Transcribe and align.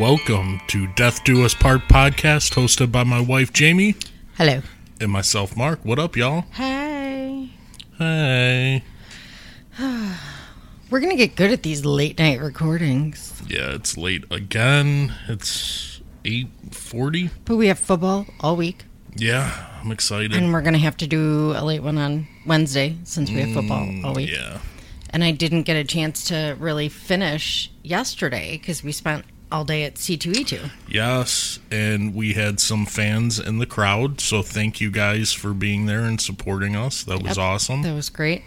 Welcome 0.00 0.62
to 0.68 0.86
Death 0.86 1.24
Do 1.24 1.44
Us 1.44 1.52
Part 1.52 1.82
podcast, 1.82 2.54
hosted 2.54 2.90
by 2.90 3.04
my 3.04 3.20
wife 3.20 3.52
Jamie 3.52 3.96
Hello. 4.38 4.62
and 4.98 5.10
myself 5.12 5.54
Mark. 5.58 5.84
What 5.84 5.98
up, 5.98 6.16
y'all? 6.16 6.46
Hey. 6.52 7.50
Hey. 7.98 8.82
We're 10.90 11.00
going 11.00 11.10
to 11.10 11.16
get 11.16 11.36
good 11.36 11.50
at 11.52 11.62
these 11.62 11.84
late 11.84 12.18
night 12.18 12.40
recordings. 12.40 13.42
Yeah, 13.46 13.74
it's 13.74 13.98
late 13.98 14.24
again. 14.30 15.14
It's 15.28 16.00
eight 16.24 16.48
forty. 16.70 17.28
But 17.44 17.56
we 17.56 17.66
have 17.66 17.78
football 17.78 18.24
all 18.40 18.56
week. 18.56 18.84
Yeah, 19.16 19.66
I'm 19.84 19.92
excited. 19.92 20.32
And 20.32 20.50
we're 20.50 20.62
going 20.62 20.72
to 20.72 20.78
have 20.78 20.96
to 20.98 21.06
do 21.06 21.52
a 21.54 21.62
late 21.62 21.82
one 21.82 21.98
on 21.98 22.26
Wednesday 22.46 22.96
since 23.04 23.28
we 23.28 23.40
have 23.40 23.52
football 23.52 23.84
mm, 23.86 24.02
all 24.04 24.14
week. 24.14 24.30
yeah, 24.30 24.60
And 25.10 25.22
I 25.22 25.32
didn't 25.32 25.64
get 25.64 25.76
a 25.76 25.84
chance 25.84 26.24
to 26.28 26.56
really 26.58 26.88
finish 26.88 27.70
yesterday 27.82 28.52
because 28.56 28.82
we 28.82 28.92
spent 28.92 29.24
all 29.52 29.64
day 29.64 29.84
at 29.84 29.94
C2E2. 29.96 30.70
yes, 30.88 31.58
and 31.70 32.14
we 32.14 32.34
had 32.34 32.60
some 32.60 32.86
fans 32.86 33.38
in 33.38 33.58
the 33.58 33.66
crowd, 33.66 34.20
so 34.20 34.42
thank 34.42 34.80
you 34.80 34.90
guys 34.90 35.32
for 35.32 35.52
being 35.52 35.86
there 35.86 36.02
and 36.02 36.20
supporting 36.20 36.76
us. 36.76 37.02
That 37.04 37.22
was 37.22 37.36
Yep. 37.36 37.38
awesome. 37.38 37.82
That 37.82 37.94
was 37.94 38.08
great. 38.08 38.42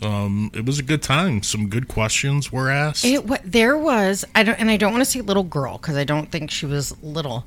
Um, 0.00 0.50
it 0.54 0.64
was 0.64 0.78
a 0.78 0.82
good 0.84 1.02
time. 1.02 1.42
Some 1.42 1.68
good 1.68 1.88
questions 1.88 2.52
were 2.52 2.70
asked. 2.70 3.04
It 3.04 3.26
what 3.26 3.40
there 3.44 3.76
was 3.76 4.24
I 4.34 4.44
don't 4.44 4.54
and 4.60 4.70
I 4.70 4.76
don't 4.76 4.92
want 4.92 5.00
to 5.04 5.10
say 5.10 5.20
little 5.22 5.42
girl 5.42 5.76
because 5.78 5.96
I 5.96 6.04
don't 6.04 6.30
think 6.30 6.52
she 6.52 6.66
was 6.66 6.94
little. 7.02 7.44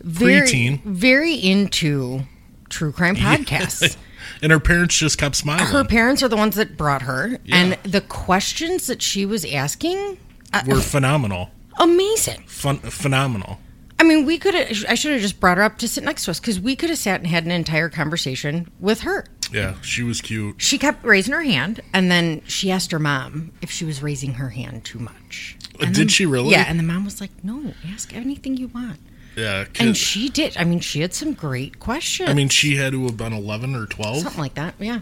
Very 0.00 0.48
Preteen. 0.48 0.82
very 0.82 1.34
into 1.34 2.22
true 2.70 2.90
crime 2.90 3.14
podcasts. 3.28 3.96
and 4.42 4.50
her 4.50 4.58
parents 4.58 4.96
just 4.98 5.16
kept 5.16 5.36
smiling. 5.36 5.66
her 5.66 5.84
parents 5.84 6.24
are 6.24 6.28
the 6.28 6.36
ones 6.36 6.56
that 6.56 6.76
brought 6.76 7.02
her 7.02 7.38
Yeah. 7.44 7.56
and 7.56 7.78
the 7.84 8.00
questions 8.00 8.88
that 8.88 9.00
she 9.00 9.24
was 9.24 9.44
asking 9.44 10.18
uh, 10.52 10.62
were 10.66 10.80
phenomenal. 10.80 11.50
Amazing. 11.78 12.42
Fun, 12.46 12.78
phenomenal. 12.78 13.58
i 13.98 14.04
mean 14.04 14.24
we 14.26 14.38
could 14.38 14.54
have 14.54 14.68
i 14.88 14.94
should 14.94 15.12
have 15.12 15.20
just 15.20 15.38
brought 15.40 15.56
her 15.58 15.62
up 15.62 15.78
to 15.78 15.86
sit 15.88 16.02
next 16.04 16.24
to 16.24 16.30
us 16.32 16.40
because 16.40 16.58
we 16.60 16.74
could 16.76 16.88
have 16.90 16.98
sat 16.98 17.20
and 17.20 17.26
had 17.28 17.44
an 17.44 17.50
entire 17.50 17.88
conversation 17.88 18.70
with 18.80 19.00
her. 19.00 19.24
Yeah, 19.52 19.74
she 19.82 20.02
was 20.02 20.20
cute. 20.22 20.54
she 20.62 20.78
kept 20.78 21.04
raising 21.04 21.34
her 21.34 21.42
hand 21.42 21.80
and 21.92 22.10
then 22.10 22.40
she 22.46 22.70
asked 22.70 22.90
her 22.92 22.98
mom 22.98 23.52
if 23.60 23.70
she 23.70 23.84
was 23.84 24.02
raising 24.02 24.34
her 24.34 24.48
hand 24.50 24.84
too 24.84 24.98
much. 24.98 25.56
Uh, 25.74 25.84
And 25.86 25.94
did 25.94 26.00
then- 26.02 26.08
she 26.08 26.26
really? 26.26 26.50
yeah 26.50 26.64
and 26.68 26.78
the 26.78 26.82
mom 26.84 27.04
was 27.04 27.20
like 27.20 27.30
no 27.44 27.74
ask 27.92 28.14
anything 28.14 28.56
you 28.56 28.68
want. 28.68 28.98
Yeah, 29.36 29.64
and 29.80 29.96
she 29.96 30.28
did 30.28 30.56
i 30.58 30.64
mean 30.64 30.80
she 30.80 31.00
had 31.00 31.14
some 31.14 31.32
great 31.32 31.78
questions. 31.80 32.28
I 32.28 32.34
mean, 32.34 32.48
she 32.50 32.76
had 32.76 32.92
to 32.92 33.04
have 33.06 33.16
been 33.16 33.32
11 33.32 33.74
or 33.74 33.86
12, 33.86 34.18
something 34.18 34.40
like 34.40 34.54
that 34.54 34.74
yeah. 34.78 35.00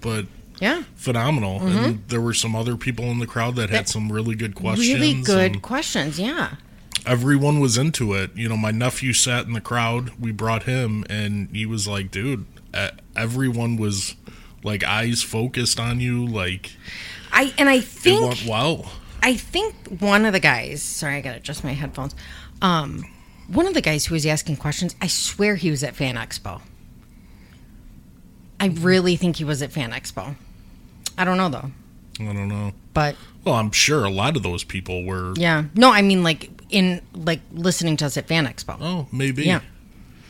But 0.00 0.26
yeah 0.60 0.82
phenomenal. 0.96 1.60
And 1.60 2.06
there 2.08 2.20
were 2.20 2.34
some 2.34 2.54
other 2.56 2.76
people 2.76 3.06
in 3.06 3.18
the 3.18 3.26
crowd 3.26 3.56
that 3.56 3.70
had 3.70 3.88
some 3.88 4.10
really 4.10 4.34
good 4.34 4.54
questions. 4.54 4.88
really 4.88 5.22
good 5.22 5.62
questions 5.62 6.18
yeah 6.18 6.56
Everyone 7.06 7.60
was 7.60 7.78
into 7.78 8.12
it. 8.12 8.36
You 8.36 8.50
know, 8.50 8.56
my 8.56 8.70
nephew 8.70 9.14
sat 9.14 9.46
in 9.46 9.54
the 9.54 9.62
crowd. 9.62 10.10
We 10.20 10.30
brought 10.30 10.64
him, 10.64 11.04
and 11.08 11.48
he 11.56 11.64
was 11.64 11.88
like, 11.88 12.10
dude, 12.10 12.44
everyone 13.16 13.76
was 13.78 14.14
like 14.62 14.84
eyes 14.84 15.22
focused 15.22 15.80
on 15.80 16.00
you. 16.00 16.26
Like, 16.26 16.72
i 17.32 17.54
and 17.56 17.68
i 17.68 17.80
think 17.80 18.38
well. 18.46 18.90
I 19.22 19.34
think 19.34 19.74
one 20.00 20.26
of 20.26 20.32
the 20.32 20.40
guys, 20.40 20.82
sorry, 20.82 21.16
I 21.16 21.20
got 21.20 21.32
to 21.32 21.38
adjust 21.38 21.64
my 21.64 21.72
headphones. 21.72 22.14
Um, 22.62 23.04
one 23.48 23.66
of 23.66 23.74
the 23.74 23.80
guys 23.80 24.06
who 24.06 24.14
was 24.14 24.24
asking 24.26 24.56
questions, 24.56 24.94
I 25.00 25.06
swear 25.08 25.56
he 25.56 25.70
was 25.70 25.82
at 25.82 25.96
Fan 25.96 26.16
Expo. 26.16 26.60
I 28.60 28.66
really 28.66 29.16
think 29.16 29.36
he 29.36 29.44
was 29.44 29.62
at 29.62 29.72
Fan 29.72 29.90
Expo. 29.92 30.36
I 31.18 31.24
don't 31.24 31.36
know 31.36 31.48
though, 31.50 31.70
I 32.20 32.32
don't 32.32 32.48
know. 32.48 32.72
but 32.94 33.16
Well, 33.44 33.54
I'm 33.56 33.70
sure 33.72 34.04
a 34.04 34.10
lot 34.10 34.36
of 34.36 34.42
those 34.42 34.64
people 34.64 35.04
were. 35.04 35.34
yeah, 35.36 35.64
no, 35.74 35.90
I 35.92 36.02
mean 36.02 36.22
like 36.22 36.50
in 36.70 37.00
like 37.14 37.40
listening 37.52 37.96
to 37.98 38.06
us 38.06 38.16
at 38.16 38.26
Fan 38.28 38.46
Expo. 38.46 38.76
Oh, 38.80 39.06
maybe. 39.12 39.44
Yeah. 39.44 39.60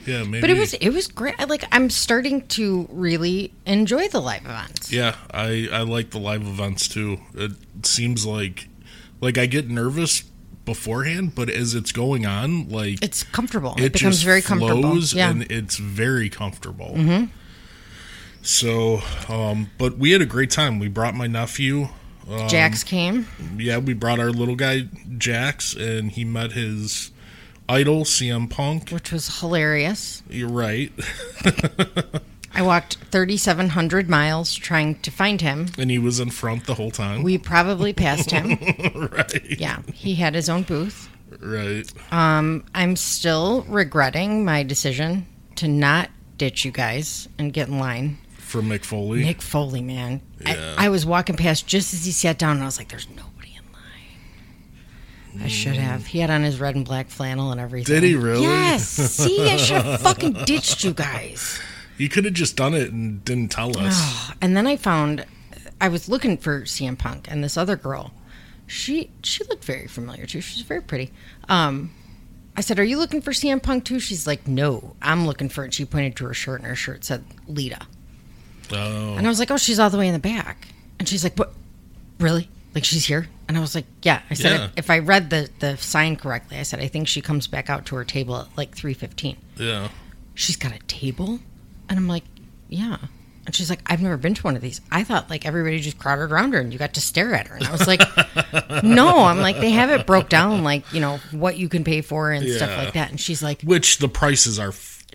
Yeah, 0.07 0.23
maybe. 0.25 0.41
But 0.41 0.49
it 0.51 0.57
was 0.59 0.73
it 0.75 0.89
was 0.91 1.07
great. 1.07 1.39
Like 1.49 1.65
I'm 1.71 1.91
starting 1.91 2.47
to 2.49 2.89
really 2.91 3.53
enjoy 3.67 4.09
the 4.09 4.21
live 4.21 4.43
events. 4.47 4.91
Yeah, 4.91 5.17
I 5.35 5.69
I 5.71 5.83
like 5.83 6.11
the 6.11 6.19
live 6.19 6.43
events 6.43 6.89
too. 6.89 7.19
It 7.35 7.53
seems 7.83 8.25
like 8.25 8.69
like 9.21 9.37
I 9.37 9.45
get 9.47 9.69
nervous 9.69 10.23
beforehand, 10.65 11.35
but 11.35 11.51
as 11.51 11.75
it's 11.75 11.93
going 11.93 12.25
on, 12.25 12.69
like 12.71 13.03
It's 13.03 13.23
comfortable. 13.23 13.75
it, 13.77 13.85
It, 13.85 13.93
becomes 13.95 14.23
very 14.23 14.41
comfortable. 14.41 14.97
Yeah. 14.99 15.31
and 15.31 15.43
it's 15.51 15.77
very 15.77 16.31
comfortable. 16.31 16.95
Mm-hmm. 16.97 17.25
So, 18.43 19.01
um, 19.29 19.71
but 19.79 19.99
we 19.99 20.13
had 20.13 20.23
a 20.23 20.27
great 20.27 20.51
time. 20.51 20.79
We 20.79 20.89
brought 20.89 21.15
my 21.15 21.27
nephew. 21.27 21.89
Um, 22.31 22.49
Jax 22.49 22.83
came. 22.85 23.27
Yeah, 23.57 23.79
we 23.79 23.95
brought 23.95 24.19
our 24.21 24.31
little 24.31 24.57
guy 24.57 24.83
Jax, 25.17 25.75
and 25.75 26.11
he 26.13 26.25
met 26.25 26.53
his 26.53 27.11
idol 27.69 28.05
CM 28.05 28.49
Punk. 28.51 28.91
which 28.91 29.13
was 29.13 29.41
hilarious. 29.41 30.23
You're 30.29 30.49
right, 30.49 30.93
I 32.55 32.63
walked 32.63 32.97
3,700 33.11 34.09
miles 34.09 34.55
trying 34.55 34.97
to 35.01 35.11
find 35.11 35.41
him. 35.41 35.69
and 35.79 35.91
he 35.91 35.99
was 35.99 36.19
in 36.19 36.31
front 36.31 36.65
the 36.67 36.75
whole 36.75 36.91
time. 36.91 37.23
We 37.23 37.37
probably 37.39 37.93
passed 37.93 38.31
him. 38.31 38.59
right, 39.13 39.61
Yeah, 39.61 39.83
he 39.93 40.15
had 40.15 40.35
his 40.35 40.49
own 40.49 40.63
booth. 40.63 41.09
right. 41.41 41.91
Um, 42.11 42.65
I'm 42.75 42.97
still 42.97 43.63
regretting 43.69 44.45
my 44.45 44.63
decision 44.63 45.27
to 45.57 45.69
not 45.69 46.11
ditch 46.39 46.65
you 46.65 46.71
guys 46.73 47.29
and 47.39 47.53
get 47.53 47.69
in 47.69 47.79
line. 47.79 48.19
For 48.49 48.63
Mick 48.63 48.83
Foley. 48.83 49.23
Nick 49.25 49.43
Foley, 49.43 49.83
man. 49.83 50.23
Yeah. 50.41 50.75
I, 50.79 50.87
I 50.87 50.89
was 50.89 51.05
walking 51.05 51.37
past 51.37 51.67
just 51.67 51.93
as 51.93 52.07
he 52.07 52.13
sat 52.13 52.39
down, 52.39 52.53
and 52.57 52.63
I 52.63 52.65
was 52.65 52.79
like, 52.79 52.89
"There's 52.89 53.07
nobody 53.11 53.55
in 53.57 53.63
line." 53.75 55.45
I 55.45 55.49
should 55.49 55.77
have. 55.77 56.07
He 56.07 56.21
had 56.21 56.31
on 56.31 56.43
his 56.45 56.59
red 56.59 56.75
and 56.75 56.83
black 56.85 57.09
flannel 57.11 57.53
and 57.53 57.61
everything. 57.61 57.95
Did 57.95 58.05
he 58.05 58.15
really? 58.15 58.45
Yes. 58.45 58.89
See, 58.89 59.51
I 59.51 59.59
should 59.59 59.83
have 59.83 60.01
fucking 60.09 60.33
ditched 60.47 60.83
you 60.83 60.95
guys. 60.95 61.61
You 61.99 62.09
could 62.09 62.25
have 62.25 62.33
just 62.33 62.57
done 62.57 62.73
it 62.73 62.91
and 62.91 63.23
didn't 63.23 63.51
tell 63.51 63.77
us. 63.79 64.31
And 64.41 64.57
then 64.57 64.67
I 64.67 64.77
found 64.77 65.27
I 65.81 65.89
was 65.89 66.09
looking 66.09 66.39
for 66.39 66.63
CM 66.63 66.97
Punk 66.97 67.31
and 67.31 67.43
this 67.45 67.57
other 67.59 67.77
girl. 67.77 68.13
She 68.67 69.11
she 69.23 69.45
looked 69.45 69.65
very 69.65 69.89
familiar 69.89 70.25
too. 70.25 70.41
She's 70.41 70.63
very 70.63 70.81
pretty. 70.81 71.11
Um 71.51 71.91
I 72.57 72.61
said, 72.63 72.79
"Are 72.79 72.85
you 72.85 72.97
looking 72.99 73.21
for 73.21 73.33
CM 73.33 73.63
Punk 73.63 73.85
too?" 73.85 74.01
She's 74.01 74.27
like, 74.27 74.49
"No, 74.49 74.97
I'm 75.03 75.27
looking 75.27 75.49
for 75.49 75.65
it." 75.65 75.75
She 75.75 75.85
pointed 75.85 76.17
to 76.17 76.25
her 76.25 76.35
shirt, 76.35 76.61
and 76.61 76.69
her 76.69 76.75
shirt 76.77 77.05
said 77.05 77.25
Lita. 77.47 77.87
Oh, 78.73 79.15
And 79.17 79.27
I 79.27 79.29
was 79.29 79.39
like, 79.39 79.51
"Oh, 79.51 79.57
she's 79.57 79.79
all 79.79 79.91
the 79.91 79.99
way 79.99 80.09
in 80.09 80.13
the 80.13 80.19
back." 80.19 80.69
And 80.99 81.09
she's 81.09 81.23
like, 81.25 81.37
"What? 81.37 81.53
Really? 82.19 82.49
Like 82.75 82.85
she's 82.85 83.05
here?" 83.07 83.29
And 83.49 83.57
I 83.57 83.61
was 83.61 83.75
like, 83.75 83.87
"Yeah." 84.03 84.21
I 84.31 84.35
said, 84.35 84.53
Yeah. 84.61 84.69
"If 84.77 84.91
I 84.91 84.99
read 84.99 85.31
the 85.31 85.49
the 85.61 85.77
sign 85.77 86.17
correctly, 86.17 86.59
I 86.59 86.63
said 86.65 86.81
I 86.81 86.89
think 86.89 87.09
she 87.09 87.21
comes 87.21 87.47
back 87.47 87.71
out 87.71 87.87
to 87.87 87.97
her 87.97 88.05
table 88.05 88.37
at 88.37 88.47
like 88.57 88.75
3:15." 88.77 89.37
yeah. 89.57 89.89
she's 90.35 90.57
got 90.57 90.73
a 90.73 90.79
table 90.87 91.41
and 91.89 91.99
i'm 91.99 92.07
like 92.07 92.23
yeah 92.69 92.97
and 93.45 93.57
she's 93.57 93.69
like 93.71 93.81
i've 93.87 94.01
never 94.01 94.17
been 94.17 94.35
to 94.35 94.43
one 94.43 94.55
of 94.55 94.63
these 94.63 94.81
i 94.93 95.03
thought 95.03 95.29
like 95.31 95.45
everybody 95.47 95.81
just 95.81 95.99
crowded 95.99 96.31
around 96.31 96.53
her 96.53 96.61
and 96.61 96.73
you 96.73 96.79
got 96.79 96.95
to 96.95 97.01
stare 97.01 97.35
at 97.35 97.49
her 97.49 97.57
and 97.57 97.67
i 97.67 97.73
was 97.73 97.89
like 97.89 98.01
no 98.85 99.25
i'm 99.25 99.39
like 99.41 99.59
they 99.59 99.71
have 99.71 99.91
it 99.91 100.07
broke 100.07 100.29
down 100.29 100.63
like 100.63 100.85
you 100.93 101.01
know 101.01 101.17
what 101.33 101.57
you 101.57 101.69
can 101.69 101.83
pay 101.83 102.03
for 102.03 102.31
and 102.31 102.49
stuff 102.49 102.71
Yeah. 102.71 102.85
like 102.85 102.93
that 102.93 103.11
and 103.11 103.19
she's 103.19 103.43
like 103.43 103.63
Which 103.63 103.99
the 103.99 104.09
prices 104.09 104.59
are 104.61 104.71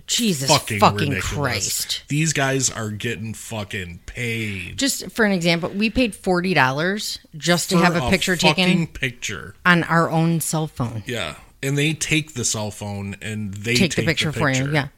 jesus 0.06 0.50
fucking, 0.50 0.80
fucking, 0.80 1.09
ridiculous. 1.09 1.34
christ 1.34 2.03
These 2.09 2.34
guys 2.34 2.69
are 2.69 2.90
getting 2.91 3.34
fucking 3.34 4.02
paid 4.06 4.78
just 4.78 5.09
for 5.11 5.26
an 5.26 5.32
example 5.32 5.70
we 5.70 5.90
paid 5.90 6.14
$40 6.14 7.20
just 7.38 7.70
to 7.70 7.78
for 7.78 7.84
have 7.84 7.96
a 7.96 8.09
picture 8.09 8.35
taken 8.35 8.88
picture. 8.88 9.55
on 9.66 9.84
our 9.84 10.09
own 10.09 10.41
cell 10.41 10.67
phone 10.67 11.03
Yeah, 11.05 11.35
and 11.61 11.78
they 11.78 11.94
take 11.94 12.34
the 12.34 12.44
cell 12.46 12.70
phone 12.72 13.16
and 13.22 13.53
they 13.53 13.76
take, 13.76 13.96
the, 13.96 14.05
picture 14.05 14.32
for 14.32 14.50
you 14.50 14.72
yeah 14.72 14.90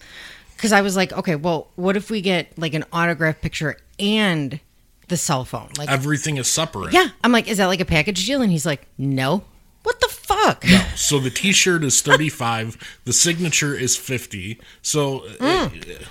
because 0.56 0.72
i 0.72 0.82
was 0.82 0.96
like 0.96 1.14
okay 1.14 1.36
well 1.36 1.68
what 1.76 1.96
if 1.96 2.10
we 2.10 2.22
get 2.22 2.58
like 2.58 2.74
an 2.74 2.84
autograph 2.92 3.40
picture 3.42 3.78
and 4.00 4.60
the 5.08 5.18
cell 5.18 5.46
phone 5.46 5.70
like 5.78 5.88
Everything 5.90 6.38
is 6.38 6.48
separate. 6.48 6.92
Yeah. 6.92 7.10
I'm 7.24 7.32
like, 7.32 7.48
is 7.48 7.58
that 7.60 7.68
like 7.68 7.80
a 7.80 7.86
package 7.86 8.26
deal? 8.26 8.42
And 8.42 8.52
he's 8.52 8.66
like, 8.66 8.88
no. 8.98 9.44
What 9.86 10.00
the 10.02 10.08
fuck? 10.10 10.66
No. 10.68 10.82
So 10.96 11.20
the 11.20 11.30
T-shirt 11.30 11.84
is 11.84 12.02
thirty-five. 12.02 12.78
the 13.06 13.14
signature 13.14 13.74
is 13.74 13.96
fifty. 13.96 14.60
So 14.82 15.20
uh, 15.40 15.70
Mm. 15.70 16.08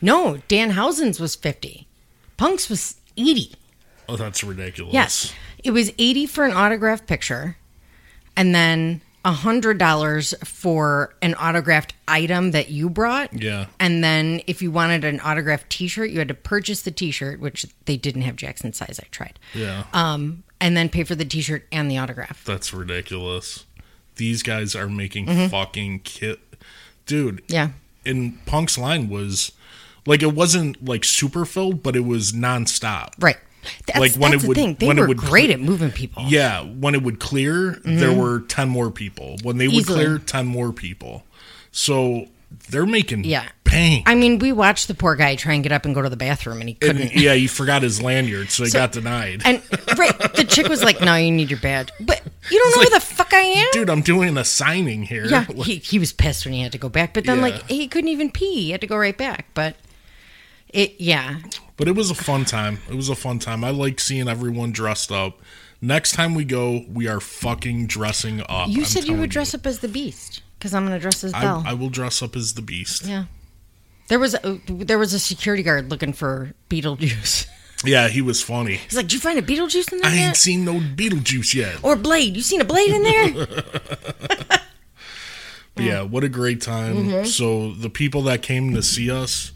No, 0.00 0.38
Danhausen's 0.48 1.18
was 1.18 1.34
50. 1.34 1.86
Punk's 2.36 2.68
was 2.70 2.94
80. 3.16 3.52
oh, 4.08 4.16
that's 4.16 4.44
ridiculous. 4.44 4.94
Yes. 4.94 5.32
It 5.64 5.72
was 5.72 5.90
80 5.98 6.26
for 6.26 6.44
an 6.44 6.52
autograph 6.52 7.04
picture 7.04 7.56
and 8.36 8.54
then 8.54 9.02
$100 9.24 10.46
for 10.46 11.16
an 11.20 11.34
autographed 11.34 11.94
item 12.06 12.52
that 12.52 12.70
you 12.70 12.88
brought. 12.88 13.32
Yeah. 13.32 13.66
And 13.80 14.04
then 14.04 14.40
if 14.46 14.62
you 14.62 14.70
wanted 14.70 15.04
an 15.04 15.20
autographed 15.20 15.68
t-shirt, 15.70 16.10
you 16.10 16.18
had 16.20 16.28
to 16.28 16.34
purchase 16.34 16.82
the 16.82 16.90
t-shirt, 16.92 17.40
which 17.40 17.66
they 17.86 17.96
didn't 17.96 18.22
have 18.22 18.36
Jackson 18.36 18.72
size. 18.72 19.00
I 19.02 19.06
tried. 19.10 19.38
Yeah. 19.54 19.84
Um, 19.92 20.44
and 20.60 20.76
then 20.76 20.88
pay 20.88 21.04
for 21.04 21.14
the 21.14 21.24
t-shirt 21.24 21.66
and 21.72 21.90
the 21.90 21.98
autograph. 21.98 22.44
That's 22.44 22.72
ridiculous. 22.72 23.64
These 24.16 24.42
guys 24.42 24.74
are 24.74 24.88
making 24.88 25.26
Mm-hmm. 25.26 25.48
fucking 25.48 26.00
kit, 26.00 26.40
dude. 27.06 27.42
Yeah. 27.48 27.70
And 28.04 28.44
Punk's 28.46 28.76
line 28.78 29.08
was 29.08 29.52
like 30.06 30.22
it 30.22 30.34
wasn't 30.34 30.84
like 30.84 31.04
super 31.04 31.44
filled, 31.44 31.82
but 31.82 31.94
it 31.94 32.04
was 32.04 32.32
nonstop. 32.32 33.12
Right. 33.20 33.36
That's, 33.86 33.98
Like, 33.98 34.14
when 34.14 34.32
it 34.32 34.40
the 34.40 34.48
would- 34.48 34.56
thing. 34.56 34.76
They 34.78 34.86
when 34.86 34.98
it 34.98 35.02
were 35.02 35.08
would 35.08 35.16
great 35.18 35.50
at 35.50 35.60
moving 35.60 35.90
people. 35.90 36.24
Yeah, 36.26 36.62
when 36.62 36.94
it 36.94 37.02
would 37.02 37.20
clear, 37.20 37.80
there 37.84 38.12
were 38.14 38.40
10 38.40 38.68
more 38.68 38.90
people. 38.90 39.36
When 39.42 39.58
they 39.58 39.66
would 39.68 39.74
Mm-hmm. 39.74 39.80
Easily. 39.92 40.04
clear, 40.04 40.18
10 40.18 40.46
more 40.46 40.72
people. 40.72 41.24
So 41.70 42.28
they're 42.70 42.86
making 42.86 43.24
Yeah. 43.24 43.48
I 43.70 44.14
mean, 44.14 44.38
we 44.38 44.52
watched 44.52 44.88
the 44.88 44.94
poor 44.94 45.14
guy 45.16 45.36
try 45.36 45.54
and 45.54 45.62
get 45.62 45.72
up 45.72 45.84
and 45.84 45.94
go 45.94 46.02
to 46.02 46.08
the 46.08 46.16
bathroom, 46.16 46.60
and 46.60 46.68
he 46.68 46.74
couldn't. 46.74 47.02
And, 47.12 47.12
yeah, 47.20 47.34
he 47.34 47.46
forgot 47.46 47.82
his 47.82 48.02
lanyard, 48.02 48.50
so 48.50 48.64
he 48.64 48.70
got 48.70 48.92
denied. 48.92 49.42
And 49.44 49.62
right, 49.98 50.16
the 50.34 50.44
chick 50.48 50.68
was 50.68 50.82
like, 50.82 51.00
"No, 51.00 51.14
you 51.16 51.30
need 51.30 51.50
your 51.50 51.60
badge." 51.60 51.90
But 52.00 52.22
you 52.50 52.58
don't 52.58 52.76
know 52.76 52.82
who 52.84 52.90
the 52.90 53.00
fuck 53.00 53.32
I 53.34 53.40
am. 53.40 53.66
Dude, 53.72 53.90
I'm 53.90 54.02
doing 54.02 54.36
a 54.36 54.44
signing 54.44 55.02
here. 55.02 55.26
yeah, 55.26 55.44
he 55.64 55.76
he 55.76 55.98
was 55.98 56.12
pissed 56.12 56.44
when 56.46 56.54
he 56.54 56.62
had 56.62 56.72
to 56.72 56.78
go 56.78 56.88
back. 56.88 57.14
But 57.14 57.24
then, 57.24 57.36
Yeah. 57.36 57.42
like, 57.42 57.68
he 57.68 57.88
couldn't 57.88 58.08
even 58.08 58.30
pee. 58.30 58.54
He 58.64 58.70
had 58.70 58.80
to 58.80 58.86
go 58.86 58.96
right 58.96 59.16
back. 59.16 59.46
But 59.54 59.76
it, 60.68 60.94
yeah, 61.00 61.38
But 61.76 61.88
it 61.88 61.92
was 61.96 62.10
a 62.10 62.14
fun 62.14 62.44
time. 62.44 62.78
It 62.90 62.94
was 62.94 63.08
a 63.08 63.14
fun 63.14 63.38
time. 63.38 63.64
I 63.64 63.70
like 63.70 64.00
seeing 64.00 64.28
everyone 64.28 64.72
dressed 64.72 65.10
up. 65.12 65.40
Next 65.80 66.12
time 66.12 66.34
we 66.34 66.44
go, 66.44 66.84
we 66.92 67.06
are 67.06 67.20
fucking 67.20 67.86
dressing 67.86 68.42
up. 68.48 68.68
you 68.68 68.78
I'm 68.80 68.84
said 68.84 69.04
you 69.04 69.16
would 69.16 69.30
dress 69.30 69.54
up 69.54 69.64
as 69.66 69.78
the 69.78 69.88
Beast 69.88 70.42
because 70.58 70.74
I'm 70.74 70.84
gonna 70.84 70.98
dress 70.98 71.22
as 71.22 71.32
Belle. 71.32 71.62
I, 71.64 71.70
I 71.70 71.74
will 71.74 71.88
dress 71.88 72.20
up 72.22 72.34
as 72.34 72.54
the 72.54 72.62
Beast. 72.62 73.04
yeah, 73.06 73.24
there 74.08 74.18
was 74.18 74.34
a, 74.34 74.60
there 74.66 74.98
was 74.98 75.14
a 75.14 75.18
security 75.18 75.62
guard 75.62 75.90
looking 75.90 76.12
for 76.12 76.52
Beetlejuice. 76.70 77.46
Yeah, 77.84 78.08
he 78.08 78.20
was 78.22 78.42
funny. 78.42 78.74
He's 78.74 78.96
like, 78.96 79.04
"Did 79.06 79.12
you 79.12 79.20
find 79.20 79.38
a 79.38 79.42
Beetlejuice 79.42 79.92
in 79.92 79.98
there 80.00 80.10
I 80.10 80.14
yet?" 80.16 80.26
ain't 80.26 80.36
seen 80.36 80.64
no 80.64 80.80
Beetlejuice 80.80 81.54
yet. 81.54 81.78
or 81.84 81.94
Blade? 81.94 82.34
You 82.34 82.42
seen 82.42 82.60
a 82.60 82.64
Blade 82.64 82.90
in 82.90 83.02
there? 83.04 83.46
Yeah, 85.76 86.02
what 86.02 86.24
a 86.24 86.28
great 86.28 86.60
time. 86.60 86.96
Mm-hmm. 86.96 87.24
So 87.26 87.72
the 87.72 87.88
people 87.88 88.22
that 88.22 88.42
came 88.42 88.74
to 88.74 88.82
see 88.82 89.12
us, 89.12 89.52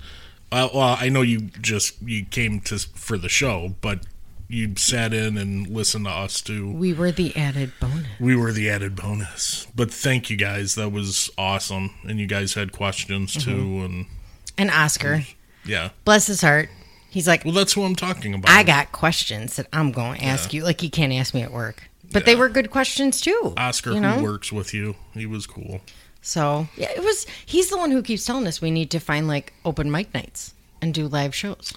uh, 0.52 0.68
well, 0.72 0.96
I 1.00 1.08
know 1.08 1.22
you 1.22 1.40
just 1.60 2.00
you 2.00 2.24
came 2.24 2.60
to 2.60 2.78
for 2.78 3.18
the 3.18 3.28
show, 3.28 3.74
but 3.80 4.06
you 4.46 4.74
sat 4.76 5.12
in 5.12 5.36
and 5.36 5.66
listened 5.66 6.04
to 6.04 6.12
us 6.12 6.40
too. 6.40 6.70
we 6.70 6.92
were 6.92 7.10
the 7.10 7.34
added 7.36 7.72
bonus. 7.80 8.06
We 8.20 8.36
were 8.36 8.52
the 8.52 8.70
added 8.70 8.94
bonus. 8.94 9.66
But 9.74 9.92
thank 9.92 10.30
you 10.30 10.36
guys. 10.36 10.76
That 10.76 10.92
was 10.92 11.28
awesome. 11.36 11.90
And 12.04 12.20
you 12.20 12.26
guys 12.28 12.54
had 12.54 12.70
questions 12.70 13.34
Mm-hmm. 13.34 13.50
too 13.50 13.84
and 13.84 14.06
And 14.58 14.70
Oscar, 14.70 15.22
yeah. 15.64 15.90
bless 16.04 16.26
his 16.26 16.40
heart, 16.40 16.68
he's 17.10 17.26
like, 17.26 17.44
Well, 17.44 17.54
that's 17.54 17.72
who 17.72 17.82
I'm 17.84 17.96
talking 17.96 18.34
about. 18.34 18.50
I 18.50 18.62
got 18.62 18.92
questions 18.92 19.56
that 19.56 19.66
I'm 19.72 19.92
going 19.92 20.18
to 20.20 20.24
ask 20.26 20.52
you. 20.52 20.62
Like 20.64 20.82
you 20.82 20.90
can't 20.90 21.12
ask 21.12 21.34
me 21.34 21.42
at 21.42 21.52
work, 21.52 21.88
but 22.12 22.24
they 22.26 22.32
Yeah. 22.32 22.38
were 22.40 22.48
good 22.48 22.70
questions 22.70 23.20
too. 23.20 23.54
Oscar 23.56 23.92
you 23.92 24.00
know? 24.00 24.12
who 24.12 24.24
works 24.24 24.52
with 24.52 24.74
you. 24.74 24.96
He 25.14 25.26
was 25.26 25.46
cool. 25.46 25.80
So 26.20 26.68
yeah, 26.76 26.90
it 26.94 27.02
was. 27.02 27.26
He's 27.46 27.68
the 27.70 27.76
one 27.76 27.90
who 27.90 28.02
keeps 28.02 28.24
telling 28.24 28.46
us 28.46 28.60
we 28.60 28.70
need 28.70 28.90
to 28.92 29.00
find 29.00 29.26
like 29.26 29.52
open 29.64 29.90
mic 29.90 30.12
nights 30.14 30.54
and 30.80 30.94
do 30.94 31.08
live 31.08 31.34
shows. 31.34 31.72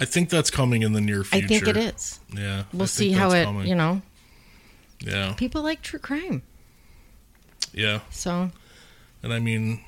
I 0.00 0.04
think 0.04 0.28
that's 0.30 0.50
coming 0.50 0.82
in 0.82 0.92
the 0.92 1.00
near 1.00 1.24
future. 1.24 1.44
I 1.44 1.48
think 1.48 1.66
it 1.66 1.76
is. 1.76 2.20
Yeah. 2.32 2.60
I 2.60 2.64
We'll 2.76 2.86
think 2.86 2.88
see 2.90 3.10
how 3.12 3.30
that's 3.30 3.42
it. 3.42 3.44
coming. 3.46 3.66
You 3.66 3.74
know, 3.74 4.02
Yeah. 5.00 5.32
people 5.36 5.62
like 5.62 5.82
true 5.82 5.98
crime, 5.98 6.42
Yeah. 7.72 8.00
so 8.10 8.50
And 9.22 9.32
I 9.32 9.40
mean, 9.40 9.80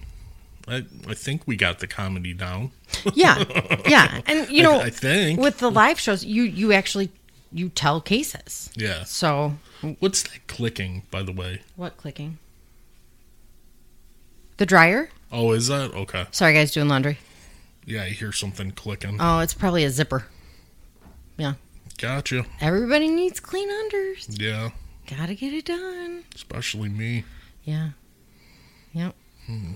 I 0.70 0.84
I 1.08 1.14
think 1.14 1.46
we 1.46 1.56
got 1.56 1.78
the 1.80 1.86
comedy 1.86 2.32
down. 2.32 2.70
yeah, 3.14 3.42
yeah. 3.88 4.20
And 4.26 4.48
you 4.50 4.62
know, 4.62 4.80
I 4.80 4.90
think. 4.90 5.40
with 5.40 5.58
the 5.58 5.70
live 5.70 5.98
shows, 5.98 6.24
you 6.24 6.42
you 6.44 6.72
actually 6.72 7.10
you 7.52 7.68
tell 7.68 8.00
cases. 8.00 8.70
Yeah. 8.76 9.04
So 9.04 9.54
What's 9.98 10.22
that 10.24 10.46
clicking, 10.46 11.02
by 11.10 11.22
the 11.22 11.32
way? 11.32 11.62
what 11.76 11.96
clicking? 11.96 12.38
The 14.58 14.66
dryer. 14.66 15.08
Oh, 15.32 15.52
is 15.52 15.68
that 15.68 15.94
okay? 15.94 16.26
Sorry, 16.32 16.52
guys, 16.54 16.70
doing 16.72 16.88
laundry. 16.88 17.18
Yeah, 17.86 18.02
I 18.02 18.10
hear 18.10 18.30
something 18.32 18.72
clicking. 18.72 19.16
Oh, 19.18 19.38
it's 19.38 19.54
probably 19.54 19.84
a 19.84 19.90
zipper. 19.90 20.26
Yeah. 21.38 21.54
Gotcha. 21.98 22.44
Everybody 22.60 23.08
needs 23.08 23.40
clean 23.40 23.70
unders. 23.70 24.26
Yeah, 24.40 24.70
Gotta 25.08 25.34
get 25.34 25.52
it 25.54 25.64
done. 25.64 26.24
especially 26.34 26.88
me. 26.90 27.24
Yeah. 27.64 27.90
Yep. 28.92 29.14
Hmm. 29.46 29.72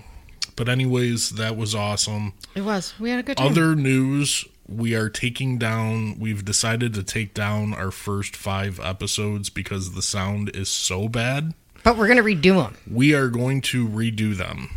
But 0.55 0.69
anyways, 0.69 1.31
that 1.31 1.57
was 1.57 1.75
awesome. 1.75 2.33
It 2.55 2.61
was. 2.61 2.93
We 2.99 3.09
had 3.09 3.19
a 3.19 3.23
good 3.23 3.37
time. 3.37 3.47
Other 3.47 3.75
news: 3.75 4.45
we 4.67 4.95
are 4.95 5.09
taking 5.09 5.57
down. 5.57 6.17
We've 6.19 6.45
decided 6.45 6.93
to 6.93 7.03
take 7.03 7.33
down 7.33 7.73
our 7.73 7.91
first 7.91 8.35
five 8.35 8.79
episodes 8.79 9.49
because 9.49 9.93
the 9.93 10.01
sound 10.01 10.49
is 10.55 10.69
so 10.69 11.07
bad. 11.09 11.53
but 11.83 11.97
we're 11.97 12.07
gonna 12.07 12.23
redo 12.23 12.63
them. 12.63 12.77
We 12.89 13.13
are 13.13 13.27
going 13.27 13.61
to 13.61 13.87
redo 13.87 14.35
them. 14.35 14.69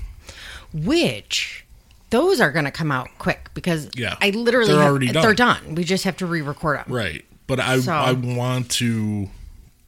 Which 0.73 1.65
those 2.11 2.41
are 2.41 2.51
gonna 2.53 2.71
come 2.71 2.91
out 2.93 3.09
quick 3.19 3.51
because 3.55 3.89
Yeah. 3.95 4.17
I 4.21 4.31
literally 4.31 4.69
They're 4.73 4.79
have- 4.83 4.91
already 4.91 5.07
done. 5.13 5.23
they're 5.23 5.35
done. 5.35 5.75
We 5.75 5.85
just 5.85 6.05
have 6.05 6.17
to 6.19 6.27
re-record 6.27 6.79
them. 6.79 6.87
Right. 6.89 7.25
But 7.47 7.61
I 7.61 7.81
So- 7.81 7.93
I 7.93 8.13
want 8.13 8.71
to 8.73 9.31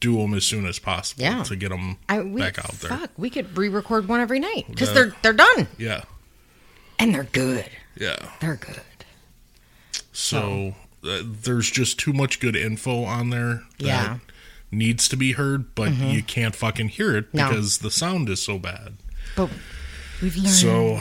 do 0.00 0.16
them 0.16 0.32
as 0.34 0.44
soon 0.44 0.66
as 0.66 0.78
possible 0.78 1.22
Yeah. 1.22 1.42
to 1.44 1.56
get 1.56 1.68
them 1.68 1.98
I, 2.08 2.20
we, 2.22 2.40
back 2.40 2.58
out 2.58 2.72
there. 2.80 2.90
Fuck, 2.90 3.10
we 3.18 3.28
could 3.30 3.56
re-record 3.56 4.08
one 4.08 4.20
every 4.20 4.40
night 4.40 4.64
because 4.68 4.88
Yeah. 4.88 4.94
they're 4.94 5.16
they're 5.22 5.32
done 5.34 5.68
Yeah. 5.78 6.02
and 6.98 7.14
they're 7.14 7.24
good. 7.24 7.68
Yeah. 7.96 8.16
They're 8.40 8.56
good. 8.56 8.80
So 10.12 10.74
uh, 11.04 11.20
there's 11.24 11.70
just 11.70 11.98
too 11.98 12.12
much 12.12 12.40
good 12.40 12.56
info 12.56 13.04
on 13.04 13.30
there 13.30 13.62
that 13.78 13.86
Yeah. 13.86 14.04
Mm-hmm. 14.06 14.78
needs 14.78 15.08
to 15.08 15.16
be 15.16 15.32
heard, 15.32 15.74
but 15.74 15.92
you 15.94 16.22
can't 16.22 16.54
fucking 16.56 16.88
hear 16.88 17.16
it 17.16 17.32
No. 17.34 17.48
because 17.48 17.78
the 17.78 17.90
sound 17.90 18.28
is 18.28 18.42
so 18.42 18.58
bad. 18.58 18.94
But 19.36 19.50
we've 20.22 20.36
learned. 20.36 20.48
So 20.50 21.00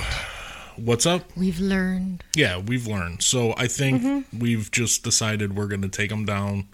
what's 0.76 1.06
up? 1.06 1.36
we've 1.36 1.60
learned. 1.60 2.24
Yeah, 2.36 2.58
we've 2.58 2.88
learned. 2.88 3.24
So 3.24 3.54
I 3.58 3.68
think 3.68 4.02
Mm-hmm. 4.02 4.40
we've 4.40 4.72
just 4.72 5.04
decided 5.04 5.56
we're 5.56 5.68
going 5.68 5.82
to 5.82 5.90
take 5.90 6.10
them 6.10 6.26
down 6.26 6.68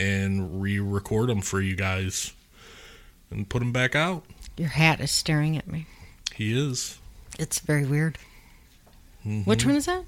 and 0.00 0.62
re-record 0.62 1.28
them 1.28 1.40
for 1.40 1.60
you 1.60 1.74
guys 1.74 2.32
and 3.30 3.48
put 3.48 3.58
them 3.60 3.72
back 3.72 3.94
out. 3.94 4.24
Your 4.56 4.68
hat 4.68 5.00
is 5.00 5.10
staring 5.10 5.56
at 5.56 5.66
me. 5.66 5.86
He 6.34 6.56
is 6.56 6.98
It's 7.38 7.58
very 7.58 7.84
weird. 7.84 8.18
Mm-hmm. 9.26 9.48
Which 9.48 9.66
one 9.66 9.76
is 9.76 9.86
that? 9.86 10.04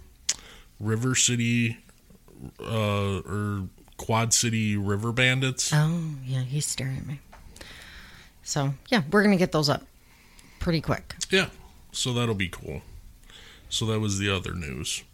River 0.78 1.14
City 1.14 1.78
uh 2.60 3.18
or 3.20 3.68
Quad 3.96 4.32
City 4.32 4.76
River 4.76 5.12
Bandits. 5.12 5.72
Oh, 5.74 6.14
yeah, 6.24 6.42
he's 6.42 6.66
staring 6.66 6.96
at 6.96 7.06
me. 7.06 7.20
So, 8.42 8.74
yeah, 8.88 9.02
we're 9.10 9.22
going 9.22 9.36
to 9.36 9.38
get 9.38 9.52
those 9.52 9.68
up 9.68 9.82
pretty 10.58 10.80
quick. 10.80 11.14
Yeah. 11.30 11.48
So 11.92 12.12
that'll 12.14 12.34
be 12.34 12.48
cool. 12.48 12.82
So 13.68 13.84
that 13.86 14.00
was 14.00 14.18
the 14.18 14.34
other 14.34 14.54
news. 14.54 15.04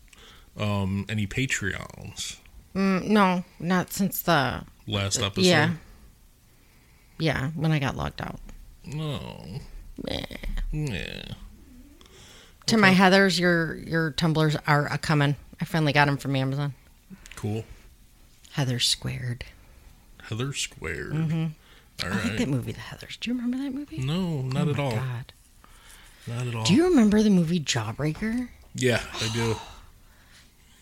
Um, 0.57 1.05
any 1.09 1.27
Patreons 1.27 2.39
Mm, 2.77 3.09
no, 3.09 3.45
not 3.59 3.93
since 3.93 4.21
the. 4.21 4.63
Last 4.87 5.19
episode? 5.21 5.47
Yeah. 5.49 5.71
Yeah, 7.19 7.49
when 7.51 7.73
I 7.73 7.79
got 7.79 7.97
logged 7.97 8.21
out. 8.21 8.39
No. 8.85 9.61
Meh. 10.05 10.21
Yeah. 10.73 11.23
To 12.67 12.77
my 12.77 12.93
Heathers, 12.93 13.39
your 13.39 13.77
your 13.77 14.11
tumblers 14.11 14.57
are 14.67 14.87
a 14.93 14.99
coming. 14.99 15.37
I 15.61 15.65
finally 15.65 15.93
got 15.93 16.07
them 16.07 16.17
from 16.17 16.37
Amazon. 16.37 16.75
Cool. 17.37 17.65
Heather 18.53 18.79
Squared. 18.79 19.45
Heather 20.25 20.53
Squared. 20.53 21.13
All 21.13 21.19
Mm-hmm. 21.19 21.47
I 22.03 22.09
like 22.29 22.37
that 22.37 22.49
movie, 22.49 22.73
The 22.73 22.81
Heathers. 22.81 23.19
Do 23.19 23.31
you 23.31 23.37
remember 23.37 23.57
that 23.59 23.73
movie? 23.73 23.99
No, 23.99 24.43
not 24.43 24.69
oh 24.69 24.71
at 24.73 24.79
all. 24.79 24.91
God. 24.91 25.33
Not 26.27 26.47
at 26.47 26.55
all. 26.55 26.65
Do 26.65 26.75
you 26.75 26.85
remember 26.85 27.23
the 27.23 27.31
movie 27.31 27.61
Jawbreaker? 27.61 28.49
yeah, 28.75 29.01
I 29.15 29.29
do. 29.33 29.57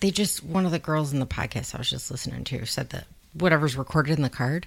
They 0.01 0.11
just 0.11 0.43
one 0.43 0.67
of 0.67 0.73
the 0.73 0.79
girls 0.81 1.13
in 1.13 1.21
the 1.21 1.27
podcast 1.27 1.75
I 1.75 1.79
was 1.79 1.89
just 1.89 2.11
listening 2.11 2.43
to 2.45 2.67
said 2.67 2.91
that 2.91 3.07
whatever's 3.35 3.77
recorded 3.77 4.17
in 4.17 4.23
the 4.23 4.31
card, 4.31 4.67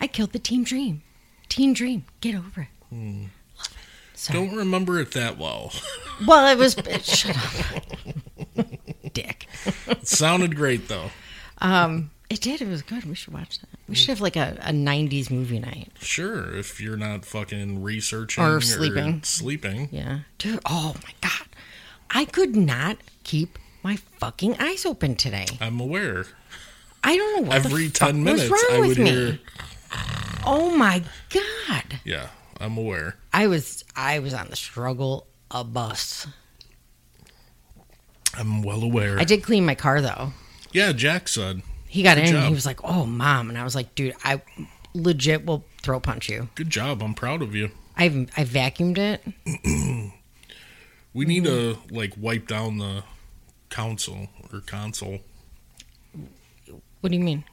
I 0.00 0.06
killed 0.06 0.32
the 0.32 0.38
Team 0.38 0.64
Dream. 0.64 1.02
Teen 1.48 1.72
Dream, 1.72 2.04
get 2.20 2.34
over 2.34 2.62
it. 2.62 2.68
Love 2.92 3.28
it. 3.66 3.68
Sorry. 4.14 4.38
Don't 4.46 4.56
remember 4.56 4.98
it 5.00 5.12
that 5.12 5.38
well. 5.38 5.72
Well, 6.26 6.46
it 6.46 6.56
was. 6.56 6.74
shut 7.02 7.36
up, 7.36 8.66
dick. 9.12 9.48
it 9.88 10.06
sounded 10.06 10.54
great 10.54 10.86
though. 10.86 11.10
Um, 11.58 12.12
it 12.30 12.40
did. 12.40 12.62
It 12.62 12.68
was 12.68 12.82
good. 12.82 13.04
We 13.04 13.16
should 13.16 13.34
watch 13.34 13.58
that. 13.58 13.68
We 13.88 13.96
should 13.96 14.10
have 14.10 14.20
like 14.20 14.36
a, 14.36 14.56
a 14.60 14.70
'90s 14.70 15.28
movie 15.30 15.58
night. 15.58 15.90
Sure, 16.00 16.54
if 16.56 16.80
you're 16.80 16.96
not 16.96 17.24
fucking 17.24 17.82
researching 17.82 18.44
Or 18.44 18.60
sleeping. 18.60 19.24
sleeping. 19.24 19.88
Yeah, 19.90 20.20
dude. 20.38 20.60
Oh 20.66 20.94
my 21.02 21.10
god, 21.20 21.48
I 22.10 22.24
could 22.26 22.54
not 22.54 22.98
keep 23.24 23.58
my 23.82 23.96
fucking 23.96 24.56
eyes 24.60 24.86
open 24.86 25.16
today. 25.16 25.46
I'm 25.60 25.80
aware. 25.80 26.26
I 27.06 27.16
don't 27.16 27.36
know 27.36 27.48
what 27.48 27.56
Every 27.56 27.88
the 27.88 27.98
fuck 27.98 28.08
ten 28.08 28.24
was 28.24 28.34
minutes, 28.40 28.50
wrong 28.50 28.64
I 28.72 28.80
with 28.80 28.88
would 28.88 28.98
me. 28.98 29.10
hear. 29.10 29.38
Oh 30.46 30.74
my 30.76 31.02
god, 31.30 32.00
Yeah, 32.04 32.28
I'm 32.60 32.76
aware. 32.78 33.16
I 33.32 33.46
was 33.46 33.84
I 33.94 34.18
was 34.20 34.32
on 34.34 34.48
the 34.48 34.56
struggle 34.56 35.26
a 35.50 35.62
bus. 35.64 36.26
I'm 38.36 38.62
well 38.62 38.82
aware. 38.82 39.18
I 39.18 39.24
did 39.24 39.42
clean 39.42 39.64
my 39.64 39.74
car 39.74 40.00
though. 40.00 40.32
yeah, 40.72 40.92
Jack 40.92 41.28
said. 41.28 41.62
He 41.86 42.02
got 42.02 42.16
Good 42.16 42.22
in 42.24 42.34
and 42.34 42.42
job. 42.42 42.48
he 42.48 42.54
was 42.54 42.66
like, 42.66 42.82
"Oh, 42.82 43.06
mom," 43.06 43.48
and 43.48 43.56
I 43.56 43.62
was 43.62 43.74
like, 43.76 43.94
"Dude, 43.94 44.14
I 44.24 44.42
legit 44.94 45.46
will 45.46 45.64
throw 45.82 46.00
punch 46.00 46.28
you." 46.28 46.48
Good 46.56 46.70
job. 46.70 47.02
I'm 47.02 47.14
proud 47.14 47.40
of 47.42 47.54
you. 47.54 47.70
I 47.96 48.06
I 48.36 48.44
vacuumed 48.44 48.98
it. 48.98 49.22
We 51.16 51.26
need 51.26 51.44
Mm-hmm. 51.44 51.88
to 51.88 51.94
like 51.94 52.14
wipe 52.18 52.48
down 52.48 52.78
the 52.78 53.04
console 53.70 54.26
or 54.52 54.60
console. 54.60 55.20
What 57.04 57.10
do 57.10 57.18
you 57.18 57.22
mean? 57.22 57.44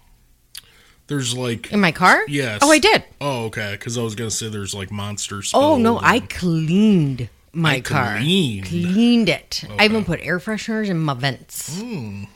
There's 1.08 1.36
like 1.36 1.74
In 1.74 1.82
my 1.82 1.92
car? 1.92 2.22
yes. 2.30 2.60
Oh, 2.64 2.72
I 2.72 2.80
did. 2.80 3.04
Oh, 3.20 3.44
okay. 3.48 3.72
Because 3.74 3.98
I 3.98 4.02
was 4.02 4.16
gonna 4.16 4.32
say 4.32 4.48
there's 4.48 4.74
like 4.74 4.92
monsters. 4.92 5.52
Oh 5.54 5.78
no, 5.78 6.00
I 6.00 6.22
cleaned 6.22 7.28
my 7.52 7.74
I 7.76 7.82
car. 7.82 8.16
cleaned. 8.20 8.68
Cleaned 8.68 9.28
it. 9.28 9.66
I 9.78 9.84
even 9.84 10.06
put 10.06 10.22
air 10.22 10.40
fresheners 10.40 10.88
in 10.88 10.98
my 11.00 11.14
vents. 11.16 11.78
What 11.82 12.30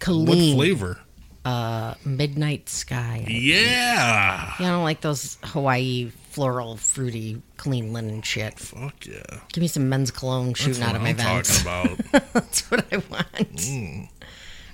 Clean. 0.00 0.56
flavor? 0.56 0.98
Uh, 1.44 1.94
midnight 2.04 2.68
sky. 2.68 3.24
Yeah. 3.28 4.52
Yeah, 4.58 4.66
I 4.66 4.70
don't 4.70 4.82
like 4.82 5.00
those 5.00 5.38
Hawaii 5.44 6.10
floral, 6.30 6.76
fruity, 6.76 7.40
clean 7.56 7.92
linen 7.92 8.22
shit. 8.22 8.58
Fuck 8.58 9.06
yeah. 9.06 9.22
Give 9.52 9.62
me 9.62 9.68
some 9.68 9.88
men's 9.88 10.10
cologne 10.10 10.54
shooting 10.54 10.82
out 10.82 10.96
of 10.96 11.02
my 11.02 11.10
I'm 11.10 11.16
vents. 11.16 11.62
talking 11.62 11.92
about. 12.10 12.32
that's 12.32 12.68
what 12.68 12.84
I 12.92 12.96
want. 12.96 14.17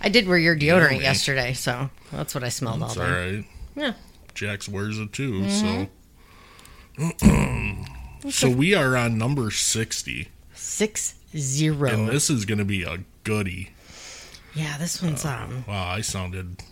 I 0.05 0.11
did 0.11 0.29
wear 0.29 0.37
your 0.37 0.55
deodorant 0.55 1.01
yesterday, 1.01 1.55
so 1.55 1.89
that's 2.13 2.35
what 2.35 2.45
I 2.45 2.51
smelled 2.51 2.83
It's 2.83 2.97
all 2.97 3.03
all 3.03 3.09
day. 3.09 3.37
right. 3.37 3.45
Yeah. 3.75 3.93
Jax 4.35 4.69
wears 4.69 4.99
it 4.99 5.13
too. 5.15 5.43
Mm-hmm. 5.43 5.85
So. 8.23 8.31
so 8.31 8.51
we 8.51 8.75
are 8.75 8.97
on 8.97 9.17
number 9.19 9.51
sixty, 9.51 10.29
Six 10.55 11.15
zero. 11.37 11.89
and 11.91 12.09
this 12.09 12.29
is 12.31 12.45
gonna 12.45 12.65
be 12.67 12.83
a 12.83 12.99
goodie. 13.25 13.71
yeah, 14.55 14.77
this 14.79 15.03
one's 15.03 15.25
um. 15.25 15.65
Wow, 15.67 15.89
I 15.89 16.03
sounded. 16.03 16.63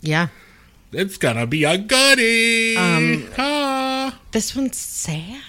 Yeah, 0.00 0.28
It's 0.92 1.16
gonna 1.16 1.46
be 1.46 1.62
a 1.64 1.78
goodie. 1.78 2.76
Um, 2.76 3.28
ah. 3.38 4.18
this 4.32 4.56
one's 4.56 4.76
sad. 4.76 5.40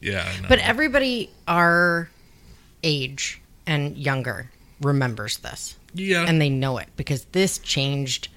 Yeah, 0.00 0.28
I 0.28 0.40
know. 0.40 0.48
But 0.48 0.58
everybody 0.58 1.30
our 1.46 2.10
age 2.82 3.40
and 3.66 3.96
younger 3.96 4.50
remembers 4.80 5.38
this, 5.38 5.76
yeah, 5.94 6.24
and 6.26 6.40
they 6.40 6.50
know 6.50 6.78
it 6.78 6.88
because 6.96 7.24
this 7.32 7.58
changed 7.58 8.28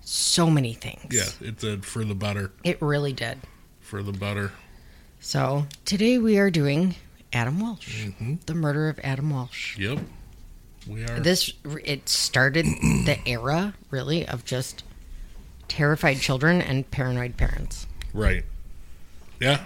so 0.00 0.48
many 0.50 0.74
things. 0.74 1.06
yeah, 1.10 1.46
it 1.48 1.58
did 1.58 1.84
for 1.84 2.04
the 2.04 2.14
better. 2.14 2.52
it 2.64 2.80
really 2.82 3.12
did. 3.12 3.38
For 3.80 4.02
the 4.02 4.12
better. 4.12 4.52
So 5.20 5.66
today 5.84 6.18
we 6.18 6.38
are 6.38 6.50
doing 6.50 6.96
Adam 7.32 7.60
Walsh, 7.60 8.04
Mm-hmm. 8.06 8.34
the 8.46 8.54
murder 8.54 8.88
of 8.88 8.98
Adam 9.04 9.30
Walsh. 9.30 9.78
Yep, 9.78 9.98
we 10.88 11.04
are. 11.04 11.20
This 11.20 11.52
it 11.84 12.08
started 12.08 12.64
the 13.06 13.18
era 13.26 13.74
really 13.90 14.26
of 14.26 14.44
just 14.44 14.82
terrified 15.68 16.18
children 16.18 16.60
and 16.60 16.90
paranoid 16.90 17.36
parents. 17.36 17.86
right. 18.12 18.44
Yeah, 19.40 19.64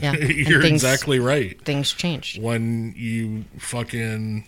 Yeah, 0.00 0.14
you're 0.16 0.62
things- 0.62 0.84
exactly 0.84 1.18
right. 1.20 1.60
Things 1.64 1.92
changed. 1.92 2.40
when 2.42 2.94
you 2.96 3.44
fucking 3.58 4.44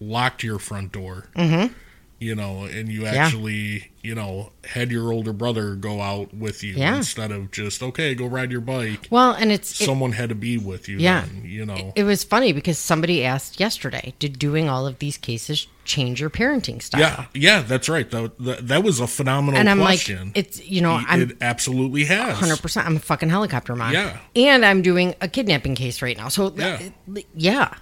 locked 0.00 0.42
your 0.42 0.58
front 0.58 0.92
door, 0.92 1.26
Mm-hmm. 1.36 1.72
you 2.20 2.34
know, 2.34 2.64
and 2.64 2.88
you 2.88 3.06
actually, 3.06 3.90
you 4.02 4.14
know, 4.14 4.50
had 4.64 4.90
your 4.90 5.12
older 5.12 5.32
brother 5.32 5.74
go 5.76 6.00
out 6.00 6.34
with 6.34 6.62
you 6.64 6.74
Yeah. 6.74 6.96
instead 6.96 7.30
of 7.30 7.50
just 7.52 7.82
okay, 7.82 8.14
go 8.14 8.26
ride 8.26 8.50
your 8.50 8.60
bike. 8.60 9.06
Well, 9.10 9.32
and 9.32 9.52
it's 9.52 9.80
it, 9.80 9.84
Someone 9.84 10.12
had 10.12 10.28
to 10.30 10.34
be 10.34 10.58
with 10.58 10.88
you. 10.88 10.98
Yeah. 10.98 11.22
then, 11.26 11.42
you 11.44 11.64
know. 11.64 11.92
it 11.94 12.02
was 12.04 12.24
funny 12.24 12.52
because 12.52 12.76
somebody 12.78 13.24
asked 13.24 13.60
yesterday, 13.60 14.14
"Did 14.18 14.38
doing 14.38 14.68
all 14.68 14.86
of 14.86 14.98
these 14.98 15.16
cases 15.16 15.68
change 15.84 16.20
your 16.20 16.30
parenting 16.30 16.82
style?" 16.82 17.00
yeah, 17.00 17.24
yeah, 17.34 17.62
that's 17.62 17.88
right. 17.88 18.10
That, 18.10 18.36
that, 18.40 18.66
that 18.68 18.82
was 18.82 18.98
a 19.00 19.06
phenomenal 19.06 19.58
and 19.60 19.68
I'm 19.70 19.78
question. 19.80 20.26
like, 20.28 20.38
"It's 20.38 20.64
you 20.68 20.80
know, 20.80 21.00
I'm 21.06 21.36
absolutely 21.40 22.04
has. 22.06 22.36
hundred 22.38 22.60
percent. 22.62 22.86
I'm 22.86 22.96
a 22.96 23.00
fucking 23.00 23.30
helicopter 23.30 23.76
mom. 23.76 23.92
Yeah. 23.92 24.18
and 24.34 24.64
I'm 24.64 24.82
doing 24.82 25.14
a 25.20 25.28
kidnapping 25.28 25.74
case 25.76 26.02
right 26.02 26.16
now. 26.16 26.28
So 26.28 26.52
Yeah. 26.56 26.80
yeah, 27.06 27.22
yeah, 27.34 27.74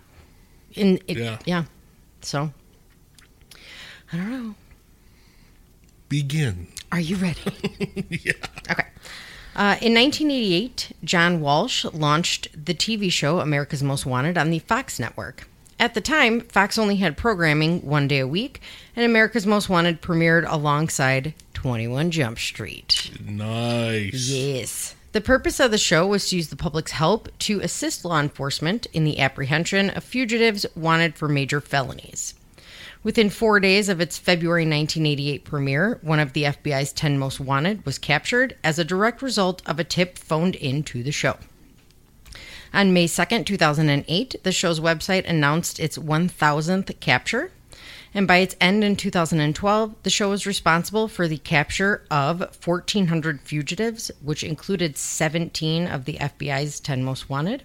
and 0.76 1.00
it, 1.06 1.16
Yeah. 1.16 1.38
yeah. 1.46 1.64
So 2.26 2.50
I 4.12 4.16
don't 4.16 4.30
know. 4.30 4.54
Begin. 6.08 6.66
Are 6.90 7.00
you 7.00 7.16
ready? 7.16 7.40
yeah. 8.10 8.32
Okay. 8.70 8.86
Uh, 9.54 9.78
in 9.80 9.94
1988, 9.94 10.92
John 11.04 11.40
Walsh 11.40 11.84
launched 11.86 12.48
the 12.52 12.74
TV 12.74 13.10
show 13.10 13.40
America's 13.40 13.82
Most 13.82 14.06
Wanted 14.06 14.36
on 14.36 14.50
the 14.50 14.58
Fox 14.58 14.98
network. 14.98 15.48
At 15.78 15.94
the 15.94 16.00
time, 16.00 16.40
Fox 16.40 16.78
only 16.78 16.96
had 16.96 17.16
programming 17.16 17.86
one 17.86 18.08
day 18.08 18.18
a 18.18 18.26
week, 18.26 18.60
and 18.94 19.04
America's 19.04 19.46
Most 19.46 19.68
Wanted 19.68 20.02
premiered 20.02 20.50
alongside 20.50 21.32
21 21.54 22.10
Jump 22.10 22.38
Street. 22.38 23.12
Nice. 23.24 24.28
Yes. 24.28 24.94
The 25.16 25.22
purpose 25.22 25.60
of 25.60 25.70
the 25.70 25.78
show 25.78 26.06
was 26.06 26.28
to 26.28 26.36
use 26.36 26.48
the 26.48 26.56
public's 26.56 26.90
help 26.90 27.30
to 27.38 27.60
assist 27.60 28.04
law 28.04 28.20
enforcement 28.20 28.86
in 28.92 29.04
the 29.04 29.18
apprehension 29.18 29.88
of 29.88 30.04
fugitives 30.04 30.66
wanted 30.76 31.16
for 31.16 31.26
major 31.26 31.58
felonies. 31.62 32.34
Within 33.02 33.30
four 33.30 33.58
days 33.58 33.88
of 33.88 33.98
its 33.98 34.18
February 34.18 34.64
1988 34.64 35.42
premiere, 35.42 35.98
one 36.02 36.20
of 36.20 36.34
the 36.34 36.42
FBI's 36.42 36.92
10 36.92 37.18
most 37.18 37.40
wanted 37.40 37.86
was 37.86 37.96
captured 37.96 38.58
as 38.62 38.78
a 38.78 38.84
direct 38.84 39.22
result 39.22 39.62
of 39.64 39.80
a 39.80 39.84
tip 39.84 40.18
phoned 40.18 40.54
in 40.54 40.82
to 40.82 41.02
the 41.02 41.12
show. 41.12 41.38
On 42.74 42.92
May 42.92 43.06
2nd, 43.06 43.46
2008, 43.46 44.36
the 44.42 44.52
show's 44.52 44.80
website 44.80 45.26
announced 45.26 45.80
its 45.80 45.96
1000th 45.96 47.00
capture. 47.00 47.52
And 48.16 48.26
by 48.26 48.38
its 48.38 48.56
end 48.62 48.82
in 48.82 48.96
2012, 48.96 49.94
the 50.02 50.08
show 50.08 50.30
was 50.30 50.46
responsible 50.46 51.06
for 51.06 51.28
the 51.28 51.36
capture 51.36 52.02
of 52.10 52.40
1,400 52.64 53.42
fugitives, 53.42 54.10
which 54.22 54.42
included 54.42 54.96
17 54.96 55.86
of 55.86 56.06
the 56.06 56.14
FBI's 56.14 56.80
10 56.80 57.04
most 57.04 57.28
wanted, 57.28 57.62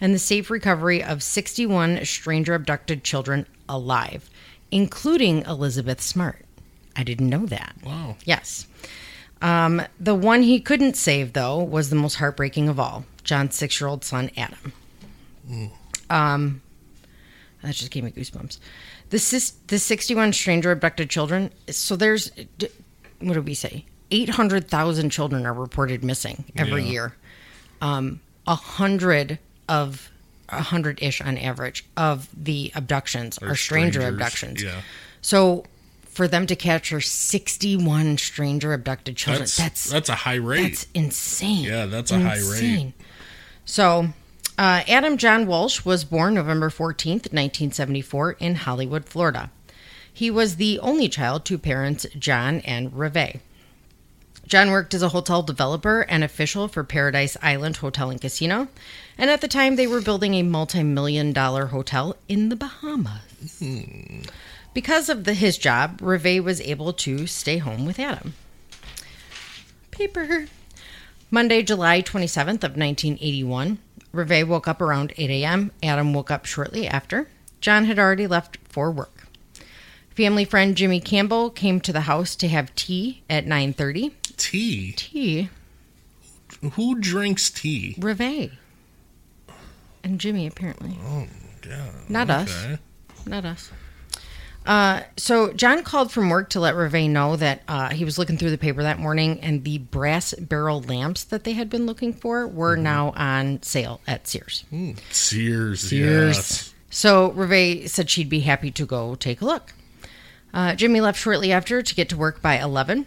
and 0.00 0.12
the 0.12 0.18
safe 0.18 0.50
recovery 0.50 1.00
of 1.00 1.22
61 1.22 2.04
stranger 2.04 2.54
abducted 2.54 3.04
children 3.04 3.46
alive, 3.68 4.28
including 4.72 5.42
Elizabeth 5.42 6.00
Smart. 6.00 6.44
I 6.96 7.04
didn't 7.04 7.30
know 7.30 7.46
that. 7.46 7.76
Wow. 7.84 8.16
Yes. 8.24 8.66
Um, 9.42 9.80
the 10.00 10.16
one 10.16 10.42
he 10.42 10.58
couldn't 10.58 10.96
save, 10.96 11.34
though, 11.34 11.62
was 11.62 11.90
the 11.90 11.96
most 11.96 12.16
heartbreaking 12.16 12.68
of 12.68 12.80
all 12.80 13.04
John's 13.22 13.54
six 13.54 13.80
year 13.80 13.86
old 13.86 14.04
son, 14.04 14.32
Adam. 14.36 14.72
Um, 16.10 16.62
that 17.62 17.74
just 17.74 17.92
gave 17.92 18.02
me 18.02 18.10
goosebumps. 18.10 18.58
The, 19.10 19.52
the 19.68 19.78
61 19.78 20.32
stranger 20.32 20.72
abducted 20.72 21.08
children, 21.10 21.50
so 21.68 21.94
there's, 21.96 22.30
what 23.20 23.34
did 23.34 23.44
we 23.46 23.54
say? 23.54 23.84
800,000 24.10 25.10
children 25.10 25.46
are 25.46 25.52
reported 25.54 26.02
missing 26.04 26.44
every 26.56 26.82
Yeah. 26.84 26.90
year. 26.90 27.16
Um, 27.80 28.20
a 28.46 28.54
hundred 28.54 29.38
of, 29.68 30.10
a 30.48 30.62
hundred 30.62 31.02
ish 31.02 31.20
on 31.20 31.38
average 31.38 31.84
of 31.96 32.28
the 32.36 32.72
abductions 32.74 33.38
Or 33.40 33.50
are 33.50 33.56
stranger 33.56 34.00
strangers, 34.00 34.14
abductions. 34.14 34.62
Yeah. 34.62 34.80
So 35.22 35.64
for 36.04 36.28
them 36.28 36.46
to 36.46 36.56
capture 36.56 37.00
61 37.00 38.18
stranger 38.18 38.72
abducted 38.72 39.16
children, 39.16 39.40
That's, 39.42 39.56
that's 39.56 39.90
that's 39.90 40.08
a 40.08 40.14
high 40.14 40.34
rate. 40.36 40.62
that's 40.62 40.86
insane. 40.94 41.64
Yeah, 41.64 41.86
that's 41.86 42.10
a 42.10 42.18
high 42.20 42.40
rate. 42.50 42.92
So, 43.64 44.08
uh, 44.58 44.82
Adam 44.88 45.16
John 45.16 45.46
Walsh 45.46 45.84
was 45.84 46.04
born 46.04 46.34
November 46.34 46.70
14th, 46.70 47.32
1974, 47.32 48.32
in 48.32 48.54
Hollywood, 48.54 49.04
Florida. 49.04 49.50
He 50.12 50.30
was 50.30 50.56
the 50.56 50.78
only 50.78 51.08
child 51.08 51.44
to 51.46 51.58
parents 51.58 52.06
John 52.16 52.60
and 52.60 52.96
Reve. 52.96 53.40
John 54.46 54.70
worked 54.70 54.94
as 54.94 55.02
a 55.02 55.08
hotel 55.08 55.42
developer 55.42 56.02
and 56.02 56.22
official 56.22 56.68
for 56.68 56.84
Paradise 56.84 57.36
Island 57.42 57.78
Hotel 57.78 58.10
and 58.10 58.20
Casino, 58.20 58.68
and 59.18 59.30
at 59.30 59.40
the 59.40 59.48
time 59.48 59.76
they 59.76 59.86
were 59.86 60.00
building 60.00 60.34
a 60.34 60.42
multi 60.42 60.82
million 60.82 61.32
dollar 61.32 61.66
hotel 61.66 62.16
in 62.28 62.48
the 62.48 62.56
Bahamas. 62.56 63.62
Because 64.74 65.08
of 65.08 65.24
the, 65.24 65.34
his 65.34 65.56
job, 65.56 66.00
Reve 66.02 66.44
was 66.44 66.60
able 66.60 66.92
to 66.92 67.26
stay 67.26 67.58
home 67.58 67.86
with 67.86 67.98
Adam. 67.98 68.34
Paper. 69.90 70.46
Monday, 71.30 71.62
July 71.62 72.02
27th 72.02 72.62
of 72.62 72.76
1981. 72.76 73.78
Reve 74.14 74.48
woke 74.48 74.68
up 74.68 74.80
around 74.80 75.12
8 75.16 75.30
a.m. 75.30 75.72
Adam 75.82 76.14
woke 76.14 76.30
up 76.30 76.46
shortly 76.46 76.86
after. 76.86 77.28
John 77.60 77.84
had 77.86 77.98
already 77.98 78.26
left 78.26 78.58
for 78.68 78.90
work. 78.90 79.26
Family 80.10 80.44
friend 80.44 80.76
Jimmy 80.76 81.00
Campbell 81.00 81.50
came 81.50 81.80
to 81.80 81.92
the 81.92 82.02
house 82.02 82.36
to 82.36 82.48
have 82.48 82.74
tea 82.76 83.22
at 83.28 83.46
9:30. 83.46 84.12
tea. 84.36 84.92
Tea, 84.92 85.48
Who 86.74 87.00
drinks 87.00 87.50
tea? 87.50 87.96
Reve. 87.98 88.52
And 90.04 90.20
Jimmy 90.20 90.46
apparently. 90.46 90.96
Oh, 91.04 91.26
Yeah. 91.66 91.90
Not 92.08 92.30
us. 92.30 92.78
Not 93.26 93.44
us. 93.44 93.70
Uh, 94.66 95.02
so 95.16 95.52
John 95.52 95.82
called 95.82 96.10
from 96.10 96.30
work 96.30 96.50
to 96.50 96.60
let 96.60 96.74
Reve 96.74 97.10
know 97.10 97.36
that 97.36 97.62
uh, 97.68 97.90
he 97.90 98.04
was 98.04 98.18
looking 98.18 98.38
through 98.38 98.50
the 98.50 98.58
paper 98.58 98.82
that 98.82 98.98
morning, 98.98 99.40
and 99.40 99.62
the 99.64 99.78
brass 99.78 100.32
barrel 100.34 100.80
lamps 100.82 101.24
that 101.24 101.44
they 101.44 101.52
had 101.52 101.68
been 101.68 101.84
looking 101.86 102.12
for 102.14 102.46
were 102.46 102.76
now 102.76 103.12
on 103.16 103.62
sale 103.62 104.00
at 104.06 104.26
Sears. 104.26 104.64
Sears. 105.10 105.80
Sears. 105.80 106.36
Yes. 106.36 106.74
So 106.88 107.32
Reve 107.32 107.90
said 107.90 108.08
she'd 108.08 108.30
be 108.30 108.40
happy 108.40 108.70
to 108.70 108.86
go 108.86 109.14
take 109.16 109.40
a 109.42 109.44
look. 109.44 109.74
Uh, 110.54 110.74
Jimmy 110.74 111.00
left 111.00 111.18
shortly 111.18 111.52
after 111.52 111.82
to 111.82 111.94
get 111.94 112.08
to 112.10 112.16
work 112.16 112.40
by 112.40 112.58
11. 112.58 113.06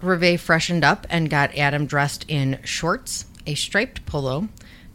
Reve 0.00 0.40
freshened 0.40 0.82
up 0.82 1.06
and 1.10 1.28
got 1.30 1.54
Adam 1.56 1.86
dressed 1.86 2.24
in 2.28 2.58
shorts, 2.64 3.26
a 3.46 3.54
striped 3.54 4.06
polo, 4.06 4.48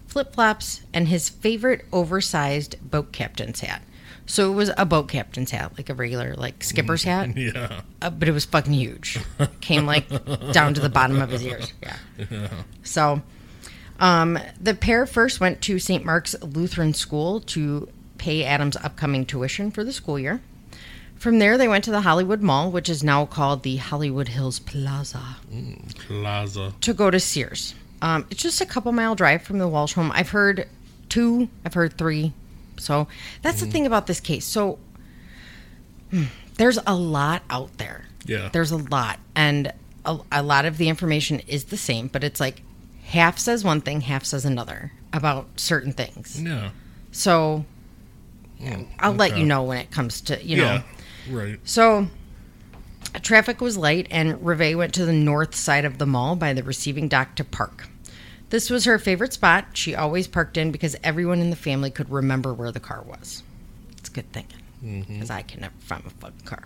flip 0.07 0.33
flops, 0.33 0.81
and 0.93 1.07
his 1.07 1.29
favorite 1.29 1.85
oversized 1.93 2.75
boat 2.81 3.11
captain's 3.11 3.59
hat. 3.59 3.81
So 4.25 4.51
it 4.51 4.55
was 4.55 4.71
a 4.77 4.85
boat 4.85 5.09
captain's 5.09 5.51
hat, 5.51 5.73
like 5.77 5.89
a 5.89 5.93
regular 5.93 6.33
like 6.35 6.63
skipper's 6.63 7.03
hat, 7.03 7.35
Yeah. 7.37 7.81
uh, 8.01 8.09
but 8.09 8.27
it 8.27 8.31
was 8.31 8.45
fucking 8.45 8.73
huge. 8.73 9.19
Came 9.61 9.85
like 9.85 10.07
down 10.53 10.73
to 10.75 10.81
the 10.81 10.89
bottom 10.89 11.21
of 11.21 11.29
his 11.29 11.43
ears. 11.45 11.73
Yeah. 11.83 12.47
So, 12.83 13.21
um, 13.99 14.39
the 14.59 14.73
pair 14.75 15.05
first 15.05 15.39
went 15.39 15.61
to 15.63 15.77
St. 15.79 16.05
Mark's 16.05 16.35
Lutheran 16.41 16.93
School 16.93 17.41
to 17.41 17.89
pay 18.17 18.43
Adam's 18.45 18.77
upcoming 18.77 19.25
tuition 19.25 19.71
for 19.71 19.83
the 19.83 19.91
school 19.91 20.17
year. 20.17 20.41
From 21.15 21.39
there, 21.39 21.57
they 21.57 21.67
went 21.67 21.83
to 21.85 21.91
the 21.91 22.01
Hollywood 22.01 22.41
Mall, 22.41 22.69
which 22.71 22.89
is 22.89 23.03
now 23.03 23.25
called 23.25 23.63
the 23.63 23.77
Hollywood 23.77 24.27
Hills 24.29 24.59
Plaza, 24.59 25.21
Plaza. 26.07 26.73
to 26.81 26.93
go 26.93 27.09
to 27.11 27.19
Sears. 27.19 27.75
Um, 28.01 28.25
it's 28.29 28.41
just 28.43 28.59
a 28.61 28.65
couple 28.65 28.91
mile 28.91 29.15
drive 29.15 29.43
from 29.43 29.57
the 29.57 29.67
Walsh 29.67 29.93
home. 29.93 30.11
I've 30.13 30.29
heard 30.29 30.67
two, 31.09 31.47
I've 31.65 31.73
heard 31.73 31.97
three. 31.97 32.33
So 32.83 33.07
that's 33.41 33.61
the 33.61 33.67
thing 33.67 33.85
about 33.85 34.07
this 34.07 34.19
case. 34.19 34.45
So 34.45 34.79
hmm, 36.11 36.25
there's 36.57 36.79
a 36.85 36.95
lot 36.95 37.43
out 37.49 37.77
there. 37.77 38.05
Yeah. 38.25 38.49
There's 38.51 38.71
a 38.71 38.77
lot. 38.77 39.19
And 39.35 39.71
a, 40.05 40.19
a 40.31 40.43
lot 40.43 40.65
of 40.65 40.77
the 40.77 40.89
information 40.89 41.39
is 41.41 41.65
the 41.65 41.77
same, 41.77 42.07
but 42.07 42.23
it's 42.23 42.39
like 42.39 42.61
half 43.05 43.37
says 43.39 43.63
one 43.63 43.81
thing, 43.81 44.01
half 44.01 44.25
says 44.25 44.45
another 44.45 44.91
about 45.11 45.59
certain 45.59 45.93
things. 45.93 46.41
Yeah. 46.41 46.71
So 47.11 47.65
I'll 48.99 49.13
let 49.13 49.37
you 49.37 49.45
know 49.45 49.63
when 49.63 49.77
it 49.77 49.91
comes 49.91 50.21
to, 50.21 50.43
you 50.43 50.57
know. 50.57 50.83
Right. 51.29 51.59
So 51.63 52.07
traffic 53.21 53.61
was 53.61 53.77
light, 53.77 54.07
and 54.09 54.43
Reve 54.43 54.77
went 54.77 54.93
to 54.95 55.05
the 55.05 55.13
north 55.13 55.55
side 55.55 55.85
of 55.85 55.97
the 55.97 56.05
mall 56.05 56.35
by 56.35 56.53
the 56.53 56.63
receiving 56.63 57.07
dock 57.07 57.35
to 57.35 57.43
park. 57.43 57.87
This 58.53 58.69
was 58.69 58.85
her 58.85 58.99
favorite 58.99 59.33
spot. 59.33 59.65
She 59.73 59.95
always 59.95 60.27
parked 60.27 60.57
in 60.57 60.71
because 60.71 60.95
everyone 61.03 61.41
in 61.41 61.49
the 61.49 61.55
family 61.55 61.89
could 61.89 62.11
remember 62.11 62.53
where 62.53 62.71
the 62.71 62.79
car 62.79 63.01
was. 63.01 63.41
It's 63.97 64.09
good 64.09 64.31
thinking 64.31 64.59
because 65.09 65.31
I 65.31 65.41
can 65.41 65.61
never 65.61 65.73
find 65.79 66.03
my 66.05 66.11
fucking 66.19 66.45
car. 66.45 66.63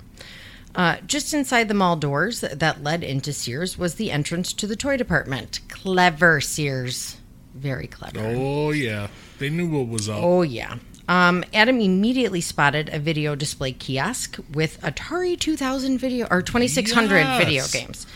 Uh, 0.75 0.97
just 1.07 1.33
inside 1.33 1.69
the 1.69 1.73
mall 1.73 1.95
doors 1.95 2.41
that 2.41 2.83
led 2.83 3.05
into 3.05 3.31
Sears 3.31 3.77
was 3.77 3.95
the 3.95 4.11
entrance 4.11 4.51
to 4.51 4.67
the 4.67 4.75
toy 4.75 4.97
department. 4.97 5.61
Clever 5.69 6.41
Sears. 6.41 7.15
Very 7.55 7.87
clever. 7.87 8.19
Oh 8.19 8.71
yeah. 8.71 9.07
They 9.39 9.49
knew 9.49 9.69
what 9.69 9.87
was 9.87 10.09
up. 10.09 10.21
Oh, 10.21 10.41
yeah. 10.41 10.79
Um, 11.07 11.45
Adam 11.53 11.79
immediately 11.79 12.41
spotted 12.41 12.89
a 12.91 12.99
video 12.99 13.33
display 13.33 13.71
kiosk 13.71 14.39
with 14.51 14.77
Atari 14.81 15.39
2000 15.39 15.99
video 15.99 16.27
or 16.29 16.41
2600 16.41 17.15
Yes. 17.15 17.37
video 17.45 17.65
games. 17.67 18.07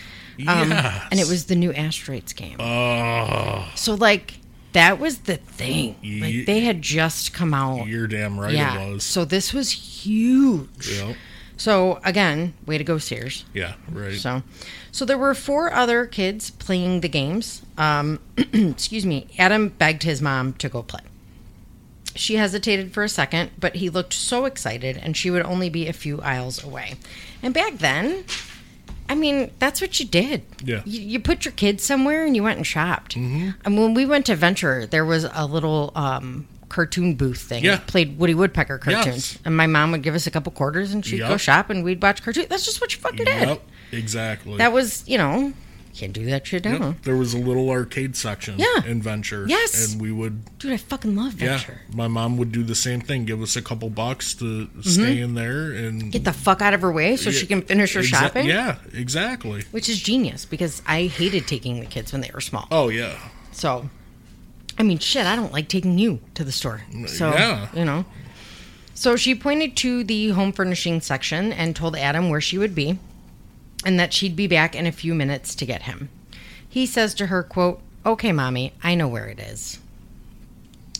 Um, 0.48 0.70
yes. 0.70 1.08
And 1.12 1.20
it 1.20 1.28
was 1.28 1.46
the 1.46 1.56
new 1.56 1.74
Asteroids 1.74 2.34
game. 2.34 2.58
Oh, 2.60 3.70
so, 3.76 3.96
like, 3.96 4.36
that 4.74 5.00
was 5.00 5.20
the 5.20 5.38
thing. 5.38 5.96
Like, 6.22 6.46
they 6.46 6.62
had 6.62 6.82
just 6.82 7.34
come 7.34 7.54
out. 7.54 7.88
you're 7.88 8.08
damn 8.08 8.40
right 8.40 8.54
yeah. 8.54 8.80
it 8.80 8.94
was. 8.94 9.04
So, 9.04 9.26
this 9.26 9.54
was 9.54 9.72
huge. 9.72 10.90
Yep. 10.90 11.16
So, 11.58 12.00
again, 12.04 12.56
way 12.66 12.80
to 12.80 12.84
go, 12.84 12.98
Sears. 12.98 13.46
Yeah. 13.54 13.76
Right. 13.92 14.16
So, 14.16 14.42
so 14.92 15.06
there 15.06 15.18
were 15.18 15.36
four 15.36 15.72
other 15.72 16.08
kids 16.08 16.50
playing 16.50 17.02
the 17.02 17.08
games. 17.08 17.62
Um, 17.78 18.20
excuse 18.38 19.06
me. 19.06 19.28
Adam 19.38 19.70
begged 19.70 20.02
his 20.02 20.24
mom 20.24 20.54
to 20.54 20.70
go 20.70 20.82
play. 20.82 21.02
She 22.16 22.36
hesitated 22.36 22.94
for 22.94 23.04
a 23.04 23.10
second, 23.10 23.52
but 23.60 23.76
he 23.76 23.90
looked 23.90 24.14
so 24.14 24.46
excited, 24.46 24.98
and 24.98 25.16
she 25.16 25.30
would 25.30 25.46
only 25.46 25.70
be 25.70 25.88
a 25.88 25.94
few 25.94 26.20
aisles 26.22 26.64
away. 26.64 26.96
And 27.44 27.54
back 27.54 27.78
then, 27.78 28.24
I 29.12 29.16
mean, 29.16 29.52
that's 29.60 29.82
what 29.82 30.00
you 30.00 30.06
did. 30.06 30.46
Yeah. 30.64 30.84
You, 30.86 31.02
you 31.02 31.20
put 31.20 31.44
your 31.44 31.52
kids 31.52 31.84
somewhere 31.84 32.26
and 32.26 32.34
you 32.34 32.44
went 32.44 32.56
and 32.56 32.66
shopped. 32.66 33.18
Mm-hmm. 33.18 33.50
And 33.66 33.78
when 33.78 33.94
we 33.94 34.06
went 34.06 34.26
to 34.28 34.38
Venture, 34.38 34.86
there 34.86 35.04
was 35.04 35.26
a 35.34 35.46
little 35.46 35.92
um, 35.96 36.48
cartoon 36.70 37.16
booth 37.16 37.42
thing. 37.42 37.62
Yeah. 37.62 37.76
It 37.76 37.88
played 37.88 38.18
Woody 38.18 38.36
Woodpecker 38.36 38.78
cartoons. 38.78 39.34
Yes. 39.34 39.40
And 39.44 39.58
my 39.58 39.68
mom 39.68 39.92
would 39.92 40.02
give 40.02 40.16
us 40.16 40.28
a 40.28 40.32
couple 40.32 40.54
quarters, 40.54 40.94
and 40.94 41.06
she'd 41.06 41.20
go 41.20 41.36
shop, 41.36 41.70
and 41.70 41.84
we'd 41.84 42.02
watch 42.02 42.24
cartoons. 42.24 42.48
That's 42.48 42.64
just 42.64 42.80
what 42.80 42.96
you 42.96 43.02
fucking 43.02 43.26
did. 43.26 43.50
Yep. 43.50 43.62
Exactly. 43.92 44.56
That 44.56 44.72
was, 44.72 45.06
you 45.10 45.18
know, 45.18 45.52
can't 45.92 46.14
do 46.14 46.26
that 46.26 46.46
shit 46.48 46.66
now. 46.66 46.88
Yep. 46.88 47.02
There 47.04 47.16
was 47.16 47.34
a 47.34 47.38
little 47.38 47.70
arcade 47.70 48.16
section 48.16 48.56
Yeah. 48.58 48.86
in 48.86 49.02
Venture. 49.02 49.46
Yes. 49.48 49.94
And 49.94 50.02
we 50.02 50.12
would 50.12 50.58
Dude, 50.60 50.72
I 50.74 50.78
fucking 50.78 51.16
love 51.16 51.34
Venture. 51.34 51.82
Yeah, 51.90 51.96
my 51.96 52.08
mom 52.08 52.38
would 52.38 52.52
do 52.52 52.64
the 52.64 52.76
same 52.76 53.02
thing. 53.02 53.26
Give 53.26 53.42
us 53.42 53.56
a 53.56 53.62
couple 53.62 53.90
bucks 53.90 54.34
to 54.36 54.70
stay 54.82 55.20
in 55.22 55.36
there 55.36 55.72
and 55.72 56.02
Mm-hmm. 56.02 56.10
Get 56.12 56.24
the 56.24 56.34
fuck 56.34 56.62
out 56.62 56.74
of 56.74 56.82
her 56.82 56.92
way 56.92 57.16
so 57.16 57.32
she 57.32 57.46
can 57.46 57.62
finish 57.62 57.94
her 57.94 58.02
Exa- 58.02 58.06
shopping. 58.06 58.48
Yeah, 58.48 58.78
exactly. 58.94 59.64
Which 59.72 59.90
is 59.90 60.02
genius 60.02 60.46
because 60.46 60.82
I 60.88 61.04
hated 61.08 61.48
taking 61.48 61.80
the 61.80 61.86
kids 61.86 62.12
when 62.12 62.22
they 62.22 62.32
were 62.34 62.42
small. 62.42 62.68
Oh 62.72 62.90
yeah, 62.90 63.18
So, 63.52 63.90
I 64.80 64.84
mean, 64.84 65.00
shit, 65.00 65.26
I 65.26 65.36
don't 65.36 65.52
like 65.54 65.68
taking 65.68 66.00
you 66.00 66.20
to 66.36 66.44
the 66.44 66.52
store. 66.52 66.82
So, 67.08 67.30
yeah. 67.32 67.68
you 67.74 67.86
know. 67.86 68.06
So 68.94 69.16
she 69.16 69.34
pointed 69.36 69.76
to 69.78 70.04
the 70.04 70.30
home 70.30 70.52
furnishing 70.54 71.02
section 71.02 71.52
and 71.52 71.76
told 71.76 71.96
Adam 71.96 72.30
where 72.30 72.42
she 72.42 72.58
would 72.58 72.76
be 72.76 73.00
and 73.86 74.00
that 74.00 74.14
she'd 74.14 74.36
be 74.36 74.48
back 74.48 74.76
in 74.76 74.86
a 74.86 74.92
few 74.92 75.14
minutes 75.14 75.56
to 75.56 75.66
get 75.66 75.84
him. 75.84 76.10
He 76.68 76.86
says 76.86 77.14
to 77.16 77.28
her, 77.28 77.44
quote, 77.44 77.82
"Okay, 78.06 78.32
mommy, 78.32 78.74
I 78.84 78.96
know 78.96 79.08
where 79.08 79.28
it 79.28 79.40
is." 79.40 79.80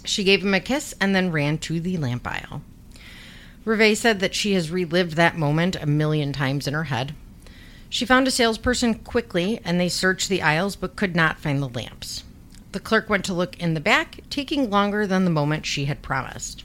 She 0.04 0.24
gave 0.24 0.44
him 0.44 0.54
a 0.54 0.60
kiss 0.60 0.94
and 1.00 1.16
then 1.16 1.32
ran 1.32 1.58
to 1.60 1.80
the 1.80 1.98
lamp 1.98 2.28
aisle. 2.28 2.62
Reve 3.64 3.98
said 3.98 4.20
that 4.20 4.34
she 4.34 4.54
has 4.54 4.72
relived 4.72 5.14
that 5.14 5.38
moment 5.38 5.76
a 5.76 5.86
million 5.86 6.34
times 6.34 6.68
in 6.68 6.74
her 6.74 6.86
head. 6.86 7.14
She 7.90 8.06
found 8.06 8.28
a 8.28 8.32
salesperson 8.32 8.96
quickly 8.96 9.60
and 9.64 9.80
they 9.80 9.90
searched 9.90 10.30
the 10.30 10.42
aisles 10.42 10.76
but 10.76 10.96
could 10.96 11.16
not 11.16 11.40
find 11.40 11.62
the 11.62 11.70
lamps. 11.70 12.24
The 12.72 12.80
clerk 12.80 13.10
went 13.10 13.26
to 13.26 13.34
look 13.34 13.60
in 13.60 13.74
the 13.74 13.80
back, 13.82 14.22
taking 14.30 14.70
longer 14.70 15.06
than 15.06 15.26
the 15.26 15.32
moment 15.32 15.66
she 15.66 15.86
had 15.86 16.02
promised. 16.02 16.64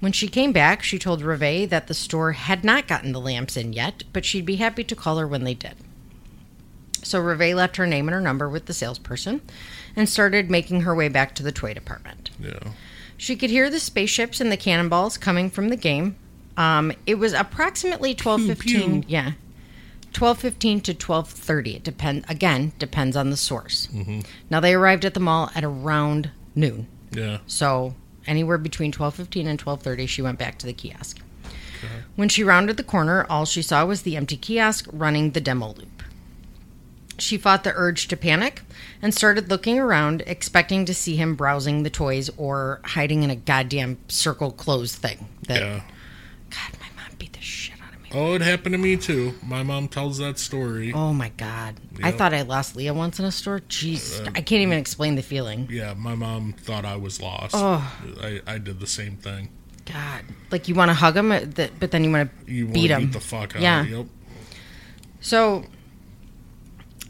When 0.00 0.12
she 0.12 0.28
came 0.28 0.52
back, 0.52 0.82
she 0.82 0.98
told 0.98 1.22
Reve 1.22 1.70
that 1.70 1.86
the 1.86 1.94
store 1.94 2.32
had 2.32 2.62
not 2.64 2.86
gotten 2.86 3.12
the 3.12 3.20
lamps 3.20 3.56
in 3.56 3.72
yet, 3.72 4.04
but 4.12 4.24
she'd 4.24 4.44
be 4.46 4.56
happy 4.56 4.84
to 4.84 4.94
call 4.96 5.16
her 5.18 5.26
when 5.26 5.44
they 5.44 5.54
did. 5.54 5.74
So 7.02 7.20
Reve 7.20 7.54
left 7.56 7.76
her 7.76 7.86
name 7.86 8.08
and 8.08 8.14
her 8.14 8.20
number 8.20 8.48
with 8.48 8.66
the 8.66 8.72
salesperson 8.74 9.40
and 9.96 10.08
started 10.08 10.50
making 10.50 10.82
her 10.82 10.94
way 10.94 11.08
back 11.08 11.34
to 11.36 11.42
the 11.42 11.52
toy 11.52 11.74
department. 11.74 12.30
yeah. 12.40 12.58
She 13.16 13.36
could 13.36 13.50
hear 13.50 13.70
the 13.70 13.78
spaceships 13.78 14.40
and 14.40 14.50
the 14.50 14.56
cannonballs 14.56 15.16
coming 15.16 15.48
from 15.48 15.68
the 15.68 15.76
game. 15.76 16.16
Um, 16.56 16.92
it 17.06 17.14
was 17.14 17.32
approximately 17.32 18.12
twelve 18.14 18.42
fifteen. 18.44 19.02
pew. 19.02 19.08
Yeah, 19.08 19.32
twelve 20.12 20.38
fifteen 20.40 20.80
to 20.82 20.92
twelve 20.94 21.28
thirty. 21.30 21.76
It 21.76 21.84
depend 21.84 22.24
again 22.28 22.72
depends 22.78 23.16
on 23.16 23.30
the 23.30 23.36
source. 23.36 23.86
Mm-hmm. 23.94 24.20
Now 24.50 24.58
they 24.58 24.74
arrived 24.74 25.04
at 25.04 25.14
the 25.14 25.20
mall 25.20 25.48
at 25.54 25.62
around 25.62 26.30
noon, 26.56 26.88
Yeah. 27.12 27.38
so 27.46 27.94
anywhere 28.26 28.58
between 28.58 28.92
twelve 28.92 29.14
fifteen 29.14 29.46
and 29.46 29.58
twelve 29.58 29.82
thirty, 29.82 30.06
she 30.06 30.22
went 30.22 30.38
back 30.38 30.58
to 30.58 30.66
the 30.66 30.72
kiosk. 30.72 31.20
When 32.16 32.30
she 32.30 32.42
rounded 32.42 32.78
the 32.78 32.82
corner, 32.82 33.26
all 33.28 33.44
she 33.44 33.60
saw 33.60 33.84
was 33.84 34.02
the 34.02 34.16
empty 34.16 34.38
kiosk 34.38 34.88
running 34.90 35.32
the 35.32 35.40
demo 35.40 35.74
loop. 35.74 36.02
She 37.18 37.36
fought 37.36 37.62
the 37.62 37.72
urge 37.74 38.08
to 38.08 38.16
panic 38.16 38.62
and 39.02 39.14
started 39.14 39.50
looking 39.50 39.78
around, 39.78 40.22
expecting 40.26 40.84
to 40.86 40.94
see 40.94 41.16
him 41.16 41.34
browsing 41.34 41.82
the 41.82 41.90
toys 41.90 42.30
or 42.38 42.80
hiding 42.84 43.22
in 43.22 43.30
a 43.30 43.36
goddamn 43.36 43.98
circle 44.08 44.50
closed 44.50 44.94
thing. 44.96 45.28
That 45.46 45.60
Yeah. 45.60 45.82
God, 46.50 46.80
my 46.80 46.86
mom 47.02 47.12
beat 47.18 47.34
the 47.34 47.40
shit 47.40 47.73
out 47.73 47.73
of 47.73 47.73
me. 47.73 47.73
Oh, 48.14 48.34
it 48.34 48.42
happened 48.42 48.74
to 48.74 48.78
me 48.78 48.96
too. 48.96 49.34
My 49.42 49.62
mom 49.62 49.88
tells 49.88 50.18
that 50.18 50.38
story. 50.38 50.92
Oh 50.92 51.12
my 51.12 51.30
god. 51.30 51.80
I 52.02 52.12
thought 52.12 52.32
I 52.32 52.42
lost 52.42 52.76
Leah 52.76 52.94
once 52.94 53.18
in 53.18 53.24
a 53.24 53.32
store. 53.32 53.60
Jeez. 53.60 54.24
I 54.28 54.40
can't 54.40 54.62
even 54.62 54.78
explain 54.78 55.16
the 55.16 55.22
feeling. 55.22 55.68
Yeah, 55.70 55.94
my 55.94 56.14
mom 56.14 56.52
thought 56.52 56.84
I 56.84 56.96
was 56.96 57.20
lost. 57.20 57.54
Oh. 57.56 57.96
I, 58.22 58.40
I 58.46 58.58
did 58.58 58.78
the 58.78 58.86
same 58.86 59.16
thing. 59.16 59.50
God. 59.84 60.22
Like 60.50 60.68
you 60.68 60.74
want 60.74 60.90
to 60.90 60.94
hug 60.94 61.16
him, 61.16 61.28
but 61.28 61.90
then 61.90 62.04
you 62.04 62.10
want 62.12 62.30
to 62.46 62.52
You 62.52 62.66
beat 62.66 62.90
him. 62.90 63.00
beat 63.02 63.12
the 63.12 63.20
fuck 63.20 63.56
out 63.56 63.62
Yeah. 63.62 63.84
Yep. 63.84 64.06
So 65.20 65.64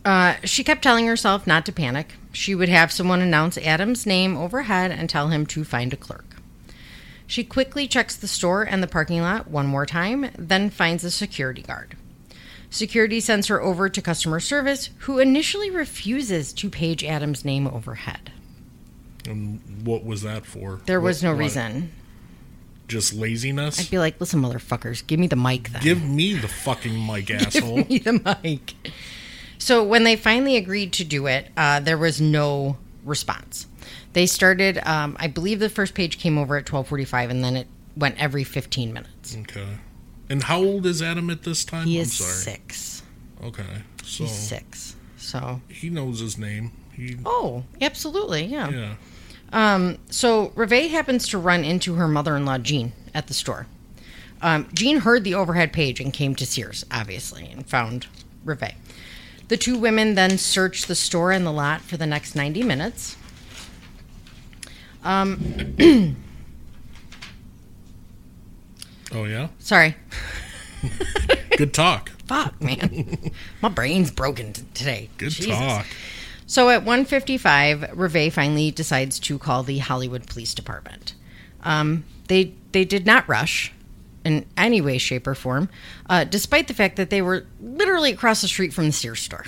uh, 0.05 0.37
she 0.45 0.64
kept 0.64 0.83
telling 0.83 1.07
herself 1.07 1.47
not 1.47 1.67
to 1.67 1.73
panic. 1.73 2.14
She 2.33 2.55
would 2.55 2.69
have 2.69 2.90
someone 2.90 3.21
announce 3.21 3.57
Adam's 3.59 4.07
name 4.07 4.37
overhead 4.37 4.90
and 4.90 5.09
tell 5.09 5.29
him 5.29 5.47
to 5.47 5.64
find 5.64 5.93
a 5.93 5.97
clerk. 5.97 6.34
She 7.35 7.42
quickly 7.42 7.88
checks 7.88 8.14
the 8.14 8.29
store 8.29 8.62
and 8.62 8.81
the 8.81 8.87
parking 8.87 9.20
lot 9.20 9.49
one 9.51 9.66
more 9.66 9.87
time, 9.87 10.31
then 10.38 10.70
finds 10.70 11.03
a 11.03 11.11
security 11.11 11.62
guard. 11.62 11.97
Security 12.70 13.18
sends 13.18 13.49
her 13.49 13.61
over 13.61 13.88
to 13.88 14.01
customer 14.01 14.38
service, 14.38 14.90
who 14.99 15.18
initially 15.18 15.68
refuses 15.68 16.53
to 16.53 16.70
page 16.70 17.03
Adam's 17.03 17.44
name 17.44 17.66
overhead. 17.66 18.31
And 19.29 19.61
what 19.85 20.05
was 20.05 20.23
that 20.23 20.47
for? 20.47 20.81
There 20.87 21.01
was 21.01 21.25
What- 21.25 21.31
no 21.31 21.33
what? 21.33 21.40
reason. 21.40 21.90
Just 22.87 23.12
laziness? 23.12 23.81
I'd 23.81 23.90
be 23.90 23.99
like, 23.99 24.20
listen, 24.20 24.40
motherfuckers, 24.40 25.05
give 25.05 25.18
me 25.18 25.27
the 25.27 25.35
mic 25.35 25.70
then. 25.70 25.83
Give 25.83 26.05
me 26.05 26.35
the 26.35 26.47
fucking 26.47 27.05
mic, 27.05 27.31
asshole. 27.33 27.79
Give 27.83 27.88
me 27.88 27.99
the 27.99 28.38
mic. 28.44 28.75
So 29.59 29.83
when 29.83 30.05
they 30.05 30.14
finally 30.14 30.57
agreed 30.57 30.92
to 30.92 31.05
do 31.05 31.27
it, 31.27 31.49
uh, 31.57 31.81
there 31.81 31.99
was 31.99 32.20
no 32.20 32.77
response. 33.05 33.66
They 34.14 34.27
started. 34.27 34.79
Um, 34.88 35.16
I 35.20 35.27
believe 35.27 35.61
the 35.61 35.68
first 35.68 35.94
page 35.94 36.18
came 36.18 36.38
over 36.38 36.57
at 36.57 36.64
twelve 36.66 36.88
forty-five, 36.88 37.29
and 37.31 37.44
then 37.44 37.57
it 37.57 37.66
went 37.96 38.18
every 38.20 38.44
fifteen 38.44 38.92
minutes. 38.92 39.37
Okay. 39.42 39.66
And 40.31 40.42
how 40.44 40.59
old 40.59 40.87
is 40.87 41.03
Adam 41.03 41.29
at 41.31 41.42
this 41.42 41.64
time? 41.64 41.87
He 41.87 41.96
I'm 41.96 42.03
is 42.03 42.14
sorry. 42.14 42.31
six. 42.33 43.03
Okay. 43.44 43.83
So 44.03 44.24
He's 44.24 44.33
six. 44.33 44.96
So. 45.18 45.61
he 45.68 45.90
knows 45.90 46.20
his 46.20 46.38
name. 46.38 46.72
He 46.92 47.16
Oh, 47.27 47.64
absolutely, 47.81 48.44
yeah. 48.44 48.70
yeah. 48.70 48.94
Um, 49.53 49.98
so 50.11 50.53
Reve 50.55 50.90
happens 50.90 51.29
to 51.29 51.38
run 51.38 51.64
into 51.64 51.94
her 51.94 52.09
mother-in-law 52.09 52.59
Jean 52.59 52.92
at 53.14 53.27
the 53.27 53.35
store. 53.35 53.66
Um, 54.42 54.68
Jean 54.74 54.98
heard 54.98 55.24
the 55.24 55.35
overhead 55.35 55.72
page 55.72 56.00
and 56.00 56.12
came 56.12 56.35
to 56.37 56.46
Sears, 56.46 56.85
obviously, 56.90 57.46
and 57.46 57.66
found 57.66 58.07
Reve. 58.44 58.74
The 59.48 59.57
two 59.57 59.77
women 59.79 60.14
then 60.14 60.38
searched 60.38 60.88
the 60.88 60.94
store 60.94 61.33
and 61.33 61.44
the 61.46 61.53
lot 61.53 61.81
for 61.83 61.96
the 61.96 62.07
next 62.07 62.35
90 62.35 62.62
minutes. 62.62 63.16
Oh 69.12 69.25
yeah, 69.25 69.49
Sorry. 69.59 69.95
good 71.57 71.73
talk. 71.73 72.09
Fuck, 72.27 72.61
man. 72.61 73.31
My 73.61 73.69
brain's 73.69 74.11
broken 74.11 74.53
t- 74.55 74.62
today. 74.73 75.11
Good 75.19 75.31
Jesus. 75.31 75.55
talk. 75.57 75.87
So 76.47 76.71
at 76.71 76.85
1:55, 76.85 77.90
Reve 77.95 78.33
finally 78.33 78.71
decides 78.71 79.19
to 79.21 79.38
call 79.38 79.62
the 79.62 79.79
Hollywood 79.79 80.27
Police 80.27 80.55
Department. 80.55 81.14
Um, 81.62 82.05
they 82.29 82.55
they 82.73 82.85
did 82.85 83.07
not 83.07 83.29
rush 83.29 83.73
in 84.25 84.47
any 84.57 84.81
way, 84.81 84.97
shape, 84.99 85.27
or 85.27 85.35
form, 85.35 85.69
uh, 86.09 86.25
despite 86.25 86.67
the 86.67 86.75
fact 86.75 86.97
that 86.97 87.11
they 87.11 87.21
were 87.23 87.47
literally 87.61 88.11
across 88.12 88.40
the 88.40 88.49
street 88.49 88.73
from 88.73 88.87
the 88.87 88.93
Sears 88.93 89.21
store. 89.21 89.45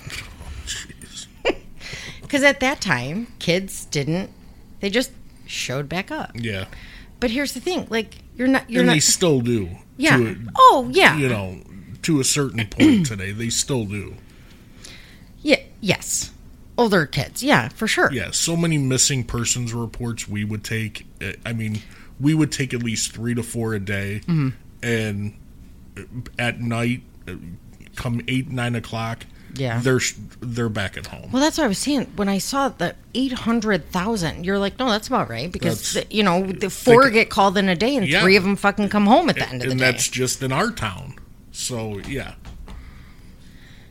Jeez. 0.67 1.27
Because 2.21 2.43
at 2.43 2.59
that 2.59 2.81
time, 2.81 3.29
kids 3.39 3.85
didn't. 3.85 4.31
They 4.81 4.91
just 4.91 5.13
showed 5.47 5.89
back 5.89 6.11
up. 6.11 6.33
Yeah, 6.35 6.67
But 7.21 7.31
here's 7.31 7.53
the 7.53 7.61
thing: 7.61 7.87
like 7.91 8.17
you're 8.37 8.49
not. 8.49 8.69
You're 8.71 8.81
and 8.83 8.89
not. 8.89 8.93
they 8.95 9.01
still 9.01 9.41
do. 9.41 9.71
yeah. 9.97 10.19
A, 10.21 10.37
oh 10.57 10.91
yeah. 10.93 11.17
you 11.17 11.29
know, 11.29 11.63
to 12.03 12.21
a 12.21 12.25
certain 12.25 12.67
point 12.67 13.07
today, 13.13 13.33
they 13.33 13.49
still 13.49 13.85
do. 13.85 14.15
Yeah. 15.43 15.61
Yes. 15.81 16.33
Older 16.79 17.07
kids. 17.07 17.43
Yeah, 17.43 17.69
for 17.69 17.87
sure. 17.87 18.13
Yeah, 18.13 18.31
so 18.33 18.55
many 18.57 18.77
missing 18.77 19.25
persons 19.25 19.73
reports 19.73 20.29
we 20.29 20.45
would 20.45 20.63
take. 20.65 21.07
uh, 21.23 21.33
I 21.45 21.53
mean, 21.55 21.81
we 22.21 22.35
would 22.35 22.53
take 22.53 22.75
at 22.75 22.83
least 22.83 23.13
three 23.13 23.35
to 23.35 23.43
four 23.43 23.73
a 23.75 23.81
day, 23.81 24.21
Mm-hmm. 24.27 24.49
and 24.83 25.35
uh, 25.97 26.03
at 26.39 26.61
night, 26.61 27.03
uh, 27.27 27.33
come 27.95 28.21
eight 28.29 28.51
nine 28.51 28.75
o'clock, 28.75 29.25
Yeah. 29.57 29.81
they're 29.81 30.01
they're 30.41 30.69
back 30.69 30.97
at 30.97 31.07
home. 31.07 31.31
Well, 31.33 31.41
that's 31.43 31.59
what 31.59 31.65
I 31.65 31.69
was 31.69 31.79
saying. 31.79 32.13
When 32.17 32.29
I 32.29 32.39
saw 32.39 32.69
the 32.69 32.95
800,000, 33.15 34.45
you're 34.45 34.59
like, 34.59 34.79
no, 34.79 34.91
that's 34.91 35.09
about 35.09 35.29
right. 35.29 35.51
Because, 35.51 35.95
the, 35.95 36.07
you 36.11 36.23
know, 36.23 36.47
the 36.47 36.71
four 36.71 37.09
get 37.11 37.31
called 37.31 37.57
in 37.57 37.69
a 37.69 37.75
day 37.77 37.97
and 37.97 38.07
Yeah. 38.07 38.23
three 38.23 38.37
of 38.37 38.43
them 38.43 38.57
fucking 38.57 38.89
come 38.89 39.07
home 39.07 39.29
at 39.31 39.37
the 39.37 39.49
end 39.49 39.63
of 39.63 39.67
the 39.67 39.71
and 39.73 39.81
day. 39.81 39.87
And 39.87 39.95
that's 39.95 40.09
just 40.09 40.43
in 40.43 40.53
our 40.53 40.71
town. 40.71 41.15
So 41.53 41.99
yeah, 42.01 42.35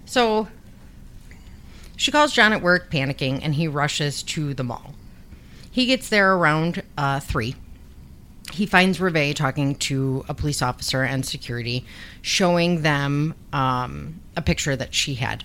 So 0.06 0.48
she 1.98 2.12
calls 2.12 2.32
John 2.34 2.54
at 2.54 2.62
work, 2.62 2.92
panicking, 2.92 3.40
and 3.42 3.56
he 3.56 3.68
rushes 3.68 4.22
to 4.24 4.54
the 4.54 4.64
mall. 4.64 4.94
He 5.72 5.86
gets 5.88 6.10
there 6.10 6.34
around 6.36 6.84
uh, 6.98 7.20
three. 7.20 7.56
He 8.54 8.66
finds 8.66 9.02
Reve 9.02 9.34
talking 9.36 9.76
to 9.76 10.24
a 10.30 10.34
police 10.34 10.62
officer 10.62 11.02
and 11.04 11.26
security, 11.26 11.86
showing 12.22 12.84
them 12.84 13.34
um, 13.52 14.22
a 14.38 14.42
picture 14.42 14.76
that 14.76 14.94
she 14.94 15.16
had, 15.16 15.44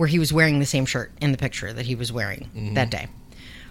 where 0.00 0.08
he 0.08 0.18
was 0.18 0.32
wearing 0.32 0.60
the 0.60 0.64
same 0.64 0.86
shirt 0.86 1.12
in 1.20 1.30
the 1.30 1.36
picture 1.36 1.74
that 1.74 1.84
he 1.84 1.94
was 1.94 2.10
wearing 2.10 2.72
that 2.74 2.90
day. 2.90 3.06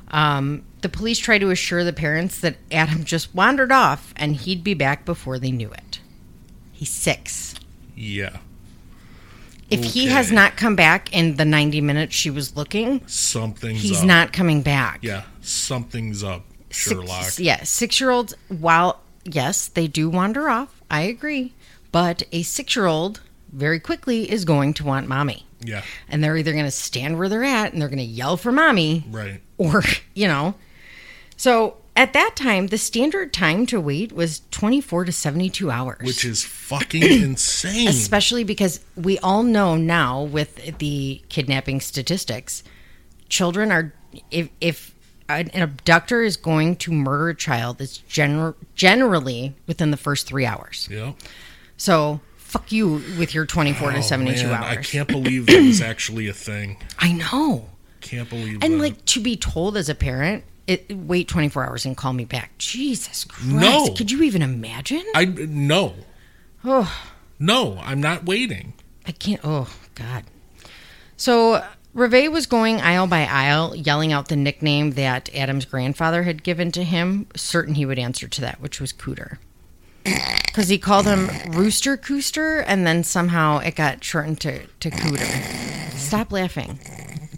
Um, 0.09 0.63
the 0.81 0.89
police 0.89 1.17
try 1.17 1.39
to 1.39 1.49
assure 1.49 1.83
the 1.83 1.91
parents 1.91 2.39
that 2.41 2.55
Adam 2.71 3.03
just 3.03 3.33
wandered 3.33 3.71
off 3.71 4.13
and 4.15 4.35
he'd 4.35 4.63
be 4.63 4.75
back 4.75 5.05
before 5.05 5.39
they 5.39 5.49
knew 5.49 5.71
it. 5.71 5.99
He's 6.71 6.91
six. 6.91 7.55
yeah, 7.95 8.37
If 9.71 9.83
he 9.83 10.05
has 10.05 10.31
not 10.31 10.55
come 10.55 10.75
back 10.75 11.11
in 11.11 11.35
the 11.37 11.45
90 11.45 11.81
minutes 11.81 12.13
she 12.15 12.29
was 12.29 12.55
looking, 12.55 13.01
something's 13.07 13.81
he's 13.81 14.01
up. 14.01 14.05
not 14.05 14.31
coming 14.31 14.61
back. 14.61 14.99
Yeah, 15.01 15.23
something's 15.41 16.23
up, 16.23 16.45
Six- 16.69 16.77
Sherlock. 16.91 17.39
yeah, 17.39 17.63
six 17.63 17.99
year 17.99 18.11
olds, 18.11 18.35
while, 18.49 18.99
yes, 19.25 19.67
they 19.67 19.87
do 19.87 20.11
wander 20.11 20.47
off. 20.47 20.79
I 20.91 21.01
agree. 21.01 21.53
But 21.91 22.21
a 22.31 22.43
six 22.43 22.75
year 22.75 22.85
old 22.85 23.21
very 23.51 23.79
quickly 23.79 24.29
is 24.31 24.45
going 24.45 24.75
to 24.75 24.83
want 24.85 25.07
mommy. 25.07 25.47
Yeah, 25.61 25.83
And 26.07 26.23
they're 26.23 26.37
either 26.37 26.53
going 26.53 26.65
to 26.65 26.71
stand 26.71 27.17
where 27.17 27.27
they're 27.29 27.43
at 27.43 27.73
and 27.73 27.81
they're 27.81 27.89
going 27.89 27.97
to 27.99 28.03
yell 28.03 28.37
for 28.37 28.51
mommy 28.51 29.05
right. 29.09 29.41
or, 29.57 29.83
you 30.13 30.27
know. 30.27 30.55
So 31.35 31.77
at 31.95 32.13
that 32.13 32.35
time, 32.35 32.67
the 32.67 32.77
standard 32.77 33.33
time 33.33 33.65
to 33.67 33.81
wait 33.81 34.13
was 34.13 34.41
24 34.51 35.05
to 35.05 35.11
72 35.11 35.69
hours. 35.69 36.05
Which 36.05 36.23
is 36.23 36.43
fucking 36.45 37.03
insane. 37.03 37.87
especially 37.89 38.43
because 38.43 38.79
we 38.95 39.19
all 39.19 39.43
know 39.43 39.75
now 39.75 40.23
with 40.23 40.77
the 40.79 41.21
kidnapping 41.29 41.81
statistics 41.81 42.63
children 43.29 43.71
are 43.71 43.93
if 44.31 44.49
if 44.59 44.95
an 45.29 45.49
abductor 45.53 46.23
is 46.23 46.35
going 46.35 46.75
to 46.75 46.91
murder 46.91 47.29
a 47.29 47.35
child 47.35 47.79
it's 47.79 47.99
gener- 48.09 48.55
generally 48.75 49.55
within 49.67 49.91
the 49.91 49.97
first 49.97 50.25
three 50.25 50.45
hours 50.45 50.87
yeah. 50.91 51.13
so 51.77 52.19
fuck 52.49 52.71
you 52.71 53.01
with 53.17 53.33
your 53.33 53.45
24 53.45 53.91
to 53.91 53.97
Oh, 53.97 54.01
72 54.01 54.47
man, 54.47 54.63
I 54.63 54.75
can't 54.77 55.07
believe 55.07 55.45
that 55.47 55.61
was 55.63 55.81
actually 55.81 56.27
a 56.27 56.33
thing. 56.33 56.77
I 56.99 57.11
know 57.13 57.69
Can't 58.01 58.29
believe 58.29 58.63
and 58.63 58.73
that. 58.75 58.79
like 58.79 59.05
to 59.05 59.19
be 59.21 59.35
told 59.37 59.77
as 59.77 59.87
a 59.89 59.95
parent 59.95 60.43
it, 60.67 60.91
wait 60.95 61.27
24 61.27 61.65
hours 61.65 61.85
and 61.85 61.97
call 61.97 62.13
me 62.13 62.25
back 62.25 62.55
jesus 62.59 63.23
christ 63.23 63.47
No. 63.55 63.93
could 63.95 64.11
you 64.11 64.21
even 64.23 64.41
imagine 64.43 65.03
I 65.15 65.25
no. 65.25 65.95
oh 66.63 66.91
No, 67.39 67.77
I'm 67.81 68.01
not 68.01 68.25
waiting. 68.25 68.73
I 69.07 69.11
can't. 69.13 69.39
Oh 69.43 69.67
God. 69.95 70.25
So 71.17 71.65
Reve 71.93 72.31
was 72.31 72.45
going 72.45 72.79
aisle 72.81 73.07
by 73.07 73.25
aisle, 73.25 73.75
yelling 73.75 74.11
out 74.13 74.27
the 74.27 74.35
nickname 74.35 74.91
that 74.91 75.33
Adam's 75.33 75.65
grandfather 75.65 76.23
had 76.23 76.43
given 76.43 76.71
to 76.73 76.83
him, 76.83 77.25
certain 77.35 77.73
he 77.75 77.85
would 77.85 77.97
answer 77.97 78.27
to 78.27 78.41
that, 78.41 78.61
which 78.61 78.79
was 78.79 78.93
Cooter. 78.93 79.37
Because 80.59 80.67
he 80.67 80.77
called 80.77 81.05
him 81.05 81.29
Rooster 81.51 81.95
Cooster, 81.95 82.59
and 82.59 82.85
then 82.85 83.05
somehow 83.05 83.59
it 83.59 83.77
got 83.77 84.03
shortened 84.03 84.41
to, 84.41 84.67
to 84.67 84.89
Cooter. 84.91 85.97
Stop 85.97 86.33
laughing. 86.33 86.79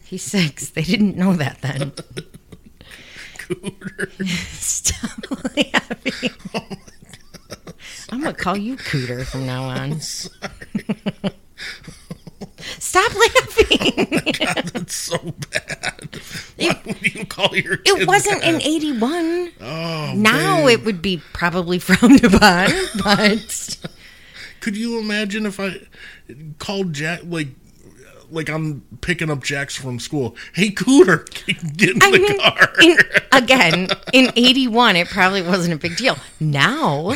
He's 0.03 0.23
six. 0.23 0.71
They 0.71 0.81
didn't 0.81 1.17
know 1.17 1.35
that 1.35 1.61
then. 1.61 1.91
Cooter. 3.37 4.27
Stop 4.57 5.29
laughing. 5.55 6.31
I'm 8.09 8.21
going 8.21 8.33
to 8.33 8.41
call 8.41 8.57
you 8.57 8.75
Cooter 8.75 9.23
from 9.23 9.45
now 9.45 9.65
on. 9.65 9.99
Stop 12.79 13.11
laughing. 13.13 14.07
God, 14.39 14.65
That's 14.73 14.95
so 14.95 15.19
bad. 15.51 16.10
Why 16.57 16.81
would 16.85 17.15
you 17.15 17.25
call 17.25 17.55
your 17.55 17.79
It 17.85 18.07
wasn't 18.07 18.43
in 18.43 18.61
81. 18.61 19.51
Oh, 19.61 20.13
Now 20.15 20.65
babe. 20.65 20.79
it 20.79 20.85
would 20.85 21.01
be 21.01 21.21
probably 21.33 21.79
frowned 21.79 22.23
upon, 22.23 22.69
but 23.03 23.77
Could 24.59 24.77
you 24.77 24.99
imagine 24.99 25.45
if 25.45 25.59
I 25.59 25.81
called 26.59 26.93
Jack 26.93 27.21
like 27.25 27.49
like 28.29 28.49
I'm 28.49 28.83
picking 29.01 29.29
up 29.29 29.43
Jax 29.43 29.75
from 29.75 29.99
school? 29.99 30.35
Hey, 30.53 30.69
Cooter, 30.69 31.25
get 31.75 31.95
in 31.97 32.01
I 32.03 32.11
the 32.11 32.19
mean, 32.19 32.39
car. 32.39 32.69
in, 32.81 32.97
again, 33.33 33.87
in 34.13 34.31
81, 34.37 34.95
it 34.95 35.09
probably 35.09 35.41
wasn't 35.41 35.73
a 35.73 35.77
big 35.77 35.97
deal. 35.97 36.17
Now, 36.39 37.15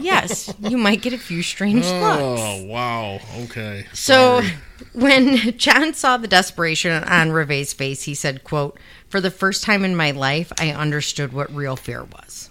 yes, 0.00 0.52
you 0.58 0.76
might 0.76 1.02
get 1.02 1.12
a 1.12 1.18
few 1.18 1.42
strange 1.42 1.84
looks. 1.84 2.40
oh 2.42 2.64
wow. 2.66 3.20
Okay. 3.44 3.86
So 3.92 4.40
Sorry. 4.40 4.52
when 4.92 5.58
John 5.58 5.94
saw 5.94 6.16
the 6.16 6.28
desperation 6.28 7.02
on 7.04 7.32
Reve's 7.32 7.72
face, 7.72 8.02
he 8.04 8.14
said, 8.14 8.44
quote, 8.44 8.78
For 9.08 9.20
the 9.20 9.30
first 9.30 9.62
time 9.62 9.84
in 9.84 9.96
my 9.96 10.10
life, 10.10 10.52
I 10.58 10.70
understood 10.70 11.32
what 11.32 11.54
real 11.54 11.76
fear 11.76 12.04
was. 12.04 12.50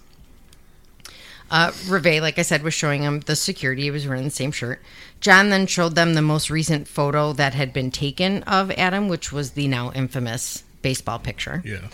Uh, 1.50 1.70
Reve, 1.86 2.20
like 2.22 2.38
I 2.38 2.42
said, 2.42 2.62
was 2.62 2.74
showing 2.74 3.02
him 3.02 3.20
the 3.20 3.36
security. 3.36 3.82
He 3.82 3.90
was 3.90 4.06
wearing 4.06 4.24
the 4.24 4.30
same 4.30 4.50
shirt. 4.50 4.82
John 5.20 5.50
then 5.50 5.66
showed 5.66 5.94
them 5.94 6.14
the 6.14 6.22
most 6.22 6.50
recent 6.50 6.88
photo 6.88 7.32
that 7.34 7.54
had 7.54 7.72
been 7.72 7.90
taken 7.90 8.42
of 8.44 8.70
Adam, 8.72 9.08
which 9.08 9.32
was 9.32 9.52
the 9.52 9.68
now 9.68 9.92
infamous 9.92 10.64
baseball 10.82 11.18
picture. 11.18 11.62
yeah. 11.64 11.88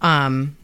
Um, 0.00 0.56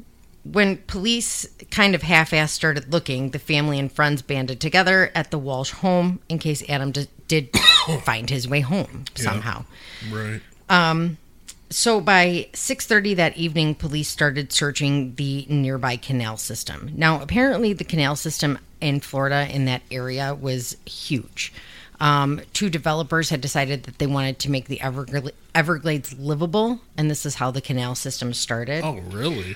when 0.45 0.79
police 0.87 1.47
kind 1.71 1.95
of 1.95 2.03
half-assed 2.03 2.51
started 2.51 2.93
looking, 2.93 3.31
the 3.31 3.39
family 3.39 3.79
and 3.79 3.93
friends 3.93 4.23
banded 4.23 4.61
together 4.61 5.11
at 5.15 5.31
the 5.31 5.39
Walsh 5.39 5.71
home 5.73 6.21
in 6.29 6.39
case 6.39 6.63
Adam 6.69 6.93
d- 6.93 7.09
did 7.29 7.51
find 8.05 8.31
his 8.31 8.49
way 8.49 8.61
home 8.61 9.05
somehow. 9.15 9.65
Right. 10.11 10.41
So 11.73 12.01
by 12.01 12.49
6:30 12.53 13.15
that 13.17 13.37
evening, 13.37 13.77
police 13.77 14.09
started 14.09 14.53
searching 14.53 15.15
the 15.15 15.47
nearby 15.49 15.97
canal 15.97 16.37
system. 16.37 16.91
Now, 16.97 17.23
apparently, 17.23 17.73
the 17.73 17.85
canal 17.85 18.17
system 18.17 18.59
in 18.81 18.99
Florida 18.99 19.47
in 19.49 19.67
that 19.67 19.83
area 19.89 20.35
was 20.35 20.77
huge. 20.85 21.53
Um, 22.01 22.41
two 22.55 22.71
developers 22.71 23.29
had 23.31 23.41
decided 23.41 23.85
that 23.85 23.99
they 23.99 24.07
wanted 24.09 24.39
to 24.41 24.51
make 24.51 24.67
the 24.67 24.79
Evergla- 24.79 25.33
Everglades 25.55 26.19
livable, 26.19 26.81
and 26.97 27.09
this 27.11 27.25
is 27.25 27.37
how 27.37 27.51
the 27.53 27.61
canal 27.61 27.95
system 27.95 28.33
started 28.33 28.83
Oh 28.83 28.99
really? 29.11 29.55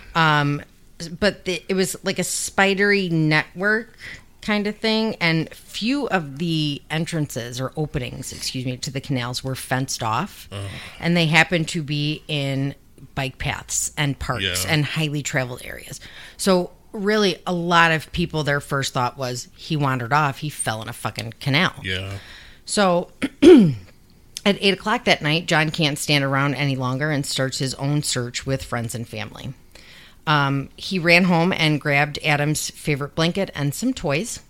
But 1.19 1.45
the, 1.45 1.63
it 1.69 1.75
was 1.75 1.97
like 2.05 2.19
a 2.19 2.25
spidery 2.25 3.09
network 3.09 3.97
kind 4.41 4.67
of 4.67 4.77
thing 4.77 5.17
and 5.17 5.53
few 5.55 6.07
of 6.09 6.39
the 6.39 6.81
entrances 6.91 7.61
or 7.61 7.73
openings 7.77 8.33
excuse 8.33 8.65
me 8.67 8.77
to 8.77 8.91
the 8.91 9.01
canals 9.01 9.43
were 9.43 9.55
fenced 9.55 10.03
off 10.03 10.49
oh. 10.53 10.69
and 11.01 11.17
they 11.17 11.27
happened 11.27 11.67
to 11.67 11.83
be 11.83 12.23
in 12.29 12.75
bike 13.15 13.39
paths 13.39 13.93
and 13.97 14.19
parks 14.19 14.65
Yeah. 14.65 14.73
and 14.73 14.85
highly 14.85 15.23
traveled 15.23 15.63
areas 15.65 15.99
so 16.37 16.71
really, 16.95 17.43
a 17.47 17.53
lot 17.53 17.93
of 17.93 18.11
people, 18.13 18.45
their 18.45 18.61
first 18.61 18.95
thought 18.95 19.19
was 19.19 19.49
he 19.57 19.77
wandered 19.77 20.13
off. 20.13 20.39
He 20.39 20.49
fell 20.49 20.81
in 20.81 20.89
a 20.89 20.93
fucking 20.93 21.35
canal. 21.41 21.75
Yeah. 21.83 22.19
So 22.65 23.11
at 23.43 24.57
eight 24.61 24.75
o'clock 24.75 25.05
that 25.05 25.21
night, 25.21 25.47
John 25.47 25.71
can't 25.71 25.99
stand 25.99 26.25
around 26.25 26.55
any 26.55 26.77
longer 26.77 27.11
and 27.11 27.27
starts 27.27 27.59
his 27.59 27.75
own 27.75 28.03
search 28.03 28.47
with 28.47 28.63
friends 28.63 28.95
and 28.95 29.07
family. 29.07 29.53
Um, 30.27 30.71
he 30.77 30.99
ran 30.99 31.25
home 31.25 31.53
and 31.53 31.81
grabbed 31.81 32.19
Adam's 32.25 32.71
favorite 32.71 33.15
blanket 33.15 33.51
and 33.55 33.75
some 33.75 33.93
toys. 33.93 34.41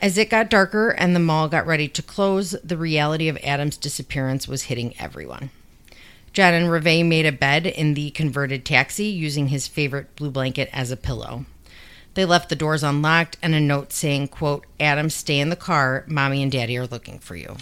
As 0.00 0.18
it 0.18 0.30
got 0.30 0.50
darker 0.50 0.90
and 0.90 1.14
the 1.14 1.20
mall 1.20 1.48
got 1.48 1.66
ready 1.66 1.86
to 1.88 2.02
close, 2.02 2.52
the 2.64 2.76
reality 2.76 3.28
of 3.28 3.38
Adam's 3.44 3.76
disappearance 3.76 4.48
was 4.48 4.64
hitting 4.64 4.94
everyone. 4.98 5.50
John 6.32 6.54
and 6.54 6.70
Reve 6.70 7.04
made 7.04 7.26
a 7.26 7.32
bed 7.32 7.66
in 7.66 7.94
the 7.94 8.10
converted 8.10 8.64
taxi 8.64 9.04
using 9.04 9.48
his 9.48 9.68
favorite 9.68 10.16
blue 10.16 10.30
blanket 10.30 10.70
as 10.72 10.90
a 10.90 10.96
pillow. 10.96 11.44
They 12.14 12.24
left 12.24 12.48
the 12.48 12.56
doors 12.56 12.82
unlocked 12.82 13.36
and 13.42 13.54
a 13.54 13.60
note 13.60 13.92
saying, 13.92 14.28
quote, 14.28 14.66
Adam, 14.80 15.08
stay 15.08 15.38
in 15.38 15.50
the 15.50 15.56
car. 15.56 16.04
Mommy 16.08 16.42
and 16.42 16.50
daddy 16.50 16.76
are 16.78 16.86
looking 16.86 17.18
for 17.18 17.36
you. 17.36 17.56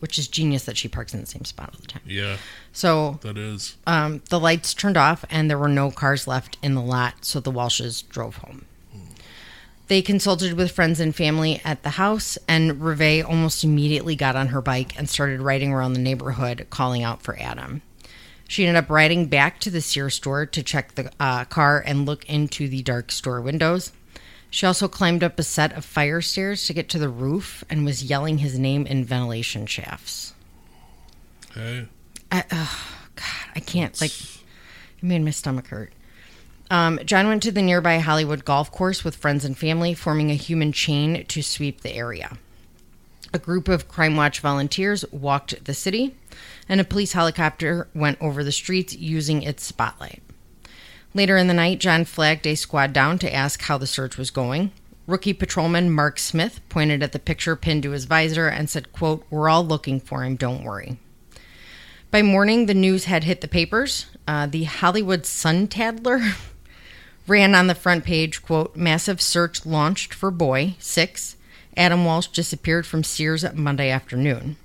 Which 0.00 0.18
is 0.18 0.28
genius 0.28 0.64
that 0.64 0.76
she 0.76 0.88
parks 0.88 1.14
in 1.14 1.20
the 1.20 1.26
same 1.26 1.44
spot 1.44 1.70
all 1.72 1.80
the 1.80 1.86
time. 1.86 2.02
Yeah. 2.06 2.36
So 2.72 3.18
That 3.22 3.38
is. 3.38 3.76
um, 3.86 4.22
the 4.28 4.38
lights 4.38 4.74
turned 4.74 4.96
off 4.96 5.24
and 5.30 5.48
there 5.48 5.58
were 5.58 5.68
no 5.68 5.90
cars 5.90 6.26
left 6.26 6.58
in 6.62 6.74
the 6.74 6.82
lot, 6.82 7.24
so 7.24 7.40
the 7.40 7.50
Walshes 7.52 8.06
drove 8.08 8.36
home. 8.36 8.66
They 9.88 10.02
consulted 10.02 10.54
with 10.54 10.72
friends 10.72 10.98
and 10.98 11.14
family 11.14 11.60
at 11.64 11.84
the 11.84 11.90
house, 11.90 12.36
and 12.48 12.82
Reve 12.82 13.24
almost 13.24 13.62
immediately 13.62 14.16
got 14.16 14.34
on 14.34 14.48
her 14.48 14.60
bike 14.60 14.98
and 14.98 15.08
started 15.08 15.40
riding 15.40 15.72
around 15.72 15.92
the 15.92 16.00
neighborhood 16.00 16.66
calling 16.70 17.04
out 17.04 17.22
for 17.22 17.38
Adam. 17.38 17.82
She 18.48 18.66
ended 18.66 18.82
up 18.82 18.90
riding 18.90 19.26
back 19.26 19.60
to 19.60 19.70
the 19.70 19.80
Sears 19.80 20.14
store 20.16 20.44
to 20.44 20.62
check 20.62 20.96
the 20.96 21.12
uh, 21.20 21.44
car 21.44 21.82
and 21.86 22.04
look 22.04 22.28
into 22.28 22.68
the 22.68 22.82
dark 22.82 23.12
store 23.12 23.40
windows. 23.40 23.92
She 24.50 24.66
also 24.66 24.88
climbed 24.88 25.22
up 25.22 25.38
a 25.38 25.42
set 25.42 25.72
of 25.72 25.84
fire 25.84 26.20
stairs 26.20 26.66
to 26.66 26.72
get 26.72 26.88
to 26.90 26.98
the 26.98 27.08
roof 27.08 27.64
and 27.68 27.84
was 27.84 28.04
yelling 28.04 28.38
his 28.38 28.58
name 28.58 28.86
in 28.86 29.04
ventilation 29.04 29.66
shafts. 29.66 30.34
Hey. 31.52 31.88
I, 32.30 32.44
oh, 32.50 32.86
God, 33.16 33.50
I 33.54 33.60
can't 33.60 34.00
like. 34.00 34.12
It 34.12 35.02
made 35.02 35.22
my 35.22 35.30
stomach 35.30 35.68
hurt. 35.68 35.92
Um, 36.70 36.98
John 37.04 37.28
went 37.28 37.42
to 37.44 37.52
the 37.52 37.62
nearby 37.62 37.98
Hollywood 37.98 38.44
golf 38.44 38.72
course 38.72 39.04
with 39.04 39.16
friends 39.16 39.44
and 39.44 39.56
family, 39.56 39.94
forming 39.94 40.30
a 40.30 40.34
human 40.34 40.72
chain 40.72 41.24
to 41.26 41.42
sweep 41.42 41.82
the 41.82 41.94
area. 41.94 42.38
A 43.32 43.38
group 43.38 43.68
of 43.68 43.88
Crime 43.88 44.16
Watch 44.16 44.40
volunteers 44.40 45.04
walked 45.12 45.64
the 45.64 45.74
city, 45.74 46.16
and 46.68 46.80
a 46.80 46.84
police 46.84 47.12
helicopter 47.12 47.88
went 47.94 48.20
over 48.20 48.42
the 48.42 48.52
streets 48.52 48.96
using 48.96 49.42
its 49.42 49.64
spotlight. 49.64 50.22
Later 51.16 51.38
in 51.38 51.46
the 51.46 51.54
night, 51.54 51.80
John 51.80 52.04
flagged 52.04 52.46
a 52.46 52.54
squad 52.54 52.92
down 52.92 53.18
to 53.20 53.34
ask 53.34 53.62
how 53.62 53.78
the 53.78 53.86
search 53.86 54.18
was 54.18 54.30
going. 54.30 54.70
Rookie 55.06 55.32
patrolman 55.32 55.90
Mark 55.90 56.18
Smith 56.18 56.60
pointed 56.68 57.02
at 57.02 57.12
the 57.12 57.18
picture 57.18 57.56
pinned 57.56 57.84
to 57.84 57.92
his 57.92 58.04
visor 58.04 58.48
and 58.48 58.68
said, 58.68 58.92
quote, 58.92 59.24
We're 59.30 59.48
all 59.48 59.64
looking 59.64 59.98
for 59.98 60.22
him, 60.22 60.36
don't 60.36 60.62
worry. 60.62 60.98
By 62.10 62.20
morning, 62.20 62.66
the 62.66 62.74
news 62.74 63.06
had 63.06 63.24
hit 63.24 63.40
the 63.40 63.48
papers. 63.48 64.04
Uh, 64.28 64.46
the 64.46 64.64
Hollywood 64.64 65.24
Sun 65.24 65.68
Tattler 65.68 66.20
ran 67.26 67.54
on 67.54 67.66
the 67.66 67.74
front 67.74 68.04
page, 68.04 68.42
quote, 68.42 68.76
massive 68.76 69.22
search 69.22 69.64
launched 69.64 70.12
for 70.12 70.30
boy, 70.30 70.74
six. 70.78 71.36
Adam 71.78 72.04
Walsh 72.04 72.26
disappeared 72.26 72.84
from 72.84 73.02
Sears 73.02 73.42
Monday 73.54 73.88
afternoon. 73.88 74.58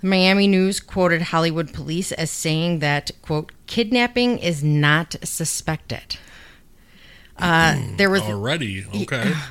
The 0.00 0.08
Miami 0.08 0.46
News 0.46 0.80
quoted 0.80 1.22
Hollywood 1.22 1.72
police 1.72 2.12
as 2.12 2.30
saying 2.30 2.80
that, 2.80 3.10
quote, 3.22 3.52
kidnapping 3.66 4.38
is 4.38 4.62
not 4.62 5.16
suspected. 5.22 6.16
Uh, 7.38 7.76
hmm, 7.76 7.96
there 7.96 8.10
was 8.10 8.22
Already. 8.22 8.84
Okay. 8.94 9.32
Uh, 9.32 9.46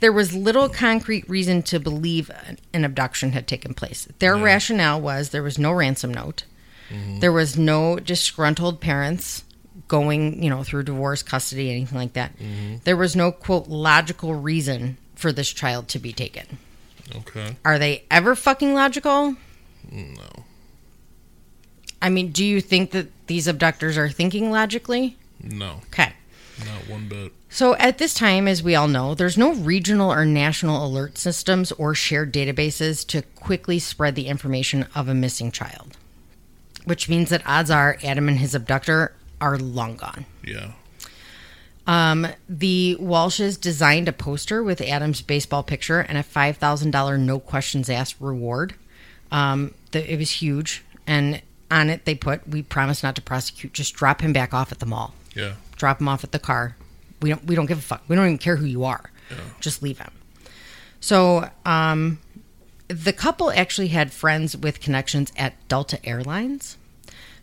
there 0.00 0.12
was 0.12 0.34
little 0.34 0.68
concrete 0.68 1.28
reason 1.28 1.62
to 1.62 1.78
believe 1.78 2.30
an- 2.46 2.58
an 2.72 2.84
abduction 2.84 3.32
had 3.32 3.46
taken 3.46 3.72
place. 3.72 4.08
Their 4.18 4.36
rationale 4.36 5.00
was 5.00 5.30
there 5.30 5.42
was 5.42 5.58
no 5.58 5.72
ransom 5.72 6.12
note, 6.12 6.44
mm-hmm. 6.90 7.20
there 7.20 7.32
was 7.32 7.56
no 7.56 7.96
disgruntled 7.96 8.80
parents 8.80 9.44
going, 9.88 10.42
you 10.42 10.50
know, 10.50 10.62
through 10.62 10.82
divorce, 10.82 11.22
custody, 11.22 11.70
anything 11.70 11.98
like 11.98 12.14
that. 12.14 12.36
Mm-hmm. 12.38 12.76
There 12.84 12.96
was 12.96 13.14
no 13.14 13.30
quote 13.30 13.68
logical 13.68 14.34
reason 14.34 14.98
for 15.14 15.32
this 15.32 15.50
child 15.52 15.88
to 15.88 15.98
be 15.98 16.12
taken. 16.12 16.58
Okay. 17.14 17.56
Are 17.64 17.78
they 17.78 18.04
ever 18.10 18.34
fucking 18.34 18.74
logical? 18.74 19.36
No. 19.92 20.44
I 22.00 22.08
mean, 22.08 22.32
do 22.32 22.44
you 22.44 22.60
think 22.60 22.90
that 22.92 23.08
these 23.26 23.46
abductors 23.46 23.96
are 23.96 24.08
thinking 24.08 24.50
logically? 24.50 25.16
No. 25.40 25.82
Okay. 25.88 26.12
Not 26.58 26.88
one 26.88 27.08
bit. 27.08 27.32
So, 27.48 27.76
at 27.76 27.98
this 27.98 28.14
time, 28.14 28.48
as 28.48 28.62
we 28.62 28.74
all 28.74 28.88
know, 28.88 29.14
there's 29.14 29.36
no 29.36 29.54
regional 29.54 30.10
or 30.12 30.24
national 30.24 30.84
alert 30.84 31.18
systems 31.18 31.70
or 31.72 31.94
shared 31.94 32.32
databases 32.32 33.06
to 33.08 33.22
quickly 33.22 33.78
spread 33.78 34.14
the 34.14 34.26
information 34.26 34.86
of 34.94 35.08
a 35.08 35.14
missing 35.14 35.50
child, 35.50 35.96
which 36.84 37.08
means 37.08 37.28
that 37.30 37.42
odds 37.46 37.70
are 37.70 37.98
Adam 38.02 38.28
and 38.28 38.38
his 38.38 38.54
abductor 38.54 39.14
are 39.40 39.58
long 39.58 39.96
gone. 39.96 40.24
Yeah. 40.44 40.72
Um, 41.86 42.28
the 42.48 42.96
Walshes 43.00 43.60
designed 43.60 44.08
a 44.08 44.12
poster 44.12 44.62
with 44.62 44.80
Adam's 44.80 45.20
baseball 45.20 45.62
picture 45.62 46.00
and 46.00 46.16
a 46.16 46.22
$5,000 46.22 47.20
no 47.20 47.40
questions 47.40 47.90
asked 47.90 48.16
reward. 48.20 48.74
Um, 49.32 49.74
the, 49.92 50.12
it 50.12 50.18
was 50.18 50.30
huge. 50.30 50.82
And 51.06 51.40
on 51.70 51.88
it, 51.90 52.04
they 52.04 52.14
put, 52.14 52.46
We 52.48 52.62
promise 52.62 53.02
not 53.02 53.14
to 53.16 53.22
prosecute, 53.22 53.72
just 53.72 53.94
drop 53.94 54.20
him 54.20 54.32
back 54.32 54.52
off 54.52 54.72
at 54.72 54.78
the 54.78 54.86
mall 54.86 55.14
Yeah. 55.34 55.54
drop 55.76 56.00
him 56.00 56.08
off 56.08 56.22
at 56.24 56.32
the 56.32 56.38
car. 56.38 56.76
We 57.20 57.30
don't 57.30 57.44
we 57.44 57.54
don't 57.54 57.66
give 57.66 57.78
a 57.78 57.82
fuck. 57.82 58.02
We 58.08 58.16
don't 58.16 58.26
even 58.26 58.38
care 58.38 58.56
who 58.56 58.66
you 58.66 58.84
are. 58.84 59.10
Just 59.60 59.82
leave 59.82 59.98
him. 59.98 60.10
So, 61.00 61.48
um, 61.64 62.18
the 62.88 63.12
couple 63.12 63.50
actually 63.50 63.88
had 63.88 64.12
friends 64.12 64.54
with 64.56 64.80
connections 64.80 65.32
at 65.36 65.54
Delta 65.68 66.04
Airlines. 66.04 66.76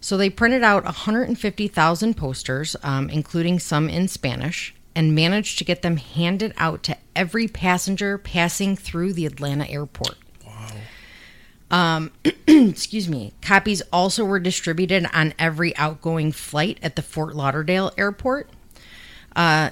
So 0.01 0.15
they 0.15 0.29
printed 0.29 0.63
out 0.63 0.85
150,000 0.85 2.13
posters, 2.15 2.75
um, 2.83 3.09
including 3.09 3.59
some 3.59 3.89
in 3.89 4.07
Spanish, 4.07 4.73
and 4.95 5.15
managed 5.15 5.57
to 5.57 5.63
get 5.65 5.81
them 5.81 5.97
handed 5.97 6.53
out 6.57 6.83
to 6.83 6.97
every 7.15 7.47
passenger 7.47 8.17
passing 8.17 8.75
through 8.75 9.13
the 9.13 9.25
Atlanta 9.25 9.67
airport. 9.67 10.17
Wow. 11.71 12.09
Excuse 12.47 13.07
me. 13.07 13.33
Copies 13.41 13.81
also 13.93 14.25
were 14.25 14.39
distributed 14.39 15.05
on 15.13 15.33
every 15.39 15.75
outgoing 15.77 16.31
flight 16.31 16.79
at 16.81 16.95
the 16.95 17.01
Fort 17.01 17.35
Lauderdale 17.35 17.91
airport. 17.97 18.49
Uh, 19.35 19.69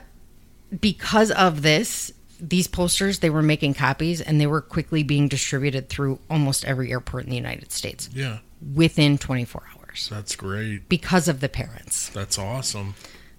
because 0.80 1.32
of 1.32 1.62
this, 1.62 2.12
these 2.40 2.68
posters, 2.68 3.20
they 3.20 3.30
were 3.30 3.42
making 3.42 3.74
copies 3.74 4.22
and 4.22 4.40
they 4.40 4.48
were 4.48 4.62
quickly 4.62 5.02
being 5.04 5.28
distributed 5.28 5.90
through 5.90 6.20
almost 6.30 6.64
every 6.66 6.92
airport 6.92 7.24
in 7.24 7.30
the 7.32 7.36
United 7.36 7.72
States 7.72 8.10
Yeah. 8.14 8.40
within 8.76 9.18
24 9.18 9.64
hours 9.76 10.08
That's 10.12 10.36
great. 10.36 10.88
because 10.90 11.28
of 11.28 11.40
the 11.40 11.50
parents. 11.50 12.10
That's 12.10 12.38
awesome. 12.38 12.94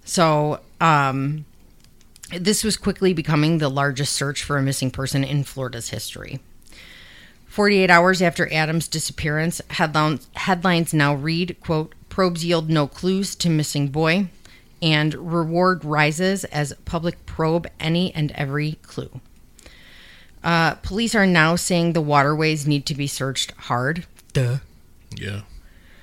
So, 0.05 0.61
um, 0.81 1.45
this 2.39 2.65
was 2.65 2.77
quickly 2.77 3.13
becoming 3.15 3.59
the 3.59 3.69
largest 3.69 4.15
search 4.15 4.43
for 4.43 4.59
a 4.59 4.63
missing 4.63 4.91
person 4.91 5.23
in 5.23 5.45
Florida's 5.45 5.91
history. 5.91 6.41
48 7.59 7.91
hours 7.91 8.23
after 8.23 8.53
Adam's 8.53 8.87
disappearance, 8.87 9.61
headlines, 9.71 10.29
headlines 10.37 10.95
now 10.95 11.13
read, 11.13 11.57
quote, 11.61 11.93
probes 12.09 12.45
yield 12.45 12.71
no 12.71 12.87
clues 12.87 13.35
to 13.35 13.51
missing 13.51 13.89
boy, 13.89 14.29
and 14.81 15.13
reward 15.15 15.85
rises 15.85 16.45
as 16.45 16.73
public 16.85 17.27
probe 17.27 17.67
any 17.81 18.15
and 18.15 18.31
every 18.37 18.75
clue. 18.83 19.21
Uh, 20.45 20.75
police 20.75 21.17
are 21.17 21.27
now 21.27 21.57
saying 21.57 21.95
the 21.95 22.01
waterways 22.01 22.65
need 22.65 22.87
to 22.87 22.95
be 22.95 23.09
searched 23.09 23.51
hard. 23.63 24.07
Duh. 24.33 24.59
Yeah. 25.17 25.41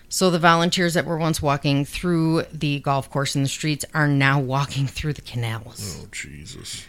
So 0.09 0.29
the 0.29 0.39
volunteers 0.39 0.93
that 0.95 1.05
were 1.05 1.17
once 1.17 1.41
walking 1.41 1.85
through 1.85 2.43
the 2.51 2.81
golf 2.81 3.09
course 3.09 3.33
and 3.33 3.45
the 3.45 3.49
streets 3.49 3.85
are 3.93 4.09
now 4.09 4.41
walking 4.41 4.87
through 4.87 5.13
the 5.13 5.21
canals. 5.21 6.01
Oh 6.03 6.09
Jesus. 6.11 6.85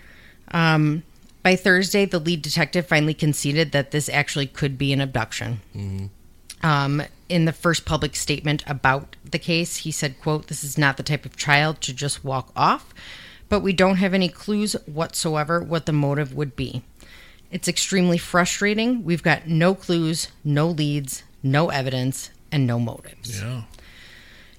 By 1.46 1.54
Thursday, 1.54 2.06
the 2.06 2.18
lead 2.18 2.42
detective 2.42 2.88
finally 2.88 3.14
conceded 3.14 3.70
that 3.70 3.92
this 3.92 4.08
actually 4.08 4.48
could 4.48 4.76
be 4.76 4.92
an 4.92 5.00
abduction. 5.00 5.60
Um, 6.60 7.04
in 7.28 7.44
the 7.44 7.52
first 7.52 7.84
public 7.84 8.16
statement 8.16 8.64
about 8.66 9.14
the 9.24 9.38
case, 9.38 9.76
he 9.76 9.92
said, 9.92 10.20
"quote 10.20 10.48
This 10.48 10.64
is 10.64 10.76
not 10.76 10.96
the 10.96 11.04
type 11.04 11.24
of 11.24 11.36
child 11.36 11.80
to 11.82 11.92
just 11.92 12.24
walk 12.24 12.50
off, 12.56 12.92
but 13.48 13.60
we 13.60 13.72
don't 13.72 13.98
have 13.98 14.12
any 14.12 14.28
clues 14.28 14.72
whatsoever 14.86 15.60
what 15.62 15.86
the 15.86 15.92
motive 15.92 16.34
would 16.34 16.56
be. 16.56 16.82
It's 17.52 17.68
extremely 17.68 18.18
frustrating. 18.18 19.04
We've 19.04 19.22
got 19.22 19.46
no 19.46 19.76
clues, 19.76 20.26
no 20.42 20.66
leads, 20.66 21.22
no 21.44 21.68
evidence, 21.68 22.30
and 22.50 22.66
no 22.66 22.80
motives." 22.80 23.40
Yeah. 23.40 23.62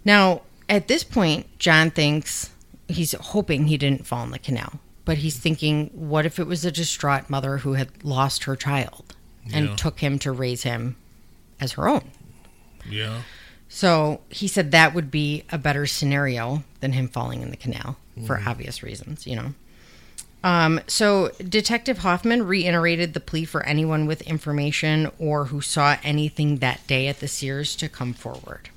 Now, 0.06 0.44
at 0.70 0.88
this 0.88 1.04
point, 1.04 1.48
John 1.60 1.92
thinks 1.92 2.52
he's 2.88 3.12
hoping 3.12 3.68
he 3.68 3.78
didn't 3.78 4.08
fall 4.08 4.24
in 4.24 4.32
the 4.32 4.40
canal, 4.40 4.80
but 5.08 5.18
he's 5.20 5.38
thinking, 5.40 5.90
what 5.94 6.26
if 6.26 6.38
it 6.38 6.46
was 6.46 6.64
a 6.66 6.72
distraught 6.72 7.30
mother 7.30 7.58
who 7.60 7.74
had 7.74 7.90
lost 8.04 8.44
her 8.44 8.56
child 8.56 9.16
and 9.54 9.70
Yeah. 9.70 9.76
took 9.76 10.02
him 10.02 10.20
to 10.20 10.32
raise 10.32 10.64
him 10.64 10.98
as 11.60 11.72
her 11.72 11.88
own? 11.88 12.12
Yeah. 12.88 13.22
So 13.70 14.22
he 14.30 14.48
said 14.48 14.72
that 14.72 14.94
would 14.94 15.10
be 15.10 15.44
a 15.50 15.58
better 15.58 15.88
scenario 15.88 16.64
than 16.82 16.92
him 16.92 17.08
falling 17.08 17.42
in 17.42 17.50
the 17.52 17.58
canal 17.58 17.98
for 18.26 18.42
obvious 18.46 18.84
reasons, 18.84 19.26
you 19.26 19.36
know. 19.36 19.54
Um, 20.44 20.80
so 20.88 21.32
Detective 21.48 22.00
Hoffman 22.00 22.44
reiterated 22.44 23.14
the 23.14 23.20
plea 23.20 23.46
for 23.46 23.64
anyone 23.66 24.06
with 24.06 24.22
information 24.24 25.10
or 25.20 25.46
who 25.46 25.62
saw 25.62 25.98
anything 26.04 26.58
that 26.58 26.86
day 26.88 27.08
at 27.08 27.20
the 27.20 27.28
Sears 27.28 27.76
to 27.78 27.90
come 27.90 28.14
forward. 28.14 28.70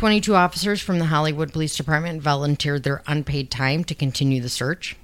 22 0.00 0.34
officers 0.34 0.80
from 0.80 0.98
the 0.98 1.04
Hollywood 1.04 1.52
Police 1.52 1.76
Department 1.76 2.22
volunteered 2.22 2.84
their 2.84 3.02
unpaid 3.06 3.50
time 3.50 3.84
to 3.84 3.94
continue 3.94 4.40
the 4.40 4.48
search. 4.48 4.96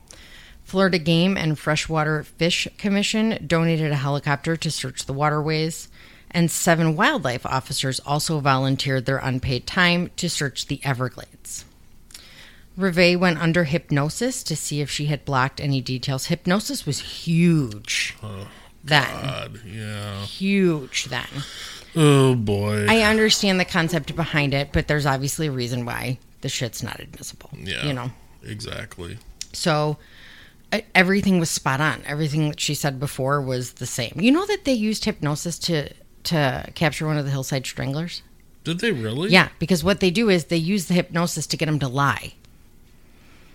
Florida 0.65 0.99
Game 0.99 1.37
and 1.37 1.59
Freshwater 1.59 2.23
Fish 2.23 2.67
Commission 2.79 3.45
donated 3.47 3.93
a 3.93 3.97
helicopter 3.97 4.57
to 4.57 4.71
search 4.71 5.05
the 5.05 5.13
waterways, 5.13 5.91
and 6.31 6.51
seven 6.51 6.97
wildlife 6.97 7.45
officers 7.45 8.01
also 8.07 8.41
volunteered 8.41 9.05
their 9.05 9.19
unpaid 9.19 9.67
time 9.67 10.11
to 10.17 10.31
search 10.31 10.67
the 10.67 10.81
Everglades. 10.83 11.67
Reve 12.75 13.21
went 13.21 13.39
under 13.39 13.65
hypnosis 13.65 14.43
to 14.45 14.57
see 14.57 14.81
if 14.81 14.91
she 14.91 15.07
had 15.07 15.27
blocked 15.27 15.61
any 15.61 15.83
details. 15.83 16.29
Hypnosis 16.29 16.87
was 16.87 17.01
huge 17.01 18.17
oh, 18.23 18.49
then. 18.83 19.11
God, 19.11 19.61
yeah. 19.67 20.25
Huge 20.25 21.05
then. 21.05 21.29
Oh 21.97 22.35
boy. 22.35 22.87
I 22.89 23.01
understand 23.03 23.59
the 23.59 23.65
concept 23.65 24.15
behind 24.15 24.53
it, 24.55 24.71
but 24.73 24.87
there's 24.87 25.07
obviously 25.07 25.47
a 25.47 25.53
reason 25.53 25.87
why 25.87 26.19
the 26.43 26.49
shit's 26.49 26.83
not 26.83 27.01
admissible. 27.01 27.51
yeah. 27.55 27.87
You 27.87 27.93
know. 27.95 28.11
Exactly. 28.43 29.19
So 29.53 29.97
everything 30.95 31.41
was 31.41 31.51
spot 31.51 31.81
on. 31.81 32.03
Everything 32.07 32.51
that 32.51 32.61
she 32.61 32.75
said 32.75 33.01
before 33.01 33.41
was 33.41 33.75
the 33.75 33.87
same. 33.87 34.13
You 34.17 34.31
know 34.31 34.47
that 34.47 34.65
they 34.65 34.73
used 34.73 35.05
hypnosis 35.05 35.59
to 35.61 35.93
to 36.25 36.71
capture 36.75 37.07
one 37.07 37.17
of 37.17 37.25
the 37.25 37.31
hillside 37.31 37.67
stranglers? 37.67 38.23
Did 38.65 38.81
they 38.81 38.93
really? 38.93 39.31
Yeah, 39.31 39.49
because 39.59 39.85
what 39.85 40.01
they 40.01 40.11
do 40.11 40.29
is 40.29 40.47
they 40.47 40.57
use 40.57 40.87
the 40.87 40.95
hypnosis 40.95 41.47
to 41.49 41.57
get 41.57 41.69
him 41.69 41.79
to 41.79 41.89
lie. 41.89 42.35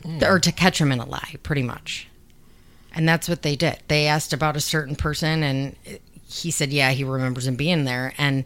Hmm. 0.03 0.23
Or 0.23 0.39
to 0.39 0.51
catch 0.51 0.79
him 0.79 0.91
in 0.91 0.99
a 0.99 1.05
lie, 1.05 1.35
pretty 1.43 1.63
much. 1.63 2.07
And 2.95 3.07
that's 3.07 3.29
what 3.29 3.41
they 3.41 3.55
did. 3.55 3.79
They 3.87 4.07
asked 4.07 4.33
about 4.33 4.55
a 4.55 4.61
certain 4.61 4.95
person 4.95 5.43
and 5.43 5.75
he 6.31 6.51
said, 6.51 6.71
"Yeah, 6.71 6.91
he 6.91 7.03
remembers 7.03 7.47
him 7.47 7.55
being 7.55 7.83
there." 7.83 8.13
And 8.17 8.45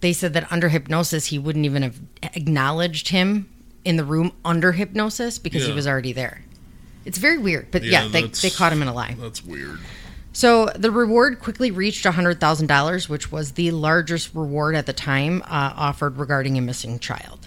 they 0.00 0.12
said 0.12 0.32
that 0.34 0.50
under 0.52 0.68
hypnosis 0.68 1.26
he 1.26 1.38
wouldn't 1.38 1.64
even 1.64 1.82
have 1.82 1.98
acknowledged 2.22 3.08
him 3.08 3.48
in 3.84 3.96
the 3.96 4.04
room 4.04 4.32
under 4.44 4.72
hypnosis 4.72 5.38
because 5.38 5.64
he 5.66 5.72
was 5.72 5.86
already 5.86 6.12
there. 6.12 6.42
It's 7.04 7.18
very 7.18 7.38
weird, 7.38 7.70
but 7.70 7.84
Yeah, 7.84 8.04
yeah, 8.04 8.08
they, 8.08 8.22
they 8.24 8.50
caught 8.50 8.72
him 8.72 8.82
in 8.82 8.88
a 8.88 8.92
lie. 8.92 9.14
That's 9.18 9.44
weird. 9.44 9.78
So 10.32 10.66
the 10.76 10.90
reward 10.90 11.40
quickly 11.40 11.70
reached 11.70 12.04
$100,000, 12.04 13.08
which 13.08 13.32
was 13.32 13.52
the 13.52 13.70
largest 13.70 14.34
reward 14.34 14.74
at 14.74 14.84
the 14.84 14.92
time 14.92 15.40
uh, 15.42 15.72
offered 15.76 16.18
regarding 16.18 16.58
a 16.58 16.60
missing 16.60 16.98
child. 16.98 17.46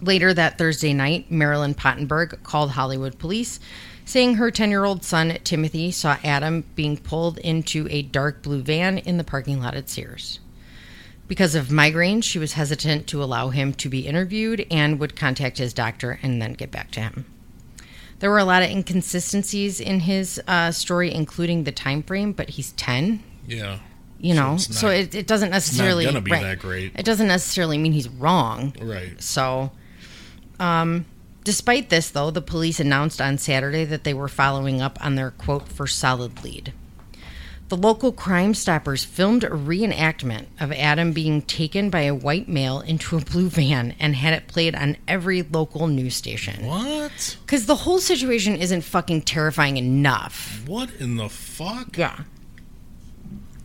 Later 0.00 0.34
that 0.34 0.58
Thursday 0.58 0.92
night, 0.92 1.30
Marilyn 1.30 1.74
Pottenberg 1.74 2.42
called 2.42 2.72
Hollywood 2.72 3.18
police, 3.18 3.60
saying 4.04 4.34
her 4.36 4.50
10 4.50 4.70
year 4.70 4.84
old 4.84 5.04
son, 5.04 5.36
Timothy, 5.44 5.90
saw 5.90 6.16
Adam 6.22 6.64
being 6.74 6.96
pulled 6.96 7.38
into 7.38 7.86
a 7.90 8.02
dark 8.02 8.42
blue 8.42 8.62
van 8.62 8.98
in 8.98 9.16
the 9.16 9.24
parking 9.24 9.60
lot 9.60 9.74
at 9.74 9.88
Sears. 9.88 10.40
Because 11.26 11.54
of 11.54 11.68
migraines, 11.68 12.24
she 12.24 12.38
was 12.38 12.52
hesitant 12.52 13.06
to 13.08 13.22
allow 13.22 13.48
him 13.48 13.72
to 13.74 13.88
be 13.88 14.06
interviewed 14.06 14.66
and 14.70 15.00
would 15.00 15.16
contact 15.16 15.56
his 15.56 15.72
doctor 15.72 16.18
and 16.22 16.40
then 16.40 16.52
get 16.52 16.70
back 16.70 16.90
to 16.92 17.00
him. 17.00 17.24
There 18.18 18.30
were 18.30 18.38
a 18.38 18.44
lot 18.44 18.62
of 18.62 18.70
inconsistencies 18.70 19.80
in 19.80 20.00
his 20.00 20.40
uh, 20.46 20.70
story, 20.70 21.12
including 21.12 21.64
the 21.64 21.72
time 21.72 22.02
frame, 22.02 22.32
but 22.32 22.50
he's 22.50 22.72
10, 22.72 23.22
Yeah. 23.48 23.78
you 24.18 24.34
know, 24.34 24.58
so 24.58 24.88
not- 24.88 24.96
it, 24.96 25.14
it 25.14 25.26
doesn't 25.26 25.48
Not 25.50 25.56
necessarily 25.56 26.04
gonna 26.04 26.20
be 26.20 26.30
right. 26.30 26.42
that 26.42 26.58
great. 26.58 26.92
It 26.94 27.04
doesn't 27.06 27.26
necessarily 27.26 27.78
mean 27.78 27.92
he's 27.92 28.08
wrong. 28.08 28.74
Right. 28.80 29.20
So, 29.20 29.72
um, 30.60 31.06
despite 31.44 31.90
this, 31.90 32.10
though, 32.10 32.30
the 32.30 32.40
police 32.42 32.80
announced 32.80 33.20
on 33.20 33.38
Saturday 33.38 33.84
that 33.84 34.04
they 34.04 34.14
were 34.14 34.28
following 34.28 34.80
up 34.80 34.98
on 35.04 35.14
their 35.14 35.30
quote 35.30 35.68
for 35.68 35.86
solid 35.86 36.42
lead. 36.42 36.72
The 37.68 37.76
local 37.78 38.12
Crime 38.12 38.52
Stoppers 38.52 39.04
filmed 39.04 39.42
a 39.42 39.48
reenactment 39.48 40.46
of 40.60 40.70
Adam 40.72 41.12
being 41.12 41.40
taken 41.42 41.88
by 41.88 42.02
a 42.02 42.14
white 42.14 42.46
male 42.46 42.80
into 42.80 43.16
a 43.16 43.20
blue 43.20 43.48
van 43.48 43.94
and 43.98 44.14
had 44.14 44.34
it 44.34 44.48
played 44.48 44.74
on 44.74 44.98
every 45.08 45.42
local 45.42 45.86
news 45.86 46.14
station. 46.14 46.66
What? 46.66 47.38
Because 47.40 47.64
the 47.64 47.74
whole 47.76 47.98
situation 48.00 48.54
isn't 48.54 48.82
fucking 48.82 49.22
terrifying 49.22 49.78
enough. 49.78 50.62
What 50.66 50.90
in 51.00 51.16
the 51.16 51.30
fuck? 51.30 51.96
Yeah. 51.96 52.20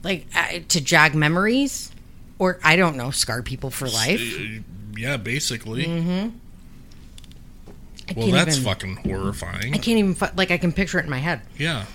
Like, 0.01 0.27
uh, 0.33 0.59
to 0.69 0.79
jog 0.81 1.13
memories? 1.13 1.91
Or, 2.39 2.57
I 2.63 2.77
don't 2.77 2.95
know, 2.95 3.11
scar 3.11 3.41
people 3.43 3.69
for 3.69 3.89
life? 3.89 4.21
Uh, 4.39 4.61
Yeah, 4.95 5.17
basically. 5.17 5.85
Mm-hmm. 5.85 6.37
I 8.10 8.13
Well, 8.15 8.32
that's 8.32 8.58
even- 8.58 8.63
fucking 8.65 8.95
horrifying. 8.98 9.74
I 9.74 9.78
can't 9.78 9.98
even 10.00 10.15
fu- 10.15 10.26
like 10.36 10.52
I 10.52 10.58
can 10.58 10.72
picture 10.72 11.00
it 11.00 11.04
in 11.06 11.10
my 11.12 11.19
head. 11.19 11.41
yeah. 11.58 11.86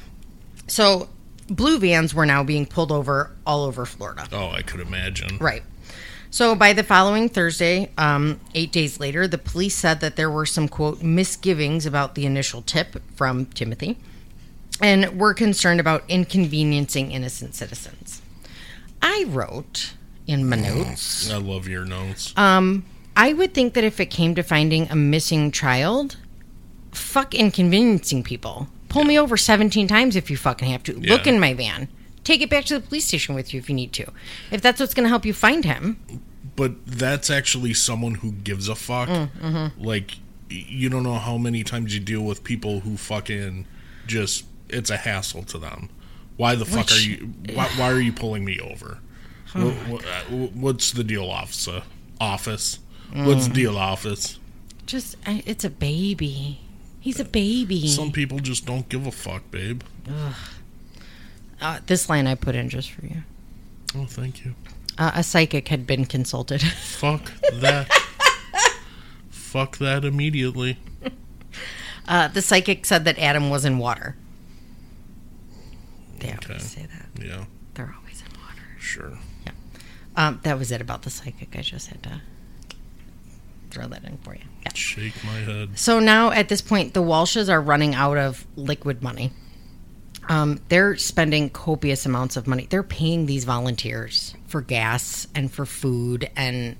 So 0.66 1.08
blue 1.48 1.78
vans 1.78 2.14
were 2.14 2.24
now 2.24 2.42
being 2.42 2.64
pulled 2.66 2.90
over 2.92 3.30
all 3.46 3.64
over 3.64 3.84
Florida. 3.84 4.26
Oh, 4.32 4.50
I 4.50 4.62
could 4.62 4.80
imagine. 4.80 5.36
Right. 5.38 5.62
So 6.30 6.54
by 6.54 6.72
the 6.72 6.82
following 6.82 7.28
Thursday, 7.28 7.90
um, 7.98 8.40
eight 8.54 8.72
days 8.72 8.98
later, 8.98 9.28
the 9.28 9.38
police 9.38 9.74
said 9.76 10.00
that 10.00 10.16
there 10.16 10.30
were 10.30 10.46
some 10.46 10.66
quote 10.68 11.02
misgivings 11.02 11.84
about 11.86 12.14
the 12.14 12.24
initial 12.26 12.62
tip 12.62 13.00
from 13.14 13.46
Timothy, 13.46 13.98
and 14.80 15.20
were 15.20 15.34
concerned 15.34 15.78
about 15.80 16.02
inconveniencing 16.08 17.12
innocent 17.12 17.54
citizens. 17.54 18.20
I 19.02 19.24
wrote 19.28 19.92
in 20.26 20.48
my 20.48 20.56
notes. 20.56 21.30
I 21.30 21.36
love 21.36 21.68
your 21.68 21.84
notes. 21.84 22.32
Um, 22.36 22.84
I 23.16 23.32
would 23.32 23.54
think 23.54 23.74
that 23.74 23.84
if 23.84 24.00
it 24.00 24.06
came 24.06 24.34
to 24.34 24.42
finding 24.42 24.90
a 24.90 24.96
missing 24.96 25.50
child, 25.52 26.16
fuck 26.92 27.34
inconveniencing 27.34 28.22
people. 28.24 28.68
Pull 28.88 29.04
me 29.04 29.18
over 29.18 29.36
17 29.36 29.86
times 29.88 30.16
if 30.16 30.30
you 30.30 30.36
fucking 30.36 30.68
have 30.68 30.82
to. 30.84 30.92
Look 30.94 31.26
in 31.26 31.38
my 31.40 31.54
van. 31.54 31.88
Take 32.22 32.40
it 32.40 32.50
back 32.50 32.64
to 32.66 32.74
the 32.78 32.80
police 32.86 33.06
station 33.06 33.34
with 33.34 33.52
you 33.52 33.58
if 33.60 33.68
you 33.68 33.74
need 33.74 33.92
to. 33.94 34.10
If 34.50 34.62
that's 34.62 34.80
what's 34.80 34.94
going 34.94 35.04
to 35.04 35.08
help 35.08 35.26
you 35.26 35.34
find 35.34 35.64
him. 35.64 35.98
but 36.56 36.86
that's 36.86 37.30
actually 37.30 37.74
someone 37.74 38.14
who 38.16 38.30
gives 38.32 38.68
a 38.68 38.74
fuck. 38.76 39.08
Mm, 39.08 39.28
mm-hmm. 39.40 39.82
Like, 39.84 40.12
you 40.48 40.88
don't 40.88 41.02
know 41.02 41.14
how 41.18 41.36
many 41.36 41.64
times 41.64 41.92
you 41.94 42.00
deal 42.00 42.22
with 42.22 42.44
people 42.44 42.80
who 42.80 42.96
fucking 42.96 43.66
just, 44.06 44.44
it's 44.68 44.90
a 44.90 44.96
hassle 44.96 45.42
to 45.44 45.58
them. 45.58 45.88
Why 46.36 46.54
the 46.54 46.64
fuck 46.64 46.86
Which- 46.90 46.92
are 46.92 47.10
you, 47.10 47.34
why, 47.54 47.66
why 47.76 47.90
are 47.92 48.00
you 48.00 48.12
pulling 48.12 48.44
me 48.44 48.58
over? 48.60 48.98
Oh 49.56 49.68
Wha- 49.88 49.92
wha- 49.96 49.98
uh, 49.98 50.46
what's 50.54 50.90
the 50.92 51.04
deal, 51.04 51.30
officer? 51.30 51.82
Office? 52.20 52.80
Mm. 53.14 53.26
What's 53.26 53.46
the 53.48 53.54
deal, 53.54 53.78
office? 53.78 54.38
Just, 54.86 55.16
I, 55.26 55.42
it's 55.46 55.64
a 55.64 55.70
baby. 55.70 56.60
He's 57.00 57.20
a 57.20 57.24
baby. 57.24 57.86
Some 57.88 58.10
people 58.12 58.38
just 58.40 58.66
don't 58.66 58.88
give 58.88 59.06
a 59.06 59.12
fuck, 59.12 59.48
babe. 59.50 59.82
uh, 61.60 61.80
this 61.86 62.08
line 62.08 62.26
I 62.26 62.34
put 62.34 62.54
in 62.54 62.68
just 62.68 62.90
for 62.90 63.04
you. 63.06 63.22
Oh, 63.96 64.06
thank 64.06 64.44
you. 64.44 64.54
Uh, 64.98 65.12
a 65.14 65.22
psychic 65.22 65.68
had 65.68 65.86
been 65.86 66.04
consulted. 66.06 66.62
Fuck 66.62 67.32
that. 67.52 67.88
fuck 69.30 69.78
that 69.78 70.04
immediately. 70.04 70.78
Uh, 72.06 72.28
the 72.28 72.42
psychic 72.42 72.84
said 72.86 73.04
that 73.04 73.18
Adam 73.18 73.50
was 73.50 73.64
in 73.64 73.78
water. 73.78 74.16
They 76.18 76.32
always 76.48 76.62
say 76.62 76.86
that. 76.86 77.24
Yeah, 77.24 77.44
They're 77.74 77.94
always 77.98 78.22
in 78.22 78.40
water. 78.40 78.62
sure. 78.78 79.18
Yeah. 79.46 79.52
Um, 80.16 80.40
that 80.44 80.58
was 80.58 80.70
it 80.70 80.80
about 80.80 81.02
the 81.02 81.10
psychic. 81.10 81.56
I 81.56 81.62
just 81.62 81.88
had 81.88 82.02
to 82.04 82.20
throw 83.74 83.88
that 83.88 84.04
in 84.04 84.16
for 84.18 84.34
you. 84.34 84.42
Yeah. 84.62 84.72
Shake 84.74 85.24
my 85.24 85.38
head. 85.40 85.78
So 85.78 86.00
now 86.00 86.30
at 86.30 86.48
this 86.48 86.62
point, 86.62 86.94
the 86.94 87.02
Walshes 87.02 87.48
are 87.50 87.60
running 87.60 87.94
out 87.94 88.16
of 88.16 88.46
liquid 88.56 89.02
money. 89.02 89.32
Um, 90.28 90.60
they're 90.68 90.96
spending 90.96 91.50
copious 91.50 92.06
amounts 92.06 92.36
of 92.36 92.46
money. 92.46 92.66
They're 92.70 92.82
paying 92.82 93.26
these 93.26 93.44
volunteers 93.44 94.34
for 94.46 94.62
gas 94.62 95.26
and 95.34 95.52
for 95.52 95.66
food 95.66 96.30
and 96.34 96.76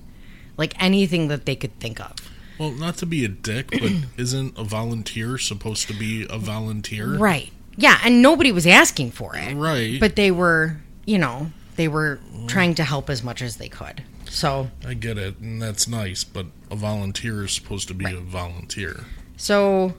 like 0.57 0.81
anything 0.81 1.27
that 1.27 1.45
they 1.45 1.55
could 1.55 1.79
think 1.79 1.99
of. 1.99 2.13
Well, 2.57 2.71
not 2.71 2.97
to 2.97 3.05
be 3.05 3.25
a 3.25 3.27
dick, 3.27 3.69
but 3.71 3.91
isn't 4.17 4.57
a 4.57 4.63
volunteer 4.63 5.37
supposed 5.37 5.87
to 5.89 5.93
be 5.93 6.25
a 6.29 6.37
volunteer? 6.37 7.17
Right. 7.17 7.51
Yeah, 7.77 7.99
and 8.03 8.21
nobody 8.21 8.51
was 8.51 8.65
asking 8.65 9.11
for 9.11 9.35
it. 9.35 9.53
Right. 9.53 9.99
But 9.99 10.15
they 10.15 10.31
were, 10.31 10.77
you 11.05 11.17
know, 11.17 11.51
they 11.75 11.89
were 11.89 12.19
trying 12.47 12.75
to 12.75 12.83
help 12.83 13.09
as 13.09 13.21
much 13.21 13.41
as 13.41 13.57
they 13.57 13.67
could. 13.67 14.01
So 14.29 14.69
I 14.85 14.93
get 14.93 15.17
it, 15.17 15.39
and 15.39 15.61
that's 15.61 15.87
nice, 15.87 16.23
but 16.23 16.47
a 16.71 16.75
volunteer 16.75 17.43
is 17.43 17.51
supposed 17.51 17.87
to 17.87 17.93
be 17.93 18.11
a 18.11 18.19
volunteer. 18.19 19.05
So, 19.37 19.93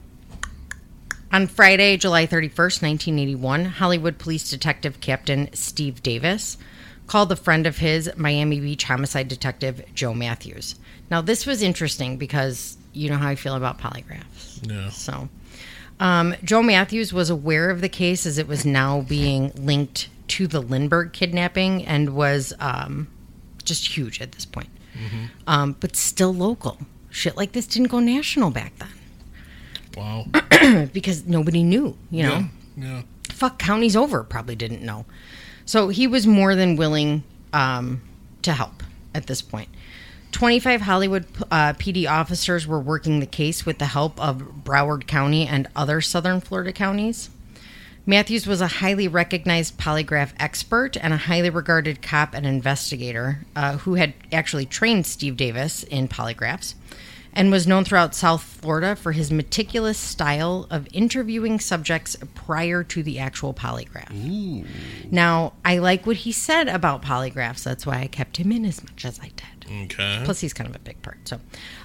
on 1.32 1.46
Friday, 1.46 1.96
July 1.96 2.26
31st, 2.26 2.82
1981, 2.82 3.64
Hollywood 3.66 4.18
Police 4.18 4.48
Detective 4.48 5.00
Captain 5.00 5.48
Steve 5.52 6.02
Davis 6.02 6.56
called 7.06 7.30
a 7.30 7.36
friend 7.36 7.66
of 7.66 7.78
his, 7.78 8.10
Miami 8.16 8.60
Beach 8.60 8.84
homicide 8.84 9.28
detective 9.28 9.84
Joe 9.94 10.14
Matthews. 10.14 10.74
Now, 11.10 11.20
this 11.20 11.46
was 11.46 11.62
interesting 11.62 12.16
because 12.16 12.76
you 12.92 13.10
know 13.10 13.16
how 13.16 13.28
I 13.28 13.34
feel 13.34 13.54
about 13.54 13.78
polygraphs. 13.78 14.68
Yeah. 14.68 14.90
So, 14.90 15.28
um, 16.00 16.34
Joe 16.42 16.62
Matthews 16.62 17.12
was 17.12 17.30
aware 17.30 17.70
of 17.70 17.80
the 17.80 17.88
case 17.88 18.26
as 18.26 18.38
it 18.38 18.48
was 18.48 18.64
now 18.64 19.02
being 19.02 19.52
linked 19.54 20.08
to 20.28 20.46
the 20.46 20.60
Lindbergh 20.60 21.12
kidnapping 21.12 21.84
and 21.86 22.14
was 22.14 22.52
um, 22.58 23.08
just 23.66 23.96
huge 23.96 24.20
at 24.22 24.32
this 24.32 24.46
point. 24.46 24.68
Um, 25.46 25.76
but 25.78 25.94
still 25.94 26.32
local. 26.32 26.78
Shit 27.10 27.36
like 27.36 27.52
this 27.52 27.66
didn't 27.66 27.88
go 27.88 28.00
national 28.00 28.50
back 28.50 28.72
then 28.78 28.88
Wow. 29.96 30.26
because 30.92 31.26
nobody 31.26 31.62
knew, 31.62 31.96
you 32.10 32.22
know? 32.22 32.48
Yeah. 32.76 32.84
Yeah. 32.88 33.02
fuck 33.30 33.58
counties 33.58 33.96
over 33.96 34.22
probably 34.22 34.54
didn't 34.56 34.82
know. 34.82 35.06
So 35.64 35.88
he 35.88 36.06
was 36.06 36.26
more 36.26 36.54
than 36.54 36.76
willing 36.76 37.24
um, 37.52 38.02
to 38.42 38.52
help 38.52 38.82
at 39.14 39.26
this 39.26 39.40
point. 39.40 39.68
25 40.32 40.82
Hollywood 40.82 41.24
uh, 41.50 41.72
PD 41.74 42.06
officers 42.08 42.66
were 42.66 42.80
working 42.80 43.20
the 43.20 43.26
case 43.26 43.64
with 43.64 43.78
the 43.78 43.86
help 43.86 44.20
of 44.20 44.42
Broward 44.64 45.06
County 45.06 45.46
and 45.46 45.66
other 45.74 46.02
southern 46.02 46.40
Florida 46.40 46.72
counties. 46.72 47.30
Matthews 48.08 48.46
was 48.46 48.60
a 48.60 48.68
highly 48.68 49.08
recognized 49.08 49.78
polygraph 49.78 50.32
expert 50.38 50.96
and 50.96 51.12
a 51.12 51.16
highly 51.16 51.50
regarded 51.50 52.02
cop 52.02 52.34
and 52.34 52.46
investigator 52.46 53.40
uh, 53.56 53.78
who 53.78 53.94
had 53.94 54.14
actually 54.32 54.64
trained 54.64 55.06
Steve 55.06 55.36
Davis 55.36 55.82
in 55.82 56.06
polygraphs 56.06 56.74
and 57.32 57.50
was 57.50 57.66
known 57.66 57.84
throughout 57.84 58.14
South 58.14 58.42
Florida 58.42 58.94
for 58.94 59.10
his 59.10 59.32
meticulous 59.32 59.98
style 59.98 60.68
of 60.70 60.86
interviewing 60.92 61.58
subjects 61.58 62.16
prior 62.36 62.84
to 62.84 63.02
the 63.02 63.18
actual 63.18 63.52
polygraph. 63.52 64.10
Now, 65.10 65.54
I 65.64 65.78
like 65.78 66.06
what 66.06 66.16
he 66.18 66.30
said 66.30 66.68
about 66.68 67.02
polygraphs. 67.02 67.64
That's 67.64 67.84
why 67.84 67.98
I 67.98 68.06
kept 68.06 68.36
him 68.36 68.52
in 68.52 68.64
as 68.64 68.84
much 68.84 69.04
as 69.04 69.18
I 69.18 69.32
did. 69.36 69.55
Okay. 69.70 70.22
Plus, 70.24 70.40
he's 70.40 70.52
kind 70.52 70.68
of 70.68 70.76
a 70.76 70.78
big 70.80 71.00
part. 71.02 71.18
So, 71.28 71.40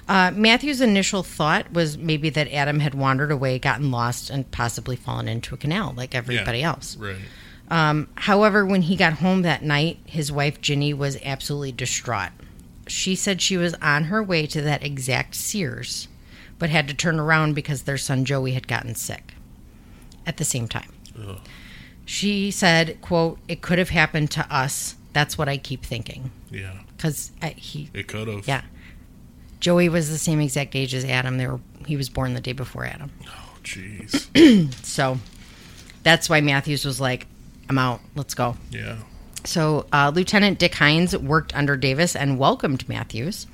uh, 0.08 0.30
Matthew's 0.34 0.80
initial 0.80 1.22
thought 1.22 1.72
was 1.72 1.98
maybe 1.98 2.30
that 2.30 2.52
Adam 2.52 2.80
had 2.80 2.94
wandered 2.94 3.30
away, 3.32 3.58
gotten 3.58 3.90
lost, 3.90 4.30
and 4.30 4.50
possibly 4.50 4.96
fallen 4.96 5.28
into 5.28 5.54
a 5.54 5.58
canal 5.58 5.94
like 5.96 6.14
everybody 6.14 6.58
Yeah. 6.60 6.68
else. 6.68 6.96
Right. 6.96 7.16
Um, 7.70 8.08
however, 8.16 8.66
when 8.66 8.82
he 8.82 8.96
got 8.96 9.14
home 9.14 9.42
that 9.42 9.62
night, 9.62 9.98
his 10.04 10.30
wife 10.30 10.60
Ginny 10.60 10.92
was 10.92 11.16
absolutely 11.24 11.72
distraught. 11.72 12.32
She 12.86 13.14
said 13.14 13.40
she 13.40 13.56
was 13.56 13.74
on 13.74 14.04
her 14.04 14.22
way 14.22 14.46
to 14.48 14.60
that 14.62 14.84
exact 14.84 15.34
Sears, 15.34 16.08
but 16.58 16.68
had 16.70 16.86
to 16.88 16.94
turn 16.94 17.18
around 17.18 17.54
because 17.54 17.82
their 17.82 17.96
son 17.98 18.24
Joey 18.24 18.52
had 18.52 18.68
gotten 18.68 18.94
sick 18.94 19.34
at 20.26 20.36
the 20.36 20.44
same 20.44 20.68
time. 20.68 20.92
Ugh. 21.18 21.38
She 22.04 22.50
said, 22.50 23.00
"quote 23.00 23.38
It 23.48 23.62
could 23.62 23.78
have 23.78 23.90
happened 23.90 24.30
to 24.32 24.54
us. 24.54 24.96
That's 25.12 25.38
what 25.38 25.48
I 25.48 25.56
keep 25.56 25.84
thinking 25.84 26.30
Yeah. 26.50 26.72
Because 27.02 27.32
he, 27.56 27.90
It 27.92 28.06
could 28.06 28.28
have. 28.28 28.46
yeah, 28.46 28.62
Joey 29.60 29.88
was 29.88 30.08
the 30.08 30.18
same 30.18 30.40
exact 30.40 30.76
age 30.76 30.94
as 30.94 31.04
Adam. 31.04 31.36
They 31.36 31.46
were 31.48 31.60
he 31.86 31.96
was 31.96 32.08
born 32.08 32.34
the 32.34 32.40
day 32.40 32.52
before 32.52 32.84
Adam, 32.84 33.10
Oh, 33.26 33.56
jeez. 33.64 34.72
so 34.84 35.18
that's 36.04 36.30
why 36.30 36.40
Matthews 36.40 36.84
was 36.84 37.00
like, 37.00 37.26
"I'm 37.68 37.78
out. 37.78 38.00
Let's 38.14 38.34
go." 38.34 38.56
yeah. 38.70 38.98
So, 39.44 39.86
uh, 39.92 40.12
Lieutenant 40.14 40.60
Dick 40.60 40.76
Hines 40.76 41.16
worked 41.18 41.52
under 41.56 41.76
Davis 41.76 42.14
and 42.14 42.38
welcomed 42.38 42.88
Matthews. 42.88 43.48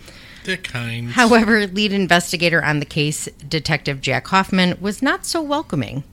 Dick 0.45 0.67
Hines. 0.67 1.13
However, 1.15 1.67
lead 1.67 1.95
investigator 1.95 2.63
on 2.63 2.81
the 2.81 2.85
case, 2.85 3.25
Detective 3.49 4.03
Jack 4.03 4.27
Hoffman, 4.27 4.77
was 4.83 5.01
not 5.01 5.25
so 5.25 5.41
welcoming 5.41 6.05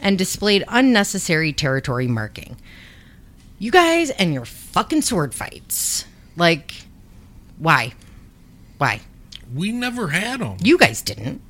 and 0.00 0.16
displayed 0.16 0.64
unnecessary 0.68 1.52
territory 1.52 2.06
marking. 2.06 2.56
You 3.58 3.70
guys 3.70 4.08
and 4.08 4.32
your 4.32 4.46
fucking 4.46 5.02
sword 5.02 5.34
fights. 5.34 6.06
Like, 6.38 6.74
why? 7.58 7.92
Why? 8.78 9.00
we 9.54 9.72
never 9.72 10.08
had 10.08 10.40
them. 10.40 10.58
You 10.62 10.76
guys 10.76 11.00
didn't. 11.00 11.40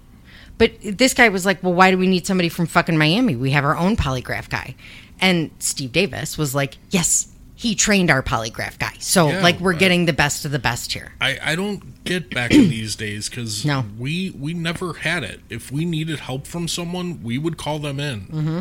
But 0.57 0.73
this 0.83 1.15
guy 1.15 1.29
was 1.31 1.45
like, 1.45 1.63
well, 1.65 1.75
why 1.75 1.91
do 1.91 1.99
we 1.99 2.07
need 2.07 2.27
somebody 2.27 2.49
from 2.49 2.67
fucking 2.67 2.97
Miami? 2.97 3.35
We 3.35 3.51
have 3.51 3.65
our 3.65 3.77
own 3.77 3.97
polygraph 3.97 4.49
guy. 4.49 4.77
And 5.21 5.51
Steve 5.59 5.91
Davis 5.91 6.39
was 6.39 6.55
like, 6.55 6.79
yes, 6.91 7.27
he 7.57 7.75
trained 7.75 8.09
our 8.09 8.23
polygraph 8.23 8.79
guy. 8.79 8.95
So, 9.01 9.31
Yeah, 9.31 9.43
like, 9.43 9.59
we're 9.59 9.73
right. 9.73 9.81
getting 9.81 10.07
the 10.07 10.13
best 10.13 10.45
of 10.45 10.53
the 10.53 10.61
best 10.61 10.93
here. 10.93 11.11
I, 11.21 11.39
I 11.43 11.57
don't 11.57 12.05
get 12.05 12.31
back 12.31 12.51
in 12.55 12.69
these 12.71 12.95
days 12.95 13.29
because 13.29 13.65
No. 13.65 13.85
we 13.99 14.31
we 14.31 14.55
never 14.55 14.93
had 14.95 15.25
it. 15.25 15.41
If 15.51 15.73
we 15.73 15.85
needed 15.85 16.21
help 16.21 16.47
from 16.47 16.69
someone, 16.69 17.21
we 17.25 17.37
would 17.37 17.57
call 17.57 17.81
them 17.81 17.99
in. 17.99 18.21
Mm-hmm. 18.27 18.61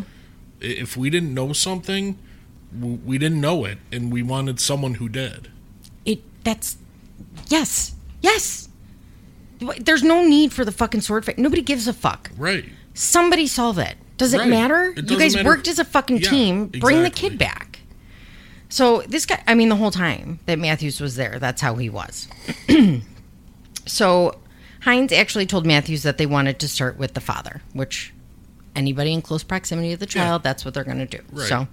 If 0.60 0.98
we 0.98 1.12
didn't 1.12 1.34
know 1.36 1.54
something, 1.54 2.18
we 2.76 3.20
didn't 3.20 3.40
know 3.40 3.66
it, 3.66 3.78
and 3.92 4.12
we 4.12 4.24
wanted 4.24 4.60
someone 4.60 4.96
who 4.96 5.08
did. 5.10 5.52
That's, 6.48 6.78
yes, 7.50 7.94
yes. 8.22 8.70
There's 9.80 10.02
no 10.02 10.26
need 10.26 10.54
for 10.54 10.64
the 10.64 10.72
fucking 10.72 11.02
sword 11.02 11.26
fight. 11.26 11.38
Nobody 11.38 11.62
gives 11.62 11.90
a 11.90 11.94
fuck. 11.94 12.32
Right. 12.38 12.64
Somebody 12.94 13.48
solve 13.48 13.78
it. 13.80 13.98
Does 14.16 14.34
it 14.34 14.38
Right. 14.40 14.48
matter? 14.48 14.94
It 14.96 15.12
you 15.12 15.20
guys 15.20 15.36
matter. 15.36 15.50
worked 15.50 15.68
as 15.68 15.78
a 15.78 15.84
fucking 15.84 16.20
Yeah, 16.20 16.30
team. 16.30 16.68
Bring 16.68 17.04
the 17.04 17.10
kid 17.10 17.38
back. 17.38 17.80
So 18.70 19.02
this 19.10 19.26
guy, 19.26 19.44
I 19.46 19.56
mean, 19.56 19.68
the 19.68 19.76
whole 19.76 19.92
time 19.92 20.40
that 20.46 20.58
Matthews 20.58 21.02
was 21.02 21.18
there, 21.18 21.38
that's 21.38 21.62
how 21.62 21.76
he 21.76 21.90
was. 21.90 22.30
so 23.86 24.40
Hines 24.84 25.12
actually 25.12 25.46
told 25.48 25.66
Matthews 25.66 26.04
that 26.04 26.18
they 26.18 26.26
wanted 26.26 26.60
to 26.60 26.70
start 26.70 26.98
with 26.98 27.14
the 27.14 27.20
father, 27.22 27.62
which 27.74 28.14
anybody 28.74 29.12
in 29.12 29.22
close 29.22 29.44
proximity 29.44 29.90
to 29.92 29.98
the 29.98 30.06
child, 30.06 30.44
that's 30.44 30.64
what 30.64 30.74
they're 30.74 30.86
going 30.86 31.06
to 31.06 31.18
do. 31.18 31.20
Right. 31.32 31.48
So, 31.50 31.68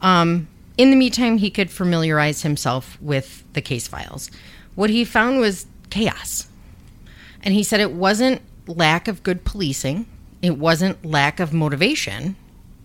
um, 0.00 0.48
in 0.78 0.90
the 0.90 0.96
meantime, 0.96 1.38
he 1.38 1.50
could 1.50 1.70
familiarize 1.70 2.42
himself 2.42 2.96
with 3.02 3.44
the 3.52 3.60
case 3.60 3.88
files. 3.88 4.30
What 4.76 4.90
he 4.90 5.04
found 5.04 5.40
was 5.40 5.66
chaos. 5.90 6.48
And 7.42 7.52
he 7.52 7.64
said 7.64 7.80
it 7.80 7.92
wasn't 7.92 8.40
lack 8.66 9.08
of 9.08 9.22
good 9.22 9.44
policing, 9.44 10.06
it 10.40 10.56
wasn't 10.56 11.04
lack 11.04 11.40
of 11.40 11.52
motivation, 11.52 12.36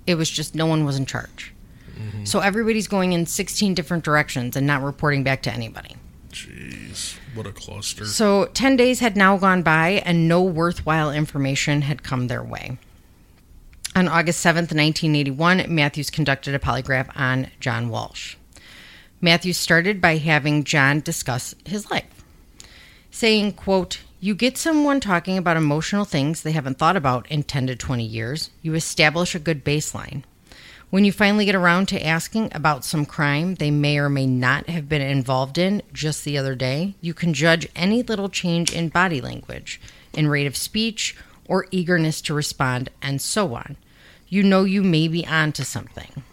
it 0.08 0.16
was 0.16 0.30
just 0.30 0.56
no 0.56 0.66
one 0.66 0.86
was 0.86 0.98
in 0.98 1.06
charge. 1.06 1.54
Mm-hmm. 1.96 2.26
So 2.26 2.40
everybody's 2.40 2.88
going 2.88 3.14
in 3.14 3.28
16 3.28 3.76
different 3.76 4.04
directions 4.04 4.56
and 4.56 4.66
not 4.66 4.82
reporting 4.82 5.24
back 5.24 5.44
to 5.44 5.54
anybody. 5.54 5.96
Jeez, 6.32 7.18
what 7.36 7.46
a 7.46 7.52
cluster. 7.52 8.06
So 8.06 8.46
10 8.46 8.76
days 8.76 9.00
had 9.02 9.16
now 9.16 9.38
gone 9.38 9.62
by 9.62 10.02
and 10.04 10.28
no 10.28 10.42
worthwhile 10.42 11.12
information 11.12 11.84
had 11.84 12.02
come 12.02 12.28
their 12.28 12.44
way. 12.44 12.78
On 13.96 14.08
August 14.08 14.44
7th, 14.44 14.74
1981, 14.74 15.66
Matthews 15.68 16.10
conducted 16.10 16.56
a 16.56 16.60
polygraph 16.60 17.12
on 17.16 17.52
John 17.60 17.90
Walsh. 17.90 18.36
Matthews 19.22 19.58
started 19.58 20.02
by 20.02 20.18
having 20.18 20.64
John 20.64 21.00
discuss 21.00 21.54
his 21.64 21.92
life, 21.92 22.26
saying, 23.12 23.54
quote, 23.54 24.00
you 24.20 24.34
get 24.34 24.58
someone 24.58 25.00
talking 25.00 25.38
about 25.38 25.58
emotional 25.58 26.06
things 26.06 26.42
they 26.42 26.54
haven't 26.54 26.80
thought 26.80 26.98
about 26.98 27.30
in 27.30 27.44
10 27.44 27.68
to 27.68 27.76
20 27.76 28.04
years, 28.04 28.50
you 28.64 28.74
establish 28.74 29.36
a 29.36 29.40
good 29.40 29.64
baseline. 29.64 30.24
When 30.90 31.06
you 31.06 31.12
finally 31.12 31.46
get 31.46 31.54
around 31.54 31.88
to 31.90 32.04
asking 32.04 32.52
about 32.56 32.84
some 32.84 33.06
crime 33.06 33.56
they 33.56 33.70
may 33.70 34.00
or 34.00 34.10
may 34.10 34.26
not 34.26 34.70
have 34.70 34.90
been 34.90 35.04
involved 35.04 35.60
in 35.60 35.84
just 35.94 36.26
the 36.26 36.40
other 36.40 36.56
day, 36.56 36.96
you 37.00 37.14
can 37.14 37.36
judge 37.36 37.70
any 37.76 38.02
little 38.02 38.30
change 38.30 38.74
in 38.74 38.90
body 38.90 39.22
language, 39.22 39.80
in 40.14 40.30
rate 40.30 40.48
of 40.48 40.58
speech, 40.58 41.16
or 41.46 41.68
eagerness 41.70 42.22
to 42.22 42.34
respond, 42.34 42.90
and 43.02 43.22
so 43.22 43.54
on. 43.54 43.78
You 44.34 44.42
know 44.42 44.64
you 44.64 44.82
may 44.82 45.08
be 45.08 45.28
onto 45.28 45.64
something. 45.64 46.24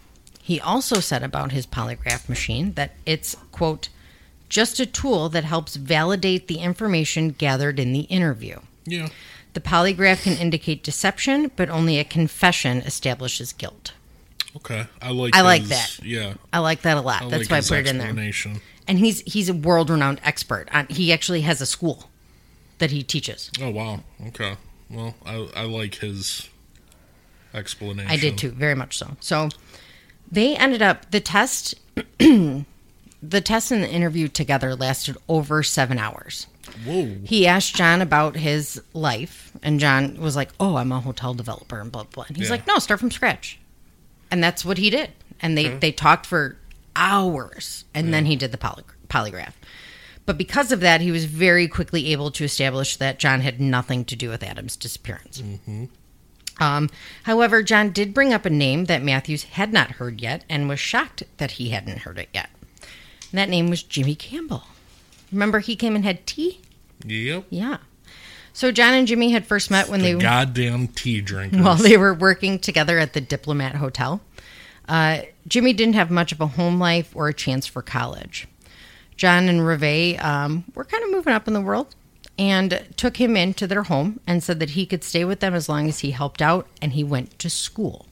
He 0.40 0.58
also 0.58 1.00
said 1.00 1.22
about 1.22 1.52
his 1.52 1.66
polygraph 1.66 2.30
machine 2.30 2.72
that 2.72 2.92
it's, 3.04 3.36
quote, 3.52 3.90
just 4.48 4.80
a 4.80 4.86
tool 4.86 5.28
that 5.28 5.44
helps 5.44 5.76
validate 5.76 6.48
the 6.48 6.60
information 6.60 7.28
gathered 7.28 7.78
in 7.78 7.92
the 7.92 8.06
interview. 8.08 8.60
Yeah. 8.86 9.10
The 9.52 9.60
polygraph 9.60 10.22
can 10.22 10.38
indicate 10.38 10.82
deception, 10.82 11.50
but 11.56 11.68
only 11.68 11.98
a 11.98 12.04
confession 12.04 12.78
establishes 12.78 13.52
guilt. 13.52 13.92
Okay. 14.56 14.86
I 15.02 15.10
like. 15.10 15.36
I 15.36 15.42
like 15.42 15.64
that. 15.64 16.02
Yeah. 16.02 16.34
I 16.54 16.60
like 16.60 16.80
that 16.80 16.96
a 16.96 17.02
lot. 17.02 17.24
I 17.24 17.28
That's 17.28 17.50
like 17.50 17.50
why 17.50 17.58
I 17.58 17.82
put 17.82 17.86
it 17.86 17.90
in 17.90 17.98
there. 17.98 18.32
And 18.88 18.98
he's 18.98 19.20
he's 19.20 19.50
a 19.50 19.54
world-renowned 19.54 20.22
expert. 20.24 20.70
On, 20.72 20.86
he 20.88 21.12
actually 21.12 21.42
has 21.42 21.60
a 21.60 21.66
school 21.66 22.08
that 22.78 22.92
he 22.92 23.02
teaches. 23.02 23.50
Oh 23.60 23.68
wow. 23.68 24.00
Okay. 24.28 24.56
Well, 24.88 25.16
I 25.26 25.48
I 25.54 25.64
like 25.64 25.96
his 25.96 26.48
explanation. 27.54 28.10
I 28.10 28.16
did 28.16 28.38
too, 28.38 28.50
very 28.50 28.74
much 28.74 28.98
so. 28.98 29.16
So 29.20 29.48
they 30.30 30.56
ended 30.56 30.82
up 30.82 31.10
the 31.10 31.20
test 31.20 31.74
the 32.18 33.40
test 33.42 33.70
and 33.70 33.82
the 33.82 33.90
interview 33.90 34.28
together 34.28 34.74
lasted 34.74 35.16
over 35.28 35.62
7 35.62 35.98
hours. 35.98 36.46
Whoa. 36.84 37.16
He 37.24 37.46
asked 37.46 37.74
John 37.74 38.00
about 38.00 38.36
his 38.36 38.80
life, 38.92 39.52
and 39.62 39.80
John 39.80 40.20
was 40.20 40.36
like, 40.36 40.50
"Oh, 40.60 40.76
I'm 40.76 40.92
a 40.92 41.00
hotel 41.00 41.34
developer," 41.34 41.80
and 41.80 41.90
blah 41.90 42.04
blah. 42.04 42.24
And 42.28 42.36
he's 42.36 42.46
Yeah. 42.46 42.52
like, 42.52 42.66
"No, 42.66 42.78
start 42.78 43.00
from 43.00 43.10
scratch," 43.10 43.58
and 44.30 44.42
that's 44.42 44.64
what 44.64 44.78
he 44.78 44.88
did. 44.90 45.10
And 45.40 45.58
they 45.58 45.68
hmm. 45.68 45.78
they 45.80 45.90
talked 45.90 46.26
for 46.26 46.56
hours, 46.94 47.84
and 47.94 48.12
then 48.14 48.26
he 48.26 48.36
did 48.36 48.52
the 48.52 48.58
poly- 48.58 48.84
polygraph. 49.08 49.54
But 50.26 50.38
because 50.38 50.70
of 50.70 50.80
that, 50.80 51.00
he 51.00 51.10
was 51.10 51.24
very 51.24 51.66
quickly 51.66 52.12
able 52.12 52.30
to 52.32 52.44
establish 52.44 52.96
that 52.96 53.18
John 53.18 53.40
had 53.40 53.60
nothing 53.60 54.04
to 54.04 54.14
do 54.14 54.28
with 54.28 54.42
Adam's 54.44 54.76
disappearance. 54.76 55.40
Mm-hmm. 55.40 55.86
Um, 56.60 56.90
however, 57.24 57.62
John 57.62 57.90
did 57.90 58.14
bring 58.14 58.32
up 58.32 58.44
a 58.44 58.50
name 58.50 58.84
that 58.84 59.02
Matthews 59.02 59.44
had 59.44 59.72
not 59.72 59.92
heard 59.92 60.20
yet, 60.20 60.44
and 60.48 60.68
was 60.68 60.78
shocked 60.78 61.22
that 61.38 61.52
he 61.52 61.70
hadn't 61.70 62.00
heard 62.00 62.18
it 62.18 62.28
yet. 62.34 62.50
And 63.30 63.38
that 63.38 63.48
name 63.48 63.70
was 63.70 63.82
Jimmy 63.82 64.14
Campbell. 64.14 64.64
Remember, 65.32 65.60
he 65.60 65.76
came 65.76 65.94
and 65.94 66.04
had 66.04 66.26
tea. 66.26 66.60
Yep. 67.04 67.46
Yeah. 67.50 67.78
So 68.52 68.72
John 68.72 68.94
and 68.94 69.06
Jimmy 69.06 69.30
had 69.30 69.46
first 69.46 69.70
met 69.70 69.88
when 69.88 70.00
the 70.02 70.14
they 70.14 70.18
goddamn 70.20 70.88
tea 70.88 71.20
drinkers. 71.20 71.60
while 71.62 71.76
they 71.76 71.96
were 71.96 72.12
working 72.12 72.58
together 72.58 72.98
at 72.98 73.12
the 73.12 73.20
Diplomat 73.20 73.76
Hotel. 73.76 74.20
Uh, 74.88 75.22
Jimmy 75.46 75.72
didn't 75.72 75.94
have 75.94 76.10
much 76.10 76.32
of 76.32 76.40
a 76.40 76.46
home 76.48 76.80
life 76.80 77.14
or 77.14 77.28
a 77.28 77.34
chance 77.34 77.66
for 77.66 77.80
college. 77.80 78.48
John 79.16 79.48
and 79.48 79.64
Reve 79.64 80.18
um, 80.20 80.64
were 80.74 80.84
kind 80.84 81.04
of 81.04 81.10
moving 81.10 81.32
up 81.32 81.46
in 81.46 81.54
the 81.54 81.60
world 81.60 81.94
and 82.40 82.86
took 82.96 83.18
him 83.18 83.36
into 83.36 83.66
their 83.66 83.82
home 83.82 84.18
and 84.26 84.42
said 84.42 84.60
that 84.60 84.70
he 84.70 84.86
could 84.86 85.04
stay 85.04 85.26
with 85.26 85.40
them 85.40 85.52
as 85.52 85.68
long 85.68 85.86
as 85.90 85.98
he 85.98 86.12
helped 86.12 86.40
out 86.40 86.66
and 86.80 86.94
he 86.94 87.04
went 87.04 87.38
to 87.38 87.50
school. 87.50 88.06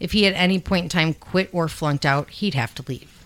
If 0.00 0.10
he 0.10 0.26
at 0.26 0.34
any 0.34 0.58
point 0.58 0.84
in 0.84 0.88
time 0.88 1.14
quit 1.14 1.48
or 1.52 1.68
flunked 1.68 2.04
out, 2.04 2.28
he'd 2.30 2.54
have 2.54 2.74
to 2.74 2.84
leave. 2.88 3.24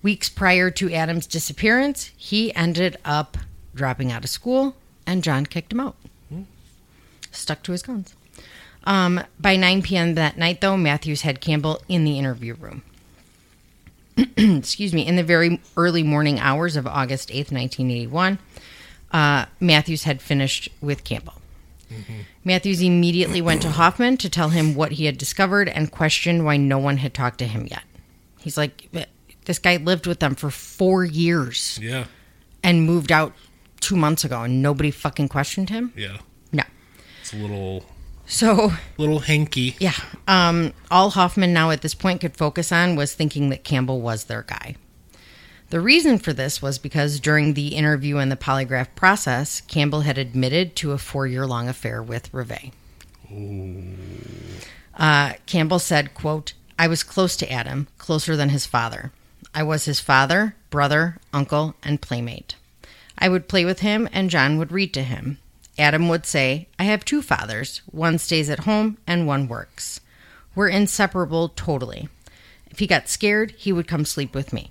Weeks 0.00 0.28
prior 0.28 0.70
to 0.70 0.92
Adam's 0.92 1.26
disappearance, 1.26 2.12
he 2.16 2.54
ended 2.54 2.96
up 3.04 3.36
dropping 3.74 4.12
out 4.12 4.22
of 4.22 4.30
school 4.30 4.76
and 5.04 5.24
John 5.24 5.44
kicked 5.44 5.72
him 5.72 5.80
out. 5.80 5.96
Stuck 7.32 7.64
to 7.64 7.72
his 7.72 7.82
guns. 7.82 8.14
Um, 8.84 9.20
by 9.40 9.56
9 9.56 9.82
p.m. 9.82 10.14
that 10.14 10.38
night, 10.38 10.60
though, 10.60 10.76
Matthews 10.76 11.22
had 11.22 11.40
Campbell 11.40 11.82
in 11.88 12.04
the 12.04 12.16
interview 12.16 12.54
room. 12.54 12.82
Excuse 14.36 14.94
me. 14.94 15.06
In 15.06 15.16
the 15.16 15.24
very 15.24 15.60
early 15.76 16.02
morning 16.02 16.38
hours 16.38 16.76
of 16.76 16.86
August 16.86 17.28
8th, 17.28 17.52
1981, 17.52 18.38
uh, 19.12 19.46
Matthews 19.60 20.04
had 20.04 20.20
finished 20.22 20.68
with 20.80 21.04
Campbell. 21.04 21.34
Matthews 22.44 22.82
immediately 22.82 23.40
went 23.40 23.62
to 23.62 23.70
Hoffman 23.70 24.18
to 24.18 24.28
tell 24.28 24.50
him 24.50 24.74
what 24.74 24.92
he 24.92 25.06
had 25.06 25.16
discovered 25.16 25.68
and 25.70 25.90
questioned 25.90 26.44
why 26.44 26.58
no 26.58 26.78
one 26.78 26.98
had 26.98 27.14
talked 27.14 27.38
to 27.38 27.46
him 27.46 27.66
yet. 27.66 27.82
He's 28.40 28.58
like, 28.58 28.88
this 29.46 29.58
guy 29.58 29.76
lived 29.76 30.06
with 30.06 30.20
them 30.20 30.34
for 30.34 30.50
four 30.50 31.04
years 31.04 31.78
Yeah. 31.80 32.04
and 32.62 32.84
moved 32.84 33.10
out 33.10 33.32
two 33.80 33.96
months 33.96 34.22
ago, 34.24 34.42
and 34.42 34.60
nobody 34.62 34.90
fucking 34.90 35.28
questioned 35.28 35.70
him. 35.70 35.92
Yeah. 35.96 36.18
No. 36.52 36.64
It's 37.22 37.32
a 37.32 37.36
little 37.36 37.86
So 38.26 38.72
little 38.98 39.20
hanky. 39.20 39.74
yeah, 39.80 39.94
um, 40.26 40.74
all 40.90 41.08
Hoffman 41.10 41.54
now 41.54 41.70
at 41.70 41.80
this 41.80 41.94
point 41.94 42.20
could 42.20 42.36
focus 42.36 42.70
on 42.70 42.96
was 42.96 43.14
thinking 43.14 43.48
that 43.48 43.64
Campbell 43.64 44.02
was 44.02 44.24
their 44.24 44.42
guy. 44.42 44.76
The 45.70 45.80
reason 45.80 46.18
for 46.18 46.32
this 46.32 46.62
was 46.62 46.78
because 46.78 47.20
during 47.20 47.52
the 47.52 47.74
interview 47.74 48.16
and 48.16 48.32
the 48.32 48.36
polygraph 48.36 48.88
process, 48.94 49.60
Campbell 49.60 50.00
had 50.00 50.16
admitted 50.16 50.74
to 50.76 50.92
a 50.92 50.98
four-year-long 50.98 51.68
affair 51.68 52.02
with 52.02 52.32
Reve. 52.32 52.72
Uh, 54.96 55.34
Campbell 55.44 55.78
said, 55.78 56.14
"quote 56.14 56.54
I 56.78 56.88
was 56.88 57.02
close 57.02 57.36
to 57.36 57.52
Adam, 57.52 57.88
closer 57.98 58.34
than 58.34 58.48
his 58.48 58.64
father. 58.64 59.12
I 59.54 59.62
was 59.62 59.84
his 59.84 60.00
father, 60.00 60.54
brother, 60.70 61.18
uncle, 61.32 61.74
and 61.82 62.00
playmate. 62.00 62.54
I 63.18 63.28
would 63.28 63.48
play 63.48 63.64
with 63.64 63.80
him, 63.80 64.08
and 64.12 64.30
John 64.30 64.58
would 64.58 64.72
read 64.72 64.94
to 64.94 65.02
him. 65.02 65.38
Adam 65.78 66.08
would 66.08 66.24
say, 66.24 66.68
I 66.78 66.84
have 66.84 67.04
two 67.04 67.20
fathers. 67.20 67.82
One 67.90 68.18
stays 68.18 68.48
at 68.48 68.60
home, 68.60 68.98
and 69.06 69.26
one 69.26 69.48
works. 69.48 70.00
We're 70.54 70.68
inseparable 70.68 71.50
totally. 71.50 72.08
If 72.70 72.78
he 72.78 72.86
got 72.86 73.08
scared, 73.08 73.52
he 73.52 73.72
would 73.72 73.86
come 73.88 74.04
sleep 74.04 74.34
with 74.34 74.52
me. 74.52 74.70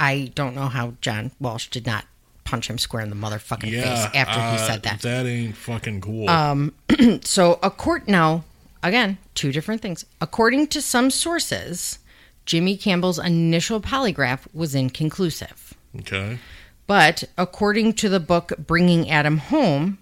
I 0.00 0.32
don't 0.34 0.54
know 0.56 0.66
how 0.68 0.94
John 1.00 1.30
Walsh 1.38 1.68
did 1.68 1.86
not 1.86 2.06
punch 2.44 2.68
him 2.68 2.78
square 2.78 3.02
in 3.02 3.10
the 3.10 3.16
motherfucking 3.16 3.70
Yeah. 3.70 3.82
face 4.06 4.14
after 4.16 4.40
he 4.40 4.46
uh, 4.56 4.66
said 4.66 4.82
that. 4.82 5.02
That 5.02 5.26
ain't 5.26 5.56
fucking 5.56 6.00
cool. 6.00 6.26
So, 7.22 7.58
a 7.62 7.70
court 7.70 8.08
now, 8.08 8.44
again, 8.82 9.18
two 9.34 9.52
different 9.52 9.80
things. 9.82 10.04
According 10.20 10.66
to 10.68 10.82
some 10.82 11.10
sources, 11.10 11.98
Jimmy 12.46 12.76
Campbell's 12.76 13.18
initial 13.18 13.80
polygraph 13.80 14.40
was 14.52 14.74
inconclusive. 14.74 15.74
okay. 16.00 16.38
But 16.86 17.22
according 17.38 17.92
to 17.94 18.08
the 18.08 18.18
book 18.18 18.52
Bringing 18.58 19.08
Adam 19.08 19.38
Home, 19.38 19.98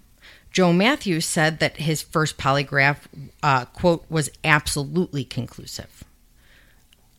Joe 0.51 0.72
Matthews 0.72 1.26
said 1.26 1.59
that 1.59 1.76
his 1.76 2.01
first 2.01 2.38
polygraph, 2.38 3.01
uh, 3.42 3.66
quote, 3.66 4.07
was 4.09 4.30
absolutely 4.42 5.24
conclusive. 5.24 6.03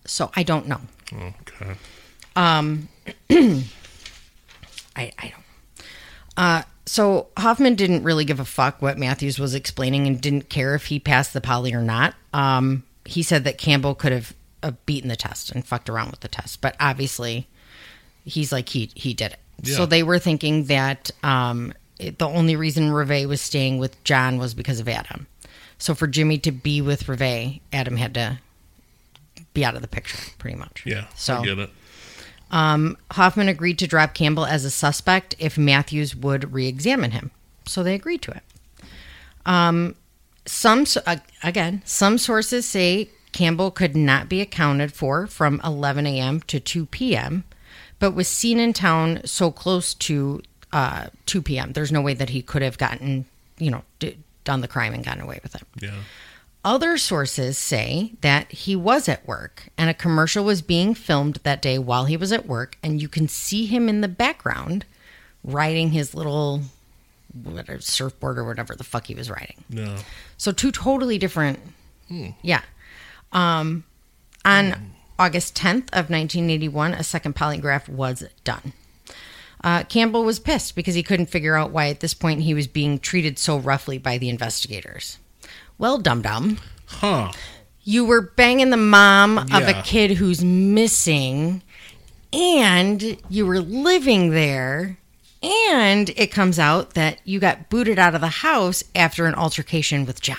So 0.06 0.32
I 0.36 0.42
don't 0.42 0.68
know. 0.68 0.82
Okay. 1.14 1.76
I, 3.30 3.64
I 4.96 5.32
don't. 5.34 5.44
Uh, 6.38 6.62
so 6.86 7.28
Hoffman 7.38 7.76
didn't 7.76 8.04
really 8.04 8.26
give 8.26 8.40
a 8.40 8.46
fuck 8.46 8.82
what 8.82 8.98
Matthews 8.98 9.38
was 9.38 9.54
explaining 9.54 10.08
and 10.08 10.20
didn't 10.20 10.50
care 10.50 10.74
if 10.74 10.86
he 10.86 11.00
passed 11.00 11.34
the 11.34 11.42
poly 11.42 11.74
or 11.74 11.82
not. 11.82 12.16
Um, 12.34 12.84
he 13.06 13.24
said 13.24 13.44
that 13.44 13.58
Campbell 13.58 13.94
could 13.94 14.12
have 14.12 14.34
uh, 14.64 14.72
beaten 14.86 15.10
the 15.10 15.16
test 15.16 15.52
and 15.52 15.66
fucked 15.66 15.90
around 15.90 16.12
with 16.12 16.22
the 16.22 16.28
test, 16.28 16.62
but 16.62 16.76
obviously, 16.80 17.48
he's 18.26 18.52
like 18.52 18.70
he 18.70 18.90
he 18.96 19.14
did 19.14 19.34
it. 19.34 19.40
So 19.76 19.86
they 19.86 20.04
were 20.04 20.20
thinking 20.20 20.66
that 20.66 21.12
um, 21.22 21.74
it, 22.00 22.18
the 22.18 22.28
only 22.28 22.56
reason 22.56 22.92
Reve 22.92 23.28
was 23.28 23.42
staying 23.42 23.78
with 23.78 24.02
John 24.06 24.38
was 24.38 24.54
because 24.54 24.80
of 24.80 24.88
Adam. 24.88 25.28
So 25.78 25.94
for 25.94 26.08
Jimmy 26.08 26.38
to 26.40 26.52
be 26.52 26.82
with 26.82 27.08
Reve, 27.10 27.60
Adam 27.74 27.98
had 27.98 28.14
to 28.14 28.40
be 29.54 29.66
out 29.66 29.76
of 29.76 29.82
the 29.82 29.88
picture, 29.88 30.18
pretty 30.38 30.58
much. 30.58 30.84
Yeah. 30.86 31.06
So 31.16 31.36
I 31.36 31.46
get 31.46 31.60
it. 31.60 31.70
Hoffman 32.52 33.50
agreed 33.50 33.80
to 33.80 33.88
drop 33.88 34.14
Campbell 34.14 34.46
as 34.46 34.66
a 34.66 34.72
suspect 34.72 35.36
if 35.40 35.58
Matthews 35.58 36.16
would 36.16 36.54
re-examine 36.54 37.12
him. 37.12 37.32
So 37.66 37.84
they 37.84 37.96
agreed 37.96 38.22
to 38.24 38.32
it. 38.32 38.44
Um, 39.46 39.96
some 40.46 40.86
uh, 41.06 41.18
again, 41.44 41.82
some 41.86 42.18
sources 42.18 42.66
say 42.66 43.10
Campbell 43.32 43.72
could 43.72 43.96
not 43.96 44.28
be 44.30 44.42
accounted 44.42 44.92
for 44.92 45.28
from 45.28 45.62
11 45.64 46.08
a.m. 46.08 46.42
to 46.42 46.60
2 46.60 46.88
p.m., 46.88 47.44
but 48.00 48.12
was 48.12 48.28
seen 48.28 48.60
in 48.60 48.74
town 48.74 49.22
so 49.26 49.52
close 49.52 49.94
to 49.94 50.42
uh, 50.72 51.08
2 51.26 51.42
p.m. 51.42 51.74
There's 51.74 51.92
no 51.92 52.02
way 52.02 52.14
that 52.14 52.30
he 52.30 52.42
could 52.42 52.62
have 52.62 52.78
gotten, 52.78 53.26
you 53.58 53.70
know, 53.70 53.84
d- 54.00 54.18
done 54.44 54.62
the 54.62 54.68
crime 54.68 54.94
and 54.94 55.04
gotten 55.04 55.22
away 55.22 55.40
with 55.44 55.56
it. 55.56 55.64
Yeah. 55.80 55.96
Other 56.64 56.98
sources 56.98 57.58
say 57.58 58.14
that 58.22 58.52
he 58.52 58.76
was 58.76 59.08
at 59.08 59.26
work 59.26 59.70
and 59.78 59.90
a 59.90 59.94
commercial 59.94 60.44
was 60.44 60.62
being 60.62 60.94
filmed 60.94 61.40
that 61.44 61.62
day 61.62 61.80
while 61.80 62.06
he 62.06 62.18
was 62.18 62.34
at 62.34 62.46
work, 62.46 62.78
and 62.84 63.02
you 63.02 63.08
can 63.08 63.28
see 63.30 63.66
him 63.66 63.88
in 63.88 64.02
the 64.02 64.10
background 64.10 64.86
riding 65.44 65.92
his 65.92 66.14
little 66.14 66.62
whatever, 67.44 67.80
surfboard 67.80 68.38
or 68.38 68.44
whatever 68.44 68.76
the 68.76 68.84
fuck 68.84 69.08
he 69.08 69.16
was 69.16 69.30
riding. 69.30 69.64
No. 69.70 69.96
So, 70.38 70.52
two 70.52 70.72
totally 70.72 71.18
different. 71.18 71.60
Yeah. 72.42 72.62
Um, 73.32 73.84
on 74.44 74.92
August 75.18 75.56
10th 75.56 75.90
of 75.90 76.10
1981, 76.10 76.94
a 76.94 77.04
second 77.04 77.36
polygraph 77.36 77.88
was 77.88 78.24
done. 78.44 78.74
Uh, 79.64 79.84
Campbell 79.84 80.24
was 80.24 80.40
pissed 80.40 80.76
because 80.76 80.96
he 80.96 81.04
couldn't 81.04 81.28
figure 81.28 81.56
out 81.56 81.72
why 81.72 81.88
at 81.88 82.00
this 82.00 82.14
point 82.14 82.42
he 82.42 82.54
was 82.54 82.68
being 82.68 82.98
treated 83.00 83.38
so 83.38 83.58
roughly 83.58 83.98
by 83.98 84.18
the 84.18 84.30
investigators. 84.30 85.20
Well, 85.80 85.98
dum 85.98 86.22
dum, 86.22 86.60
Huh. 86.86 87.32
you 87.84 88.06
were 88.06 88.22
banging 88.22 88.70
the 88.70 88.78
mom 88.78 89.38
of 89.40 89.68
a 89.68 89.82
kid 89.84 90.12
who's 90.18 90.44
missing, 90.44 91.62
and 92.34 93.18
you 93.30 93.46
were 93.46 93.62
living 93.62 94.32
there, 94.32 94.98
and 95.42 96.10
it 96.12 96.28
comes 96.32 96.60
out 96.60 96.96
that 96.96 97.20
you 97.24 97.40
got 97.40 97.70
booted 97.70 97.98
out 97.98 98.14
of 98.14 98.20
the 98.22 98.28
house 98.28 98.84
after 98.94 99.26
an 99.26 99.34
altercation 99.36 100.06
with 100.06 100.20
John. 100.22 100.38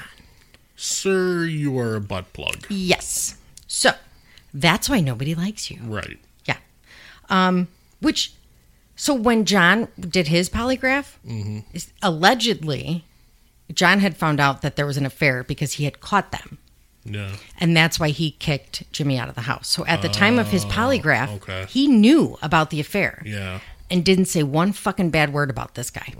Sir, 0.76 1.44
you 1.46 1.76
are 1.78 1.96
a 1.96 2.00
butt 2.00 2.32
plug. 2.34 2.66
Yes. 2.68 3.36
So 3.66 3.92
that's 4.52 4.88
why 4.90 5.00
nobody 5.00 5.34
likes 5.34 5.70
you. 5.70 5.78
Right. 5.82 6.18
Yeah. 6.44 6.56
Um, 7.30 7.68
which, 8.00 8.32
so 8.96 9.14
when 9.14 9.44
John 9.46 9.88
did 9.98 10.28
his 10.28 10.50
polygraph, 10.50 11.14
is- 11.72 11.92
allegedly, 12.02 13.04
John 13.72 14.00
had 14.00 14.16
found 14.16 14.40
out 14.40 14.62
that 14.62 14.76
there 14.76 14.86
was 14.86 14.96
an 14.96 15.06
affair 15.06 15.44
because 15.44 15.74
he 15.74 15.84
had 15.84 16.00
caught 16.00 16.32
them. 16.32 16.58
Yeah. 17.04 17.30
And 17.58 17.76
that's 17.76 17.98
why 17.98 18.10
he 18.10 18.32
kicked 18.32 18.90
Jimmy 18.92 19.18
out 19.18 19.28
of 19.28 19.34
the 19.34 19.40
house. 19.42 19.68
So 19.68 19.86
at 19.86 20.02
the 20.02 20.08
time 20.08 20.38
of 20.38 20.48
his 20.48 20.64
polygraph, 20.66 21.36
okay. 21.36 21.66
he 21.68 21.86
knew 21.86 22.36
about 22.42 22.70
the 22.70 22.80
affair 22.80 23.22
Yeah. 23.24 23.60
and 23.90 24.04
didn't 24.04 24.26
say 24.26 24.42
one 24.42 24.72
fucking 24.72 25.10
bad 25.10 25.32
word 25.32 25.50
about 25.50 25.74
this 25.74 25.90
guy. 25.90 26.14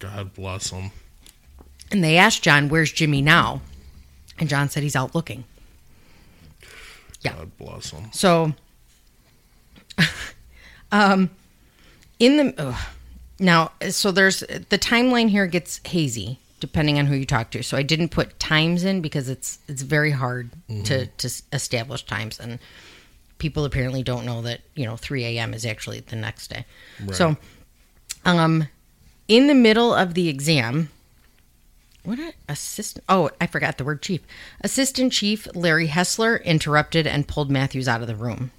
God 0.00 0.34
bless 0.34 0.70
him. 0.70 0.90
And 1.92 2.02
they 2.02 2.16
asked 2.16 2.42
John, 2.42 2.68
Where's 2.68 2.90
Jimmy 2.90 3.22
now? 3.22 3.60
And 4.38 4.48
John 4.48 4.68
said 4.68 4.82
he's 4.82 4.96
out 4.96 5.14
looking. 5.14 5.44
Yeah. 7.20 7.34
God 7.36 7.56
bless 7.58 7.90
him. 7.90 8.10
So, 8.12 8.54
um, 10.92 11.30
in 12.18 12.36
the 12.38 12.54
ugh. 12.58 12.76
Now, 13.38 13.72
so 13.90 14.10
there's 14.10 14.40
the 14.40 14.78
timeline 14.78 15.28
here 15.28 15.46
gets 15.46 15.80
hazy 15.86 16.38
depending 16.58 16.98
on 16.98 17.06
who 17.06 17.14
you 17.14 17.26
talk 17.26 17.50
to. 17.50 17.62
So 17.62 17.76
I 17.76 17.82
didn't 17.82 18.08
put 18.08 18.38
times 18.40 18.82
in 18.82 19.00
because 19.02 19.28
it's 19.28 19.58
it's 19.68 19.82
very 19.82 20.10
hard 20.10 20.50
to 20.84 21.06
to 21.06 21.42
establish 21.52 22.04
times, 22.04 22.40
and 22.40 22.58
people 23.38 23.64
apparently 23.64 24.02
don't 24.02 24.24
know 24.24 24.40
that 24.42 24.60
you 24.74 24.86
know 24.86 24.96
3 24.96 25.24
a.m. 25.24 25.52
is 25.54 25.66
actually 25.66 26.00
the 26.00 26.16
next 26.16 26.48
day. 26.48 26.64
So, 27.12 27.36
um, 28.24 28.68
in 29.28 29.46
the 29.46 29.54
middle 29.54 29.94
of 29.94 30.14
the 30.14 30.28
exam. 30.28 30.90
What 32.04 32.20
a 32.20 32.34
assistant? 32.48 33.04
Oh, 33.08 33.30
I 33.40 33.48
forgot 33.48 33.78
the 33.78 33.84
word 33.84 34.00
chief. 34.00 34.20
Assistant 34.60 35.12
Chief 35.12 35.48
Larry 35.56 35.88
Hessler 35.88 36.36
interrupted 36.44 37.04
and 37.04 37.26
pulled 37.26 37.50
Matthews 37.50 37.88
out 37.88 38.00
of 38.00 38.06
the 38.06 38.14
room. 38.14 38.52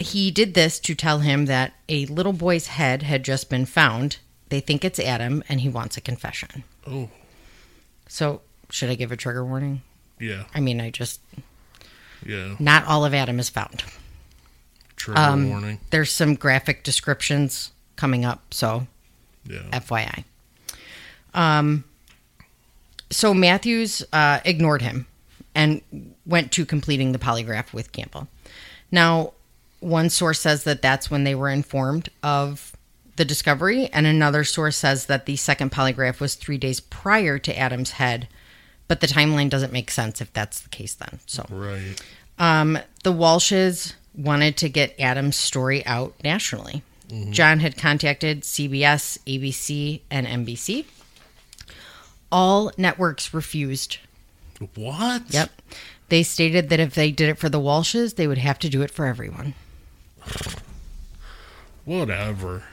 He 0.00 0.30
did 0.30 0.54
this 0.54 0.80
to 0.80 0.94
tell 0.94 1.18
him 1.20 1.46
that 1.46 1.74
a 1.88 2.06
little 2.06 2.32
boy's 2.32 2.68
head 2.68 3.02
had 3.02 3.22
just 3.22 3.48
been 3.50 3.66
found. 3.66 4.16
They 4.48 4.60
think 4.60 4.84
it's 4.84 4.98
Adam, 4.98 5.44
and 5.48 5.60
he 5.60 5.68
wants 5.68 5.96
a 5.96 6.00
confession. 6.00 6.64
Oh. 6.86 7.10
So, 8.08 8.40
should 8.70 8.88
I 8.90 8.94
give 8.96 9.12
a 9.12 9.16
trigger 9.16 9.44
warning? 9.44 9.82
Yeah. 10.18 10.44
I 10.54 10.60
mean, 10.60 10.80
I 10.80 10.90
just 10.90 11.20
Yeah. 12.26 12.56
Not 12.58 12.84
all 12.86 13.04
of 13.04 13.14
Adam 13.14 13.38
is 13.38 13.48
found. 13.48 13.84
Trigger 14.96 15.18
Um, 15.20 15.48
warning. 15.48 15.80
There's 15.90 16.10
some 16.12 16.34
graphic 16.34 16.82
descriptions 16.82 17.70
coming 17.96 18.24
up, 18.24 18.52
so 18.52 18.86
Yeah. 19.46 19.62
FYI. 19.72 20.24
Um, 21.34 21.84
so 23.10 23.32
Matthews 23.32 24.02
uh, 24.12 24.40
ignored 24.44 24.82
him 24.82 25.06
and 25.54 25.80
went 26.26 26.52
to 26.52 26.64
completing 26.66 27.12
the 27.12 27.18
polygraph 27.18 27.72
with 27.72 27.92
Campbell. 27.92 28.28
Now, 28.90 29.32
one 29.80 30.10
source 30.10 30.40
says 30.40 30.64
that 30.64 30.82
that's 30.82 31.10
when 31.10 31.24
they 31.24 31.34
were 31.34 31.48
informed 31.48 32.08
of 32.22 32.76
the 33.16 33.24
discovery, 33.24 33.88
and 33.92 34.06
another 34.06 34.44
source 34.44 34.76
says 34.76 35.06
that 35.06 35.26
the 35.26 35.36
second 35.36 35.72
polygraph 35.72 36.20
was 36.20 36.34
three 36.34 36.56
days 36.58 36.80
prior 36.80 37.38
to 37.38 37.58
Adam's 37.58 37.92
head, 37.92 38.28
but 38.88 39.00
the 39.00 39.06
timeline 39.06 39.50
doesn't 39.50 39.72
make 39.72 39.90
sense 39.90 40.20
if 40.20 40.32
that's 40.32 40.60
the 40.60 40.68
case 40.70 40.94
then. 40.94 41.18
So 41.26 41.44
Right. 41.50 42.00
um, 42.38 42.78
the 43.04 43.12
Walshes 43.12 43.94
wanted 44.14 44.56
to 44.58 44.68
get 44.68 44.98
Adam's 44.98 45.36
story 45.36 45.84
out 45.86 46.14
nationally. 46.24 46.82
John 47.30 47.58
had 47.58 47.76
contacted 47.76 48.42
CBS, 48.42 49.18
ABC, 49.26 50.00
and 50.12 50.26
NBC. 50.28 50.84
All 52.30 52.70
networks 52.76 53.34
refused. 53.34 53.98
What? 54.76 55.22
Yep. 55.30 55.50
They 56.08 56.22
stated 56.22 56.68
that 56.68 56.78
if 56.80 56.94
they 56.94 57.10
did 57.10 57.28
it 57.28 57.38
for 57.38 57.48
the 57.48 57.58
Walshes, 57.60 58.14
they 58.16 58.26
would 58.28 58.38
have 58.38 58.58
to 58.60 58.68
do 58.68 58.82
it 58.82 58.90
for 58.92 59.06
everyone. 59.06 59.54
Whatever. 61.84 62.64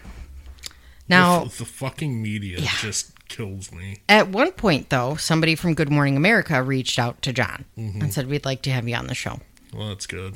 Now, 1.09 1.45
the, 1.45 1.59
the 1.59 1.65
fucking 1.65 2.21
media 2.21 2.59
just 2.79 3.13
kills 3.29 3.71
me. 3.71 3.97
at 4.09 4.27
one 4.29 4.51
point, 4.51 4.89
though, 4.89 5.15
somebody 5.15 5.55
from 5.55 5.73
Good 5.73 5.89
Morning 5.89 6.17
America 6.17 6.61
reached 6.61 6.99
out 6.99 7.21
to 7.21 7.31
John 7.33 7.65
and 7.77 8.13
said, 8.13 8.27
We'd 8.29 8.45
like 8.45 8.61
to 8.63 8.71
have 8.71 8.87
you 8.87 8.95
on 8.95 9.07
the 9.07 9.15
show. 9.15 9.39
Well, 9.73 9.89
that's 9.89 10.05
good. 10.07 10.35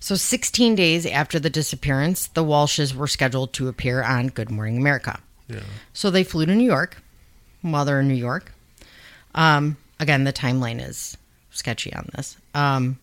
So, 0.00 0.14
16 0.14 0.74
days 0.74 1.04
after 1.06 1.38
the 1.38 1.50
disappearance, 1.50 2.28
the 2.28 2.44
Walshes 2.44 2.94
were 2.94 3.06
scheduled 3.06 3.52
to 3.54 3.68
appear 3.68 4.02
on 4.02 4.28
Good 4.28 4.50
Morning 4.50 4.76
America. 4.78 5.20
Yeah. 5.48 5.60
So 5.92 6.10
they 6.10 6.24
flew 6.24 6.46
to 6.46 6.54
New 6.54 6.64
York. 6.66 7.02
While 7.62 7.84
they're 7.84 8.00
in 8.00 8.06
New 8.08 8.14
York, 8.14 8.52
um, 9.34 9.76
again, 9.98 10.22
the 10.24 10.32
timeline 10.32 10.80
is 10.86 11.16
sketchy 11.50 11.92
on 11.94 12.08
this. 12.14 12.36
Um, 12.54 12.98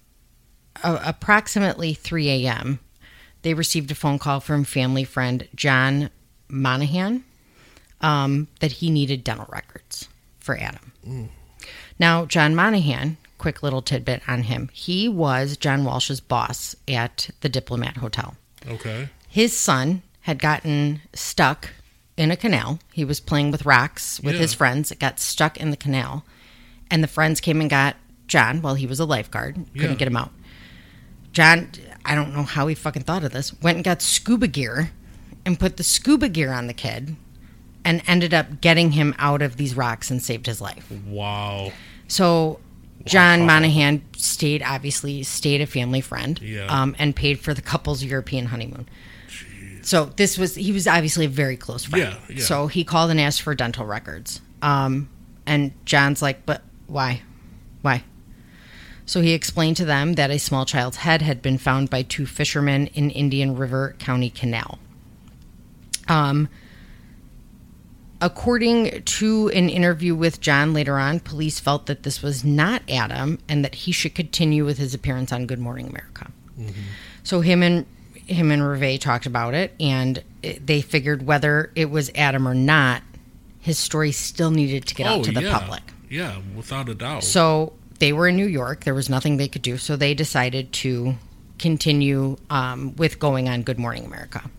a- 0.84 1.02
approximately 1.06 1.94
3 1.94 2.30
a.m., 2.46 2.80
they 3.44 3.54
received 3.54 3.92
a 3.92 3.96
phone 3.96 4.20
call 4.20 4.40
from 4.40 4.64
family 4.64 5.04
friend 5.04 5.48
John 5.56 6.10
Monahan 6.50 7.24
um, 8.02 8.48
that 8.60 8.74
he 8.74 8.90
needed 8.90 9.24
dental 9.24 9.48
records 9.50 10.10
for 10.40 10.58
Adam. 10.58 11.30
Now, 12.00 12.26
John 12.26 12.56
Monahan, 12.56 13.18
quick 13.38 13.64
little 13.64 13.82
tidbit 13.82 14.22
on 14.28 14.44
him, 14.44 14.70
he 14.74 15.08
was 15.08 15.56
John 15.58 15.84
Walsh's 15.86 16.20
boss 16.20 16.76
at 16.88 17.30
the 17.42 17.50
Diplomat 17.50 17.98
Hotel 17.98 18.36
Okay. 18.68 19.10
his 19.30 19.58
son 19.58 20.02
had 20.22 20.40
gotten 20.40 21.02
stuck 21.14 21.70
in 22.18 22.32
a 22.32 22.38
canal. 22.38 22.80
He 22.94 23.04
was 23.06 23.20
playing 23.20 23.52
with 23.52 23.66
rocks 23.66 24.20
with 24.22 24.36
Yeah. 24.36 24.42
his 24.42 24.54
friends. 24.54 24.92
It 24.92 25.00
got 25.00 25.20
stuck 25.20 25.58
in 25.58 25.72
the 25.72 25.78
canal. 25.78 26.24
And 26.92 27.04
the 27.04 27.08
friends 27.08 27.42
came 27.42 27.60
and 27.60 27.70
got 27.70 27.96
John 28.28 28.62
while 28.62 28.76
he 28.76 28.86
was 28.88 29.00
a 29.00 29.06
lifeguard. 29.06 29.56
Couldn't 29.74 29.92
Yeah. 29.92 29.96
get 29.96 30.08
him 30.08 30.16
out. 30.18 30.32
John, 31.32 31.70
I 32.06 32.16
don't 32.16 32.34
know 32.34 32.44
how 32.44 32.68
he 32.68 32.76
fucking 32.76 33.04
thought 33.04 33.24
of 33.24 33.32
this, 33.32 33.54
went 33.62 33.78
and 33.78 33.86
got 33.86 34.02
scuba 34.02 34.48
gear 34.48 34.92
and 35.46 35.60
put 35.60 35.78
the 35.78 35.84
scuba 35.84 36.30
gear 36.30 36.52
on 36.52 36.68
the 36.68 36.74
kid 36.74 37.16
and 37.86 38.02
ended 38.08 38.34
up 38.34 38.62
getting 38.62 38.92
him 38.92 39.14
out 39.18 39.42
of 39.42 39.58
these 39.58 39.76
rocks 39.76 40.10
and 40.12 40.22
saved 40.22 40.46
his 40.46 40.62
life. 40.62 40.90
Wow. 41.08 41.72
So 42.08 42.60
John 43.06 43.42
Wow. 43.42 43.48
Monahan 43.48 44.02
stayed, 44.16 44.64
obviously, 44.64 45.24
stayed 45.24 45.60
a 45.62 45.66
family 45.66 46.00
friend, 46.02 46.40
Yeah. 46.42 46.66
um, 46.68 46.96
and 47.00 47.16
paid 47.16 47.40
for 47.40 47.54
the 47.54 47.62
couple's 47.62 48.04
European 48.04 48.46
honeymoon. 48.48 48.88
So 49.82 50.06
this 50.16 50.38
was 50.38 50.56
he 50.56 50.72
was 50.72 50.88
obviously 50.88 51.26
a 51.26 51.30
very 51.30 51.58
close 51.58 51.84
friend. 51.84 52.16
Yeah, 52.30 52.36
yeah. 52.38 52.42
So 52.44 52.68
he 52.68 52.86
called 52.86 53.12
and 53.12 53.20
asked 53.20 53.42
for 53.42 53.54
dental 53.54 53.86
records. 53.86 54.40
Um, 54.62 55.10
and 55.46 55.74
John's 55.86 56.22
like, 56.22 56.46
but 56.46 56.62
why, 56.88 57.22
why? 57.82 58.04
So 59.06 59.22
he 59.22 59.34
explained 59.34 59.78
to 59.78 59.86
them 59.86 60.14
that 60.14 60.32
a 60.32 60.40
small 60.40 60.66
child's 60.66 60.98
head 60.98 61.22
had 61.22 61.42
been 61.42 61.58
found 61.58 61.90
by 61.90 62.04
two 62.04 62.26
fishermen 62.26 62.88
in 62.88 63.10
Indian 63.10 63.56
River 63.56 63.96
County 64.00 64.30
Canal. 64.30 64.80
Um, 66.08 66.50
According 68.22 69.04
to 69.04 69.50
an 69.50 69.68
interview 69.68 70.16
with 70.16 70.40
John 70.40 70.74
later 70.74 70.98
on, 70.98 71.20
police 71.20 71.60
felt 71.60 71.88
that 71.88 72.04
this 72.04 72.22
was 72.22 72.46
not 72.46 72.82
Adam 72.90 73.38
and 73.50 73.66
that 73.66 73.76
he 73.76 73.92
should 73.92 74.16
continue 74.16 74.64
with 74.64 74.78
his 74.78 74.94
appearance 74.94 75.34
on 75.34 75.46
Good 75.46 75.60
Morning 75.60 75.88
America. 75.88 76.32
So 77.24 77.42
him 77.42 77.62
and 77.62 77.86
him 78.14 78.50
and 78.50 78.66
Reve 78.66 79.02
talked 79.02 79.26
about 79.26 79.54
it, 79.56 79.74
and 79.78 80.24
they 80.42 80.80
figured 80.80 81.28
whether 81.28 81.70
it 81.76 81.90
was 81.90 82.10
Adam 82.16 82.48
or 82.48 82.54
not, 82.56 83.02
his 83.60 83.78
story 83.78 84.14
still 84.14 84.52
needed 84.52 84.86
to 84.86 84.96
get 84.96 85.06
out 85.06 85.26
to 85.26 85.32
the 85.34 85.42
Oh, 85.42 85.44
yeah. 85.44 85.60
public. 85.60 85.84
Yeah, 86.10 86.38
without 86.56 86.88
a 86.88 86.96
doubt. 86.96 87.26
So 87.26 87.74
they 88.00 88.14
were 88.14 88.28
in 88.28 88.36
New 88.36 88.48
York. 88.48 88.84
There 88.84 88.94
was 88.94 89.10
nothing 89.10 89.38
they 89.38 89.48
could 89.48 89.62
do. 89.62 89.78
So 89.78 89.96
they 89.96 90.14
decided 90.14 90.72
to 90.74 91.16
continue 91.60 92.38
um, 92.50 92.96
with 92.96 93.20
going 93.20 93.48
on 93.48 93.64
Good 93.64 93.80
Morning 93.80 94.06
America. 94.06 94.50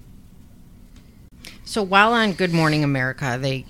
So 1.64 1.82
while 1.82 2.12
on 2.12 2.32
Good 2.32 2.52
Morning 2.52 2.84
America, 2.84 3.38
they 3.40 3.64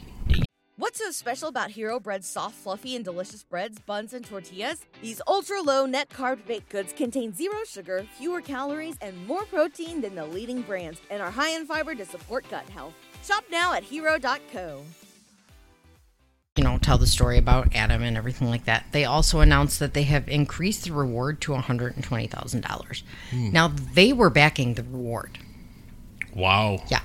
What's 0.77 0.99
so 0.99 1.13
special 1.13 1.49
about 1.49 1.71
Hero 1.71 2.01
Bread's 2.01 2.27
soft, 2.27 2.57
fluffy, 2.57 2.97
and 2.97 3.05
delicious 3.05 3.45
breads, 3.45 3.79
buns, 3.79 4.13
and 4.13 4.25
tortillas? 4.25 4.85
These 5.01 5.23
ultra 5.29 5.63
low 5.63 5.87
net 5.87 6.09
carb 6.09 6.45
baked 6.47 6.69
goods 6.69 6.93
contain 6.93 7.33
zero 7.33 7.59
sugar, 7.65 8.05
fewer 8.19 8.41
calories, 8.41 8.97
and 9.01 9.27
more 9.27 9.45
protein 9.45 10.01
than 10.01 10.17
the 10.17 10.27
leading 10.27 10.63
brands, 10.63 11.01
and 11.11 11.23
are 11.23 11.31
high 11.31 11.51
in 11.51 11.65
fiber 11.65 11.95
to 11.95 12.05
support 12.05 12.45
gut 12.51 12.69
health. 12.69 12.93
Shop 13.23 13.45
now 13.51 13.73
at 13.73 13.85
hero.co. 13.85 14.83
you 16.57 16.63
know, 16.63 16.79
tell 16.79 16.99
the 16.99 17.07
story 17.07 17.37
about 17.37 17.75
Adam 17.75 18.03
and 18.05 18.17
everything 18.17 18.49
like 18.49 18.65
that. 18.67 18.87
They 18.93 19.05
also 19.05 19.41
announced 19.41 19.81
that 19.81 19.93
they 19.93 20.05
have 20.05 20.29
increased 20.29 20.85
the 20.85 20.93
reward 20.93 21.41
to 21.43 21.53
$120,000. 21.53 23.03
Now, 23.53 23.69
they 23.95 24.13
were 24.13 24.31
backing 24.31 24.75
the 24.75 24.85
reward. 24.85 25.39
wow. 26.35 26.81
Yeah. 26.89 27.01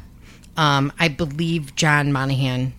Um, 0.55 0.91
I 0.99 1.07
believe 1.07 1.73
John 1.75 2.11
Monahan 2.11 2.73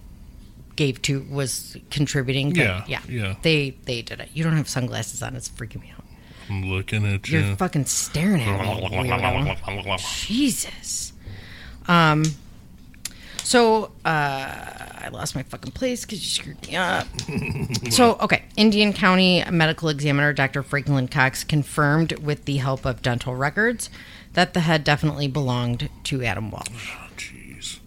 gave 0.77 1.01
to 1.03 1.27
was 1.31 1.77
contributing. 1.91 2.55
Yeah, 2.55 2.85
Yeah. 2.87 3.01
yeah. 3.09 3.35
They 3.41 3.71
they 3.85 4.03
did 4.03 4.21
it. 4.21 4.29
You 4.35 4.45
don't 4.45 4.55
have 4.57 4.69
sunglasses 4.69 5.23
on. 5.23 5.35
It's 5.35 5.49
freaking 5.49 5.81
me 5.81 5.91
out. 5.97 6.05
I'm 6.51 6.65
looking 6.65 7.07
at 7.07 7.27
you. 7.29 7.39
You're 7.41 7.57
fucking 7.57 7.87
staring 7.87 8.43
at 8.43 9.81
me. 9.87 9.97
Jesus. 10.27 11.15
Um. 11.89 12.25
So 13.45 13.93
uh, 14.05 14.71
I 15.01 15.09
lost 15.13 15.35
my 15.35 15.43
fucking 15.43 15.73
place 15.73 16.05
because 16.05 16.23
you 16.23 16.29
screwed 16.29 16.67
me 16.69 16.77
up. 16.77 17.07
so 17.91 18.17
okay, 18.21 18.45
Indian 18.57 18.93
County 18.93 19.43
Medical 19.51 19.89
Examiner 19.89 20.33
Dr. 20.33 20.63
Franklin 20.63 21.09
Cox 21.09 21.43
confirmed 21.45 22.13
with 22.19 22.45
the 22.45 22.59
help 22.59 22.85
of 22.85 23.03
dental 23.03 23.35
records 23.35 23.91
that 24.35 24.55
the 24.55 24.61
head 24.61 24.85
definitely 24.85 25.29
belonged 25.29 25.89
to 26.05 26.23
Adam 26.23 26.51
Walsh. 26.51 26.97
Oh, 26.97 27.09
jeez. 27.17 27.81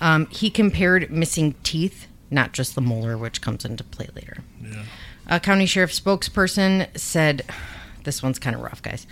Um, 0.00 0.26
he 0.26 0.50
compared 0.50 1.10
missing 1.10 1.54
teeth, 1.62 2.06
not 2.30 2.52
just 2.52 2.74
the 2.74 2.80
molar, 2.80 3.16
which 3.16 3.40
comes 3.40 3.64
into 3.64 3.84
play 3.84 4.08
later. 4.14 4.38
Yeah. 4.62 4.84
A 5.28 5.40
county 5.40 5.66
sheriff 5.66 5.92
spokesperson 5.92 6.96
said, 6.98 7.42
this 8.04 8.22
one's 8.22 8.38
kind 8.38 8.56
of 8.56 8.62
rough, 8.62 8.82
guys, 8.82 9.06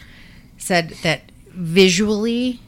said 0.59 0.91
that 1.03 1.31
visually 1.49 2.61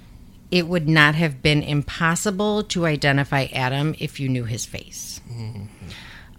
it 0.51 0.66
would 0.66 0.88
not 0.88 1.14
have 1.14 1.42
been 1.42 1.62
impossible 1.62 2.62
to 2.64 2.86
identify 2.86 3.46
Adam 3.53 3.94
if 3.99 4.18
you 4.20 4.28
knew 4.28 4.44
his 4.44 4.64
face. 4.64 5.20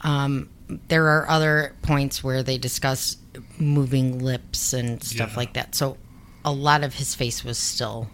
Um, 0.02 0.50
there 0.88 1.08
are 1.08 1.30
other 1.30 1.76
points 1.82 2.24
where 2.24 2.42
they 2.44 2.58
discuss 2.58 3.18
moving 3.58 4.20
lips 4.20 4.74
and 4.74 5.04
stuff 5.04 5.32
Yeah. 5.32 5.38
like 5.38 5.54
that. 5.54 5.76
So 5.76 5.98
a 6.46 6.52
lot 6.52 6.84
of 6.84 6.96
his 6.96 7.16
face 7.16 7.44
was 7.44 7.58
still 7.58 8.10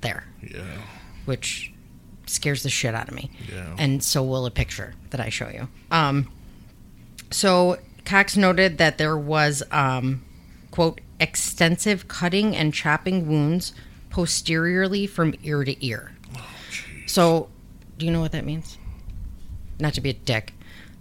there 0.00 0.24
Yeah. 0.42 0.64
which 1.26 1.72
scares 2.26 2.62
the 2.62 2.70
shit 2.70 2.94
out 2.94 3.08
of 3.08 3.14
me. 3.14 3.30
Yeah. 3.50 3.74
And 3.78 4.02
so 4.02 4.22
will 4.22 4.46
a 4.46 4.50
picture 4.50 4.94
that 5.10 5.20
I 5.20 5.28
show 5.28 5.48
you. 5.48 5.68
Um, 5.90 6.28
so 7.30 7.78
Cox 8.04 8.36
noted 8.36 8.78
that 8.78 8.98
there 8.98 9.16
was, 9.16 9.62
um, 9.70 10.24
quote, 10.70 11.00
extensive 11.20 12.08
cutting 12.08 12.56
and 12.56 12.74
chopping 12.74 13.28
wounds 13.28 13.72
posteriorly 14.12 15.06
from 15.06 15.34
ear 15.42 15.64
to 15.64 15.84
ear. 15.84 16.12
so, 17.06 17.48
do 17.98 18.06
you 18.06 18.12
know 18.12 18.20
what 18.20 18.32
that 18.32 18.44
means? 18.44 18.78
Not 19.80 19.94
to 19.94 20.00
be 20.00 20.10
a 20.10 20.14
dick. 20.14 20.52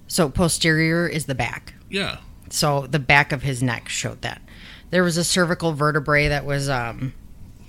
So, 0.07 0.29
posterior 0.29 1.07
is 1.07 1.25
the 1.25 1.35
back. 1.35 1.73
Yeah. 1.89 2.17
So, 2.49 2.87
the 2.87 2.99
back 2.99 3.31
of 3.31 3.43
his 3.43 3.61
neck 3.61 3.89
showed 3.89 4.21
that. 4.23 4.41
There 4.89 5.03
was 5.03 5.17
a 5.17 5.23
cervical 5.23 5.73
vertebrae 5.73 6.29
that 6.29 6.45
was 6.45 6.69
um, 6.69 7.13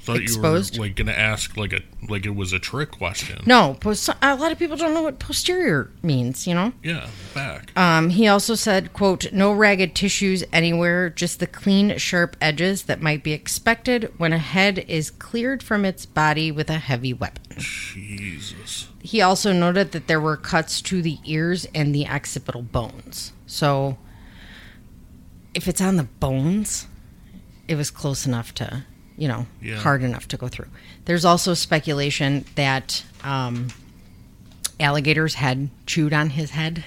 thought 0.02 0.18
exposed. 0.18 0.74
you 0.74 0.80
were 0.80 0.86
like 0.86 0.96
gonna 0.96 1.12
ask 1.12 1.56
like 1.56 1.72
a 1.72 1.80
like 2.08 2.26
it 2.26 2.34
was 2.34 2.52
a 2.52 2.58
trick 2.58 2.90
question. 2.90 3.42
No, 3.46 3.76
post- 3.80 4.08
a 4.20 4.34
lot 4.36 4.50
of 4.50 4.58
people 4.58 4.76
don't 4.76 4.94
know 4.94 5.02
what 5.02 5.18
posterior 5.18 5.90
means. 6.02 6.46
You 6.46 6.54
know. 6.54 6.72
Yeah, 6.82 7.08
back. 7.34 7.76
Um, 7.76 8.10
he 8.10 8.26
also 8.26 8.54
said, 8.54 8.92
"quote 8.92 9.32
No 9.32 9.52
ragged 9.52 9.94
tissues 9.94 10.42
anywhere, 10.52 11.08
just 11.08 11.38
the 11.38 11.46
clean, 11.46 11.96
sharp 11.98 12.36
edges 12.40 12.82
that 12.84 13.00
might 13.00 13.22
be 13.22 13.32
expected 13.32 14.12
when 14.16 14.32
a 14.32 14.38
head 14.38 14.84
is 14.88 15.10
cleared 15.10 15.62
from 15.62 15.84
its 15.84 16.04
body 16.04 16.50
with 16.50 16.68
a 16.68 16.78
heavy 16.78 17.12
weapon." 17.12 17.42
Jesus. 17.58 18.88
He 19.02 19.20
also 19.20 19.52
noted 19.52 19.92
that 19.92 20.06
there 20.06 20.20
were 20.20 20.36
cuts 20.36 20.80
to 20.82 21.02
the 21.02 21.18
ears 21.24 21.66
and 21.74 21.94
the 21.94 22.06
occipital 22.08 22.62
bones. 22.62 23.32
So, 23.46 23.98
if 25.54 25.68
it's 25.68 25.80
on 25.80 25.96
the 25.96 26.04
bones, 26.04 26.86
it 27.68 27.74
was 27.74 27.90
close 27.90 28.26
enough 28.26 28.54
to, 28.54 28.84
you 29.22 29.28
know, 29.28 29.46
Yeah. 29.60 29.76
hard 29.76 30.02
enough 30.02 30.26
to 30.26 30.36
go 30.36 30.48
through. 30.48 30.66
There's 31.04 31.24
also 31.24 31.54
speculation 31.54 32.44
that 32.56 33.04
um, 33.22 33.68
alligators 34.80 35.34
had 35.34 35.68
chewed 35.86 36.12
on 36.12 36.30
his 36.30 36.50
head. 36.50 36.82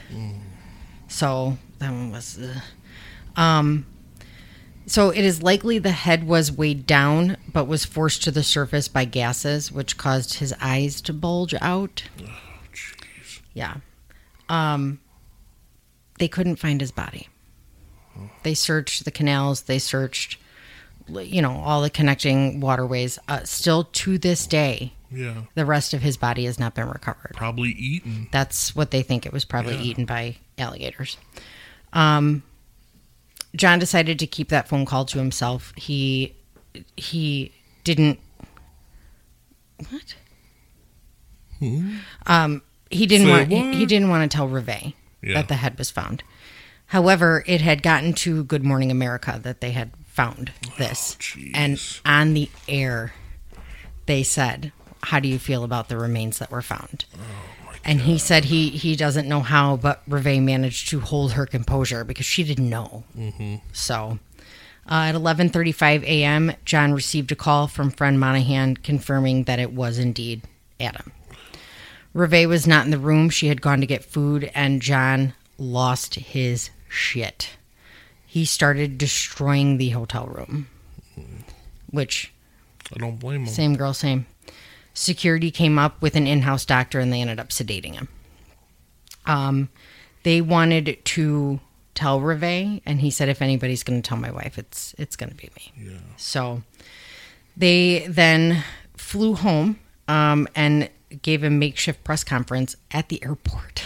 So 1.08 1.58
that 1.80 1.92
one 1.92 2.12
was. 2.12 2.38
Uh, 2.38 3.40
um, 3.40 3.86
so 4.86 5.12
it 5.12 5.24
is 5.24 5.42
likely 5.42 5.80
the 5.80 5.92
head 5.92 6.28
was 6.28 6.52
weighed 6.52 6.86
down, 6.86 7.38
but 7.54 7.68
was 7.68 7.86
forced 7.86 8.22
to 8.24 8.32
the 8.32 8.44
surface 8.44 8.90
by 8.90 9.06
gases, 9.06 9.72
which 9.72 9.96
caused 9.98 10.34
his 10.36 10.54
eyes 10.60 11.00
to 11.04 11.14
bulge 11.14 11.54
out. 11.62 12.04
Jeez. 12.74 13.40
Yeah. 13.54 13.78
Um, 14.50 15.00
they 16.20 16.28
couldn't 16.28 16.58
find 16.58 16.82
his 16.82 16.92
body. 16.92 17.30
They 18.44 18.56
searched 18.56 19.06
the 19.06 19.12
canals. 19.12 19.62
They 19.64 19.80
searched, 19.80 20.38
you 21.08 21.42
know, 21.42 21.52
all 21.58 21.82
the 21.82 21.90
connecting 21.90 22.60
waterways. 22.60 23.20
Uh, 23.28 23.44
still 23.44 23.84
to 23.86 24.18
this 24.18 24.48
day, 24.48 24.94
Yeah. 25.12 25.44
the 25.56 25.66
rest 25.66 25.94
of 25.94 26.02
his 26.02 26.18
body 26.18 26.46
has 26.46 26.60
not 26.60 26.74
been 26.76 26.88
recovered. 26.88 27.34
Probably 27.36 27.70
eaten. 27.72 28.28
That's 28.32 28.76
what 28.76 28.92
they 28.92 29.02
think. 29.02 29.26
It 29.26 29.34
was 29.34 29.46
probably 29.46 29.76
Yeah. 29.76 29.82
eaten 29.84 30.06
by 30.06 30.38
alligators. 30.58 31.18
Um, 31.94 32.44
John 33.56 33.80
decided 33.80 34.20
to 34.20 34.28
keep 34.28 34.50
that 34.50 34.68
phone 34.68 34.86
call 34.86 35.06
to 35.06 35.18
himself. 35.20 35.74
He 35.78 36.34
he 36.98 37.54
didn't. 37.86 38.20
What? 39.90 40.16
Hmm? 41.60 41.98
Um, 42.26 42.62
he 42.90 43.06
didn't 43.06 43.28
Say 43.28 43.32
want. 43.32 43.48
He, 43.52 43.74
he 43.76 43.86
didn't 43.86 44.10
want 44.10 44.30
to 44.30 44.36
tell 44.36 44.48
Reve 44.48 44.94
Yeah. 45.22 45.36
that 45.36 45.48
the 45.48 45.56
head 45.56 45.78
was 45.78 45.90
found. 45.90 46.24
However, 46.88 47.44
it 47.48 47.62
had 47.62 47.82
gotten 47.82 48.14
to 48.14 48.44
Good 48.44 48.64
Morning 48.64 48.92
America 48.92 49.40
that 49.44 49.62
they 49.62 49.72
had 49.72 49.92
found 50.16 50.52
this, 50.78 51.16
jeez. 51.20 51.52
and 51.54 52.00
on 52.06 52.34
the 52.34 52.50
air, 52.68 53.14
they 54.06 54.24
said, 54.24 54.72
"How 55.04 55.20
do 55.20 55.28
you 55.28 55.38
feel 55.38 55.64
about 55.64 55.90
the 55.90 55.98
remains 55.98 56.40
that 56.40 56.52
were 56.52 56.62
found?" 56.62 57.06
and 57.86 58.02
he 58.02 58.18
said 58.18 58.46
he 58.46 58.70
he 58.70 58.96
doesn't 58.96 59.30
know 59.30 59.42
how, 59.42 59.78
but 59.78 60.02
Reve 60.08 60.42
managed 60.42 60.90
to 60.90 61.00
hold 61.00 61.34
her 61.34 61.46
composure 61.46 62.04
because 62.04 62.26
she 62.26 62.44
didn't 62.44 62.70
know. 62.70 63.04
Mm-hmm. 63.16 63.58
So, 63.72 64.18
uh, 64.90 65.06
at 65.10 65.16
11:35 65.16 66.04
a.m., 66.04 66.54
John 66.66 66.94
received 66.94 67.32
a 67.32 67.36
call 67.36 67.68
from 67.68 67.92
friend 67.92 68.20
Monahan 68.20 68.78
confirming 68.78 69.44
that 69.44 69.60
it 69.60 69.72
was 69.72 70.00
indeed 70.00 70.42
Adam. 70.80 71.12
Reve 72.14 72.50
was 72.50 72.66
not 72.66 72.86
in 72.86 72.92
the 72.92 72.98
room; 72.98 73.30
she 73.30 73.48
had 73.48 73.62
gone 73.62 73.82
to 73.82 73.88
get 73.88 74.04
food, 74.04 74.50
and 74.56 74.82
John 74.82 75.34
lost 75.58 76.16
his 76.16 76.72
shit. 76.90 77.52
He 78.36 78.44
started 78.44 78.98
destroying 78.98 79.78
the 79.78 79.92
hotel 79.92 80.26
room, 80.26 80.68
which 81.90 82.34
I 82.94 83.00
don't 83.00 83.18
blame 83.18 83.44
him. 83.44 83.48
same 83.48 83.78
girl, 83.78 83.94
same. 83.94 84.26
Security 84.94 85.52
came 85.52 85.80
up 85.80 86.02
with 86.02 86.18
an 86.18 86.28
in-house 86.28 86.66
doctor, 86.66 87.00
and 87.00 87.14
they 87.14 87.22
ended 87.22 87.40
up 87.40 87.48
sedating 87.48 87.94
him. 87.94 88.10
Um, 89.26 89.70
they 90.24 90.42
wanted 90.42 91.00
to 91.06 91.62
tell 91.94 92.20
Reve, 92.20 92.82
and 92.86 93.00
he 93.00 93.10
said, 93.10 93.30
"If 93.30 93.42
anybody's 93.42 93.84
going 93.84 94.02
to 94.02 94.06
tell 94.06 94.18
my 94.18 94.32
wife, 94.32 94.58
it's 94.58 94.94
it's 94.98 95.16
going 95.16 95.30
to 95.30 95.36
be 95.38 95.50
me." 95.56 95.92
Yeah. 95.92 96.00
So 96.18 96.62
they 97.56 98.06
then 98.06 98.66
flew 98.98 99.36
home 99.36 99.80
um, 100.10 100.50
and 100.54 100.90
gave 101.22 101.42
a 101.42 101.50
makeshift 101.50 102.04
press 102.04 102.26
conference 102.26 102.76
at 102.92 103.08
the 103.08 103.24
airport. 103.24 103.86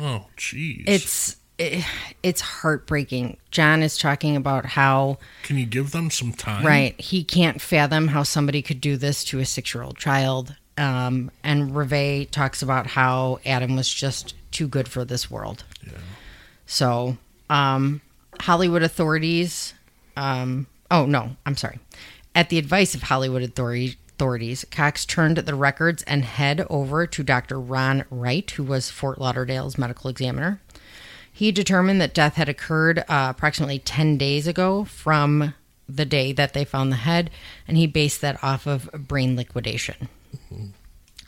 Oh, 0.00 0.26
jeez. 0.36 0.84
It's 0.86 1.37
it, 1.58 1.84
it's 2.22 2.40
heartbreaking. 2.40 3.36
John 3.50 3.82
is 3.82 3.98
talking 3.98 4.36
about 4.36 4.64
how 4.64 5.18
Can 5.42 5.58
you 5.58 5.66
give 5.66 5.90
them 5.90 6.10
some 6.10 6.32
time? 6.32 6.64
right 6.64 6.98
he 7.00 7.24
can't 7.24 7.60
fathom 7.60 8.08
how 8.08 8.22
somebody 8.22 8.62
could 8.62 8.80
do 8.80 8.96
this 8.96 9.24
to 9.24 9.40
a 9.40 9.44
six 9.44 9.74
year 9.74 9.82
old 9.82 9.98
child. 9.98 10.54
Um, 10.76 11.32
and 11.42 11.74
Reve 11.74 12.30
talks 12.30 12.62
about 12.62 12.86
how 12.86 13.40
Adam 13.44 13.74
was 13.74 13.92
just 13.92 14.34
too 14.52 14.68
good 14.68 14.86
for 14.86 15.04
this 15.04 15.28
world. 15.30 15.64
So, 16.66 17.16
um, 17.50 18.00
Hollywood 18.40 18.82
authorities, 18.82 19.74
um, 20.16 20.66
oh 20.90 21.06
no, 21.06 21.36
I'm 21.46 21.56
sorry. 21.56 21.80
At 22.34 22.50
the 22.50 22.58
advice 22.58 22.94
of 22.94 23.02
Hollywood 23.02 23.42
authority, 23.42 23.96
authorities, 24.18 24.64
Cox 24.70 25.04
turned 25.04 25.38
the 25.38 25.54
records 25.54 26.02
and 26.02 26.24
head 26.24 26.66
over 26.68 27.06
to 27.06 27.22
Dr. 27.22 27.58
Ron 27.60 28.04
Wright, 28.10 28.50
who 28.50 28.64
was 28.64 28.90
Fort 28.90 29.20
Lauderdale's 29.20 29.78
medical 29.78 30.10
examiner. 30.10 30.60
He 31.38 31.52
determined 31.52 32.00
that 32.00 32.14
death 32.14 32.34
had 32.34 32.48
occurred 32.48 32.98
uh, 32.98 33.28
approximately 33.30 33.78
10 33.78 34.18
days 34.18 34.48
ago 34.48 34.82
from 34.82 35.54
the 35.88 36.04
day 36.04 36.32
that 36.32 36.52
they 36.52 36.64
found 36.64 36.90
the 36.90 36.96
head, 36.96 37.30
and 37.68 37.76
he 37.76 37.86
based 37.86 38.20
that 38.22 38.42
off 38.42 38.66
of 38.66 38.90
brain 38.92 39.36
liquidation. 39.36 40.08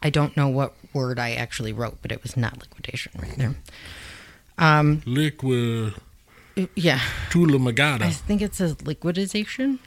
I 0.03 0.11
don't 0.11 0.37
know 0.37 0.49
what 0.49 0.75
word 0.93 1.21
I 1.21 1.35
actually 1.35 1.73
wrote, 1.73 1.99
but 2.03 2.11
it 2.11 2.25
was 2.25 2.37
not 2.37 2.59
liquidation 2.59 3.13
right 3.23 3.39
there. 3.39 3.55
Liquid 5.07 5.95
Yeah. 6.75 7.01
Tula 7.31 7.59
Magada. 7.59 8.03
I 8.03 8.11
think 8.11 8.43
it 8.43 8.57
says 8.57 8.75
liquidization. 8.79 9.79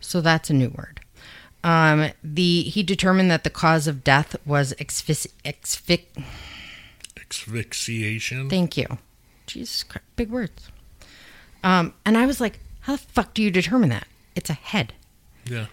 So 0.00 0.20
that's 0.20 0.50
a 0.50 0.52
new 0.52 0.70
word. 0.70 0.98
Um, 1.62 2.10
the 2.24 2.64
he 2.64 2.82
determined 2.82 3.30
that 3.30 3.44
the 3.44 3.50
cause 3.50 3.86
of 3.86 4.02
death 4.02 4.34
was 4.44 4.74
asphyxi- 4.80 5.30
asphyx. 5.44 6.06
Asphyxiation. 7.16 8.50
Thank 8.50 8.76
you. 8.76 8.98
Jesus 9.48 9.82
Christ, 9.82 10.04
big 10.16 10.30
words. 10.30 10.70
Um, 11.64 11.92
and 12.06 12.16
I 12.16 12.26
was 12.26 12.40
like, 12.40 12.60
how 12.80 12.92
the 12.96 12.98
fuck 13.02 13.34
do 13.34 13.42
you 13.42 13.50
determine 13.50 13.88
that? 13.90 14.06
It's 14.36 14.50
a 14.50 14.54
head. 14.54 14.92
yeah. 15.44 15.66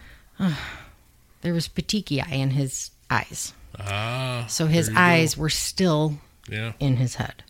There 1.42 1.54
was 1.54 1.68
petechiae 1.68 2.32
in 2.32 2.50
his 2.52 2.90
eyes, 3.10 3.54
Ah. 3.80 4.46
so 4.50 4.66
his 4.66 4.88
you 4.90 4.96
go. 4.96 5.00
eyes 5.00 5.38
were 5.38 5.50
still 5.52 6.20
Yeah. 6.50 6.74
in 6.80 6.98
his 6.98 7.16
head. 7.16 7.44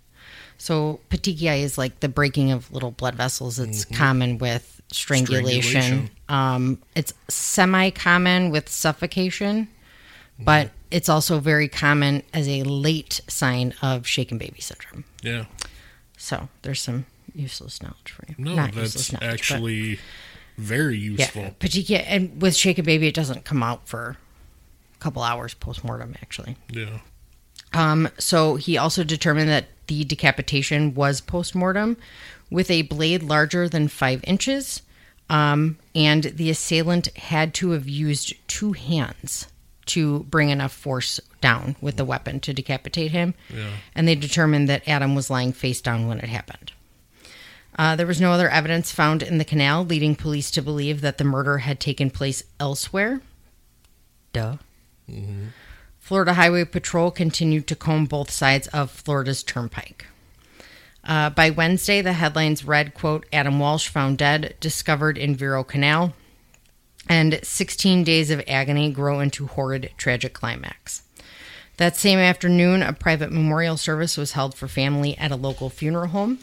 So 0.57 0.99
petechiae 1.09 1.61
is 1.61 1.77
like 1.77 2.01
the 2.01 2.09
breaking 2.09 2.51
of 2.51 2.71
little 2.71 2.91
blood 2.91 3.15
vessels. 3.15 3.57
It's 3.57 3.85
common 3.85 4.37
with 4.37 4.81
strangulation. 4.91 5.61
Strangulation. 5.81 6.09
Um, 6.29 6.81
it's 6.95 7.13
semi-common 7.29 8.49
with 8.51 8.67
suffocation, 8.69 9.67
but 10.39 10.71
it's 10.91 11.09
also 11.09 11.39
very 11.39 11.67
common 11.67 12.21
as 12.33 12.47
a 12.47 12.63
late 12.63 13.21
sign 13.27 13.73
of 13.81 14.05
shaken 14.07 14.37
baby 14.37 14.59
syndrome. 14.61 15.05
Yeah. 15.21 15.45
So 16.25 16.49
there's 16.63 16.81
some 16.81 17.05
useless 17.35 17.83
knowledge 17.83 18.11
for 18.11 18.23
you. 18.27 18.33
No, 18.39 18.55
Not 18.55 18.73
that's 18.73 19.11
knowledge, 19.13 19.21
but- 19.21 19.23
actually 19.31 19.99
very 20.57 20.97
useful. 20.97 21.41
yeah, 21.43 21.49
petechiae, 21.59 22.03
and 22.07 22.41
with 22.41 22.55
shaken 22.55 22.83
baby, 22.83 23.05
it 23.07 23.13
doesn't 23.13 23.45
come 23.45 23.61
out 23.61 23.87
for 23.87 24.17
a 24.95 24.97
couple 24.99 25.21
hours 25.21 25.53
post 25.53 25.83
mortem. 25.83 26.15
Actually, 26.23 26.55
Yeah. 26.71 26.99
Um, 27.73 28.09
so 28.17 28.55
he 28.55 28.75
also 28.75 29.03
determined 29.03 29.49
that 29.49 29.67
the 29.85 30.03
decapitation 30.03 30.95
was 30.95 31.21
post 31.21 31.53
mortem 31.53 31.95
with 32.49 32.71
a 32.71 32.81
blade 32.83 33.21
larger 33.21 33.69
than 33.69 33.87
five 33.87 34.21
inches. 34.23 34.81
Um, 35.29 35.77
and 35.93 36.23
the 36.23 36.49
assailant 36.49 37.15
had 37.17 37.53
to 37.55 37.71
have 37.71 37.87
used 37.87 38.33
two 38.47 38.71
hands 38.73 39.45
to 39.87 40.23
bring 40.23 40.49
enough 40.49 40.71
force 40.71 41.19
down 41.41 41.75
with 41.81 41.97
the 41.97 42.05
weapon 42.05 42.39
to 42.41 42.53
decapitate 42.53 43.11
him. 43.11 43.33
Yeah. 43.53 43.69
And 43.93 44.07
they 44.07 44.15
determined 44.15 44.67
that 44.69 44.87
Adam 44.87 45.15
was 45.15 45.29
lying 45.29 45.53
face 45.53 45.81
down 45.81 46.07
when 46.07 46.19
it 46.19 46.29
happened. 46.29 46.71
Uh, 47.77 47.95
there 47.95 48.07
was 48.07 48.21
no 48.21 48.31
other 48.31 48.49
evidence 48.49 48.91
found 48.91 49.21
in 49.21 49.37
the 49.37 49.45
canal, 49.45 49.83
leading 49.83 50.15
police 50.15 50.49
to 50.51 50.61
believe 50.61 51.01
that 51.01 51.17
the 51.17 51.23
murder 51.23 51.59
had 51.59 51.79
taken 51.79 52.09
place 52.09 52.43
elsewhere. 52.59 53.21
Duh. 54.31 54.57
Florida 55.99 56.33
Highway 56.33 56.65
Patrol 56.65 57.11
continued 57.11 57.67
to 57.67 57.75
comb 57.75 58.05
both 58.05 58.31
sides 58.31 58.67
of 58.67 58.91
Florida's 58.91 59.43
turnpike. 59.43 60.05
Uh, 61.03 61.29
by 61.29 61.49
Wednesday, 61.49 62.01
the 62.01 62.13
headlines 62.13 62.65
read, 62.65 62.93
quote, 62.93 63.25
Adam 63.31 63.59
Walsh 63.59 63.87
found 63.87 64.17
dead, 64.17 64.55
discovered 64.59 65.17
in 65.17 65.35
Vero 65.35 65.63
Canal, 65.63 66.13
and 67.07 67.39
16 67.43 68.03
days 68.03 68.31
of 68.31 68.43
agony 68.47 68.91
grow 68.91 69.19
into 69.19 69.47
horrid 69.47 69.91
tragic 69.97 70.33
climax. 70.33 71.03
That 71.77 71.97
same 71.97 72.19
afternoon, 72.19 72.81
a 72.81 72.93
private 72.93 73.31
memorial 73.31 73.77
service 73.77 74.17
was 74.17 74.31
held 74.31 74.55
for 74.55 74.67
family 74.67 75.17
at 75.17 75.31
a 75.31 75.35
local 75.35 75.69
funeral 75.69 76.07
home. 76.07 76.39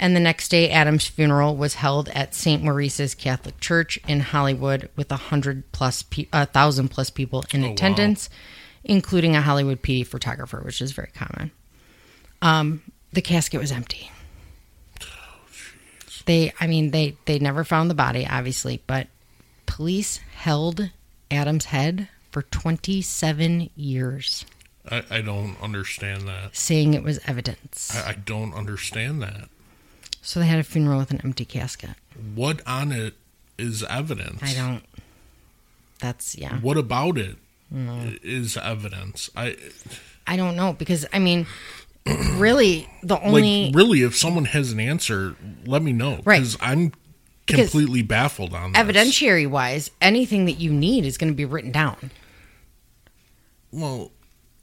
And 0.00 0.14
the 0.14 0.20
next 0.20 0.48
day, 0.48 0.70
Adam's 0.70 1.06
funeral 1.06 1.56
was 1.56 1.74
held 1.74 2.08
at 2.10 2.34
St. 2.34 2.62
Maurice's 2.62 3.14
Catholic 3.14 3.58
Church 3.60 3.98
in 4.06 4.20
Hollywood 4.20 4.88
with 4.96 5.10
a 5.10 5.16
hundred 5.16 5.70
plus, 5.72 6.02
pe- 6.02 6.28
a 6.32 6.46
thousand 6.46 6.88
plus 6.88 7.10
people 7.10 7.44
in 7.52 7.62
wow. 7.62 7.72
attendance, 7.72 8.30
including 8.84 9.34
a 9.34 9.42
Hollywood 9.42 9.82
PD 9.82 10.06
photographer, 10.06 10.60
which 10.64 10.80
is 10.80 10.92
very 10.92 11.10
common. 11.14 11.50
Um, 12.42 12.82
the 13.12 13.22
casket 13.22 13.60
was 13.60 13.72
empty. 13.72 14.10
They, 16.26 16.52
I 16.60 16.66
mean, 16.66 16.90
they 16.90 17.16
they 17.24 17.38
never 17.38 17.64
found 17.64 17.90
the 17.90 17.94
body, 17.94 18.26
obviously, 18.26 18.82
but 18.86 19.06
police 19.68 20.18
held 20.34 20.90
Adam's 21.30 21.66
head 21.66 22.08
for 22.32 22.42
27 22.42 23.70
years, 23.76 24.44
I, 24.90 25.04
I 25.10 25.20
don't 25.20 25.56
understand 25.62 26.26
that. 26.26 26.56
saying 26.56 26.94
it 26.94 27.04
was 27.04 27.20
evidence. 27.26 27.94
I, 27.94 28.10
I 28.10 28.12
don't 28.14 28.54
understand 28.54 29.22
that. 29.22 29.48
So 30.22 30.40
they 30.40 30.46
had 30.46 30.58
a 30.58 30.64
funeral 30.64 30.98
with 30.98 31.10
an 31.12 31.20
empty 31.22 31.44
casket. 31.44 31.90
What 32.34 32.60
on 32.66 32.90
it 32.90 33.14
is 33.56 33.84
evidence? 33.84 34.42
I 34.42 34.54
don't. 34.54 34.82
That's 36.00 36.36
yeah. 36.36 36.58
What 36.58 36.76
about 36.76 37.18
it 37.18 37.36
is 37.70 38.56
evidence? 38.56 39.30
I 39.36 39.56
I 40.26 40.36
don't 40.36 40.56
know 40.56 40.72
because 40.72 41.06
I 41.12 41.18
mean, 41.18 41.46
really, 42.32 42.88
the 43.02 43.20
only 43.20 43.66
like 43.66 43.74
really. 43.74 44.02
If 44.02 44.16
someone 44.16 44.46
has 44.46 44.72
an 44.72 44.80
answer, 44.80 45.36
let 45.66 45.82
me 45.82 45.92
know. 45.92 46.20
Right. 46.24 46.38
Because 46.38 46.56
I'm 46.60 46.92
completely 47.48 48.02
baffled 48.02 48.54
on 48.54 48.72
this. 48.72 48.82
evidentiary 48.82 49.48
wise, 49.48 49.90
anything 50.00 50.44
that 50.46 50.60
you 50.60 50.72
need 50.72 51.04
is 51.04 51.18
going 51.18 51.32
to 51.32 51.36
be 51.36 51.44
written 51.44 51.72
down. 51.72 52.10
Well, 53.70 54.12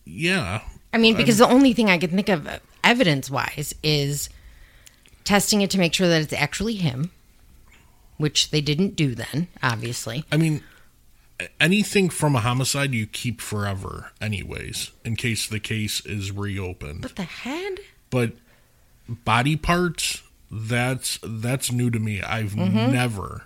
yeah. 0.06 0.62
I 0.94 0.98
mean, 0.98 1.16
because 1.16 1.38
the 1.38 1.48
only 1.48 1.74
thing 1.74 1.90
I 1.90 1.98
can 1.98 2.12
think 2.12 2.30
of 2.30 2.48
uh, 2.48 2.60
evidence 2.84 3.30
wise 3.30 3.74
is 3.84 4.30
testing 5.24 5.62
it 5.62 5.70
to 5.72 5.78
make 5.78 5.94
sure 5.94 6.08
that 6.08 6.22
it's 6.22 6.34
actually 6.34 6.76
him, 6.76 7.12
which 8.18 8.52
they 8.52 8.62
didn't 8.62 8.96
do 8.96 9.14
then, 9.14 9.48
obviously. 9.62 10.24
I 10.32 10.38
mean, 10.38 10.64
anything 11.60 12.10
from 12.10 12.36
a 12.36 12.40
homicide 12.40 12.94
you 12.94 13.08
keep 13.08 13.42
forever, 13.42 14.12
anyways, 14.22 14.92
in 15.04 15.16
case 15.16 15.48
the 15.48 15.60
case 15.60 16.06
is 16.06 16.32
reopened. 16.32 17.02
But 17.02 17.16
the 17.16 17.24
head? 17.24 17.80
But 18.10 18.34
body 19.08 19.56
parts, 19.56 20.24
that's 20.56 21.20
that's 21.24 21.72
new 21.72 21.90
to 21.92 22.00
me. 22.00 22.22
I've 22.22 22.54
Mm-hmm. 22.54 22.92
never, 22.92 23.44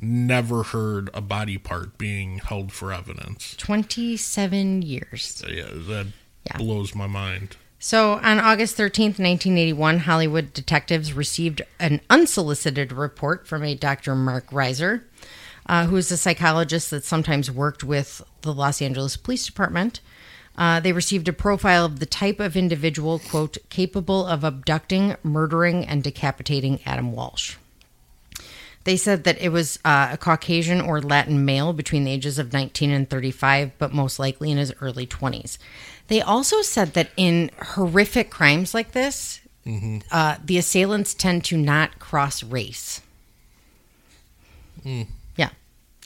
never 0.00 0.62
heard 0.62 1.10
a 1.14 1.20
body 1.20 1.58
part 1.58 1.98
being 1.98 2.38
held 2.38 2.72
for 2.72 2.92
evidence. 2.92 3.54
27 3.58 4.82
years. 4.82 5.42
Yeah, 5.48 5.64
that 5.72 6.06
Yeah. 6.46 6.56
blows 6.58 6.94
my 6.94 7.06
mind. 7.06 7.56
So 7.78 8.12
on 8.22 8.38
August 8.38 8.76
13th, 8.76 9.18
1981, 9.18 10.00
Hollywood 10.00 10.52
detectives 10.52 11.12
received 11.12 11.62
an 11.80 12.00
unsolicited 12.08 12.92
report 12.92 13.46
from 13.46 13.64
a 13.64 13.74
Dr. 13.74 14.14
Mark 14.14 14.50
Reiser, 14.50 15.02
uh, 15.66 15.86
who 15.86 15.96
is 15.96 16.10
a 16.12 16.16
psychologist 16.16 16.90
that 16.90 17.04
sometimes 17.04 17.50
worked 17.50 17.82
with 17.82 18.22
the 18.42 18.54
Los 18.54 18.80
Angeles 18.80 19.16
Police 19.16 19.46
Department. 19.46 20.00
Uh, 20.56 20.80
they 20.80 20.92
received 20.92 21.28
a 21.28 21.32
profile 21.32 21.84
of 21.84 21.98
the 21.98 22.06
type 22.06 22.38
of 22.38 22.56
individual, 22.56 23.18
quote, 23.18 23.56
capable 23.70 24.26
of 24.26 24.44
abducting, 24.44 25.16
murdering, 25.22 25.84
and 25.86 26.02
decapitating 26.02 26.80
Adam 26.84 27.12
Walsh. 27.12 27.56
They 28.84 28.96
said 28.96 29.24
that 29.24 29.40
it 29.40 29.50
was 29.50 29.78
uh, 29.84 30.08
a 30.12 30.16
Caucasian 30.16 30.80
or 30.80 31.00
Latin 31.00 31.44
male 31.44 31.72
between 31.72 32.04
the 32.04 32.10
ages 32.10 32.38
of 32.38 32.52
19 32.52 32.90
and 32.90 33.08
35, 33.08 33.72
but 33.78 33.94
most 33.94 34.18
likely 34.18 34.50
in 34.50 34.58
his 34.58 34.74
early 34.80 35.06
20s. 35.06 35.56
They 36.08 36.20
also 36.20 36.62
said 36.62 36.94
that 36.94 37.10
in 37.16 37.50
horrific 37.60 38.28
crimes 38.30 38.74
like 38.74 38.92
this, 38.92 39.40
uh, 40.10 40.36
the 40.44 40.58
assailants 40.58 41.14
tend 41.14 41.44
to 41.44 41.56
not 41.56 42.00
cross 42.00 42.42
race. 42.42 43.00
Yeah, 45.36 45.50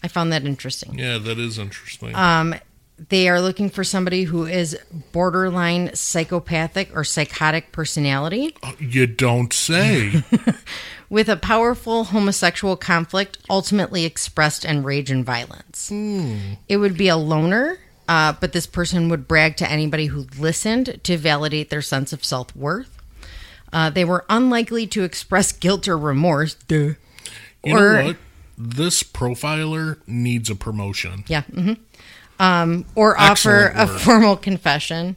I 0.02 0.08
found 0.08 0.30
that 0.32 0.44
interesting. 0.44 0.98
Yeah, 0.98 1.16
that 1.16 1.38
is 1.38 1.58
interesting. 1.58 2.14
Um, 2.14 2.54
They 2.98 3.28
are 3.28 3.40
looking 3.42 3.68
for 3.68 3.84
somebody 3.84 4.24
who 4.24 4.46
is 4.46 4.76
borderline 5.12 5.94
psychopathic 5.94 6.96
or 6.96 7.04
psychotic 7.04 7.70
personality. 7.70 8.56
you 8.78 9.06
don't 9.06 9.52
say. 9.52 10.22
with 11.10 11.28
a 11.28 11.36
powerful 11.36 12.04
homosexual 12.04 12.74
conflict 12.76 13.38
ultimately 13.50 14.04
expressed 14.06 14.64
in 14.64 14.82
rage 14.82 15.10
and 15.10 15.24
violence. 15.26 15.90
It 15.90 16.78
would 16.78 16.96
be 16.96 17.08
a 17.08 17.16
loner, 17.18 17.78
uh, 18.08 18.32
but 18.40 18.52
this 18.54 18.66
person 18.66 19.10
would 19.10 19.28
brag 19.28 19.56
to 19.58 19.70
anybody 19.70 20.06
who 20.06 20.26
listened 20.38 20.98
to 21.04 21.18
validate 21.18 21.68
their 21.68 21.82
sense 21.82 22.14
of 22.14 22.24
self 22.24 22.56
worth. 22.56 22.96
Uh, 23.74 23.90
they 23.90 24.06
were 24.06 24.24
unlikely 24.30 24.86
to 24.86 25.02
express 25.04 25.52
guilt 25.52 25.86
or 25.86 25.98
remorse. 25.98 26.54
Duh. 26.54 26.94
You 27.62 27.76
Or- 27.76 27.92
know 27.98 28.04
what? 28.06 28.16
This 28.58 29.02
profiler 29.02 29.98
needs 30.06 30.48
a 30.48 30.54
promotion. 30.54 31.24
Yeah. 31.28 31.42
hmm 31.42 31.74
Um, 32.38 32.84
or 32.94 33.18
offer 33.18 33.72
a 33.74 33.86
formal 33.86 34.36
confession. 34.36 35.16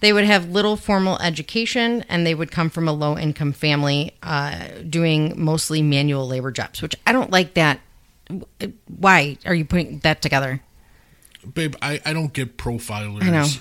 They 0.00 0.12
would 0.12 0.24
have 0.24 0.50
little 0.50 0.76
formal 0.76 1.18
education 1.18 2.04
and 2.08 2.26
they 2.26 2.34
would 2.34 2.50
come 2.50 2.70
from 2.70 2.86
a 2.86 2.92
low 2.92 3.16
income 3.16 3.52
family 3.52 4.12
uh, 4.22 4.68
doing 4.88 5.32
mostly 5.36 5.80
manual 5.80 6.26
labor 6.28 6.50
jobs, 6.50 6.82
which 6.82 6.94
I 7.06 7.12
don't 7.12 7.30
like 7.30 7.54
that. 7.54 7.80
Why 8.88 9.38
are 9.46 9.54
you 9.54 9.64
putting 9.64 10.00
that 10.00 10.20
together? 10.20 10.60
Babe, 11.54 11.76
I, 11.80 12.00
I 12.04 12.12
don't 12.12 12.32
get 12.32 12.56
profilers 12.58 13.60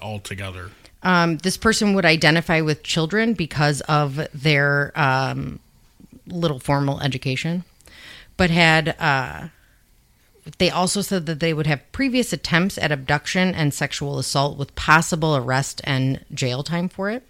altogether. 0.00 0.70
Um, 1.02 1.36
this 1.38 1.56
person 1.56 1.94
would 1.94 2.06
identify 2.06 2.62
with 2.62 2.82
children 2.82 3.34
because 3.34 3.80
of 3.82 4.26
their 4.34 4.92
um, 4.96 5.60
little 6.26 6.58
formal 6.58 7.00
education, 7.00 7.64
but 8.36 8.50
had. 8.50 8.96
Uh, 8.98 9.48
they 10.58 10.70
also 10.70 11.00
said 11.02 11.26
that 11.26 11.40
they 11.40 11.52
would 11.52 11.66
have 11.66 11.80
previous 11.92 12.32
attempts 12.32 12.78
at 12.78 12.92
abduction 12.92 13.54
and 13.54 13.74
sexual 13.74 14.18
assault 14.18 14.56
with 14.58 14.74
possible 14.74 15.36
arrest 15.36 15.80
and 15.84 16.24
jail 16.32 16.62
time 16.62 16.88
for 16.88 17.10
it. 17.10 17.28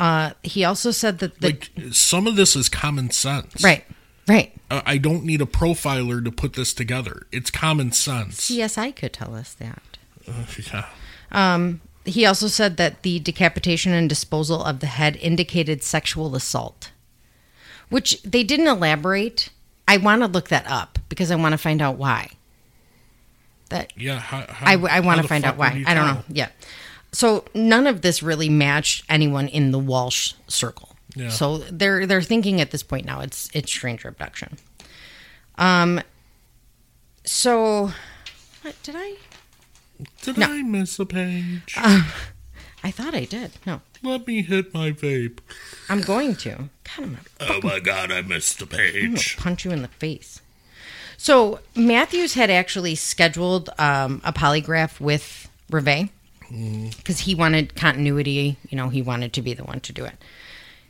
Uh, 0.00 0.32
he 0.42 0.64
also 0.64 0.90
said 0.90 1.18
that 1.20 1.40
the 1.40 1.48
Like, 1.48 1.70
some 1.92 2.26
of 2.26 2.36
this 2.36 2.56
is 2.56 2.68
common 2.68 3.10
sense. 3.10 3.62
right, 3.62 3.84
right. 4.26 4.52
Uh, 4.70 4.82
I 4.84 4.98
don't 4.98 5.24
need 5.24 5.40
a 5.40 5.46
profiler 5.46 6.24
to 6.24 6.32
put 6.32 6.54
this 6.54 6.74
together. 6.74 7.26
It's 7.30 7.50
common 7.50 7.92
sense. 7.92 8.50
CSI 8.50 8.96
could 8.96 9.12
tell 9.12 9.34
us 9.34 9.54
that. 9.54 9.98
Yeah. 10.72 10.86
He 12.06 12.26
also 12.26 12.48
said 12.48 12.76
that 12.76 13.02
the 13.02 13.18
decapitation 13.20 13.92
and 13.92 14.08
disposal 14.08 14.62
of 14.62 14.80
the 14.80 14.86
head 14.86 15.16
indicated 15.16 15.82
sexual 15.82 16.36
assault, 16.36 16.90
which 17.88 18.22
they 18.22 18.44
didn't 18.44 18.66
elaborate. 18.66 19.48
I 19.86 19.98
want 19.98 20.22
to 20.22 20.28
look 20.28 20.48
that 20.48 20.64
up 20.66 20.98
because 21.08 21.30
I 21.30 21.36
want 21.36 21.52
to 21.52 21.58
find 21.58 21.82
out 21.82 21.96
why. 21.96 22.30
That 23.68 23.92
Yeah. 23.96 24.18
How, 24.18 24.44
how, 24.48 24.66
I, 24.66 24.74
I 24.96 25.00
want 25.00 25.20
to 25.22 25.28
find 25.28 25.44
out 25.44 25.56
why. 25.56 25.84
I 25.86 25.94
don't 25.94 26.06
know. 26.06 26.22
Yeah. 26.28 26.48
So 27.12 27.44
none 27.54 27.86
of 27.86 28.02
this 28.02 28.22
really 28.22 28.48
matched 28.48 29.04
anyone 29.08 29.48
in 29.48 29.70
the 29.70 29.78
Walsh 29.78 30.34
circle. 30.48 30.96
Yeah. 31.14 31.28
So 31.28 31.58
they're 31.58 32.06
they're 32.06 32.22
thinking 32.22 32.60
at 32.60 32.70
this 32.72 32.82
point 32.82 33.06
now 33.06 33.20
it's 33.20 33.48
it's 33.54 33.70
stranger 33.70 34.08
abduction. 34.08 34.58
Um. 35.56 36.00
So, 37.26 37.90
what 38.62 38.74
did 38.82 38.96
I? 38.98 39.14
Did 40.22 40.36
No. 40.36 40.46
I 40.52 40.62
miss 40.62 40.98
a 40.98 41.06
page? 41.06 41.74
I 41.76 42.90
thought 42.90 43.14
I 43.14 43.24
did. 43.24 43.52
No, 43.64 43.80
Let 44.04 44.26
me 44.26 44.42
hit 44.42 44.72
my 44.74 44.90
vape. 44.92 45.38
I'm 45.88 46.00
going 46.02 46.36
to. 46.36 46.50
God, 46.50 46.98
I'm 46.98 47.18
gonna 47.38 47.52
Oh 47.52 47.60
my 47.62 47.80
god, 47.80 48.12
I 48.12 48.22
missed 48.22 48.60
a 48.60 48.64
I'm 48.64 48.70
gonna 48.70 48.82
page. 49.16 49.36
punch 49.36 49.64
you 49.64 49.70
in 49.70 49.82
the 49.82 49.88
face. 49.88 50.40
So 51.16 51.60
Matthews 51.74 52.34
had 52.34 52.50
actually 52.50 52.94
scheduled 52.96 53.70
um, 53.78 54.20
a 54.24 54.32
polygraph 54.32 55.00
with 55.00 55.48
Reve 55.70 56.10
because 56.50 57.20
he 57.20 57.34
wanted 57.34 57.74
continuity. 57.74 58.56
You 58.68 58.76
know, 58.76 58.90
he 58.90 59.00
wanted 59.02 59.32
to 59.32 59.42
be 59.42 59.54
the 59.54 59.64
one 59.64 59.80
to 59.80 59.92
do 59.92 60.04
it. 60.04 60.14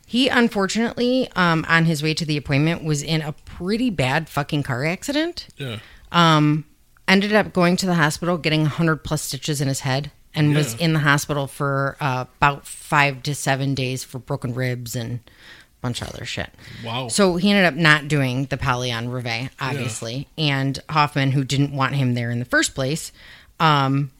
He 0.05 0.27
unfortunately, 0.27 1.29
um, 1.35 1.65
on 1.67 1.85
his 1.85 2.03
way 2.03 2.13
to 2.13 2.25
the 2.25 2.37
appointment, 2.37 2.83
was 2.83 3.01
in 3.01 3.21
a 3.21 3.31
pretty 3.31 3.89
bad 3.89 4.29
fucking 4.29 4.63
car 4.63 4.85
accident. 4.85 5.47
Yeah. 5.57 5.79
Um, 6.11 6.65
Ended 7.07 7.33
up 7.33 7.53
going 7.53 7.77
to 7.77 7.85
the 7.85 7.93
hospital, 7.93 8.35
getting 8.35 8.61
100 8.61 9.03
plus 9.03 9.21
stitches 9.21 9.61
in 9.61 9.67
his 9.67 9.81
head, 9.81 10.09
and 10.35 10.53
was 10.55 10.73
in 10.75 10.93
the 10.93 10.99
hospital 10.99 11.47
for 11.47 11.95
uh, 11.99 12.25
about 12.37 12.65
five 12.67 13.23
to 13.23 13.33
seven 13.35 13.73
days 13.73 14.03
for 14.03 14.19
broken 14.19 14.53
ribs 14.53 14.95
and 14.95 15.19
a 15.19 15.81
bunch 15.81 16.01
of 16.01 16.09
other 16.09 16.25
shit. 16.25 16.49
Wow. 16.83 17.07
So 17.07 17.37
he 17.37 17.51
ended 17.51 17.65
up 17.65 17.75
not 17.75 18.07
doing 18.07 18.45
the 18.45 18.57
poly 18.57 18.91
on 18.91 19.09
Reve, 19.09 19.49
obviously. 19.59 20.27
And 20.37 20.79
Hoffman, 20.89 21.31
who 21.31 21.43
didn't 21.43 21.71
want 21.71 21.95
him 21.95 22.13
there 22.13 22.31
in 22.31 22.39
the 22.39 22.45
first 22.45 22.75
place, 22.75 23.11
um, 23.59 24.11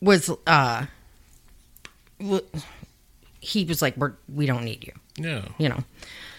was 0.00 0.30
uh, 0.46 0.86
w- 2.20 2.46
he 3.40 3.64
was 3.64 3.80
like, 3.82 3.96
We're, 3.96 4.12
"We 4.32 4.46
don't 4.46 4.64
need 4.64 4.84
you," 4.84 4.92
yeah. 5.16 5.48
you 5.58 5.68
know. 5.68 5.84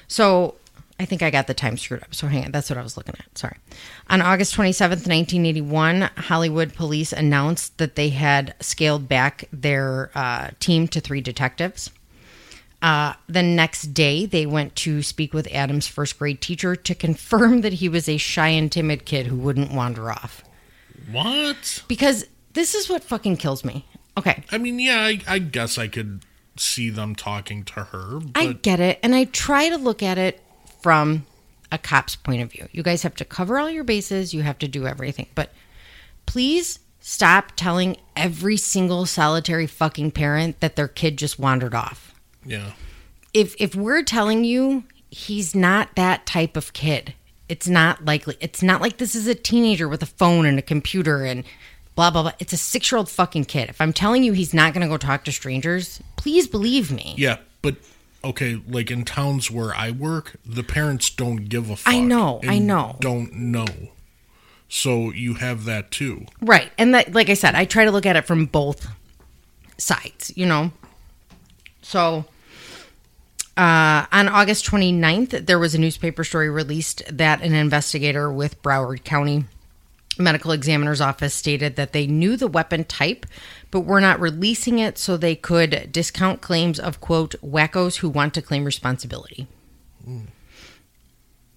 So 0.07 0.55
I 1.03 1.05
think 1.05 1.21
I 1.21 1.31
got 1.31 1.47
the 1.47 1.53
time 1.53 1.75
screwed 1.75 2.01
up. 2.01 2.15
So 2.15 2.27
hang 2.27 2.45
on, 2.45 2.51
that's 2.53 2.69
what 2.69 2.79
I 2.79 2.81
was 2.81 2.95
looking 2.95 3.15
at. 3.19 3.37
Sorry. 3.37 3.57
On 4.09 4.21
August 4.21 4.53
twenty 4.53 4.71
seventh, 4.71 5.05
nineteen 5.05 5.45
eighty 5.45 5.59
one, 5.59 6.09
Hollywood 6.15 6.73
police 6.73 7.11
announced 7.11 7.77
that 7.77 7.95
they 7.95 8.07
had 8.07 8.55
scaled 8.61 9.09
back 9.09 9.43
their 9.51 10.11
uh, 10.15 10.51
team 10.61 10.87
to 10.87 11.01
three 11.01 11.19
detectives. 11.19 11.91
Uh, 12.81 13.15
the 13.27 13.43
next 13.43 13.93
day, 13.93 14.25
they 14.25 14.45
went 14.45 14.77
to 14.77 15.01
speak 15.01 15.33
with 15.33 15.47
Adam's 15.53 15.87
first 15.87 16.17
grade 16.17 16.39
teacher 16.39 16.73
to 16.73 16.95
confirm 16.95 17.61
that 17.61 17.73
he 17.73 17.89
was 17.89 18.07
a 18.07 18.15
shy 18.15 18.47
and 18.47 18.71
timid 18.71 19.05
kid 19.05 19.27
who 19.27 19.35
wouldn't 19.35 19.73
wander 19.73 20.09
off. 20.09 20.41
What? 21.11 21.83
Because 21.89 22.25
this 22.53 22.75
is 22.75 22.87
what 22.87 23.03
fucking 23.03 23.37
kills 23.37 23.65
me. 23.65 23.85
Okay, 24.17 24.41
I 24.53 24.57
mean, 24.57 24.79
yeah, 24.79 25.01
I, 25.01 25.19
I 25.27 25.39
guess 25.39 25.77
I 25.77 25.89
could 25.89 26.21
see 26.55 26.89
them 26.89 27.13
talking 27.13 27.63
to 27.65 27.83
her, 27.85 28.19
but 28.19 28.41
I 28.41 28.53
get 28.53 28.79
it, 28.79 28.99
and 29.03 29.13
I 29.13 29.25
try 29.25 29.67
to 29.67 29.77
look 29.77 30.01
at 30.01 30.17
it 30.17 30.39
from 30.83 31.25
a 31.71 31.77
cop's 31.79 32.15
point 32.15 32.43
of 32.43 32.51
view. 32.51 32.67
You 32.71 32.83
guys 32.83 33.01
have 33.01 33.15
to 33.15 33.25
cover 33.25 33.57
all 33.57 33.69
your 33.69 33.83
bases, 33.83 34.33
you 34.33 34.43
have 34.43 34.59
to 34.59 34.67
do 34.67 34.85
everything, 34.85 35.25
but 35.33 35.49
please 36.27 36.77
stop 36.99 37.53
telling 37.55 37.97
every 38.15 38.57
single 38.57 39.05
solitary 39.05 39.65
fucking 39.65 40.11
parent 40.11 40.59
that 40.59 40.75
their 40.75 40.87
kid 40.87 41.17
just 41.17 41.39
wandered 41.39 41.73
off. 41.73 42.13
yeah. 42.45 42.73
If 43.33 43.55
if 43.59 43.73
we're 43.75 44.03
telling 44.03 44.43
you 44.43 44.83
he's 45.09 45.55
not 45.55 45.95
that 45.95 46.27
type 46.27 46.55
of 46.55 46.71
kid, 46.73 47.15
it's 47.49 47.67
not 47.67 48.05
likely. 48.05 48.37
It's 48.39 48.61
not 48.61 48.79
like 48.79 48.97
this 48.97 49.15
is 49.15 49.25
a 49.25 49.33
teenager 49.33 49.89
with 49.89 50.03
a 50.03 50.05
phone 50.05 50.45
and 50.45 50.59
a 50.59 50.61
computer 50.61 51.23
and 51.25 51.43
blah 51.95 52.11
blah 52.11 52.21
blah. 52.21 52.31
It's 52.37 52.53
a 52.53 52.57
6-year-old 52.57 53.09
fucking 53.09 53.45
kid. 53.45 53.69
If 53.69 53.81
I'm 53.81 53.91
telling 53.91 54.23
you 54.23 54.33
he's 54.33 54.53
not 54.53 54.73
going 54.73 54.83
to 54.83 54.87
go 54.87 54.97
talk 54.97 55.23
to 55.23 55.31
strangers, 55.31 55.99
please 56.15 56.47
believe 56.47 56.91
me. 56.91 57.15
Yeah, 57.17 57.37
but 57.63 57.75
okay, 58.23 58.61
like 58.67 58.89
in 58.91 59.05
towns 59.05 59.51
where 59.51 59.75
I 59.75 59.91
work, 59.91 60.35
the 60.45 60.63
parents 60.63 61.09
don't 61.09 61.45
give 61.45 61.69
a 61.69 61.75
fuck. 61.75 61.93
I 61.93 61.99
know, 61.99 62.41
I 62.47 62.59
know. 62.59 62.97
Don't 62.99 63.33
know. 63.33 63.67
So 64.69 65.11
you 65.11 65.35
have 65.35 65.65
that 65.65 65.91
too. 65.91 66.25
Right. 66.41 66.71
And 66.77 66.95
that 66.95 67.13
like 67.13 67.29
I 67.29 67.35
said, 67.35 67.53
I 67.55 67.65
try 67.65 67.85
to 67.85 67.91
look 67.91 68.05
at 68.05 68.15
it 68.15 68.25
from 68.25 68.47
both 68.47 68.87
sides, 69.77 70.33
you 70.35 70.45
know. 70.45 70.71
So 71.81 72.25
uh, 73.55 74.05
on 74.11 74.27
August 74.29 74.65
29th, 74.65 75.45
there 75.45 75.59
was 75.59 75.75
a 75.75 75.79
newspaper 75.79 76.23
story 76.23 76.49
released 76.49 77.03
that 77.15 77.41
an 77.43 77.53
investigator 77.53 78.31
with 78.31 78.61
Broward 78.63 79.03
County 79.03 79.45
Medical 80.17 80.51
Examiner's 80.51 81.01
Office 81.01 81.33
stated 81.33 81.75
that 81.75 81.93
they 81.93 82.07
knew 82.07 82.35
the 82.35 82.47
weapon 82.47 82.83
type, 82.83 83.25
but 83.73 83.85
were 83.85 83.99
not 83.99 84.19
releasing 84.19 84.77
it 84.77 84.99
so 84.99 85.17
they 85.17 85.35
could 85.35 85.91
discount 85.91 86.41
claims 86.41 86.79
of, 86.79 87.01
quote, 87.01 87.33
wackos 87.43 87.95
who 87.97 88.07
want 88.07 88.35
to 88.35 88.41
claim 88.41 88.65
responsibility. 88.65 89.47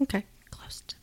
Okay, 0.00 0.24
close 0.50 0.82
to 0.86 0.94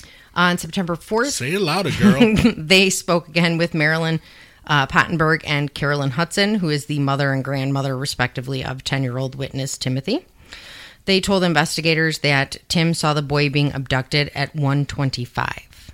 the. 0.00 0.08
On 0.34 0.56
September 0.56 0.96
4th, 0.96 1.32
Say 1.32 1.52
it 1.52 1.60
louder, 1.60 1.90
girl. 2.00 2.34
they 2.56 2.88
spoke 2.88 3.28
again 3.28 3.58
with 3.58 3.74
Marilyn 3.74 4.22
uh, 4.66 4.86
Pottenberg 4.86 5.42
and 5.46 5.74
Carolyn 5.74 6.12
Hudson, 6.12 6.54
who 6.54 6.70
is 6.70 6.86
the 6.86 7.00
mother 7.00 7.34
and 7.34 7.44
grandmother, 7.44 7.94
respectively, 7.94 8.64
of 8.64 8.84
10 8.84 9.02
year 9.02 9.18
old 9.18 9.34
witness 9.34 9.76
Timothy. 9.76 10.24
They 11.04 11.20
told 11.20 11.44
investigators 11.44 12.20
that 12.20 12.56
Tim 12.68 12.94
saw 12.94 13.12
the 13.12 13.20
boy 13.20 13.50
being 13.50 13.74
abducted 13.74 14.30
at 14.34 14.54
125. 14.54 15.92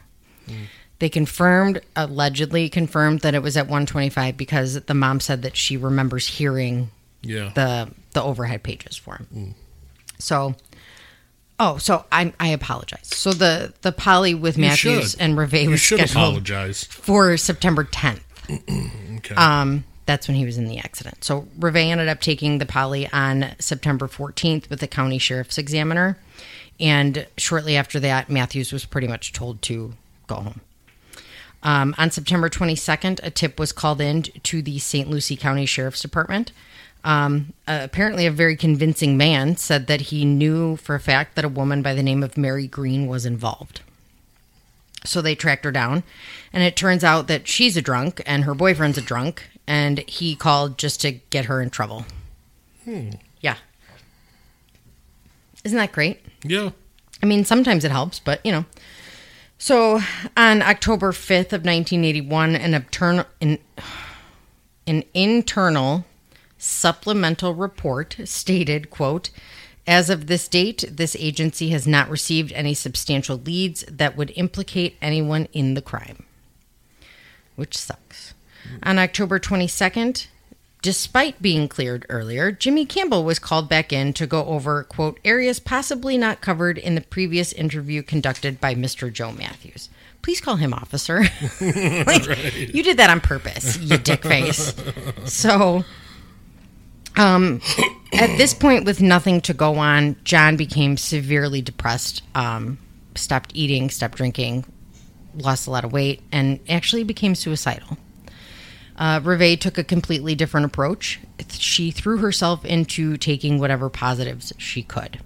They 1.03 1.09
confirmed, 1.09 1.81
allegedly 1.97 2.69
confirmed, 2.69 3.23
that 3.23 3.35
it 3.35 3.43
was 3.43 3.57
at 3.57 3.65
125 3.65 4.37
because 4.37 4.75
the 4.83 4.95
mom 4.95 5.19
said 5.19 5.43
that 5.43 5.57
she 5.57 5.77
remembers 5.77 6.29
hearing 6.29 6.93
yeah. 7.23 7.51
the 7.57 7.91
the 8.13 8.23
overhead 8.23 8.63
pages 8.63 8.99
for 8.99 9.17
him. 9.17 9.57
So, 10.21 10.55
oh, 11.59 11.79
so 11.79 12.05
I 12.13 12.33
I 12.39 12.51
apologize. 12.51 13.09
So 13.09 13.33
the 13.33 13.75
the 13.83 13.91
poly 13.91 14.37
with 14.37 14.57
You 14.57 14.67
Matthews 14.67 15.11
should. 15.11 15.21
and 15.21 15.37
Reve 15.37 15.69
was 15.69 15.81
should 15.81 15.99
scheduled 15.99 16.25
apologize. 16.25 16.85
for 16.85 17.37
September 17.37 17.83
10th. 17.83 18.21
Okay. 19.17 19.35
Um, 19.35 19.83
that's 20.07 20.29
when 20.29 20.37
he 20.37 20.45
was 20.45 20.57
in 20.57 20.67
the 20.69 20.79
accident. 20.79 21.25
So 21.25 21.49
Reve 21.59 21.77
ended 21.77 22.07
up 22.07 22.21
taking 22.21 22.59
the 22.59 22.67
poly 22.67 23.09
on 23.13 23.57
September 23.59 24.07
14th 24.07 24.71
with 24.71 24.79
the 24.79 24.89
county 24.89 25.19
sheriff's 25.19 25.59
examiner, 25.59 26.17
and 26.79 27.27
shortly 27.37 27.77
after 27.77 27.99
that, 27.99 28.31
Matthews 28.31 28.73
was 28.73 28.85
pretty 28.85 29.09
much 29.09 29.33
told 29.33 29.63
to 29.63 29.95
go 30.29 30.37
home. 30.37 30.61
Um, 31.63 31.95
on 31.97 32.11
September 32.11 32.49
22nd, 32.49 33.21
a 33.23 33.31
tip 33.31 33.59
was 33.59 33.73
called 33.73 34.01
in 34.01 34.23
to 34.23 34.63
the 34.63 34.79
St. 34.79 35.09
Lucie 35.09 35.37
County 35.37 35.67
Sheriff's 35.67 36.03
Department. 36.03 36.53
Um, 37.05 37.53
uh, 37.67 37.81
apparently, 37.83 38.27
a 38.27 38.31
very 38.31 38.57
convincing 38.57 39.17
man 39.17 39.57
said 39.57 39.87
that 39.87 40.03
he 40.03 40.25
knew 40.25 40.77
for 40.77 40.95
a 40.95 41.01
fact 41.01 41.35
that 41.35 41.45
a 41.45 41.49
woman 41.49 41.83
by 41.83 41.95
the 41.95 42.03
name 42.03 42.23
of 42.23 42.37
Mary 42.37 42.67
Green 42.67 43.07
was 43.07 43.27
involved. 43.27 43.81
So 45.05 45.21
they 45.21 45.35
tracked 45.35 45.65
her 45.65 45.73
down, 45.73 46.05
and 46.53 46.63
it 46.63 46.77
turns 46.77 47.03
out 47.03 47.27
that 47.27 47.49
she's 47.49 47.77
a 47.77 47.83
drunk 47.83 48.23
and 48.25 48.45
her 48.45 48.55
boyfriend's 48.55 48.99
a 48.99 49.03
drunk, 49.03 49.49
and 49.67 49.99
he 50.09 50.37
called 50.37 50.79
just 50.79 51.01
to 51.01 51.13
get 51.13 51.47
her 51.47 51.61
in 51.61 51.71
trouble. 51.71 52.07
Hmm. 52.85 53.11
Yeah. 53.41 53.57
Isn't 55.65 55.79
that 55.79 55.93
great? 55.93 56.25
yeah. 56.45 56.71
I 57.21 57.27
mean, 57.27 57.45
sometimes 57.45 57.85
it 57.85 57.93
helps, 57.93 58.19
but 58.19 58.45
you 58.45 58.51
know. 58.51 58.65
So 59.63 60.01
on 60.37 60.61
October 60.61 61.13
5th 61.13 61.53
of 61.53 61.65
1981, 61.65 62.57
an, 62.57 62.75
internal, 62.75 63.27
an, 63.41 63.59
an 64.89 65.05
internal 65.15 66.05
supplemental 66.59 67.55
report 67.55 68.17
stated, 68.25 68.91
quote, 68.91 69.31
as 69.87 70.11
of 70.11 70.27
this 70.27 70.49
date, 70.49 70.85
this 70.91 71.15
agency 71.17 71.69
has 71.69 71.87
not 71.87 72.11
received 72.11 72.51
any 72.55 72.75
substantial 72.75 73.37
leads 73.37 73.85
that 73.85 74.17
would 74.17 74.33
implicate 74.35 74.97
anyone 75.01 75.47
in 75.53 75.75
the 75.75 75.83
crime, 75.83 76.25
which 77.55 77.79
sucks. 77.79 78.35
On 78.83 78.99
October 78.99 79.39
22nd, 79.39 80.27
Despite 80.83 81.41
being 81.41 81.69
cleared 81.69 82.05
earlier, 82.09 82.51
Jimmy 82.51 82.85
Campbell 82.85 83.23
was 83.23 83.39
called 83.39 83.69
back 83.69 83.93
in 83.93 84.13
to 84.15 84.27
go 84.27 84.45
over, 84.47 84.83
quote, 84.83 85.21
areas 85.25 85.61
possibly 85.61 86.19
not 86.19 86.41
covered 86.41 86.77
in 86.77 86.97
the 86.97 87.01
previous 87.01 87.53
interview 87.53 88.03
conducted 88.03 88.61
by 88.61 88.75
Mr. 88.75 89.11
Joe 89.13 89.31
Matthews. 89.31 89.91
Please 90.23 90.41
call 90.41 90.57
him 90.57 90.75
officer. 90.75 91.21
like, 91.61 92.27
You 92.75 92.83
did 92.83 92.97
that 92.97 93.11
on 93.11 93.21
purpose, 93.21 93.79
you 93.79 93.97
dickface. 93.97 95.29
So, 95.29 95.85
um, 97.17 97.61
at 98.13 98.37
this 98.37 98.53
point, 98.53 98.85
with 98.85 99.01
nothing 99.01 99.41
to 99.43 99.55
go 99.55 99.77
on, 99.77 100.17
John 100.25 100.57
became 100.57 100.97
severely 100.97 101.63
depressed, 101.63 102.23
um, 102.35 102.79
stopped 103.15 103.53
eating, 103.55 103.89
stopped 103.89 104.17
drinking, 104.17 104.65
lost 105.37 105.69
a 105.69 105.71
lot 105.71 105.85
of 105.85 105.93
weight, 105.93 106.23
and 106.33 106.59
actually 106.69 107.05
became 107.05 107.37
suicidal. 107.37 107.99
Uh, 109.03 109.19
Reve 109.19 109.59
took 109.59 109.79
a 109.79 109.83
completely 109.83 110.37
different 110.37 110.65
approach. 110.65 111.19
She 111.51 111.91
threw 111.91 112.19
herself 112.19 112.65
into 112.65 113.17
taking 113.17 113.59
whatever 113.59 113.91
positives 113.91 114.53
she 114.59 114.85
could. 114.85 115.19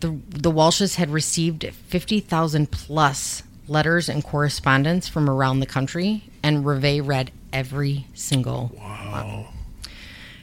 The, 0.00 0.18
the 0.26 0.50
Walshes 0.50 0.94
had 0.94 1.10
received 1.10 1.62
50,000 1.62 2.70
plus 2.70 3.42
letters 3.68 4.08
and 4.08 4.24
correspondence 4.24 5.08
from 5.08 5.28
around 5.28 5.60
the 5.60 5.66
country, 5.66 6.30
and 6.42 6.64
Reve 6.64 7.06
read 7.06 7.32
every 7.52 8.06
single 8.14 8.72
Wow. 8.78 9.48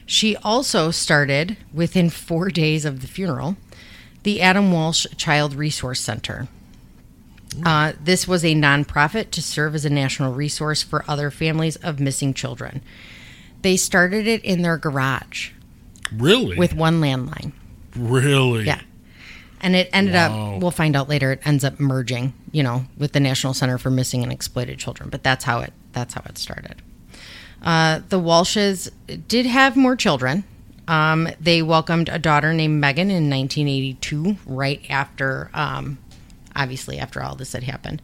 she 0.06 0.36
also 0.36 0.92
started, 0.92 1.56
within 1.72 2.08
four 2.08 2.50
days 2.50 2.84
of 2.84 3.00
the 3.00 3.08
funeral, 3.08 3.56
the 4.22 4.40
Adam 4.40 4.70
Walsh 4.70 5.06
Child 5.16 5.56
Resource 5.56 6.00
Center. 6.00 6.46
Uh, 7.64 7.92
this 8.02 8.26
was 8.26 8.44
a 8.44 8.54
nonprofit 8.54 9.30
to 9.32 9.42
serve 9.42 9.74
as 9.74 9.84
a 9.84 9.90
national 9.90 10.32
resource 10.32 10.82
for 10.82 11.04
other 11.08 11.30
families 11.30 11.76
of 11.76 12.00
missing 12.00 12.34
children. 12.34 12.82
They 13.62 13.76
started 13.76 14.26
it 14.26 14.44
in 14.44 14.62
their 14.62 14.76
garage 14.78 15.50
Really? 16.12 16.56
with 16.56 16.74
one 16.74 17.00
landline. 17.00 17.52
really? 17.96 18.64
Yeah. 18.64 18.80
And 19.60 19.74
it 19.74 19.88
ended 19.92 20.14
Wow. 20.14 20.56
up, 20.56 20.62
we'll 20.62 20.70
find 20.70 20.94
out 20.96 21.08
later, 21.08 21.32
it 21.32 21.40
ends 21.46 21.64
up 21.64 21.80
merging, 21.80 22.34
you 22.52 22.62
know, 22.62 22.84
with 22.98 23.12
the 23.12 23.20
National 23.20 23.54
Center 23.54 23.78
for 23.78 23.90
Missing 23.90 24.22
and 24.22 24.30
Exploited 24.32 24.78
Children. 24.78 25.08
But 25.08 25.22
that's 25.22 25.44
how 25.44 25.60
it, 25.60 25.72
that's 25.92 26.12
how 26.14 26.22
it 26.26 26.36
started. 26.36 26.82
Uh, 27.62 28.00
the 28.10 28.20
Walshes 28.20 28.90
did 29.28 29.46
have 29.46 29.74
more 29.76 29.96
children. 29.96 30.44
Um, 30.86 31.28
they 31.40 31.62
welcomed 31.62 32.10
a 32.10 32.18
daughter 32.18 32.52
named 32.52 32.78
Megan 32.78 33.10
in 33.10 33.30
1982, 33.30 34.36
right 34.44 34.82
after, 34.90 35.48
um, 35.54 35.96
obviously, 36.54 36.98
after 36.98 37.22
all 37.22 37.34
this 37.34 37.52
had 37.52 37.62
happened. 37.62 38.02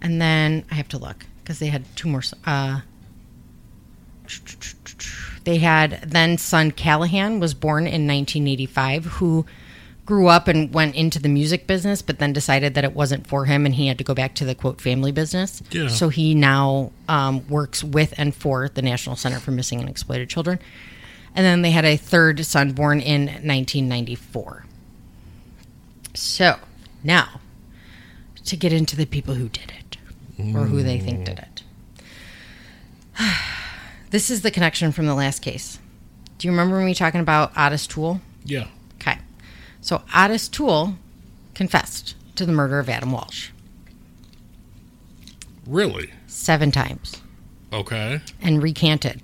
And 0.00 0.20
then 0.20 0.64
I 0.70 0.74
have 0.74 0.88
to 0.88 0.98
look 0.98 1.26
because 1.42 1.58
they 1.58 1.66
had 1.66 1.84
two 1.96 2.08
more. 2.08 2.22
Uh, 2.44 2.80
they 5.44 5.58
had 5.58 6.02
then 6.02 6.38
son 6.38 6.70
Callahan 6.70 7.40
was 7.40 7.54
born 7.54 7.84
in 7.84 8.06
1985, 8.06 9.04
who 9.06 9.44
grew 10.06 10.26
up 10.26 10.48
and 10.48 10.72
went 10.74 10.94
into 10.96 11.20
the 11.20 11.28
music 11.28 11.66
business, 11.66 12.02
but 12.02 12.18
then 12.18 12.32
decided 12.32 12.74
that 12.74 12.84
it 12.84 12.94
wasn't 12.94 13.26
for 13.26 13.44
him 13.44 13.64
and 13.64 13.74
he 13.74 13.86
had 13.86 13.98
to 13.98 14.04
go 14.04 14.14
back 14.14 14.34
to 14.34 14.44
the 14.44 14.54
quote 14.54 14.80
family 14.80 15.12
business. 15.12 15.62
Yeah. 15.70 15.88
So 15.88 16.08
he 16.08 16.34
now 16.34 16.92
um, 17.08 17.46
works 17.48 17.84
with 17.84 18.14
and 18.16 18.34
for 18.34 18.68
the 18.68 18.82
National 18.82 19.16
Center 19.16 19.38
for 19.38 19.52
Missing 19.52 19.80
and 19.80 19.88
Exploited 19.88 20.28
Children. 20.28 20.58
And 21.34 21.46
then 21.46 21.62
they 21.62 21.70
had 21.70 21.84
a 21.84 21.96
third 21.96 22.44
son 22.44 22.72
born 22.72 23.00
in 23.00 23.26
1994. 23.26 24.64
So 26.14 26.58
now 27.04 27.39
to 28.44 28.56
get 28.56 28.72
into 28.72 28.96
the 28.96 29.06
people 29.06 29.34
who 29.34 29.48
did 29.48 29.72
it 29.78 29.96
or 30.54 30.64
who 30.66 30.82
they 30.82 30.98
think 30.98 31.24
did 31.24 31.38
it. 31.38 31.62
This 34.10 34.28
is 34.28 34.42
the 34.42 34.50
connection 34.50 34.90
from 34.90 35.06
the 35.06 35.14
last 35.14 35.40
case. 35.40 35.78
Do 36.38 36.48
you 36.48 36.50
remember 36.52 36.80
me 36.80 36.94
talking 36.94 37.20
about 37.20 37.52
Otis 37.56 37.86
Toole? 37.86 38.20
Yeah. 38.44 38.66
Okay. 38.96 39.18
So 39.80 40.02
Otis 40.16 40.48
Toole 40.48 40.94
confessed 41.54 42.16
to 42.34 42.44
the 42.44 42.50
murder 42.50 42.80
of 42.80 42.88
Adam 42.88 43.12
Walsh 43.12 43.50
Really? 45.66 46.10
seven 46.26 46.70
times 46.72 47.22
Okay. 47.72 48.20
and 48.42 48.60
recanted 48.62 49.22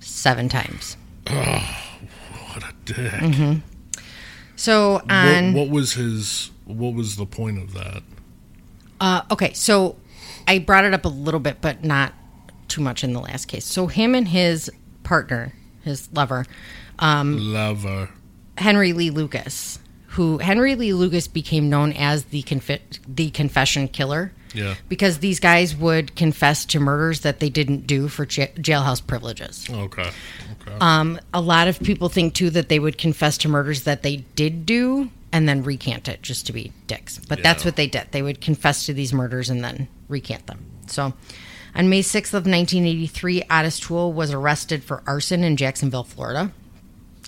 seven 0.00 0.48
times. 0.48 0.96
What 1.28 2.64
a 2.64 2.74
dick. 2.84 2.96
Mm-hmm. 2.96 3.58
So 4.56 5.00
on 5.08 5.54
What, 5.54 5.68
what 5.68 5.70
was 5.70 5.92
his? 5.94 6.50
What 6.66 6.92
was 6.94 7.16
the 7.16 7.24
point 7.24 7.58
of 7.62 7.72
that? 7.72 8.02
Uh, 9.02 9.22
okay, 9.32 9.52
so 9.52 9.96
I 10.46 10.60
brought 10.60 10.84
it 10.84 10.94
up 10.94 11.04
a 11.04 11.08
little 11.08 11.40
bit, 11.40 11.60
but 11.60 11.82
not 11.82 12.14
too 12.68 12.80
much 12.80 13.02
in 13.02 13.12
the 13.12 13.20
last 13.20 13.46
case. 13.46 13.64
So 13.64 13.88
him 13.88 14.14
and 14.14 14.28
his 14.28 14.70
partner, 15.02 15.52
his 15.82 16.08
lover, 16.12 16.46
um, 17.00 17.36
Lover. 17.36 18.10
Henry 18.56 18.92
Lee 18.92 19.10
Lucas, 19.10 19.80
who 20.06 20.38
Henry 20.38 20.76
Lee 20.76 20.92
Lucas 20.92 21.26
became 21.26 21.68
known 21.68 21.92
as 21.94 22.26
the 22.26 22.44
confi- 22.44 23.00
the 23.08 23.30
confession 23.30 23.88
killer. 23.88 24.32
Yeah. 24.54 24.74
Because 24.88 25.18
these 25.18 25.40
guys 25.40 25.74
would 25.74 26.14
confess 26.14 26.64
to 26.66 26.78
murders 26.78 27.20
that 27.20 27.40
they 27.40 27.48
didn't 27.48 27.86
do 27.88 28.06
for 28.06 28.22
ja- 28.24 28.52
jailhouse 28.56 29.04
privileges. 29.04 29.66
Okay. 29.68 30.02
Okay. 30.02 30.76
Um, 30.80 31.18
a 31.34 31.40
lot 31.40 31.66
of 31.66 31.80
people 31.80 32.08
think 32.08 32.34
too 32.34 32.50
that 32.50 32.68
they 32.68 32.78
would 32.78 32.98
confess 32.98 33.36
to 33.38 33.48
murders 33.48 33.82
that 33.82 34.02
they 34.02 34.18
did 34.36 34.64
do 34.64 35.10
and 35.32 35.48
then 35.48 35.62
recant 35.62 36.08
it 36.08 36.22
just 36.22 36.46
to 36.46 36.52
be 36.52 36.72
dicks. 36.86 37.18
But 37.18 37.42
that's 37.42 37.64
what 37.64 37.76
they 37.76 37.86
did. 37.86 38.08
They 38.12 38.22
would 38.22 38.40
confess 38.40 38.86
to 38.86 38.94
these 38.94 39.12
murders 39.12 39.48
and 39.48 39.64
then 39.64 39.88
recant 40.08 40.46
them. 40.46 40.66
So 40.86 41.14
on 41.74 41.88
May 41.88 42.02
6th 42.02 42.34
of 42.34 42.46
1983, 42.46 43.44
Otis 43.50 43.80
Toole 43.80 44.12
was 44.12 44.32
arrested 44.32 44.84
for 44.84 45.02
arson 45.06 45.42
in 45.42 45.56
Jacksonville, 45.56 46.04
Florida. 46.04 46.52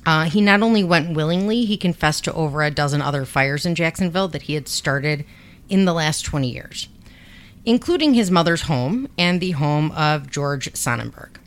Uh, 0.04 0.24
he 0.24 0.42
not 0.42 0.62
only 0.62 0.84
went 0.84 1.16
willingly, 1.16 1.64
he 1.64 1.78
confessed 1.78 2.24
to 2.24 2.34
over 2.34 2.62
a 2.62 2.70
dozen 2.70 3.00
other 3.00 3.24
fires 3.24 3.64
in 3.64 3.74
Jacksonville 3.74 4.28
that 4.28 4.42
he 4.42 4.54
had 4.54 4.68
started 4.68 5.24
in 5.70 5.86
the 5.86 5.94
last 5.94 6.26
20 6.26 6.50
years, 6.50 6.88
including 7.64 8.12
his 8.12 8.30
mother's 8.30 8.62
home 8.62 9.08
and 9.16 9.40
the 9.40 9.52
home 9.52 9.90
of 9.92 10.30
George 10.30 10.74
Sonnenberg. 10.74 11.40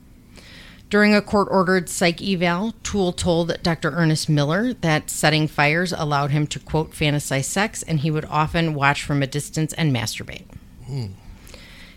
During 0.89 1.13
a 1.13 1.21
court 1.21 1.49
ordered 1.51 1.89
psych 1.89 2.21
eval, 2.21 2.73
Toole 2.81 3.11
told 3.11 3.61
Dr. 3.61 3.91
Ernest 3.91 4.29
Miller 4.29 4.73
that 4.73 5.09
setting 5.09 5.47
fires 5.47 5.91
allowed 5.91 6.31
him 6.31 6.47
to, 6.47 6.59
quote, 6.59 6.91
fantasize 6.91 7.43
sex, 7.43 7.83
and 7.83 7.99
he 7.99 8.11
would 8.11 8.23
often 8.25 8.73
watch 8.73 9.03
from 9.03 9.21
a 9.21 9.27
distance 9.27 9.73
and 9.73 9.93
masturbate. 9.93 10.45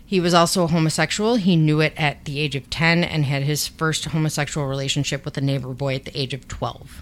He 0.05 0.19
was 0.19 0.33
also 0.33 0.65
a 0.65 0.67
homosexual. 0.67 1.35
He 1.35 1.55
knew 1.55 1.79
it 1.79 1.93
at 1.95 2.25
the 2.25 2.39
age 2.39 2.57
of 2.57 2.69
10 2.69 3.05
and 3.05 3.23
had 3.23 3.43
his 3.43 3.65
first 3.65 4.03
homosexual 4.05 4.67
relationship 4.67 5.23
with 5.23 5.37
a 5.37 5.41
neighbor 5.41 5.73
boy 5.73 5.95
at 5.95 6.03
the 6.03 6.19
age 6.19 6.33
of 6.33 6.49
12. 6.49 7.01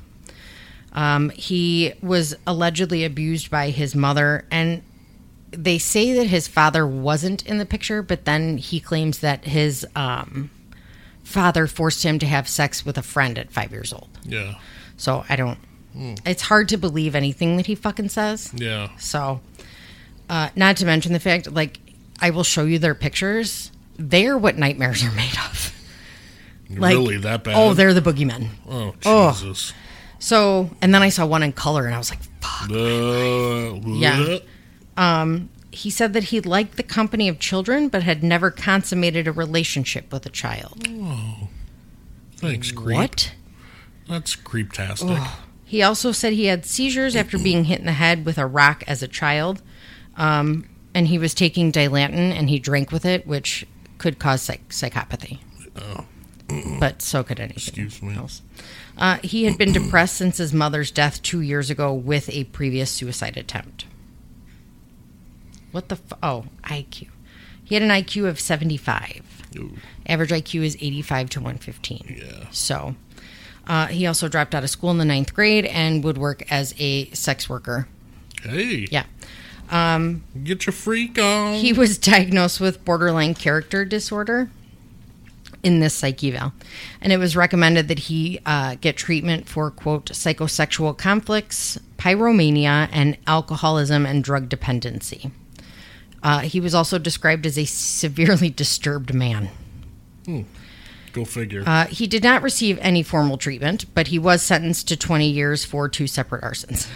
Um, 0.93 1.31
he 1.31 1.93
was 2.03 2.35
allegedly 2.45 3.03
abused 3.03 3.49
by 3.49 3.71
his 3.71 3.95
mother, 3.95 4.45
and 4.51 4.83
they 5.49 5.79
say 5.79 6.13
that 6.13 6.27
his 6.27 6.47
father 6.47 6.85
wasn't 6.85 7.43
in 7.47 7.57
the 7.57 7.65
picture, 7.65 8.03
but 8.03 8.25
then 8.25 8.59
he 8.59 8.79
claims 8.79 9.19
that 9.19 9.45
his 9.45 9.87
um, 9.95 10.51
father 11.29 11.67
forced 11.67 12.03
him 12.03 12.17
to 12.19 12.25
have 12.25 12.47
sex 12.49 12.83
with 12.85 12.97
a 12.97 13.03
friend 13.03 13.37
at 13.37 13.51
five 13.51 13.71
years 13.71 13.93
old. 13.93 14.09
yeah. 14.25 14.55
So 14.97 15.23
I 15.29 15.35
don't. 15.37 15.57
It's 16.25 16.41
hard 16.43 16.69
to 16.69 16.77
believe 16.77 17.15
anything 17.15 17.57
that 17.57 17.65
he 17.67 17.75
fucking 17.75 18.09
says. 18.09 18.51
Yeah. 18.55 18.89
So, 18.99 19.41
uh, 20.29 20.49
not 20.55 20.77
to 20.77 20.85
mention 20.85 21.13
the 21.13 21.19
fact, 21.19 21.51
like, 21.51 21.79
I 22.21 22.29
will 22.29 22.43
show 22.43 22.63
you 22.65 22.79
their 22.79 22.95
pictures. 22.95 23.71
They're 23.97 24.37
what 24.37 24.57
nightmares 24.57 25.03
are 25.03 25.11
made 25.11 25.37
of. 25.49 25.73
Like, 26.69 26.95
really 26.95 27.17
that 27.17 27.43
bad? 27.43 27.55
Oh, 27.57 27.73
they're 27.73 27.93
the 27.93 28.01
boogeymen. 28.01 28.49
Oh 28.69 28.93
Oh. 29.05 29.31
Jesus. 29.31 29.73
So, 30.19 30.69
and 30.81 30.93
then 30.93 31.01
I 31.01 31.09
saw 31.09 31.25
one 31.25 31.43
in 31.43 31.53
color, 31.53 31.85
and 31.85 31.95
I 31.95 31.97
was 31.97 32.09
like, 32.11 32.19
fuck. 32.41 32.69
Uh, 32.69 33.79
Yeah. 33.97 34.37
He 35.71 35.89
said 35.89 36.13
that 36.13 36.25
he 36.25 36.41
liked 36.41 36.77
the 36.77 36.83
company 36.83 37.27
of 37.27 37.39
children, 37.39 37.89
but 37.89 38.03
had 38.03 38.23
never 38.23 38.49
consummated 38.51 39.27
a 39.27 39.31
relationship 39.31 40.11
with 40.11 40.25
a 40.25 40.29
child. 40.29 40.87
Oh, 40.89 41.47
Thanks, 42.37 42.71
creep. 42.71 42.97
What? 42.97 43.33
That's 44.07 44.35
creeptastic. 44.35 45.27
He 45.65 45.83
also 45.83 46.11
said 46.11 46.33
he 46.33 46.45
had 46.45 46.65
seizures 46.65 47.15
after 47.15 47.37
being 47.37 47.65
hit 47.65 47.79
in 47.79 47.85
the 47.85 47.91
head 47.91 48.25
with 48.25 48.39
a 48.39 48.47
rock 48.47 48.83
as 48.87 49.03
a 49.03 49.07
child. 49.07 49.61
Um, 50.17 50.67
and 50.95 51.07
he 51.07 51.19
was 51.19 51.35
taking 51.35 51.71
Dilantin 51.71 52.31
and 52.33 52.49
he 52.49 52.57
drank 52.57 52.91
with 52.91 53.05
it, 53.05 53.27
which 53.27 53.67
could 53.99 54.17
cause 54.17 54.41
psych- 54.41 54.69
psychopathy. 54.69 55.39
But 56.79 57.03
so 57.03 57.23
could 57.23 57.39
anything 57.39 57.57
Excuse 57.57 58.01
me. 58.01 58.15
else. 58.15 58.41
Uh, 58.97 59.17
he 59.23 59.43
had 59.43 59.59
been 59.59 59.71
depressed 59.71 60.15
since 60.15 60.37
his 60.37 60.51
mother's 60.51 60.89
death 60.89 61.21
two 61.21 61.41
years 61.41 61.69
ago 61.69 61.93
with 61.93 62.27
a 62.29 62.45
previous 62.45 62.89
suicide 62.89 63.37
attempt. 63.37 63.85
What 65.71 65.89
the? 65.89 65.95
F- 65.95 66.19
oh, 66.23 66.45
IQ. 66.63 67.07
He 67.63 67.75
had 67.75 67.83
an 67.83 67.89
IQ 67.89 68.27
of 68.27 68.39
75. 68.39 69.21
Ooh, 69.57 69.73
Average 70.07 70.31
IQ 70.31 70.63
is 70.63 70.75
85 70.75 71.29
to 71.31 71.39
115. 71.39 72.17
yeah. 72.19 72.45
So 72.51 72.95
uh, 73.67 73.87
he 73.87 74.07
also 74.07 74.27
dropped 74.27 74.55
out 74.55 74.63
of 74.63 74.69
school 74.71 74.89
in 74.91 74.97
the 74.97 75.05
ninth 75.05 75.33
grade 75.35 75.65
and 75.65 76.03
would 76.03 76.17
work 76.17 76.43
as 76.51 76.73
a 76.79 77.09
sex 77.11 77.47
worker. 77.47 77.87
Hey. 78.41 78.87
Yeah. 78.89 79.05
Get 80.43 80.65
your 80.65 80.73
freak 80.73 81.19
on. 81.19 81.55
He 81.55 81.73
was 81.73 81.97
diagnosed 81.97 82.59
with 82.59 82.83
borderline 82.83 83.35
character 83.35 83.85
disorder 83.85 84.49
in 85.61 85.79
this 85.79 85.93
psych 85.93 86.23
eval. 86.23 86.53
And 87.01 87.13
it 87.13 87.17
was 87.17 87.35
recommended 87.35 87.87
that 87.89 87.99
he 87.99 88.39
uh, 88.45 88.75
get 88.81 88.97
treatment 88.97 89.47
for, 89.47 89.69
quote, 89.69 90.05
psychosexual 90.11 90.97
conflicts, 90.97 91.77
pyromania, 91.97 92.89
and 92.91 93.17
alcoholism 93.27 94.05
and 94.05 94.23
drug 94.23 94.49
dependency. 94.49 95.31
Uh, 96.21 96.39
he 96.39 96.59
was 96.59 96.75
also 96.75 96.97
described 96.97 97.45
as 97.45 97.57
a 97.57 97.65
severely 97.65 98.49
disturbed 98.49 99.13
man. 99.13 99.49
Go 101.13 101.25
figure. 101.25 101.63
Uh, 101.65 101.85
he 101.85 102.07
did 102.07 102.23
not 102.23 102.43
receive 102.43 102.77
any 102.81 103.01
formal 103.03 103.37
treatment, 103.37 103.85
but 103.95 104.07
he 104.07 104.19
was 104.19 104.41
sentenced 104.41 104.87
to 104.89 104.97
20 104.97 105.27
years 105.27 105.65
for 105.65 105.89
two 105.89 106.07
separate 106.07 106.43
arsons. 106.43 106.87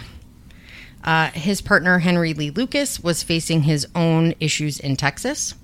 Uh, 1.02 1.30
his 1.30 1.60
partner, 1.60 1.98
Henry 1.98 2.32
Lee 2.32 2.50
Lucas, 2.50 3.00
was 3.00 3.22
facing 3.22 3.62
his 3.62 3.86
own 3.94 4.34
issues 4.40 4.80
in 4.80 4.96
Texas. 4.96 5.54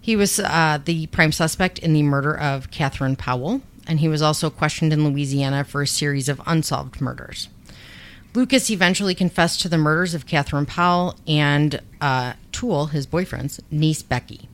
He 0.00 0.16
was 0.16 0.38
uh, 0.40 0.78
the 0.82 1.08
prime 1.08 1.32
suspect 1.32 1.78
in 1.78 1.92
the 1.92 2.02
murder 2.02 2.36
of 2.38 2.70
Catherine 2.70 3.16
Powell, 3.16 3.60
and 3.86 4.00
he 4.00 4.08
was 4.08 4.22
also 4.22 4.48
questioned 4.48 4.92
in 4.92 5.04
Louisiana 5.04 5.64
for 5.64 5.82
a 5.82 5.86
series 5.86 6.28
of 6.28 6.40
unsolved 6.46 7.00
murders. 7.00 7.48
Lucas 8.34 8.70
eventually 8.70 9.14
confessed 9.14 9.60
to 9.60 9.68
the 9.68 9.78
murders 9.78 10.14
of 10.14 10.26
Catherine 10.26 10.66
Powell 10.66 11.16
and 11.26 11.80
uh, 12.00 12.34
Toole, 12.58 12.86
his 12.86 13.06
boyfriend's 13.06 13.60
niece 13.70 14.02
Becky. 14.02 14.48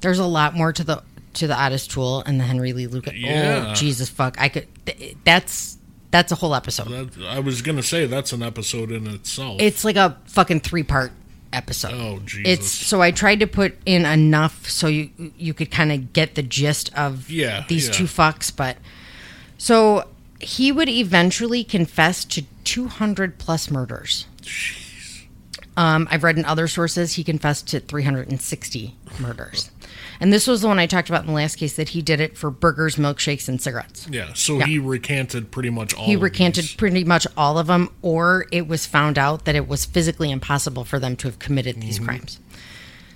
There's 0.00 0.18
a 0.18 0.24
lot 0.26 0.54
more 0.54 0.72
to 0.72 0.84
the 0.84 1.02
to 1.34 1.46
the 1.46 1.66
Otis 1.66 1.86
Toole 1.86 2.22
and 2.26 2.38
the 2.38 2.44
Henry 2.44 2.72
Lee 2.72 2.86
Lucas. 2.86 3.12
Oh, 3.14 3.16
yeah. 3.16 3.66
Oh 3.70 3.74
Jesus 3.74 4.08
fuck! 4.08 4.40
I 4.40 4.48
could. 4.48 4.68
th- 4.86 5.16
That's 5.24 5.78
that's 6.10 6.30
a 6.30 6.34
whole 6.36 6.54
episode. 6.54 6.88
That, 6.88 7.24
I 7.26 7.40
was 7.40 7.62
gonna 7.62 7.82
say 7.82 8.06
that's 8.06 8.32
an 8.32 8.42
episode 8.42 8.90
in 8.92 9.06
itself. 9.06 9.60
It's 9.60 9.84
like 9.84 9.96
a 9.96 10.16
fucking 10.26 10.60
three 10.60 10.82
part 10.82 11.10
episode. 11.52 11.92
Oh, 11.94 12.18
Jesus. 12.24 12.42
It's 12.60 12.68
so 12.70 13.00
I 13.02 13.10
tried 13.10 13.40
to 13.40 13.46
put 13.46 13.74
in 13.86 14.04
enough 14.06 14.68
so 14.68 14.86
you 14.88 15.10
you 15.36 15.54
could 15.54 15.70
kind 15.70 15.90
of 15.92 16.12
get 16.12 16.34
the 16.36 16.42
gist 16.42 16.92
of 16.96 17.28
Yeah, 17.30 17.64
these 17.68 17.88
yeah. 17.88 17.94
two 17.94 18.04
fucks, 18.04 18.54
but 18.54 18.76
so 19.58 20.08
he 20.40 20.72
would 20.72 20.88
eventually 20.88 21.62
confess 21.64 22.24
to 22.24 22.42
200 22.64 23.38
plus 23.38 23.70
murders. 23.70 24.26
Um, 25.76 26.06
I've 26.10 26.22
read 26.22 26.36
in 26.38 26.44
other 26.44 26.68
sources 26.68 27.14
he 27.14 27.24
confessed 27.24 27.68
to 27.68 27.80
360 27.80 28.94
murders. 29.18 29.70
And 30.20 30.32
this 30.32 30.46
was 30.46 30.60
the 30.60 30.68
one 30.68 30.78
I 30.78 30.86
talked 30.86 31.08
about 31.08 31.22
in 31.22 31.26
the 31.28 31.32
last 31.32 31.56
case 31.56 31.74
that 31.76 31.90
he 31.90 32.02
did 32.02 32.20
it 32.20 32.36
for 32.36 32.50
burgers, 32.50 32.96
milkshakes, 32.96 33.48
and 33.48 33.60
cigarettes. 33.60 34.06
yeah. 34.10 34.32
So 34.34 34.58
Yeah. 34.58 34.66
he 34.66 34.78
recanted 34.78 35.50
pretty 35.50 35.70
much 35.70 35.94
all. 35.94 36.04
He 36.04 36.14
of 36.14 36.22
recanted 36.22 36.64
these. 36.64 36.74
pretty 36.74 37.04
much 37.04 37.26
all 37.36 37.58
of 37.58 37.66
them, 37.66 37.88
or 38.02 38.46
it 38.52 38.68
was 38.68 38.86
found 38.86 39.18
out 39.18 39.46
that 39.46 39.54
it 39.54 39.66
was 39.66 39.84
physically 39.84 40.30
impossible 40.30 40.84
for 40.84 40.98
them 40.98 41.16
to 41.16 41.28
have 41.28 41.38
committed 41.38 41.80
these 41.80 41.98
crimes. 41.98 42.38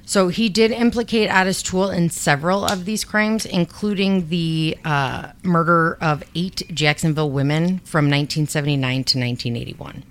So 0.08 0.28
he 0.28 0.48
did 0.48 0.70
implicate 0.70 1.28
Otis 1.30 1.62
Toole 1.62 1.90
in 1.90 2.10
several 2.10 2.64
of 2.64 2.84
these 2.84 3.04
crimes, 3.04 3.44
including 3.44 4.28
the 4.28 4.76
uh, 4.84 5.28
murder 5.42 5.98
of 6.00 6.22
eight 6.36 6.62
Jacksonville 6.72 7.30
women 7.30 7.80
from 7.80 8.06
1979 8.06 9.04
to 9.04 9.18
1981. 9.18 10.04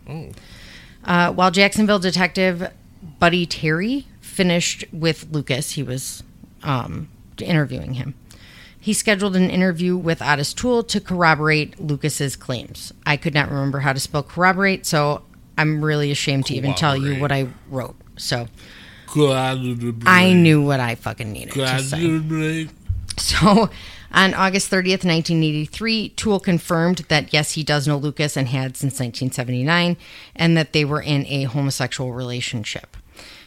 Uh, 1.05 1.31
while 1.31 1.51
Jacksonville 1.51 1.99
detective 1.99 2.71
Buddy 3.19 3.45
Terry 3.45 4.07
finished 4.21 4.85
with 4.91 5.27
Lucas, 5.31 5.71
he 5.71 5.83
was 5.83 6.23
um, 6.63 7.09
interviewing 7.39 7.93
him. 7.95 8.15
He 8.79 8.93
scheduled 8.93 9.35
an 9.35 9.49
interview 9.49 9.97
with 9.97 10.21
Otis 10.21 10.53
Toole 10.53 10.83
to 10.83 10.99
corroborate 11.01 11.79
Lucas's 11.79 12.35
claims. 12.35 12.93
I 13.05 13.17
could 13.17 13.33
not 13.33 13.49
remember 13.49 13.79
how 13.79 13.93
to 13.93 13.99
spell 13.99 14.21
corroborate, 14.21 14.85
so 14.85 15.23
I'm 15.57 15.83
really 15.83 16.11
ashamed 16.11 16.45
to 16.47 16.53
even 16.55 16.73
tell 16.75 16.95
you 16.95 17.19
what 17.19 17.31
I 17.31 17.47
wrote. 17.69 17.95
So 18.17 18.47
I 19.31 19.53
I 20.05 20.33
knew 20.33 20.61
what 20.63 20.79
I 20.79 20.95
fucking 20.95 21.31
needed 21.31 21.53
to 21.53 21.79
say. 21.83 21.97
So 23.25 23.69
on 24.11 24.33
August 24.33 24.71
30th, 24.71 25.03
1983, 25.03 26.09
Toole 26.09 26.39
confirmed 26.39 26.99
that 27.09 27.33
yes, 27.33 27.51
he 27.51 27.63
does 27.63 27.87
know 27.87 27.97
Lucas 27.97 28.37
and 28.37 28.47
had 28.47 28.77
since 28.77 28.93
1979, 28.93 29.97
and 30.35 30.57
that 30.57 30.73
they 30.73 30.85
were 30.85 31.01
in 31.01 31.25
a 31.27 31.43
homosexual 31.43 32.13
relationship. 32.13 32.95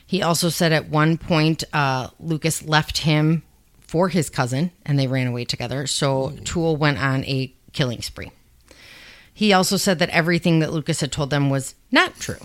He 0.06 0.22
also 0.22 0.48
said 0.48 0.72
at 0.72 0.88
one 0.88 1.18
point 1.18 1.64
uh, 1.72 2.08
Lucas 2.18 2.62
left 2.62 2.98
him 2.98 3.42
for 3.80 4.08
his 4.08 4.30
cousin 4.30 4.70
and 4.84 4.98
they 4.98 5.06
ran 5.06 5.26
away 5.26 5.44
together. 5.44 5.86
So 5.86 6.34
Toole 6.44 6.76
went 6.76 6.98
on 6.98 7.24
a 7.24 7.52
killing 7.72 8.02
spree. 8.02 8.30
He 9.32 9.52
also 9.52 9.76
said 9.76 9.98
that 9.98 10.10
everything 10.10 10.58
that 10.60 10.72
Lucas 10.72 11.00
had 11.00 11.12
told 11.12 11.30
them 11.30 11.48
was 11.50 11.74
not 11.90 12.16
true. 12.16 12.40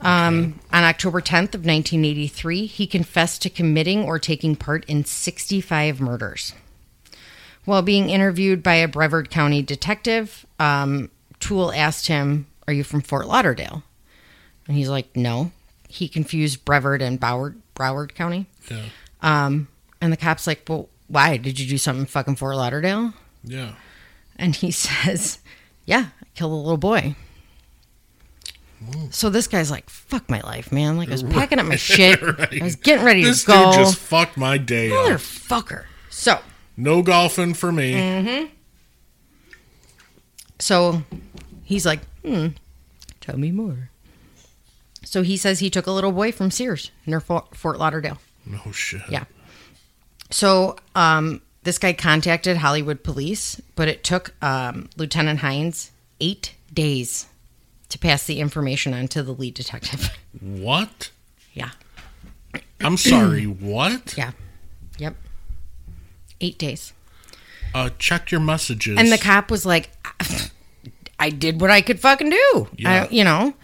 Um, 0.00 0.60
on 0.72 0.84
October 0.84 1.20
10th 1.20 1.54
of 1.54 1.64
1983, 1.64 2.66
he 2.66 2.86
confessed 2.86 3.42
to 3.42 3.50
committing 3.50 4.04
or 4.04 4.18
taking 4.18 4.56
part 4.56 4.84
in 4.86 5.04
65 5.04 6.00
murders. 6.00 6.52
While 7.64 7.82
being 7.82 8.10
interviewed 8.10 8.62
by 8.62 8.74
a 8.74 8.88
Brevard 8.88 9.30
County 9.30 9.62
detective, 9.62 10.44
um, 10.58 11.10
Toole 11.40 11.72
asked 11.72 12.08
him, 12.08 12.46
"Are 12.68 12.74
you 12.74 12.84
from 12.84 13.00
Fort 13.00 13.26
Lauderdale?" 13.26 13.82
And 14.66 14.76
he's 14.76 14.88
like, 14.88 15.16
"No." 15.16 15.52
He 15.88 16.08
confused 16.08 16.64
Brevard 16.64 17.00
and 17.00 17.20
Broward, 17.20 17.54
Broward 17.74 18.14
County. 18.14 18.46
Yeah. 18.70 18.82
Um, 19.22 19.68
and 20.00 20.12
the 20.12 20.16
cop's 20.18 20.46
like, 20.46 20.68
"Well, 20.68 20.88
why 21.06 21.36
did 21.38 21.58
you 21.58 21.66
do 21.66 21.78
something 21.78 22.02
in 22.02 22.06
fucking 22.06 22.36
Fort 22.36 22.56
Lauderdale?" 22.56 23.14
Yeah. 23.42 23.74
And 24.36 24.56
he 24.56 24.70
says, 24.72 25.38
Yeah, 25.86 26.08
I 26.20 26.26
killed 26.34 26.52
a 26.52 26.56
little 26.56 26.76
boy. 26.76 27.14
So 29.10 29.30
this 29.30 29.46
guy's 29.46 29.70
like, 29.70 29.88
Fuck 29.88 30.28
my 30.28 30.40
life, 30.40 30.72
man. 30.72 30.96
Like, 30.96 31.08
I 31.08 31.12
was 31.12 31.22
packing 31.22 31.58
up 31.58 31.66
my 31.66 31.76
shit. 31.76 32.20
Right. 32.20 32.60
I 32.60 32.64
was 32.64 32.76
getting 32.76 33.04
ready 33.04 33.22
This 33.22 33.42
to 33.42 33.48
go. 33.48 33.66
This 33.66 33.76
dude 33.76 33.84
just 33.86 33.98
fucked 33.98 34.36
my 34.36 34.58
day 34.58 34.90
up. 34.90 34.96
Motherfucker. 34.96 35.84
So, 36.10 36.38
No 36.76 37.02
golfing 37.02 37.54
for 37.54 37.72
me. 37.72 37.92
Mm. 37.94 38.50
so 40.58 41.02
he's 41.64 41.84
like, 41.86 42.00
Hmm, 42.24 42.48
tell 43.20 43.38
me 43.38 43.50
more. 43.52 43.90
So 45.04 45.22
he 45.22 45.36
says 45.36 45.58
he 45.60 45.70
took 45.70 45.86
a 45.86 45.90
little 45.92 46.12
boy 46.12 46.32
from 46.32 46.50
Sears 46.50 46.90
near 47.06 47.20
Fort, 47.20 47.54
Fort 47.56 47.78
Lauderdale. 47.78 48.18
No 48.46 48.72
shit. 48.72 49.02
Yeah. 49.08 49.24
So 50.30 50.76
um, 50.94 51.42
this 51.62 51.78
guy 51.78 51.92
contacted 51.92 52.56
Hollywood 52.56 53.04
police, 53.04 53.60
but 53.76 53.88
it 53.88 54.02
took 54.02 54.34
um, 54.42 54.88
Lieutenant 54.96 55.40
Hines 55.40 55.90
eight 56.20 56.54
days 56.72 57.26
to 57.94 57.98
pass 58.00 58.26
the 58.26 58.40
information 58.40 58.92
on 58.92 59.06
to 59.06 59.22
the 59.22 59.32
lead 59.32 59.54
detective. 59.54 60.10
What? 60.40 61.12
yeah. 61.52 61.70
I'm 62.80 62.96
sorry. 62.96 63.44
what? 63.46 64.18
Yeah. 64.18 64.32
Yep. 64.98 65.14
Eight 66.40 66.58
days. 66.58 66.92
Uh, 67.72 67.90
check 68.00 68.32
your 68.32 68.40
messages. 68.40 68.98
And 68.98 69.12
the 69.12 69.16
cop 69.16 69.48
was 69.48 69.64
like, 69.64 69.90
I 71.20 71.30
did 71.30 71.60
what 71.60 71.70
I 71.70 71.82
could 71.82 72.00
fucking 72.00 72.30
do. 72.30 72.68
Yeah. 72.76 73.04
I, 73.04 73.08
you 73.10 73.22
know? 73.22 73.54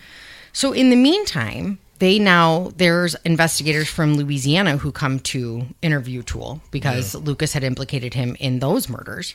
So 0.52 0.73
in 0.73 0.90
the 0.90 0.97
meantime, 0.97 1.81
they 1.98 2.20
now, 2.20 2.70
there's 2.77 3.16
investigators 3.24 3.89
from 3.89 4.15
Louisiana 4.15 4.77
who 4.77 4.93
come 4.93 5.19
to 5.20 5.66
interview 5.82 6.23
Toole 6.23 6.61
because 6.70 7.16
Lucas 7.16 7.52
had 7.52 7.65
implicated 7.65 8.15
him 8.15 8.36
in 8.39 8.61
those 8.61 8.89
murders. 8.89 9.35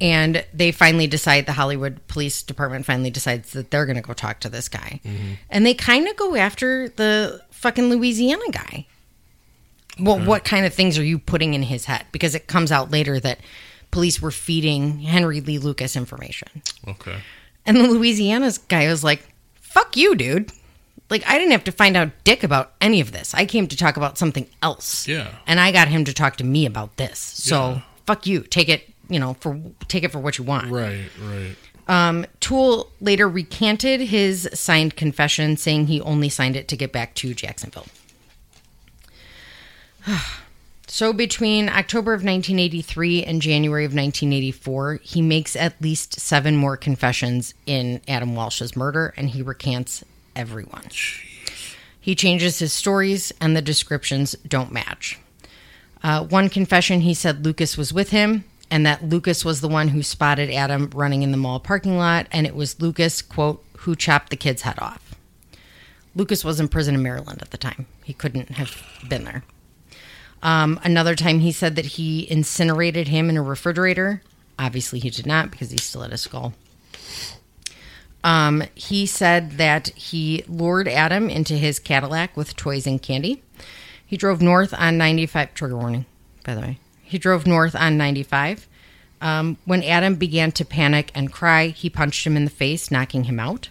And 0.00 0.44
they 0.52 0.72
finally 0.72 1.06
decide, 1.06 1.46
the 1.46 1.52
Hollywood 1.52 2.06
Police 2.06 2.42
Department 2.42 2.84
finally 2.84 3.10
decides 3.10 3.52
that 3.52 3.70
they're 3.70 3.86
going 3.86 3.96
to 3.96 4.02
go 4.02 4.12
talk 4.12 4.40
to 4.40 4.48
this 4.48 4.68
guy. 4.68 5.00
Mm-hmm. 5.04 5.32
And 5.48 5.64
they 5.64 5.72
kind 5.72 6.06
of 6.06 6.16
go 6.16 6.36
after 6.36 6.90
the 6.90 7.40
fucking 7.50 7.88
Louisiana 7.88 8.44
guy. 8.50 8.86
Well, 9.98 10.20
what 10.20 10.44
kind 10.44 10.66
of 10.66 10.74
things 10.74 10.98
are 10.98 11.04
you 11.04 11.18
putting 11.18 11.54
in 11.54 11.62
his 11.62 11.86
head? 11.86 12.04
Because 12.12 12.34
it 12.34 12.46
comes 12.46 12.70
out 12.70 12.90
later 12.90 13.18
that 13.20 13.38
police 13.90 14.20
were 14.20 14.30
feeding 14.30 14.98
Henry 14.98 15.40
Lee 15.40 15.58
Lucas 15.58 15.96
information. 15.96 16.62
Okay. 16.86 17.16
And 17.64 17.78
the 17.78 17.88
Louisiana's 17.88 18.58
guy 18.58 18.88
was 18.88 19.02
like, 19.02 19.26
fuck 19.54 19.96
you, 19.96 20.14
dude. 20.14 20.52
Like, 21.08 21.26
I 21.26 21.38
didn't 21.38 21.52
have 21.52 21.64
to 21.64 21.72
find 21.72 21.96
out 21.96 22.10
dick 22.24 22.42
about 22.42 22.72
any 22.80 23.00
of 23.00 23.12
this. 23.12 23.32
I 23.32 23.46
came 23.46 23.68
to 23.68 23.76
talk 23.76 23.96
about 23.96 24.18
something 24.18 24.46
else. 24.60 25.08
Yeah. 25.08 25.28
And 25.46 25.58
I 25.60 25.72
got 25.72 25.88
him 25.88 26.04
to 26.04 26.12
talk 26.12 26.36
to 26.36 26.44
me 26.44 26.66
about 26.66 26.96
this. 26.96 27.18
So 27.18 27.70
Yeah. 27.70 27.80
fuck 28.04 28.26
you. 28.26 28.42
Take 28.42 28.68
it, 28.68 28.92
you 29.08 29.18
know, 29.18 29.34
for 29.40 29.60
take 29.88 30.04
it 30.04 30.12
for 30.12 30.18
what 30.18 30.38
you 30.38 30.44
want. 30.44 30.70
Right. 30.70 31.08
Right. 31.22 31.56
Um, 31.88 32.26
Toole 32.40 32.90
later 33.00 33.28
recanted 33.28 34.00
his 34.00 34.48
signed 34.52 34.96
confession, 34.96 35.56
saying 35.56 35.86
he 35.86 36.00
only 36.00 36.28
signed 36.28 36.56
it 36.56 36.68
to 36.68 36.76
get 36.76 36.92
back 36.92 37.14
to 37.16 37.32
Jacksonville. 37.32 37.86
so 40.88 41.12
between 41.12 41.68
October 41.68 42.12
of 42.12 42.24
1983 42.24 43.24
and 43.24 43.40
January 43.40 43.84
of 43.84 43.90
1984, 43.92 45.00
he 45.02 45.22
makes 45.22 45.54
at 45.54 45.80
least 45.80 46.18
seven 46.18 46.56
more 46.56 46.76
confessions 46.76 47.54
in 47.66 48.00
Adam 48.08 48.34
Walsh's 48.34 48.74
murder, 48.74 49.14
and 49.16 49.30
he 49.30 49.42
recants 49.42 50.04
everyone. 50.34 50.88
He 52.00 52.14
changes 52.16 52.58
his 52.58 52.72
stories, 52.72 53.32
and 53.40 53.56
the 53.56 53.62
descriptions 53.62 54.32
don't 54.46 54.72
match. 54.72 55.18
Uh, 56.02 56.24
one 56.24 56.48
confession, 56.48 57.00
he 57.00 57.14
said 57.14 57.44
Lucas 57.44 57.76
was 57.76 57.92
with 57.92 58.10
him 58.10 58.44
and 58.70 58.84
that 58.86 59.04
Lucas 59.04 59.44
was 59.44 59.60
the 59.60 59.68
one 59.68 59.88
who 59.88 60.02
spotted 60.02 60.50
Adam 60.50 60.90
running 60.94 61.22
in 61.22 61.30
the 61.30 61.36
mall 61.36 61.60
parking 61.60 61.96
lot, 61.96 62.26
and 62.32 62.46
it 62.46 62.54
was 62.54 62.80
Lucas, 62.80 63.22
quote, 63.22 63.64
who 63.78 63.94
chopped 63.94 64.30
the 64.30 64.36
kid's 64.36 64.62
head 64.62 64.78
off. 64.78 65.14
Lucas 66.14 66.44
was 66.44 66.58
in 66.58 66.68
prison 66.68 66.94
in 66.94 67.02
Maryland 67.02 67.42
at 67.42 67.50
the 67.50 67.58
time. 67.58 67.86
He 68.02 68.12
couldn't 68.12 68.50
have 68.50 68.82
been 69.08 69.24
there. 69.24 69.44
Um, 70.42 70.80
another 70.82 71.14
time, 71.14 71.40
he 71.40 71.52
said 71.52 71.76
that 71.76 71.84
he 71.84 72.30
incinerated 72.30 73.08
him 73.08 73.28
in 73.28 73.36
a 73.36 73.42
refrigerator. 73.42 74.22
Obviously, 74.58 74.98
he 74.98 75.10
did 75.10 75.26
not 75.26 75.50
because 75.50 75.70
he 75.70 75.78
still 75.78 76.02
had 76.02 76.12
a 76.12 76.18
skull. 76.18 76.54
Um, 78.24 78.64
he 78.74 79.06
said 79.06 79.52
that 79.52 79.88
he 79.88 80.42
lured 80.48 80.88
Adam 80.88 81.30
into 81.30 81.54
his 81.54 81.78
Cadillac 81.78 82.36
with 82.36 82.56
toys 82.56 82.86
and 82.86 83.00
candy. 83.00 83.42
He 84.04 84.16
drove 84.16 84.40
north 84.40 84.74
on 84.74 84.98
95. 84.98 85.54
Trigger 85.54 85.76
warning, 85.76 86.06
by 86.44 86.54
the 86.54 86.60
way. 86.60 86.78
He 87.06 87.18
drove 87.18 87.46
north 87.46 87.74
on 87.74 87.96
95. 87.96 88.68
Um, 89.20 89.56
when 89.64 89.82
Adam 89.82 90.16
began 90.16 90.52
to 90.52 90.64
panic 90.64 91.10
and 91.14 91.32
cry, 91.32 91.68
he 91.68 91.88
punched 91.88 92.26
him 92.26 92.36
in 92.36 92.44
the 92.44 92.50
face, 92.50 92.90
knocking 92.90 93.24
him 93.24 93.40
out. 93.40 93.68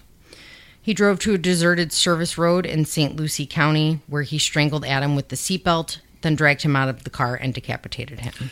He 0.82 0.94
drove 0.94 1.20
to 1.20 1.34
a 1.34 1.38
deserted 1.38 1.92
service 1.92 2.38
road 2.38 2.66
in 2.66 2.86
St. 2.86 3.16
Lucie 3.16 3.46
County 3.46 4.00
where 4.08 4.22
he 4.22 4.38
strangled 4.38 4.86
Adam 4.86 5.16
with 5.16 5.30
the 5.30 5.36
seatbelt, 5.36 6.00
then 6.22 6.36
dragged 6.36 6.62
him 6.62 6.76
out 6.76 6.90
of 6.90 7.04
the 7.04 7.10
car 7.10 7.36
and 7.36 7.54
decapitated 7.54 8.20
him. 8.22 8.52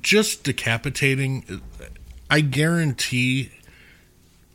Just 0.00 0.44
decapitating. 0.44 1.60
I 2.30 2.40
guarantee. 2.40 3.50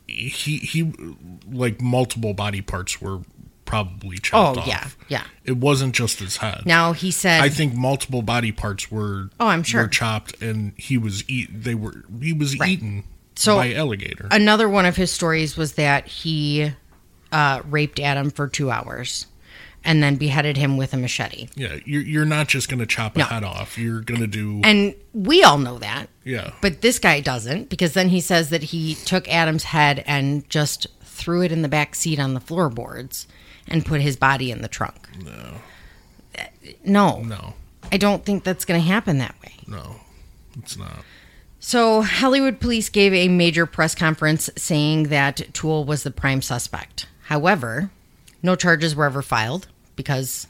He 0.06 0.56
he, 0.58 0.92
like 1.48 1.80
multiple 1.80 2.34
body 2.34 2.62
parts 2.62 3.00
were 3.00 3.20
probably 3.70 4.18
chopped 4.18 4.58
Oh, 4.58 4.60
off. 4.60 4.66
yeah, 4.66 4.88
yeah. 5.08 5.24
It 5.44 5.56
wasn't 5.56 5.94
just 5.94 6.18
his 6.18 6.38
head. 6.38 6.62
Now 6.66 6.92
he 6.92 7.10
said, 7.10 7.40
I 7.40 7.48
think 7.48 7.74
multiple 7.74 8.22
body 8.22 8.52
parts 8.52 8.90
were. 8.90 9.30
Oh, 9.38 9.46
I'm 9.46 9.62
sure. 9.62 9.82
were 9.82 9.88
chopped, 9.88 10.40
and 10.42 10.72
he 10.76 10.98
was 10.98 11.28
eat. 11.28 11.48
They 11.64 11.74
were. 11.74 12.04
He 12.20 12.32
was 12.32 12.58
Right. 12.58 12.70
eaten 12.70 13.04
So- 13.36 13.56
by 13.56 13.72
alligator. 13.74 14.28
another 14.30 14.68
one 14.68 14.86
of 14.86 14.96
his 14.96 15.10
stories 15.10 15.56
was 15.56 15.74
that 15.74 16.06
he 16.06 16.72
uh, 17.32 17.62
raped 17.68 18.00
Adam 18.00 18.30
for 18.30 18.48
two 18.48 18.70
hours 18.72 19.26
and 19.84 20.02
then 20.02 20.16
beheaded 20.16 20.56
him 20.58 20.76
with 20.76 20.92
a 20.92 20.96
machete. 20.96 21.48
yeah, 21.54 21.76
you're 21.86 22.02
you're 22.02 22.24
not 22.26 22.48
just 22.48 22.68
gonna 22.68 22.84
chop 22.84 23.14
a 23.16 23.20
No. 23.20 23.24
head 23.24 23.44
off. 23.44 23.78
You're 23.78 24.00
gonna 24.02 24.26
do. 24.26 24.60
And 24.64 24.94
we 25.14 25.42
all 25.44 25.56
know 25.58 25.78
that. 25.78 26.08
yeah. 26.24 26.50
But 26.60 26.82
this 26.82 26.98
guy 26.98 27.20
doesn't 27.20 27.70
because 27.70 27.92
then 27.94 28.08
he 28.10 28.20
says 28.20 28.50
that 28.50 28.62
he 28.64 28.96
took 29.06 29.26
Adam's 29.28 29.62
head 29.64 30.02
and 30.06 30.46
just 30.50 30.86
threw 31.02 31.42
it 31.42 31.52
in 31.52 31.62
the 31.62 31.68
back 31.68 31.94
seat 31.94 32.18
on 32.18 32.34
the 32.34 32.40
floorboards 32.40 33.26
and 33.70 33.84
put 33.86 34.00
his 34.00 34.16
body 34.16 34.50
in 34.50 34.62
the 34.62 34.68
trunk. 34.68 35.08
No. 35.24 35.54
No. 36.84 37.20
no, 37.22 37.54
I 37.90 37.96
don't 37.96 38.24
think 38.24 38.44
that's 38.44 38.64
going 38.64 38.80
to 38.80 38.86
happen 38.86 39.18
that 39.18 39.34
way. 39.42 39.52
no, 39.66 39.96
it's 40.58 40.76
not. 40.76 41.04
So, 41.62 42.00
Hollywood 42.02 42.58
police 42.60 42.88
gave 42.88 43.12
a 43.12 43.28
major 43.28 43.66
press 43.66 43.94
conference 43.94 44.48
saying 44.56 45.04
that 45.04 45.52
Toole 45.52 45.84
was 45.84 46.04
the 46.04 46.10
prime 46.10 46.40
suspect. 46.40 47.06
However, 47.24 47.90
no 48.42 48.56
charges 48.56 48.94
were 48.96 49.04
ever 49.04 49.20
filed 49.20 49.68
because 49.94 50.46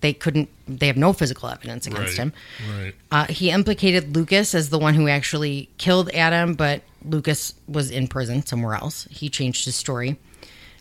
they 0.00 0.12
couldn't, 0.12 0.48
they 0.66 0.88
have 0.88 0.96
no 0.96 1.12
physical 1.12 1.48
evidence 1.48 1.86
against 1.86 2.18
Right. 2.18 2.24
him. 2.24 2.32
Right. 2.76 2.94
Uh, 3.12 3.26
he 3.26 3.50
implicated 3.50 4.16
Lucas 4.16 4.54
as 4.54 4.70
the 4.70 4.78
one 4.78 4.94
who 4.94 5.06
actually 5.06 5.68
killed 5.78 6.10
Adam, 6.14 6.54
but 6.54 6.82
Lucas 7.04 7.54
was 7.68 7.90
in 7.90 8.08
prison 8.08 8.44
somewhere 8.44 8.74
else. 8.74 9.06
He 9.10 9.28
changed 9.28 9.66
his 9.66 9.76
story. 9.76 10.16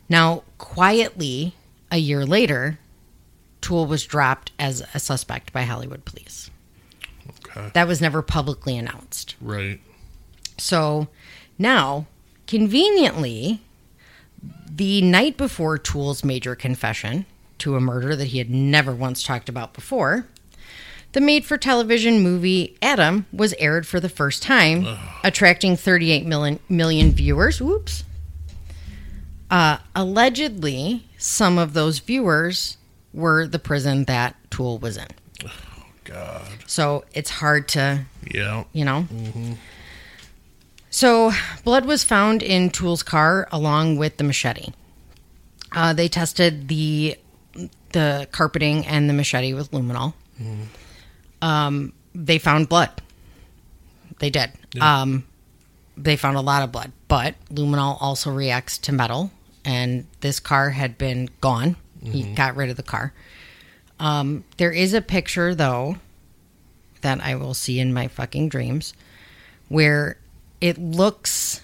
Now, 0.07 0.41
quietly, 0.57 1.53
a 1.91 1.97
year 1.97 2.25
later, 2.25 2.79
Toole 3.61 3.85
was 3.85 4.05
dropped 4.05 4.51
as 4.59 4.83
a 4.93 4.99
suspect 4.99 5.51
by 5.53 5.63
Hollywood 5.63 6.05
police. 6.05 6.49
Okay. 7.45 7.69
That 7.73 7.87
was 7.87 8.01
never 8.01 8.21
publicly 8.21 8.77
announced. 8.77 9.35
Right. 9.41 9.79
So 10.57 11.07
now, 11.57 12.07
conveniently, 12.47 13.61
the 14.69 15.01
night 15.01 15.37
before 15.37 15.77
Toole's 15.77 16.23
major 16.23 16.55
confession 16.55 17.25
to 17.59 17.75
a 17.75 17.81
murder 17.81 18.15
that 18.15 18.25
he 18.27 18.37
had 18.37 18.49
never 18.49 18.93
once 18.95 19.21
talked 19.23 19.49
about 19.49 19.73
before, 19.73 20.27
The 21.11 21.19
made 21.21 21.43
for 21.43 21.57
television 21.57 22.21
movie 22.21 22.77
Adam 22.83 23.25
was 23.33 23.53
aired 23.57 23.87
for 23.87 23.99
the 23.99 24.09
first 24.09 24.43
time, 24.43 24.85
attracting 25.23 25.75
38 25.75 26.25
million, 26.25 26.59
million 26.69 27.11
viewers. 27.11 27.59
Whoops. 27.59 28.03
Uh, 29.49 29.79
allegedly, 29.95 31.08
some 31.19 31.57
of 31.59 31.73
those 31.73 31.99
viewers 31.99 32.77
were 33.13 33.45
the 33.45 33.59
prison 33.59 34.05
that 34.05 34.35
Toole 34.49 34.79
was 34.79 34.97
in. 34.97 35.07
Oh, 35.45 35.85
God. 36.05 36.47
So 36.65 37.05
it's 37.13 37.29
hard 37.29 37.67
to 37.69 38.05
Yeah. 38.33 38.63
you 38.73 38.83
know. 38.85 39.05
So, 40.91 41.31
blood 41.63 41.85
was 41.85 42.03
found 42.03 42.41
in 42.41 42.71
Toole's 42.71 43.03
car 43.03 43.47
along 43.51 43.97
with 43.97 44.17
the 44.17 44.23
machete. 44.23 44.71
Uh, 45.71 45.93
they 45.93 46.07
tested 46.07 46.67
the 46.67 47.15
the 47.91 48.27
carpeting 48.31 48.85
and 48.87 49.09
the 49.09 49.13
machete 49.13 49.53
with 49.53 49.69
luminol. 49.71 50.13
Um, 51.41 51.93
they 52.15 52.37
found 52.39 52.69
blood. 52.69 52.89
They 54.19 54.29
did. 54.29 54.51
Um, 54.81 55.25
they 55.97 56.15
found 56.15 56.37
a 56.37 56.41
lot 56.41 56.63
of 56.63 56.71
blood, 56.71 56.91
but 57.07 57.35
luminol 57.51 57.97
also 57.99 58.31
reacts 58.31 58.77
to 58.79 58.91
metal, 58.91 59.31
and 59.69 60.07
this 60.21 60.39
car 60.39 60.71
had 60.71 60.97
been 60.97 61.29
gone. 61.41 61.75
He 62.03 62.23
got 62.33 62.55
rid 62.55 62.71
of 62.71 62.75
the 62.75 62.81
car. 62.81 63.13
Um, 63.99 64.43
there 64.57 64.71
is 64.71 64.95
a 64.95 65.01
picture 65.01 65.53
though 65.53 65.97
that 67.01 67.21
I 67.21 67.35
will 67.35 67.53
see 67.53 67.79
in 67.79 67.93
my 67.93 68.07
fucking 68.07 68.49
dreams 68.49 68.93
where 69.67 70.17
it 70.59 70.79
looks 70.79 71.61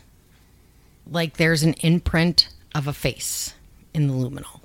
like 1.10 1.38
there's 1.38 1.64
an 1.64 1.74
imprint 1.76 2.50
of 2.76 2.88
a 2.88 2.94
face 2.94 3.56
in 3.94 4.08
the 4.08 4.14
luminol. 4.14 4.60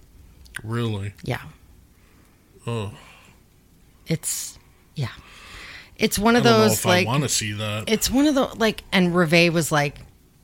Really? 0.63 1.15
Yeah. 1.23 1.41
Oh. 2.67 2.93
It's 4.07 4.59
yeah. 4.97 5.09
It's 5.97 6.19
one 6.19 6.37
of 6.37 6.43
I 6.45 6.51
don't 6.51 6.59
know 6.59 6.69
those 6.69 6.79
if 6.81 6.85
like 6.85 7.07
I 7.07 7.11
want 7.11 7.23
to 7.23 7.29
see 7.31 7.53
that. 7.53 7.85
it's 7.87 8.11
one 8.11 8.27
of 8.27 8.35
the 8.35 8.47
like 8.59 8.85
and 8.93 9.15
Reve 9.17 9.55
was 9.55 9.73
like 9.73 9.97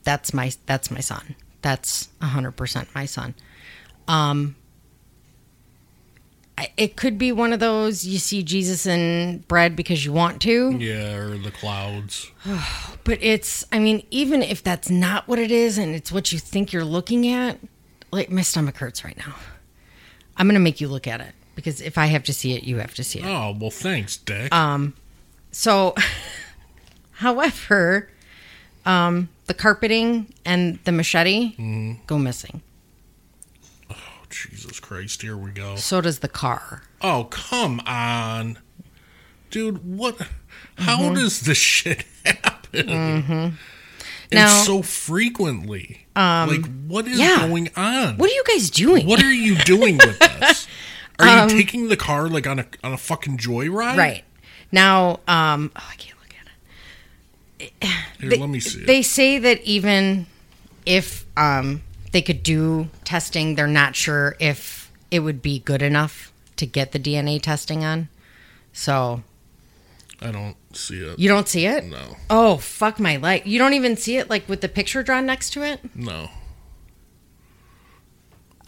that's 0.03 0.33
my 0.33 0.51
that's 0.65 0.89
my 0.89 1.01
son. 1.01 1.35
That's 1.61 2.09
100% 2.21 2.87
my 2.95 3.05
son. 3.05 3.33
Um 4.07 4.55
it 6.75 6.95
could 6.95 7.19
be 7.19 7.31
one 7.31 7.53
of 7.53 7.59
those 7.59 8.03
you 8.03 8.17
see 8.17 8.41
Jesus 8.41 8.87
in 8.87 9.43
bread 9.47 9.75
because 9.75 10.03
you 10.03 10.11
want 10.11 10.41
to. 10.41 10.71
yeah, 10.79 11.15
or 11.15 11.37
the 11.37 11.51
clouds. 11.51 12.31
But 13.03 13.19
it's, 13.21 13.63
I 13.71 13.79
mean, 13.79 14.05
even 14.11 14.43
if 14.43 14.61
that's 14.63 14.89
not 14.89 15.29
what 15.29 15.39
it 15.39 15.49
is 15.51 15.77
and 15.77 15.95
it's 15.95 16.11
what 16.11 16.33
you 16.33 16.39
think 16.39 16.73
you're 16.73 16.83
looking 16.83 17.25
at, 17.27 17.57
like 18.11 18.29
my 18.29 18.41
stomach 18.41 18.75
hurts 18.77 19.05
right 19.05 19.15
now. 19.17 19.33
I'm 20.35 20.45
going 20.47 20.55
to 20.55 20.59
make 20.59 20.81
you 20.81 20.89
look 20.89 21.07
at 21.07 21.21
it 21.21 21.33
because 21.55 21.79
if 21.79 21.97
I 21.97 22.07
have 22.07 22.23
to 22.23 22.33
see 22.33 22.51
it, 22.53 22.63
you 22.63 22.77
have 22.79 22.93
to 22.95 23.03
see 23.05 23.19
it. 23.19 23.25
Oh 23.25 23.55
well, 23.57 23.69
thanks, 23.69 24.17
Dick. 24.17 24.53
Um, 24.53 24.93
So, 25.51 25.95
however, 27.11 28.09
um, 28.87 29.29
the 29.45 29.53
carpeting 29.53 30.33
and 30.45 30.79
the 30.85 30.91
machete 30.91 31.97
go 32.07 32.17
missing. 32.17 32.61
oh, 33.91 33.95
Jesus 34.29 34.79
Christ! 34.79 35.21
Here 35.21 35.37
we 35.37 35.51
go. 35.51 35.75
So 35.75 36.01
does 36.01 36.19
the 36.19 36.27
car. 36.27 36.81
Oh 37.01 37.25
come 37.25 37.79
on, 37.85 38.57
dude. 39.51 39.85
What? 39.85 40.17
How 40.77 40.97
Mm-hmm. 40.99 41.15
does 41.15 41.41
this 41.41 41.57
shit 41.75 42.05
happen? 42.25 42.89
And 42.89 43.57
Now- 44.31 44.63
so 44.63 44.81
frequently. 44.81 46.05
Um, 46.15 46.49
like, 46.49 46.65
what 46.87 47.07
is 47.07 47.19
Um, 47.19 47.25
yeah. 47.25 47.47
going 47.47 47.69
on? 47.75 48.17
What 48.17 48.29
are 48.31 48.33
you 48.33 48.43
guys 48.47 48.69
doing? 48.71 49.05
What 49.07 49.21
are 49.23 49.31
you 49.33 49.55
doing 49.63 49.97
with 49.97 50.17
this? 50.39 50.67
Are 51.19 51.43
you 51.43 51.49
taking 51.57 51.89
the 51.89 51.97
car 51.97 52.27
like 52.27 52.45
on 52.47 52.59
a 52.59 52.65
on 52.83 52.93
a 52.93 52.97
fucking 52.97 53.37
joyride? 53.37 53.91
Um, 53.91 53.97
Right. 53.97 54.23
Now, 54.71 55.19
um, 55.27 55.71
oh, 55.75 55.87
I 55.91 55.95
can't 55.95 56.16
look 56.16 56.16
at 56.16 56.16
it. 56.16 56.16
Here, 57.59 57.69
they, 58.19 58.37
let 58.37 58.49
me 58.49 58.59
see. 58.59 58.83
They 58.85 59.01
say 59.01 59.39
that 59.39 59.61
even 59.63 60.27
if 60.85 61.25
um, 61.35 61.81
they 62.11 62.21
could 62.21 62.43
do 62.43 62.89
testing, 63.03 63.55
they're 63.55 63.67
not 63.67 63.95
sure 63.95 64.35
if 64.39 64.91
it 65.11 65.19
would 65.19 65.41
be 65.41 65.59
good 65.59 65.81
enough 65.81 66.31
to 66.57 66.65
get 66.65 66.91
the 66.91 66.99
DNA 66.99 67.41
testing 67.41 67.83
on. 67.83 68.09
So 68.73 69.23
I 70.21 70.31
don't 70.31 70.55
see 70.75 70.99
it. 70.99 71.17
you 71.17 71.27
don't 71.29 71.47
see 71.47 71.65
it? 71.65 71.85
No, 71.85 72.17
Oh 72.29 72.57
fuck 72.57 72.99
my 72.99 73.15
life! 73.17 73.45
You 73.45 73.57
don't 73.59 73.73
even 73.73 73.95
see 73.97 74.17
it 74.17 74.29
like 74.29 74.47
with 74.47 74.61
the 74.61 74.69
picture 74.69 75.01
drawn 75.03 75.25
next 75.25 75.51
to 75.51 75.63
it. 75.63 75.79
no. 75.95 76.29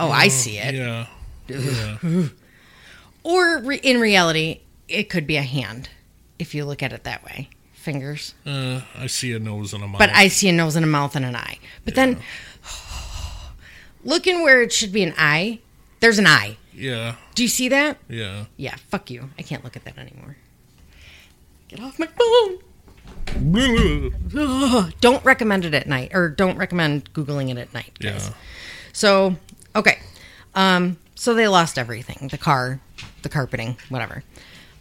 Oh, 0.02 0.10
I 0.11 0.30
see 0.30 0.57
it. 0.57 0.76
Yeah. 0.76 1.07
Yeah. 1.49 2.28
Or 3.24 3.60
re- 3.60 3.82
in 3.84 3.99
reality, 3.99 4.61
it 4.88 5.10
could 5.10 5.28
be 5.28 5.36
a 5.36 5.41
hand 5.44 5.90
if 6.40 6.56
you 6.56 6.64
look 6.64 6.82
at 6.82 6.94
it 6.94 7.03
that 7.03 7.22
way. 7.26 7.49
Fingers. 7.90 8.36
Uh, 8.45 8.82
I 8.95 9.07
see 9.07 9.34
a 9.34 9.40
nose 9.40 9.74
and 9.74 9.84
a 9.84 9.88
mouth. 9.88 9.98
But 9.98 10.11
I 10.11 10.28
see 10.28 10.48
a 10.48 10.52
nose 10.52 10.76
and 10.76 10.86
a 10.86 10.88
mouth 10.88 11.16
and 11.16 11.26
an 11.26 11.36
eye. 11.36 11.57
But 11.86 11.95
then, 11.95 12.20
looking 14.03 14.44
where 14.44 14.61
it 14.61 14.72
should 14.72 14.91
be 14.91 15.02
an 15.02 15.16
eye, 15.18 15.57
there's 15.99 16.20
an 16.20 16.28
eye. 16.28 16.57
Yeah. 16.72 17.16
Do 17.34 17.41
you 17.41 17.49
see 17.49 17.68
that? 17.70 17.98
Yeah. 18.07 18.45
Yeah, 18.57 18.76
fuck 18.90 19.10
you. 19.10 19.32
I 19.40 19.41
can't 19.41 19.64
look 19.64 19.76
at 19.76 19.86
that 19.86 19.98
anymore. 19.98 20.38
Get 21.68 21.80
off 21.80 21.98
my 21.98 22.06
phone. 22.06 22.60
Don't 25.02 25.26
recommend 25.26 25.66
it 25.66 25.74
at 25.74 25.88
night, 25.88 26.11
or 26.14 26.30
don't 26.30 26.57
recommend 26.57 27.11
Googling 27.14 27.49
it 27.49 27.57
at 27.57 27.74
night, 27.74 27.98
guys. 27.99 28.28
Yeah. 28.28 28.36
So, 28.94 29.36
okay. 29.76 29.98
Um, 30.53 30.99
so 31.16 31.34
they 31.34 31.48
lost 31.48 31.80
everything 31.80 32.28
the 32.28 32.38
car, 32.38 32.82
the 33.24 33.30
carpeting, 33.30 33.78
whatever. 33.90 34.24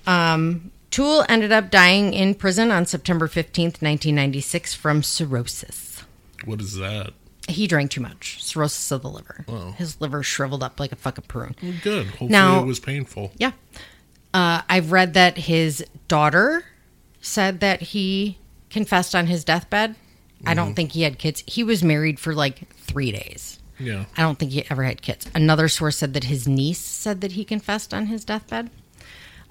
Um, 0.06 0.72
Toole 0.90 1.24
ended 1.28 1.52
up 1.52 1.70
dying 1.70 2.14
in 2.14 2.34
prison 2.34 2.70
on 2.70 2.86
September 2.86 3.28
15th, 3.28 3.82
1996, 3.82 4.74
from 4.74 5.02
cirrhosis. 5.02 6.02
What 6.44 6.60
is 6.60 6.76
that? 6.76 7.12
He 7.46 7.66
drank 7.66 7.90
too 7.90 8.00
much. 8.00 8.42
Cirrhosis 8.42 8.90
of 8.90 9.02
the 9.02 9.08
liver. 9.10 9.44
His 9.76 10.00
liver 10.00 10.22
shriveled 10.22 10.62
up 10.62 10.78
like 10.80 10.92
a 10.92 10.96
fucking 10.96 11.24
prune. 11.28 11.54
Well, 11.62 11.72
good. 11.82 12.06
Hopefully 12.06 12.30
Now- 12.30 12.62
it 12.62 12.66
was 12.66 12.80
painful. 12.80 13.32
Yeah. 13.36 13.52
Uh, 14.34 14.62
I've 14.68 14.92
read 14.92 15.14
that 15.14 15.36
his 15.38 15.84
daughter 16.06 16.64
said 17.20 17.60
that 17.60 17.80
he 17.80 18.38
confessed 18.70 19.14
on 19.14 19.26
his 19.26 19.44
deathbed. 19.44 19.94
I 20.46 20.54
don't 20.54 20.74
think 20.74 20.92
he 20.92 21.02
had 21.02 21.18
kids. 21.18 21.42
He 21.46 21.64
was 21.64 21.82
married 21.82 22.20
for 22.20 22.32
like 22.34 22.72
three 22.76 23.10
days. 23.10 23.58
Yeah. 23.80 24.04
I 24.16 24.22
don't 24.22 24.38
think 24.38 24.52
he 24.52 24.64
ever 24.70 24.84
had 24.84 25.02
kids. 25.02 25.26
Another 25.34 25.68
source 25.68 25.96
said 25.96 26.14
that 26.14 26.24
his 26.24 26.46
niece 26.46 26.78
said 26.78 27.20
that 27.22 27.32
he 27.32 27.44
confessed 27.44 27.92
on 27.92 28.06
his 28.06 28.24
deathbed. 28.24 28.70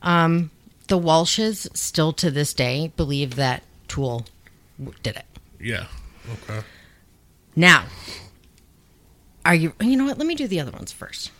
Um, 0.01 0.51
the 0.88 0.99
Walshes 0.99 1.76
still 1.76 2.14
to 2.14 2.31
this 2.31 2.53
day 2.53 2.91
believe 2.95 3.35
that 3.35 3.64
Toole 3.88 4.26
w- 4.80 4.97
did 5.03 5.18
it. 5.18 5.26
Yeah. 5.59 5.85
Okay. 6.43 6.65
Now, 7.55 7.85
are 9.45 9.55
you? 9.55 9.73
You 9.81 9.95
know 9.97 10.05
what? 10.05 10.18
Let 10.18 10.27
me 10.27 10.35
do 10.35 10.47
the 10.47 10.59
other 10.59 10.72
ones 10.72 10.91
first. 10.91 11.31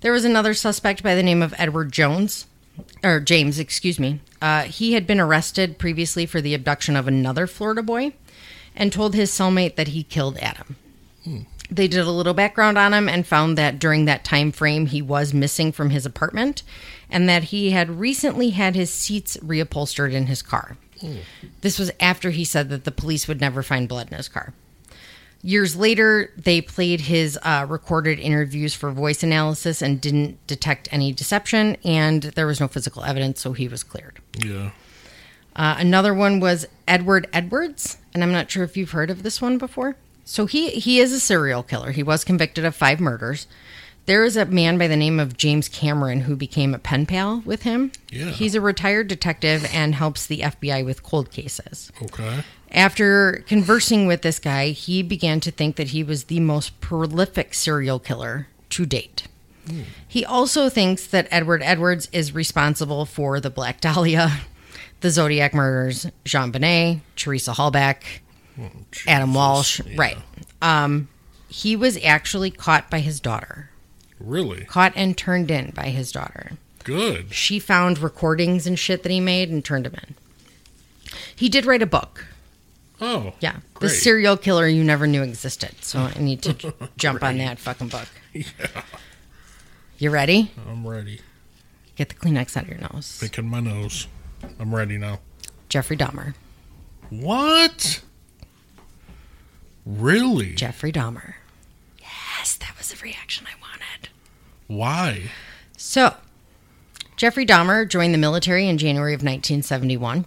There 0.00 0.12
was 0.12 0.24
another 0.24 0.54
suspect 0.54 1.02
by 1.02 1.14
the 1.14 1.22
name 1.22 1.42
of 1.42 1.54
Edward 1.56 1.92
Jones, 1.92 2.46
or 3.02 3.20
James, 3.20 3.58
excuse 3.58 3.98
me. 3.98 4.20
Uh, 4.40 4.62
he 4.62 4.92
had 4.92 5.06
been 5.06 5.20
arrested 5.20 5.78
previously 5.78 6.26
for 6.26 6.40
the 6.40 6.54
abduction 6.54 6.94
of 6.96 7.08
another 7.08 7.46
Florida 7.46 7.82
boy, 7.82 8.12
and 8.76 8.92
told 8.92 9.14
his 9.14 9.30
cellmate 9.30 9.76
that 9.76 9.88
he 9.88 10.02
killed 10.02 10.36
Adam. 10.38 10.76
They 11.70 11.88
did 11.88 12.06
a 12.06 12.10
little 12.10 12.34
background 12.34 12.76
on 12.76 12.92
him 12.92 13.08
and 13.08 13.26
found 13.26 13.56
that 13.56 13.78
during 13.78 14.04
that 14.04 14.24
time 14.24 14.52
frame 14.52 14.86
he 14.86 15.00
was 15.00 15.32
missing 15.32 15.72
from 15.72 15.88
his 15.90 16.04
apartment, 16.04 16.62
and 17.14 17.28
that 17.28 17.44
he 17.44 17.70
had 17.70 17.88
recently 18.00 18.50
had 18.50 18.74
his 18.74 18.90
seats 18.90 19.36
reupholstered 19.36 20.12
in 20.12 20.26
his 20.26 20.42
car. 20.42 20.76
This 21.60 21.78
was 21.78 21.92
after 22.00 22.30
he 22.30 22.44
said 22.44 22.70
that 22.70 22.82
the 22.82 22.90
police 22.90 23.28
would 23.28 23.40
never 23.40 23.62
find 23.62 23.88
blood 23.88 24.10
in 24.10 24.16
his 24.16 24.28
car. 24.28 24.52
Years 25.40 25.76
later, 25.76 26.32
they 26.36 26.60
played 26.60 27.02
his 27.02 27.38
uh, 27.42 27.66
recorded 27.68 28.18
interviews 28.18 28.74
for 28.74 28.90
voice 28.90 29.22
analysis 29.22 29.80
and 29.80 30.00
didn't 30.00 30.44
detect 30.48 30.88
any 30.90 31.12
deception, 31.12 31.76
and 31.84 32.22
there 32.22 32.46
was 32.46 32.60
no 32.60 32.66
physical 32.66 33.04
evidence, 33.04 33.40
so 33.40 33.52
he 33.52 33.68
was 33.68 33.84
cleared. 33.84 34.18
Yeah. 34.42 34.70
Uh, 35.54 35.76
another 35.78 36.14
one 36.14 36.40
was 36.40 36.66
Edward 36.88 37.28
Edwards, 37.32 37.98
and 38.12 38.24
I'm 38.24 38.32
not 38.32 38.50
sure 38.50 38.64
if 38.64 38.76
you've 38.76 38.90
heard 38.90 39.10
of 39.10 39.22
this 39.22 39.40
one 39.40 39.56
before. 39.56 39.94
So 40.24 40.46
he 40.46 40.70
he 40.70 40.98
is 40.98 41.12
a 41.12 41.20
serial 41.20 41.62
killer. 41.62 41.92
He 41.92 42.02
was 42.02 42.24
convicted 42.24 42.64
of 42.64 42.74
five 42.74 42.98
murders. 42.98 43.46
There 44.06 44.24
is 44.24 44.36
a 44.36 44.44
man 44.44 44.76
by 44.76 44.86
the 44.86 44.96
name 44.96 45.18
of 45.18 45.36
James 45.36 45.68
Cameron 45.68 46.22
who 46.22 46.36
became 46.36 46.74
a 46.74 46.78
pen 46.78 47.06
pal 47.06 47.42
with 47.46 47.62
him. 47.62 47.90
Yeah. 48.10 48.30
He's 48.30 48.54
a 48.54 48.60
retired 48.60 49.08
detective 49.08 49.66
and 49.72 49.94
helps 49.94 50.26
the 50.26 50.40
FBI 50.40 50.84
with 50.84 51.02
cold 51.02 51.30
cases. 51.30 51.90
Okay. 52.02 52.40
After 52.70 53.44
conversing 53.46 54.06
with 54.06 54.22
this 54.22 54.38
guy, 54.38 54.70
he 54.70 55.02
began 55.02 55.40
to 55.40 55.50
think 55.50 55.76
that 55.76 55.88
he 55.88 56.02
was 56.02 56.24
the 56.24 56.40
most 56.40 56.80
prolific 56.80 57.54
serial 57.54 57.98
killer 57.98 58.48
to 58.70 58.84
date. 58.84 59.28
He 60.06 60.24
also 60.24 60.68
thinks 60.68 61.06
that 61.06 61.26
Edward 61.30 61.62
Edwards 61.62 62.08
is 62.12 62.34
responsible 62.34 63.06
for 63.06 63.40
the 63.40 63.48
Black 63.48 63.80
Dahlia, 63.80 64.40
the 65.00 65.10
Zodiac 65.10 65.54
murders, 65.54 66.06
JonBenét, 66.24 67.00
Teresa 67.16 67.52
Halbach, 67.52 68.02
Adam 69.06 69.32
Walsh. 69.32 69.80
Yeah. 69.86 69.94
Right. 69.96 70.18
Um, 70.60 71.08
he 71.48 71.76
was 71.76 71.98
actually 72.04 72.50
caught 72.50 72.90
by 72.90 73.00
his 73.00 73.20
daughter, 73.20 73.70
Really? 74.24 74.64
caught 74.64 74.92
and 74.96 75.16
turned 75.16 75.50
in 75.50 75.70
by 75.70 75.86
his 75.90 76.10
daughter. 76.12 76.52
Good. 76.82 77.32
She 77.32 77.58
found 77.58 77.98
recordings 77.98 78.66
and 78.66 78.78
shit 78.78 79.02
that 79.02 79.12
he 79.12 79.20
made 79.20 79.50
and 79.50 79.64
turned 79.64 79.86
them 79.86 79.94
in. 79.94 80.14
He 81.34 81.48
did 81.48 81.66
write 81.66 81.82
a 81.82 81.86
book. 81.86 82.26
Oh. 83.00 83.34
Yeah. 83.40 83.56
Great. 83.74 83.88
The 83.88 83.94
serial 83.94 84.36
killer 84.36 84.66
you 84.66 84.84
never 84.84 85.06
knew 85.06 85.22
existed. 85.22 85.74
So 85.82 85.98
I 85.98 86.18
need 86.18 86.42
to 86.42 86.74
jump 86.96 87.22
on 87.22 87.38
that 87.38 87.58
fucking 87.58 87.88
book. 87.88 88.08
Yeah. 88.32 88.44
You 89.98 90.10
ready? 90.10 90.50
I'm 90.68 90.86
ready. 90.86 91.20
Get 91.96 92.08
the 92.08 92.14
Kleenex 92.16 92.56
out 92.56 92.64
of 92.64 92.68
your 92.68 92.78
nose. 92.78 93.18
Picking 93.20 93.48
my 93.48 93.60
nose. 93.60 94.06
I'm 94.58 94.74
ready 94.74 94.98
now. 94.98 95.20
Jeffrey 95.68 95.96
Dahmer. 95.96 96.34
What? 97.10 98.02
Really? 99.86 100.54
Jeffrey 100.54 100.92
Dahmer. 100.92 101.34
Yes, 102.00 102.56
that 102.56 102.76
was 102.78 102.90
the 102.92 102.96
reaction 103.02 103.46
I 103.46 103.50
wanted. 103.60 103.63
Why? 104.66 105.30
So, 105.76 106.14
Jeffrey 107.16 107.46
Dahmer 107.46 107.88
joined 107.88 108.14
the 108.14 108.18
military 108.18 108.68
in 108.68 108.78
January 108.78 109.12
of 109.12 109.20
1971, 109.20 110.26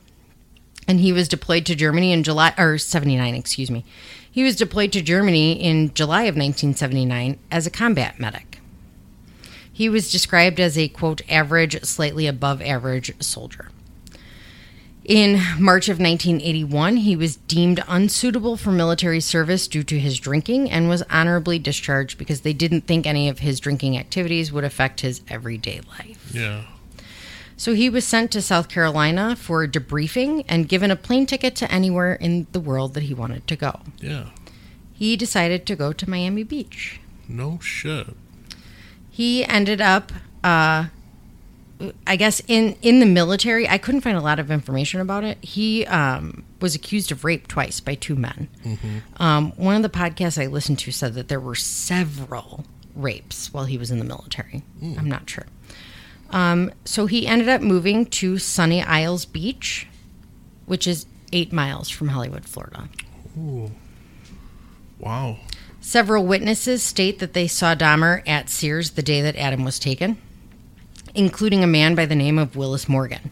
and 0.88 0.99
he 0.99 1.11
was 1.11 1.27
deployed 1.27 1.65
to 1.65 1.76
Germany 1.76 2.14
in 2.14 2.23
July 2.23 2.53
or 2.57 2.77
79, 2.77 3.35
excuse 3.35 3.72
me. 3.72 3.84
He 4.30 4.43
was 4.43 4.55
deployed 4.55 4.91
to 4.93 5.01
Germany 5.01 5.53
in 5.53 5.93
July 5.93 6.23
of 6.23 6.35
1979 6.35 7.39
as 7.51 7.65
a 7.65 7.72
combat 7.72 8.19
medic. 8.19 8.61
He 9.72 9.89
was 9.89 10.11
described 10.11 10.59
as 10.59 10.77
a 10.77 10.88
quote 10.88 11.22
average, 11.30 11.84
slightly 11.84 12.27
above 12.27 12.61
average 12.61 13.14
soldier. 13.22 13.69
In 15.07 15.41
March 15.57 15.88
of 15.88 15.99
1981, 15.99 16.97
he 16.97 17.15
was 17.15 17.38
deemed 17.38 17.81
unsuitable 17.88 18.57
for 18.57 18.73
military 18.73 19.21
service 19.21 19.65
due 19.65 19.84
to 19.84 19.97
his 19.97 20.19
drinking 20.19 20.69
and 20.69 20.89
was 20.89 21.01
honorably 21.03 21.59
discharged 21.59 22.17
because 22.17 22.41
they 22.41 22.51
didn't 22.51 22.81
think 22.81 23.07
any 23.07 23.29
of 23.29 23.39
his 23.39 23.61
drinking 23.61 23.97
activities 23.97 24.51
would 24.51 24.65
affect 24.65 24.99
his 24.99 25.21
everyday 25.29 25.79
life. 25.79 26.29
Yeah. 26.34 26.65
So 27.55 27.73
he 27.73 27.89
was 27.89 28.05
sent 28.05 28.31
to 28.31 28.41
South 28.41 28.67
Carolina 28.67 29.38
for 29.38 29.63
a 29.63 29.67
debriefing 29.67 30.43
and 30.49 30.67
given 30.67 30.91
a 30.91 30.97
plane 30.97 31.25
ticket 31.25 31.55
to 31.55 31.71
anywhere 31.71 32.15
in 32.15 32.45
the 32.51 32.59
world 32.59 32.93
that 32.95 33.03
he 33.03 33.13
wanted 33.13 33.47
to 33.47 33.55
go. 33.55 33.79
Yeah. 33.99 34.31
He 34.91 35.15
decided 35.15 35.65
to 35.67 35.75
go 35.77 35.93
to 35.93 36.09
Miami 36.09 36.43
Beach. 36.43 36.99
No 37.29 37.59
shit. 37.61 38.07
He 39.09 39.45
ended 39.45 39.79
up, 39.79 40.11
uh, 40.43 40.88
I 42.08 42.16
guess, 42.16 42.41
in 42.48 42.76
in 42.82 42.99
the 42.99 43.06
military. 43.06 43.68
I 43.70 43.78
couldn't 43.78 44.02
find 44.02 44.18
a 44.18 44.22
lot 44.22 44.40
of 44.40 44.49
information 44.49 44.99
about 44.99 45.24
it. 45.24 45.38
He 45.44 45.86
um, 45.86 46.44
was 46.60 46.74
accused 46.74 47.12
of 47.12 47.24
rape 47.24 47.48
twice 47.48 47.80
by 47.80 47.95
two 47.95 48.16
men. 48.16 48.48
Um, 49.18 49.52
one 49.58 49.76
of 49.76 49.84
the 49.84 49.90
podcasts 49.90 50.41
I 50.41 50.48
listened 50.48 50.80
to 50.80 50.91
said 50.91 51.14
that 51.14 51.28
there 51.28 51.40
were 51.40 51.56
several 51.56 52.66
rapes 52.95 53.54
while 53.54 53.66
he 53.66 53.78
was 53.78 53.91
in 53.91 53.99
the 53.99 54.06
military. 54.06 54.64
I'm 54.82 55.08
not 55.10 55.30
sure. 55.30 55.45
Um, 56.32 56.72
so 56.84 57.06
he 57.06 57.28
ended 57.28 57.48
up 57.48 57.62
moving 57.62 58.06
to 58.08 58.38
Sunny 58.38 58.82
Isles 58.82 59.26
Beach, 59.26 59.88
which 60.66 60.88
is 60.88 61.06
eight 61.32 61.54
miles 61.54 61.90
from 61.90 62.10
Hollywood, 62.10 62.45
Florida. 62.45 62.90
Ooh. 63.38 63.72
Wow. 64.99 65.38
Several 65.80 66.26
witnesses 66.26 66.84
state 66.84 67.20
that 67.20 67.34
they 67.34 67.48
saw 67.48 67.76
Dahmer 67.76 68.28
at 68.28 68.49
Sears 68.49 68.91
the 68.91 69.04
day 69.04 69.22
that 69.22 69.36
Adam 69.36 69.64
was 69.64 69.80
taken, 69.80 70.18
including 71.18 71.64
a 71.64 71.68
man 71.68 71.95
by 71.95 72.06
the 72.06 72.15
name 72.15 72.38
of 72.39 72.56
Willis 72.56 72.88
Morgan. 72.88 73.31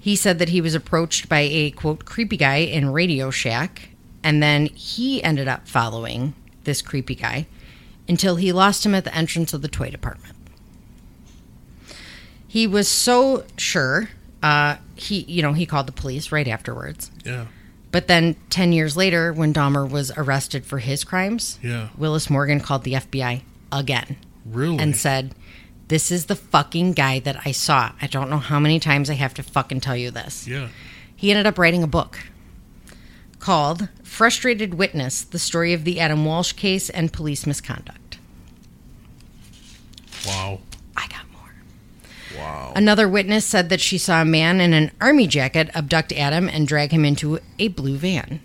He 0.00 0.14
said 0.16 0.38
that 0.38 0.50
he 0.50 0.60
was 0.60 0.74
approached 0.74 1.28
by 1.28 1.40
a 1.40 1.70
quote 1.70 2.04
creepy 2.04 2.36
guy 2.36 2.56
in 2.56 2.90
Radio 2.92 3.30
Shack, 3.30 3.90
and 4.22 4.42
then 4.42 4.66
he 4.66 5.22
ended 5.22 5.48
up 5.48 5.66
following 5.68 6.34
this 6.64 6.82
creepy 6.82 7.14
guy 7.14 7.46
until 8.08 8.36
he 8.36 8.52
lost 8.52 8.84
him 8.84 8.94
at 8.94 9.04
the 9.04 9.14
entrance 9.14 9.52
of 9.54 9.62
the 9.62 9.68
toy 9.68 9.90
department. 9.90 10.34
He 12.46 12.66
was 12.66 12.88
so 12.88 13.44
sure, 13.56 14.08
uh, 14.42 14.76
he 14.94 15.20
you 15.28 15.42
know 15.42 15.52
he 15.52 15.66
called 15.66 15.86
the 15.86 15.92
police 15.92 16.32
right 16.32 16.48
afterwards. 16.48 17.10
Yeah. 17.24 17.46
But 17.90 18.06
then 18.06 18.36
10 18.50 18.72
years 18.72 18.98
later, 18.98 19.32
when 19.32 19.54
Dahmer 19.54 19.88
was 19.88 20.10
arrested 20.16 20.66
for 20.66 20.78
his 20.78 21.04
crimes, 21.04 21.58
Yeah. 21.62 21.88
Willis 21.96 22.28
Morgan 22.28 22.60
called 22.60 22.84
the 22.84 22.92
FBI 22.92 23.40
again 23.72 24.16
Really? 24.44 24.78
and 24.78 24.94
said, 24.94 25.34
This 25.88 26.10
is 26.10 26.26
the 26.26 26.36
fucking 26.36 26.92
guy 26.92 27.18
that 27.20 27.40
I 27.44 27.52
saw. 27.52 27.92
I 28.00 28.06
don't 28.06 28.28
know 28.30 28.38
how 28.38 28.60
many 28.60 28.78
times 28.78 29.08
I 29.08 29.14
have 29.14 29.34
to 29.34 29.42
fucking 29.42 29.80
tell 29.80 29.96
you 29.96 30.10
this. 30.10 30.46
yeah. 30.46 30.68
He 31.16 31.30
ended 31.30 31.46
up 31.46 31.58
writing 31.58 31.82
a 31.82 31.88
book 31.88 32.20
called 33.40 33.88
Frustrated 34.04 34.74
Witness 34.74 35.22
The 35.22 35.38
Story 35.38 35.72
of 35.72 35.84
the 35.84 35.98
Adam 35.98 36.24
Walsh 36.24 36.52
Case 36.52 36.90
and 36.90 37.12
Police 37.12 37.44
Misconduct. 37.46 38.18
Wow. 40.26 40.60
I 40.96 41.08
got 41.08 41.24
more. 41.32 41.50
Wow. 42.36 42.72
Another 42.76 43.08
witness 43.08 43.44
said 43.44 43.68
that 43.70 43.80
she 43.80 43.98
saw 43.98 44.22
a 44.22 44.26
man 44.26 44.60
in 44.60 44.72
an 44.72 44.90
army 45.00 45.26
jacket 45.26 45.70
abduct 45.74 46.12
Adam 46.12 46.48
and 46.48 46.68
drag 46.68 46.92
him 46.92 47.04
into 47.04 47.40
a 47.58 47.68
blue 47.68 47.96
van. 47.96 48.40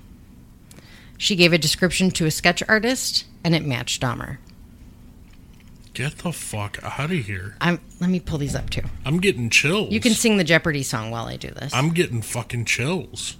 She 1.17 1.35
gave 1.35 1.53
a 1.53 1.57
description 1.57 2.09
to 2.11 2.25
a 2.25 2.31
sketch 2.31 2.63
artist, 2.67 3.25
and 3.43 3.53
it 3.55 3.65
matched 3.65 4.01
Dahmer. 4.01 4.37
Get 5.93 6.17
the 6.19 6.31
fuck 6.31 6.79
out 6.83 7.11
of 7.11 7.11
here. 7.11 7.55
I'm, 7.61 7.79
let 7.99 8.09
me 8.09 8.19
pull 8.19 8.39
these 8.39 8.55
up 8.55 8.69
too. 8.71 8.81
I'm 9.05 9.19
getting 9.19 9.49
chills. 9.51 9.91
You 9.91 9.99
can 9.99 10.13
sing 10.13 10.37
the 10.37 10.43
Jeopardy 10.43 10.81
song 10.81 11.11
while 11.11 11.25
I 11.25 11.37
do 11.37 11.49
this. 11.51 11.71
I'm 11.73 11.89
getting 11.91 12.21
fucking 12.23 12.65
chills. 12.65 13.37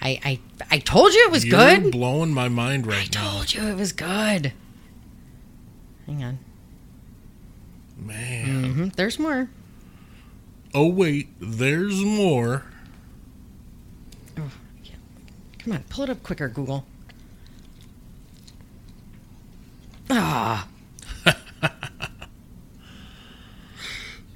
I, 0.00 0.18
I, 0.24 0.40
I 0.70 0.78
told 0.78 1.12
you 1.12 1.26
it 1.26 1.30
was 1.30 1.44
You're 1.44 1.58
good. 1.80 1.92
blowing 1.92 2.32
my 2.32 2.48
mind 2.48 2.86
I 2.86 2.88
right 2.88 3.14
now. 3.14 3.32
told 3.32 3.52
you 3.52 3.64
it 3.64 3.76
was 3.76 3.92
good. 3.92 4.52
Hang 6.06 6.24
on. 6.24 6.38
Man. 7.98 8.72
hmm 8.72 8.88
There's 8.96 9.18
more. 9.18 9.50
Oh 10.72 10.88
wait, 10.88 11.28
there's 11.38 12.00
more. 12.02 12.64
Come 15.58 15.72
on, 15.74 15.82
pull 15.90 16.04
it 16.04 16.10
up 16.10 16.22
quicker, 16.22 16.48
Google. 16.48 16.86
Ah, 20.08 20.66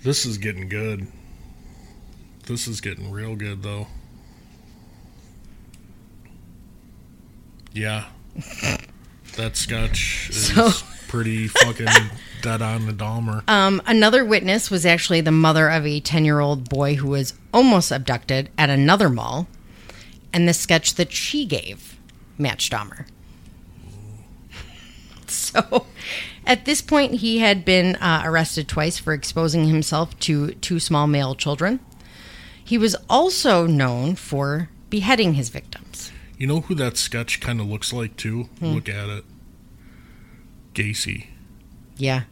This 0.04 0.24
is 0.26 0.38
getting 0.38 0.68
good. 0.68 1.06
This 2.46 2.68
is 2.68 2.80
getting 2.80 3.10
real 3.10 3.34
good 3.36 3.62
though. 3.62 3.88
Yeah. 7.72 8.04
That 9.36 9.56
sketch 9.56 10.28
is 10.30 10.54
So- 10.54 10.70
pretty 11.08 11.48
fucking 11.48 11.88
dead 12.40 12.62
on 12.62 12.86
the 12.86 12.92
Dahmer. 12.92 13.42
Um, 13.50 13.82
another 13.84 14.24
witness 14.24 14.70
was 14.70 14.86
actually 14.86 15.22
the 15.22 15.32
mother 15.32 15.68
of 15.68 15.84
a 15.84 15.98
10 15.98 16.24
year 16.24 16.38
old 16.38 16.68
boy 16.68 16.94
who 16.94 17.08
was 17.08 17.34
almost 17.52 17.90
abducted 17.90 18.48
at 18.56 18.70
another 18.70 19.08
mall. 19.08 19.48
And 20.32 20.48
the 20.48 20.54
sketch 20.54 20.94
that 20.94 21.10
she 21.10 21.46
gave 21.46 21.98
matched 22.38 22.72
Dahmer. 22.72 23.06
So 25.26 25.86
at 26.46 26.64
this 26.64 26.80
point, 26.80 27.14
he 27.14 27.38
had 27.38 27.64
been 27.64 27.96
uh, 27.96 28.22
arrested 28.24 28.68
twice 28.68 28.98
for 28.98 29.12
exposing 29.12 29.66
himself 29.66 30.18
to 30.20 30.52
two 30.54 30.78
small 30.80 31.06
male 31.06 31.34
children. 31.34 31.80
He 32.62 32.78
was 32.78 32.96
also 33.08 33.66
known 33.66 34.14
for 34.16 34.68
beheading 34.90 35.34
his 35.34 35.48
victims. 35.50 36.12
You 36.38 36.46
know 36.46 36.60
who 36.60 36.74
that 36.76 36.96
sketch 36.96 37.40
kind 37.40 37.60
of 37.60 37.66
looks 37.66 37.92
like 37.92 38.16
too? 38.16 38.44
Hmm. 38.58 38.72
Look 38.74 38.88
at 38.88 39.08
it. 39.08 39.24
Gacy. 40.74 41.26
Yeah. 41.96 42.22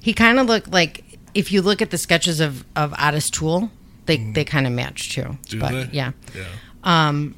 He 0.00 0.12
kind 0.12 0.38
of 0.38 0.46
looked 0.46 0.70
like 0.70 1.04
if 1.34 1.50
you 1.52 1.62
look 1.62 1.80
at 1.80 1.90
the 1.90 1.98
sketches 1.98 2.40
of 2.40 2.64
of 2.76 2.92
Otis 2.98 3.30
Toole, 3.30 3.70
they 4.06 4.16
they 4.18 4.44
kind 4.44 4.66
of 4.66 4.72
match 4.72 5.14
too. 5.14 5.22
Mm. 5.22 5.48
Do 5.48 5.60
but 5.60 5.70
they? 5.72 5.88
yeah. 5.92 6.12
Yeah. 6.34 6.44
Um, 6.84 7.34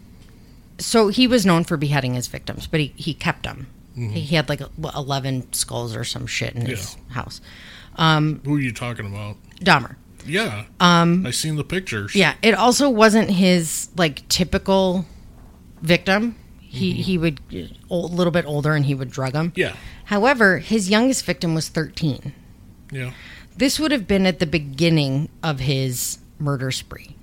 So 0.79 1.09
he 1.09 1.27
was 1.27 1.45
known 1.47 1.65
for 1.65 1.77
beheading 1.77 2.15
his 2.15 2.27
victims, 2.27 2.67
but 2.67 2.81
he 2.81 2.93
he 2.97 3.15
kept 3.15 3.45
them. 3.45 3.67
Mm-hmm. 3.97 4.11
He, 4.11 4.35
had 4.37 4.49
like 4.49 4.61
eleven 4.95 5.53
skulls 5.53 5.97
or 5.97 6.05
some 6.05 6.27
shit 6.27 6.55
in 6.55 6.67
his 6.67 6.97
house. 7.09 7.41
Who 7.97 8.55
are 8.57 8.61
you 8.61 8.73
talking 8.73 9.07
about? 9.07 9.37
Dahmer. 9.61 9.97
Yeah. 10.27 10.65
Um 10.79 11.27
I 11.27 11.31
seen 11.33 11.57
the 11.57 11.65
pictures. 11.65 12.15
Yeah. 12.15 12.35
It 12.43 12.55
also 12.55 12.89
wasn't 12.89 13.31
his 13.31 13.89
like 13.97 14.27
typical 14.29 15.07
victim. 15.83 16.37
He 16.61 16.93
Mm-hmm. 16.93 17.03
he 17.03 17.19
would 17.19 17.41
a 17.91 17.95
little 17.95 18.31
bit 18.31 18.45
older 18.47 18.75
and 18.75 18.85
he 18.87 18.95
would 18.95 19.11
drug 19.11 19.33
them. 19.33 19.53
Yeah. 19.57 19.75
However, 20.05 20.59
his 20.59 20.89
youngest 20.89 21.25
victim 21.25 21.55
was 21.55 21.69
thirteen. 21.69 22.33
Yeah. 22.93 23.13
This 23.57 23.81
would 23.81 23.91
have 23.93 24.07
been 24.07 24.25
at 24.25 24.39
the 24.39 24.47
beginning 24.47 25.29
of 25.43 25.59
his 25.61 26.19
murder 26.39 26.71
spree. 26.71 27.17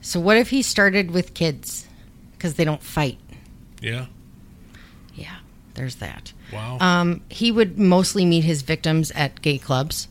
So 0.00 0.20
what 0.20 0.36
if 0.36 0.50
he 0.50 0.62
started 0.62 1.10
with 1.10 1.34
kids 1.34 1.86
because 2.32 2.54
they 2.54 2.64
don't 2.64 2.82
fight? 2.82 3.18
Yeah. 3.80 4.06
There's 5.74 5.96
that. 5.96 6.32
Wow. 6.52 6.78
Um, 6.80 7.22
he 7.28 7.50
would 7.50 7.78
mostly 7.78 8.24
meet 8.24 8.44
his 8.44 8.62
victims 8.62 9.10
at 9.12 9.40
gay 9.42 9.58
clubs. 9.58 10.08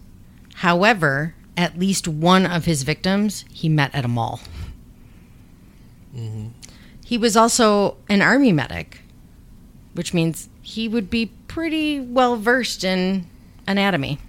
However, 0.55 1.35
at 1.55 1.77
least 1.77 2.07
one 2.07 2.45
of 2.45 2.65
his 2.65 2.83
victims 2.83 3.45
he 3.51 3.69
met 3.69 3.93
at 3.93 4.05
a 4.05 4.07
mall. 4.07 4.39
He 7.05 7.17
was 7.17 7.37
also 7.37 7.97
an 8.09 8.21
army 8.21 8.51
medic, 8.51 9.01
which 9.93 10.13
means 10.13 10.49
he 10.61 10.87
would 10.87 11.09
be 11.09 11.27
pretty 11.47 11.99
well 11.99 12.35
versed 12.35 12.83
in 12.83 13.27
anatomy. 13.67 14.19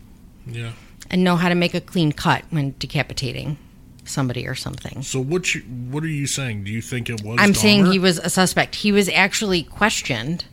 yeah. 0.47 0.73
and 1.11 1.25
know 1.25 1.37
how 1.37 1.49
to 1.49 1.55
make 1.55 1.75
a 1.75 1.81
clean 1.81 2.13
cut 2.13 2.45
when 2.51 2.75
decapitating 2.79 3.57
somebody 4.05 4.47
or 4.47 4.55
something. 4.55 5.03
So 5.03 5.21
what 5.21 5.55
you 5.55 5.61
what 5.63 6.03
are 6.05 6.09
you 6.09 6.27
saying? 6.27 6.65
Do 6.65 6.71
you 6.71 6.83
think 6.83 7.11
it 7.11 7.23
was? 7.23 7.39
I'm 7.41 7.55
saying 7.55 7.87
he 7.87 7.99
was 7.99 8.19
a 8.19 8.31
suspect. 8.31 8.77
He 8.77 8.93
was 8.93 9.09
actually 9.09 9.63
questioned 9.65 10.45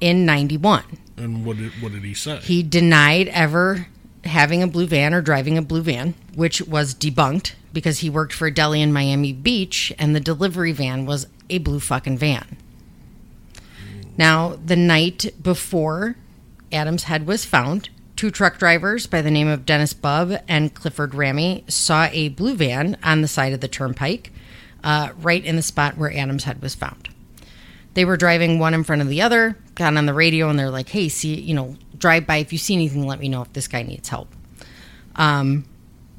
in 0.00 0.24
91. 0.24 0.84
And 1.16 1.44
what 1.44 1.56
did 1.56 1.72
what 1.80 1.92
did 1.92 2.04
he 2.04 2.14
say? 2.14 2.38
He 2.38 2.62
denied 2.62 3.28
ever 3.28 3.86
having 4.24 4.62
a 4.62 4.66
blue 4.66 4.86
van 4.86 5.14
or 5.14 5.20
driving 5.20 5.58
a 5.58 5.62
blue 5.62 5.82
van, 5.82 6.14
which 6.34 6.62
was 6.62 6.94
debunked 6.94 7.52
because 7.72 7.98
he 7.98 8.10
worked 8.10 8.32
for 8.32 8.46
a 8.46 8.54
deli 8.54 8.80
in 8.80 8.92
Miami 8.92 9.32
Beach 9.32 9.92
and 9.98 10.14
the 10.14 10.20
delivery 10.20 10.72
van 10.72 11.06
was 11.06 11.26
a 11.50 11.58
blue 11.58 11.80
fucking 11.80 12.18
van. 12.18 12.56
Now, 14.16 14.56
the 14.64 14.76
night 14.76 15.34
before 15.42 16.16
Adam's 16.72 17.04
head 17.04 17.26
was 17.26 17.44
found, 17.44 17.90
two 18.16 18.30
truck 18.30 18.58
drivers 18.58 19.06
by 19.06 19.20
the 19.22 19.30
name 19.30 19.48
of 19.48 19.66
Dennis 19.66 19.92
Bubb 19.92 20.40
and 20.46 20.72
Clifford 20.72 21.12
Ramey 21.12 21.70
saw 21.70 22.08
a 22.12 22.28
blue 22.28 22.54
van 22.54 22.96
on 23.02 23.22
the 23.22 23.28
side 23.28 23.52
of 23.52 23.60
the 23.60 23.68
turnpike, 23.68 24.32
uh, 24.84 25.10
right 25.20 25.44
in 25.44 25.56
the 25.56 25.62
spot 25.62 25.98
where 25.98 26.16
Adam's 26.16 26.44
head 26.44 26.62
was 26.62 26.74
found 26.74 27.08
they 27.94 28.04
were 28.04 28.16
driving 28.16 28.58
one 28.58 28.74
in 28.74 28.84
front 28.84 29.02
of 29.02 29.08
the 29.08 29.22
other, 29.22 29.56
got 29.74 29.96
on 29.96 30.06
the 30.06 30.14
radio, 30.14 30.48
and 30.48 30.58
they're 30.58 30.70
like, 30.70 30.88
"Hey, 30.88 31.08
see, 31.08 31.34
you 31.34 31.54
know, 31.54 31.76
drive 31.96 32.26
by 32.26 32.36
if 32.36 32.52
you 32.52 32.58
see 32.58 32.74
anything, 32.74 33.06
let 33.06 33.20
me 33.20 33.28
know 33.28 33.42
if 33.42 33.52
this 33.52 33.68
guy 33.68 33.82
needs 33.82 34.08
help." 34.08 34.28
Um, 35.16 35.64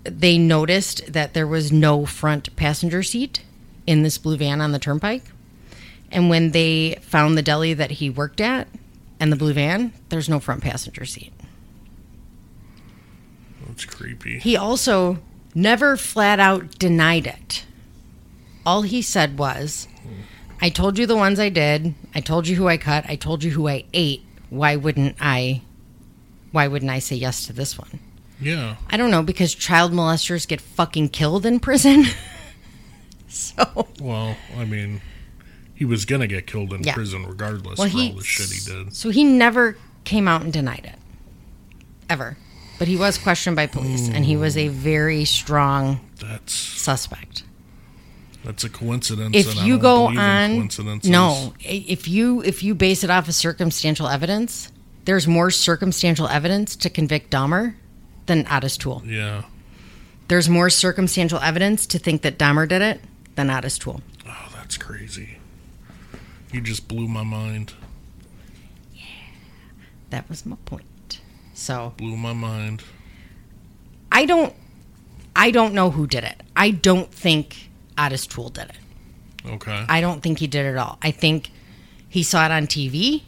they 0.04 0.38
noticed 0.38 1.12
that 1.12 1.34
there 1.34 1.48
was 1.48 1.72
no 1.72 2.06
front 2.06 2.56
passenger 2.56 3.04
seat 3.04 3.42
in 3.86 4.04
this 4.04 4.18
blue 4.18 4.38
van 4.38 4.62
on 4.62 4.72
the 4.72 4.80
turnpike, 4.80 5.24
and 6.12 6.30
when 6.30 6.52
they 6.52 6.98
found 7.02 7.38
the 7.38 7.42
deli 7.42 7.74
that 7.74 7.92
he 7.92 8.10
worked 8.10 8.42
at 8.42 8.68
and 9.20 9.32
the 9.32 9.36
blue 9.36 9.54
van, 9.54 9.94
there's 10.10 10.30
no 10.30 10.40
front 10.40 10.62
passenger 10.62 11.06
seat. 11.06 11.34
That's 13.68 13.86
creepy. 13.86 14.40
He 14.40 14.56
also 14.56 15.20
never 15.54 15.98
flat 15.98 16.40
out 16.40 16.78
denied 16.80 17.28
it. 17.28 17.66
All 18.66 18.84
he 18.84 19.02
said 19.02 19.38
was, 19.38 19.88
I 20.62 20.70
told 20.70 20.98
you 20.98 21.06
the 21.06 21.16
ones 21.16 21.40
I 21.40 21.50
did. 21.50 21.94
I 22.14 22.22
told 22.22 22.48
you 22.48 22.56
who 22.56 22.68
I 22.68 22.78
cut. 22.78 23.06
I 23.08 23.16
told 23.16 23.44
you 23.44 23.52
who 23.52 23.68
I 23.68 23.86
ate. 23.94 24.24
Why 24.50 24.76
wouldn't 24.76 25.18
I 25.20 25.62
why 26.52 26.68
wouldn't 26.68 26.92
I 26.92 27.00
say 27.00 27.18
yes 27.18 27.46
to 27.48 27.54
this 27.54 27.78
one? 27.78 28.00
Yeah. 28.40 28.78
I 28.90 28.98
don't 28.98 29.12
know 29.12 29.24
because 29.24 29.54
child 29.54 29.92
molesters 29.92 30.48
get 30.48 30.62
fucking 30.62 31.10
killed 31.10 31.46
in 31.46 31.60
prison. 31.60 32.06
so, 33.28 33.88
Well, 34.00 34.38
I 34.58 34.66
mean, 34.66 35.02
he 35.74 35.84
was 35.84 36.06
gonna 36.06 36.28
get 36.28 36.48
killed 36.48 36.74
in 36.74 36.84
Yeah. 36.84 36.94
prison 36.94 37.26
regardless 37.26 37.78
well 37.78 37.90
for 37.90 37.98
he 37.98 38.10
all 38.12 38.18
the 38.18 38.24
shit 38.24 38.50
he 38.50 38.60
did. 38.72 38.96
So 38.96 39.10
he 39.10 39.24
never 39.24 39.78
came 40.06 40.28
out 40.28 40.44
and 40.44 40.54
denied 40.54 40.86
it. 40.86 41.00
Ever. 42.10 42.38
But 42.78 42.88
he 42.88 42.96
was 42.96 43.18
questioned 43.18 43.56
by 43.56 43.68
police 43.68 44.10
and 44.10 44.26
he 44.26 44.38
was 44.38 44.58
a 44.58 44.68
hmm. 44.68 44.74
very 44.74 45.26
strong 45.26 46.00
That's 46.20 46.54
suspect. 46.54 47.44
That's 48.46 48.64
a 48.64 48.70
coincidence. 48.70 49.36
if 49.36 49.56
you 49.64 49.78
go 49.78 50.08
on 50.08 50.70
no 51.04 51.54
if 51.60 52.08
you 52.08 52.42
if 52.44 52.64
you 52.64 52.76
base 52.76 53.04
it 53.04 53.10
off 53.10 53.28
of 53.28 53.36
circumstantial 53.36 54.08
evidence 54.08 54.72
there's 55.06 55.28
more 55.28 55.52
circumstantial 55.52 56.28
evidence 56.28 56.76
to 56.78 56.90
convict 56.90 57.32
Dahmer 57.32 57.76
than 58.26 58.48
Otis 58.52 58.76
Toole. 58.76 59.04
Yeah. 59.06 59.44
There's 60.28 60.50
more 60.50 60.72
circumstantial 60.72 61.40
evidence 61.40 61.86
to 61.88 62.00
think 62.00 62.24
that 62.24 62.40
Dahmer 62.40 62.68
did 62.68 62.82
it 62.82 63.02
than 63.36 63.52
Otis 63.52 63.78
Toole. 63.78 64.02
Oh, 64.28 64.50
that's 64.56 64.78
crazy. 64.78 65.38
You 66.52 66.62
just 66.62 66.88
blew 66.88 67.08
my 67.08 67.24
mind. 67.24 67.74
Yeah. 68.96 69.04
That 70.10 70.28
was 70.28 70.46
my 70.46 70.58
point. 70.66 71.22
So 71.54 71.94
Blew 71.98 72.18
my 72.18 72.34
mind. 72.34 72.84
I 74.12 74.26
don't 74.26 74.56
I 75.36 75.52
don't 75.52 75.74
know 75.74 75.92
who 75.92 76.08
did 76.08 76.24
it. 76.24 76.42
I 76.56 76.72
don't 76.72 77.14
think 77.14 77.70
Otis 77.98 78.28
Toole 78.28 78.50
did 78.50 78.66
it. 78.70 79.50
Okay. 79.50 79.86
I 79.88 80.02
don't 80.02 80.22
think 80.22 80.40
he 80.40 80.48
did 80.48 80.66
it 80.66 80.70
at 80.70 80.78
all. 80.78 80.98
I 81.02 81.12
think 81.12 81.52
he 82.10 82.24
saw 82.24 82.46
it 82.46 82.52
on 82.52 82.68
TV 82.68 83.22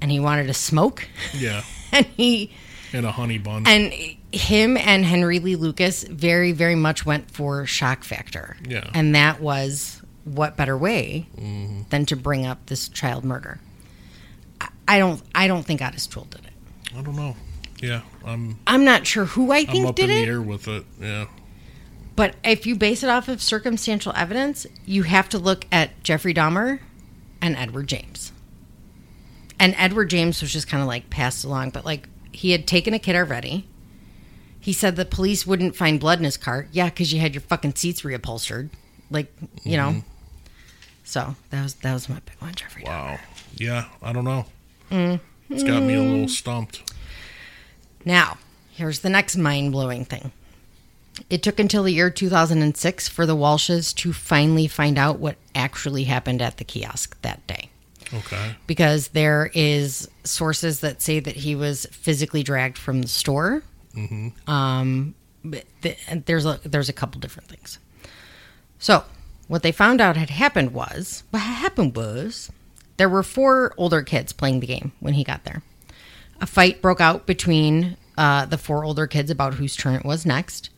and 0.00 0.10
he 0.10 0.20
wanted 0.20 0.46
to 0.46 0.54
smoke 0.54 1.08
yeah. 1.34 1.62
and 1.92 2.06
he 2.06 2.52
And 2.92 3.04
a 3.04 3.10
honey 3.12 3.38
bun. 3.38 3.64
and 3.66 3.92
him 4.32 4.76
and 4.76 5.04
Henry 5.04 5.38
Lee 5.40 5.56
Lucas 5.56 6.04
very 6.04 6.52
very 6.52 6.74
much 6.76 7.04
went 7.04 7.30
for 7.30 7.66
shock 7.66 8.04
factor. 8.04 8.56
Yeah. 8.66 8.88
And 8.94 9.14
that 9.14 9.40
was 9.40 10.00
what 10.24 10.56
better 10.56 10.76
way 10.76 11.26
mm-hmm. 11.36 11.82
than 11.90 12.06
to 12.06 12.16
bring 12.16 12.46
up 12.46 12.66
this 12.66 12.88
child 12.88 13.24
murder. 13.24 13.58
I- 14.86 14.98
don't 14.98 15.22
I 15.34 15.48
don't 15.48 15.64
think 15.64 15.82
Otis 15.82 16.06
Toole 16.06 16.26
did 16.30 16.44
it. 16.46 16.52
I 16.96 17.02
don't 17.02 17.16
know. 17.16 17.36
Yeah, 17.80 18.00
I'm 18.24 18.58
I'm 18.66 18.84
not 18.84 19.06
sure 19.06 19.24
who 19.24 19.52
I 19.52 19.58
I'm 19.58 19.66
think 19.66 19.86
up 19.86 19.94
did 19.96 20.10
in 20.10 20.16
it. 20.16 20.20
the 20.22 20.26
air 20.26 20.42
with 20.42 20.66
it. 20.68 20.84
Yeah. 21.00 21.26
But 22.18 22.34
if 22.42 22.66
you 22.66 22.74
base 22.74 23.04
it 23.04 23.10
off 23.10 23.28
of 23.28 23.40
circumstantial 23.40 24.12
evidence, 24.16 24.66
you 24.84 25.04
have 25.04 25.28
to 25.28 25.38
look 25.38 25.66
at 25.70 26.02
Jeffrey 26.02 26.34
Dahmer 26.34 26.80
and 27.40 27.54
Edward 27.54 27.86
James. 27.86 28.32
And 29.60 29.72
Edward 29.78 30.10
James 30.10 30.42
was 30.42 30.52
just 30.52 30.66
kind 30.66 30.80
of 30.82 30.88
like 30.88 31.10
passed 31.10 31.44
along, 31.44 31.70
but 31.70 31.84
like 31.84 32.08
he 32.32 32.50
had 32.50 32.66
taken 32.66 32.92
a 32.92 32.98
kid 32.98 33.14
already. 33.14 33.68
He 34.58 34.72
said 34.72 34.96
the 34.96 35.04
police 35.04 35.46
wouldn't 35.46 35.76
find 35.76 36.00
blood 36.00 36.18
in 36.18 36.24
his 36.24 36.36
car. 36.36 36.66
Yeah, 36.72 36.86
because 36.86 37.12
you 37.12 37.20
had 37.20 37.34
your 37.34 37.40
fucking 37.42 37.76
seats 37.76 38.02
reupholstered. 38.02 38.70
Like, 39.12 39.32
you 39.62 39.76
know. 39.76 40.02
So 41.04 41.36
that 41.50 41.62
was 41.62 41.74
that 41.74 41.94
was 41.94 42.08
my 42.08 42.16
big 42.26 42.34
one, 42.40 42.52
Jeffrey. 42.56 42.82
Dahmer. 42.82 42.88
Wow. 43.12 43.18
Yeah, 43.54 43.84
I 44.02 44.12
don't 44.12 44.24
know. 44.24 44.44
It's 44.90 45.62
got 45.62 45.84
me 45.84 45.94
a 45.94 45.98
Mm. 45.98 46.10
little 46.10 46.28
stumped. 46.28 46.82
Now, 48.04 48.38
here's 48.72 48.98
the 48.98 49.08
next 49.08 49.36
mind 49.36 49.70
blowing 49.70 50.04
thing. 50.04 50.32
It 51.30 51.42
took 51.42 51.58
until 51.58 51.82
the 51.82 51.92
year 51.92 52.10
2006 52.10 53.08
for 53.08 53.26
the 53.26 53.36
Walshes 53.36 53.94
to 53.96 54.12
finally 54.12 54.66
find 54.66 54.98
out 54.98 55.18
what 55.18 55.36
actually 55.54 56.04
happened 56.04 56.42
at 56.42 56.56
the 56.56 56.64
kiosk 56.64 57.20
that 57.22 57.46
day. 57.46 57.70
Okay. 58.12 58.56
Because 58.66 59.08
there 59.08 59.50
is 59.54 60.08
sources 60.24 60.80
that 60.80 61.02
say 61.02 61.20
that 61.20 61.36
he 61.36 61.54
was 61.54 61.86
physically 61.90 62.42
dragged 62.42 62.78
from 62.78 63.02
the 63.02 63.08
store. 63.08 63.62
Hmm. 63.94 64.28
Um, 64.46 65.14
but 65.44 65.64
th- 65.82 65.98
and 66.08 66.24
there's 66.26 66.46
a 66.46 66.60
there's 66.64 66.88
a 66.88 66.92
couple 66.92 67.20
different 67.20 67.48
things. 67.48 67.78
So, 68.78 69.04
what 69.48 69.62
they 69.62 69.72
found 69.72 70.00
out 70.00 70.16
had 70.16 70.30
happened 70.30 70.72
was 70.72 71.24
what 71.30 71.40
happened 71.40 71.96
was 71.96 72.50
there 72.96 73.08
were 73.08 73.22
four 73.22 73.74
older 73.76 74.02
kids 74.02 74.32
playing 74.32 74.60
the 74.60 74.66
game 74.66 74.92
when 75.00 75.14
he 75.14 75.24
got 75.24 75.44
there. 75.44 75.62
A 76.40 76.46
fight 76.46 76.80
broke 76.80 77.00
out 77.00 77.26
between 77.26 77.96
uh, 78.16 78.46
the 78.46 78.58
four 78.58 78.84
older 78.84 79.06
kids 79.06 79.30
about 79.30 79.54
whose 79.54 79.76
turn 79.76 79.94
it 79.94 80.04
was 80.04 80.24
next, 80.24 80.70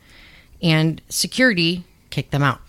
and 0.62 1.01
security 1.09 1.85
kicked 2.11 2.31
them 2.31 2.43
out. 2.43 2.61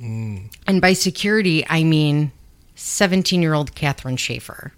And 0.00 0.80
by 0.80 0.92
security, 0.92 1.64
I 1.68 1.82
mean 1.82 2.32
17 2.76 3.42
year 3.42 3.54
old 3.54 3.74
Catherine 3.74 4.16
Schaefer 4.16 4.72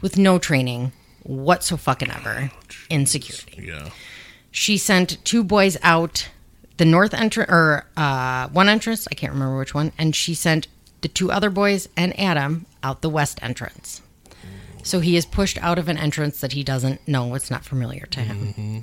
with 0.00 0.16
no 0.16 0.38
training 0.38 0.92
whatsoever 1.22 2.50
in 2.88 3.06
security. 3.06 3.64
Yeah. 3.66 3.90
She 4.50 4.78
sent 4.78 5.22
two 5.24 5.42
boys 5.44 5.76
out 5.82 6.28
the 6.76 6.84
north 6.84 7.14
entrance, 7.14 7.50
or 7.50 7.86
uh, 7.96 8.48
one 8.48 8.68
entrance, 8.68 9.06
I 9.10 9.14
can't 9.14 9.32
remember 9.32 9.58
which 9.58 9.74
one, 9.74 9.92
and 9.96 10.14
she 10.14 10.34
sent 10.34 10.66
the 11.02 11.08
two 11.08 11.30
other 11.30 11.50
boys 11.50 11.88
and 11.96 12.18
Adam 12.18 12.66
out 12.82 13.00
the 13.00 13.10
west 13.10 13.38
entrance. 13.42 14.00
So 14.82 15.00
he 15.00 15.16
is 15.16 15.24
pushed 15.24 15.56
out 15.62 15.78
of 15.78 15.88
an 15.88 15.96
entrance 15.96 16.40
that 16.40 16.52
he 16.52 16.62
doesn't 16.62 17.06
know, 17.08 17.34
it's 17.34 17.50
not 17.50 17.64
familiar 17.64 18.06
to 18.06 18.20
him. 18.20 18.82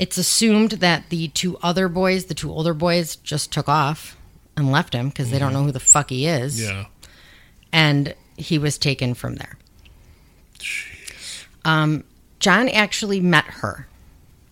It's 0.00 0.16
assumed 0.16 0.70
that 0.70 1.10
the 1.10 1.28
two 1.28 1.58
other 1.58 1.86
boys, 1.86 2.24
the 2.24 2.34
two 2.34 2.50
older 2.50 2.72
boys, 2.72 3.16
just 3.16 3.52
took 3.52 3.68
off 3.68 4.16
and 4.56 4.72
left 4.72 4.94
him 4.94 5.10
because 5.10 5.30
they 5.30 5.38
don't 5.38 5.52
know 5.52 5.62
who 5.62 5.72
the 5.72 5.78
fuck 5.78 6.08
he 6.08 6.26
is. 6.26 6.58
Yeah. 6.58 6.86
And 7.70 8.14
he 8.38 8.56
was 8.56 8.78
taken 8.78 9.12
from 9.12 9.34
there. 9.34 9.58
Um, 11.66 12.04
John 12.38 12.70
actually 12.70 13.20
met 13.20 13.44
her 13.44 13.88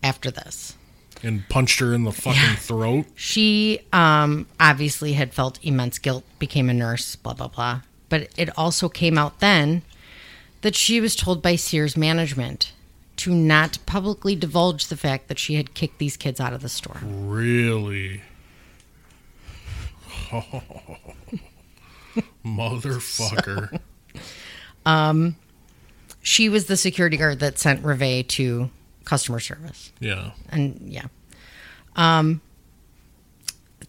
after 0.03 0.31
this. 0.31 0.77
And 1.23 1.49
punched 1.49 1.81
her 1.81 1.95
in 1.95 2.05
the 2.05 2.13
fucking 2.13 2.57
throat. 2.57 3.07
She 3.15 3.81
um, 3.91 4.47
obviously 4.61 5.15
had 5.15 5.33
felt 5.33 5.59
immense 5.65 5.99
guilt, 5.99 6.25
became 6.39 6.69
a 6.69 6.75
nurse, 6.75 7.17
blah, 7.17 7.33
blah, 7.33 7.49
blah. 7.49 7.81
But 8.11 8.29
it 8.37 8.51
also 8.59 8.91
came 8.91 9.17
out 9.17 9.41
then 9.41 9.81
that 10.61 10.77
she 10.77 11.01
was 11.01 11.17
told 11.17 11.41
by 11.41 11.57
Sears 11.57 11.97
management 11.97 12.73
to 13.19 13.35
not 13.35 13.79
publicly 13.87 14.35
divulge 14.35 14.87
the 14.89 14.97
fact 14.97 15.29
that 15.29 15.39
she 15.39 15.55
had 15.55 15.75
kicked 15.75 15.99
these 15.99 16.17
kids 16.17 16.41
out 16.41 16.53
of 16.53 16.63
the 16.63 16.69
store. 16.69 17.01
Really? 17.05 18.23
Motherfucker. 22.45 23.81
Um, 24.87 25.37
She 26.23 26.49
was 26.49 26.65
the 26.65 26.77
security 26.77 27.19
guard 27.19 27.41
that 27.41 27.59
sent 27.59 27.85
Reve 27.85 28.27
to 28.29 28.71
customer 29.05 29.39
service. 29.39 29.93
Yeah. 30.01 30.31
and 30.51 30.81
yeah. 30.91 31.07
Um. 31.95 32.41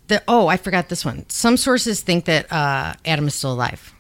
The 0.08 0.22
oh, 0.28 0.48
I 0.48 0.58
forgot 0.58 0.90
this 0.90 1.06
one. 1.06 1.24
Some 1.30 1.56
sources 1.56 2.02
think 2.02 2.26
that 2.26 2.52
uh, 2.52 2.96
Adam 3.06 3.28
is 3.28 3.36
still 3.36 3.54
alive. 3.54 3.94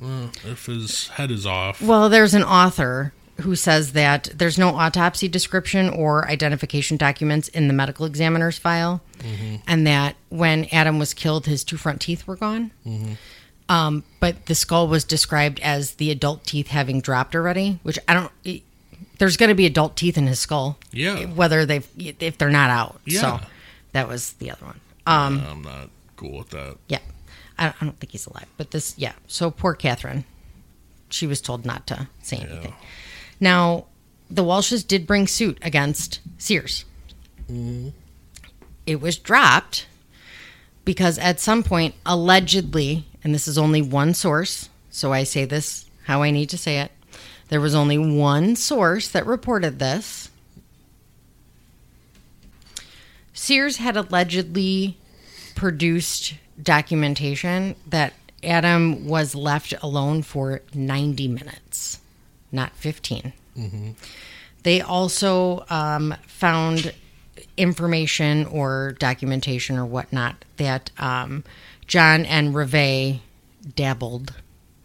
Well, 0.00 0.30
if 0.44 0.66
his 0.66 1.08
head 1.08 1.32
is 1.32 1.44
off. 1.44 1.82
Well, 1.82 2.08
there's 2.08 2.34
an 2.34 2.44
author 2.44 3.12
who 3.42 3.54
says 3.54 3.92
that 3.92 4.24
there's 4.34 4.58
no 4.58 4.70
autopsy 4.70 5.28
description 5.28 5.88
or 5.88 6.26
identification 6.28 6.96
documents 6.96 7.48
in 7.48 7.68
the 7.68 7.74
medical 7.74 8.04
examiner's 8.06 8.58
file, 8.58 9.00
and 9.66 9.86
that 9.86 10.16
when 10.28 10.66
Adam 10.72 10.98
was 10.98 11.14
killed, 11.14 11.46
his 11.46 11.62
two 11.64 11.76
front 11.76 12.00
teeth 12.00 12.26
were 12.26 12.36
gone. 12.36 12.70
Um, 13.68 14.02
but 14.18 14.46
the 14.46 14.54
skull 14.54 14.88
was 14.88 15.04
described 15.04 15.60
as 15.60 15.94
the 15.94 16.10
adult 16.10 16.44
teeth 16.44 16.68
having 16.68 17.00
dropped 17.00 17.34
already, 17.34 17.78
which 17.82 17.98
I 18.08 18.14
don't. 18.14 18.32
it- 18.44 18.62
there's 19.18 19.36
going 19.36 19.48
to 19.48 19.54
be 19.56 19.66
adult 19.66 19.96
teeth 19.96 20.16
in 20.16 20.26
his 20.28 20.38
skull, 20.38 20.78
Yeah. 20.92 21.24
whether 21.26 21.66
they 21.66 21.82
if 21.98 22.38
they're 22.38 22.50
not 22.50 22.70
out. 22.70 23.00
Yeah. 23.04 23.20
So 23.20 23.40
that 23.92 24.06
was 24.08 24.32
the 24.34 24.50
other 24.52 24.64
one. 24.64 24.80
Um, 25.08 25.44
I'm 25.44 25.62
not 25.62 25.90
cool 26.16 26.38
with 26.38 26.50
that. 26.50 26.76
yeah, 26.88 27.00
I, 27.58 27.68
I 27.68 27.84
don't 27.84 27.98
think 27.98 28.12
he's 28.12 28.26
alive, 28.26 28.46
but 28.56 28.70
this, 28.70 28.94
yeah. 28.96 29.12
So 29.26 29.50
poor 29.50 29.74
Catherine, 29.74 30.24
she 31.10 31.26
was 31.26 31.40
told 31.40 31.66
not 31.66 31.86
to 31.88 32.08
say 32.22 32.36
anything. 32.36 32.74
Now, 33.40 33.86
the 34.30 34.44
Walshes 34.44 34.86
did 34.86 35.06
bring 35.06 35.26
suit 35.26 35.58
against 35.62 36.20
Sears. 36.38 36.84
Mm-hmm. 37.50 37.90
It 38.86 39.00
was 39.00 39.16
dropped 39.16 39.86
because 40.84 41.18
at 41.18 41.40
some 41.40 41.62
point, 41.62 41.94
allegedly, 42.06 43.04
and 43.22 43.34
this 43.34 43.46
is 43.48 43.58
only 43.58 43.82
one 43.82 44.14
source, 44.14 44.68
so 44.90 45.12
I 45.12 45.24
say 45.24 45.44
this 45.44 45.84
how 46.04 46.22
I 46.22 46.30
need 46.30 46.48
to 46.48 46.58
say 46.58 46.78
it. 46.78 46.90
There 47.48 47.60
was 47.60 47.74
only 47.74 47.98
one 47.98 48.56
source 48.56 49.08
that 49.08 49.26
reported 49.26 49.78
this. 49.78 50.30
Sears 53.34 53.76
had 53.76 53.96
allegedly 53.96 54.96
produced 55.54 56.34
documentation 56.62 57.76
that 57.86 58.14
Adam 58.42 59.06
was 59.06 59.34
left 59.34 59.74
alone 59.82 60.22
for 60.22 60.62
90 60.74 61.28
minutes, 61.28 62.00
not 62.52 62.74
15. 62.76 63.32
They 64.62 64.80
also 64.80 65.64
um, 65.70 66.14
found 66.26 66.92
information 67.56 68.46
or 68.46 68.92
documentation 68.98 69.76
or 69.78 69.84
whatnot 69.86 70.44
that 70.56 70.90
um, 70.98 71.44
John 71.86 72.24
and 72.24 72.54
Reve 72.54 73.20
dabbled, 73.74 74.34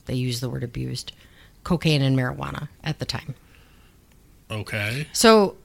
they 0.06 0.16
use 0.16 0.40
the 0.40 0.50
word 0.50 0.64
abused, 0.64 1.12
cocaine 1.64 2.02
and 2.02 2.18
marijuana 2.18 2.68
at 2.84 3.00
the 3.00 3.06
time. 3.06 3.36
Okay. 4.50 5.08
So, 5.14 5.56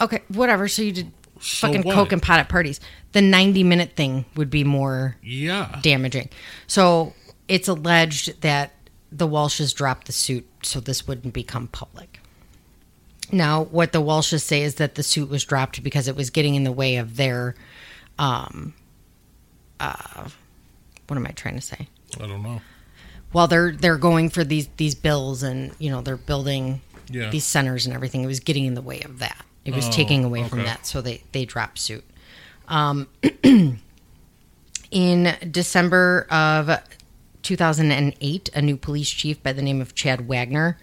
okay, 0.00 0.22
whatever. 0.28 0.68
So 0.68 0.82
you 0.82 0.92
did 0.92 1.12
So 1.40 1.66
fucking 1.68 1.82
what? 1.82 1.94
coke 1.94 2.12
and 2.12 2.22
pot 2.22 2.40
at 2.40 2.48
parties. 2.48 2.80
The 3.12 3.22
90 3.22 3.62
minute 3.64 3.92
thing 3.94 4.24
would 4.36 4.50
be 4.50 4.64
more 4.64 5.16
Yeah. 5.22 5.78
damaging. 5.82 6.28
So 6.66 7.14
it's 7.48 7.68
alleged 7.68 8.40
that 8.42 8.72
the 9.14 9.28
Walshes 9.28 9.74
dropped 9.74 10.06
the 10.06 10.12
suit 10.12 10.46
so 10.62 10.80
this 10.80 11.06
wouldn't 11.06 11.34
become 11.34 11.68
public. 11.68 12.18
Now, 13.30 13.62
what 13.64 13.92
the 13.92 14.02
Walshes 14.02 14.42
say 14.42 14.62
is 14.62 14.76
that 14.76 14.94
the 14.94 15.02
suit 15.02 15.28
was 15.30 15.44
dropped 15.44 15.82
because 15.82 16.08
it 16.08 16.16
was 16.16 16.30
getting 16.30 16.54
in 16.54 16.64
the 16.64 16.72
way 16.72 16.96
of 16.96 17.16
their, 17.16 17.54
um, 18.18 18.74
uh, 19.80 20.28
what 21.06 21.16
am 21.16 21.26
I 21.26 21.30
trying 21.30 21.54
to 21.56 21.60
say? 21.60 21.88
I 22.20 22.26
don't 22.26 22.42
know. 22.42 22.60
Well, 23.32 23.46
they're 23.46 23.72
they're 23.72 23.96
going 23.96 24.28
for 24.28 24.44
these 24.44 24.68
these 24.76 24.94
bills 24.94 25.42
and 25.42 25.72
you 25.78 25.90
know 25.90 26.02
they're 26.02 26.18
building 26.18 26.82
Yeah. 27.10 27.30
these 27.30 27.44
centers 27.46 27.86
and 27.86 27.94
everything. 27.94 28.22
It 28.22 28.26
was 28.26 28.40
getting 28.40 28.66
in 28.66 28.74
the 28.74 28.82
way 28.82 29.00
of 29.00 29.20
that. 29.20 29.42
It 29.64 29.74
was 29.74 29.86
Oh, 29.88 29.90
taking 29.92 30.24
away 30.24 30.46
from 30.48 30.64
that, 30.64 30.84
so 30.86 31.00
they 31.00 31.22
they 31.32 31.46
dropped 31.46 31.78
suit. 31.78 32.04
Um, 32.68 33.08
in 34.90 35.36
December 35.50 36.26
of 36.30 36.70
2008, 37.42 38.50
a 38.54 38.62
new 38.62 38.76
police 38.76 39.10
chief 39.10 39.42
by 39.42 39.52
the 39.52 39.62
name 39.62 39.80
of 39.80 39.94
Chad 39.94 40.26
Wagner 40.28 40.78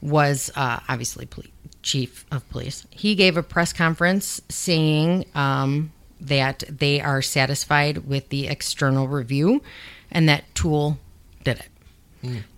was 0.00 0.50
uh, 0.56 0.80
obviously 0.88 1.26
poli- 1.26 1.52
chief 1.82 2.24
of 2.30 2.48
police. 2.50 2.86
He 2.90 3.14
gave 3.14 3.36
a 3.36 3.42
press 3.42 3.72
conference 3.72 4.40
saying 4.48 5.26
um, 5.34 5.92
that 6.20 6.64
they 6.68 7.00
are 7.00 7.22
satisfied 7.22 8.08
with 8.08 8.28
the 8.28 8.48
external 8.48 9.08
review 9.08 9.62
and 10.10 10.28
that 10.28 10.44
Toole 10.54 10.98
did 11.44 11.58
it. 11.58 11.68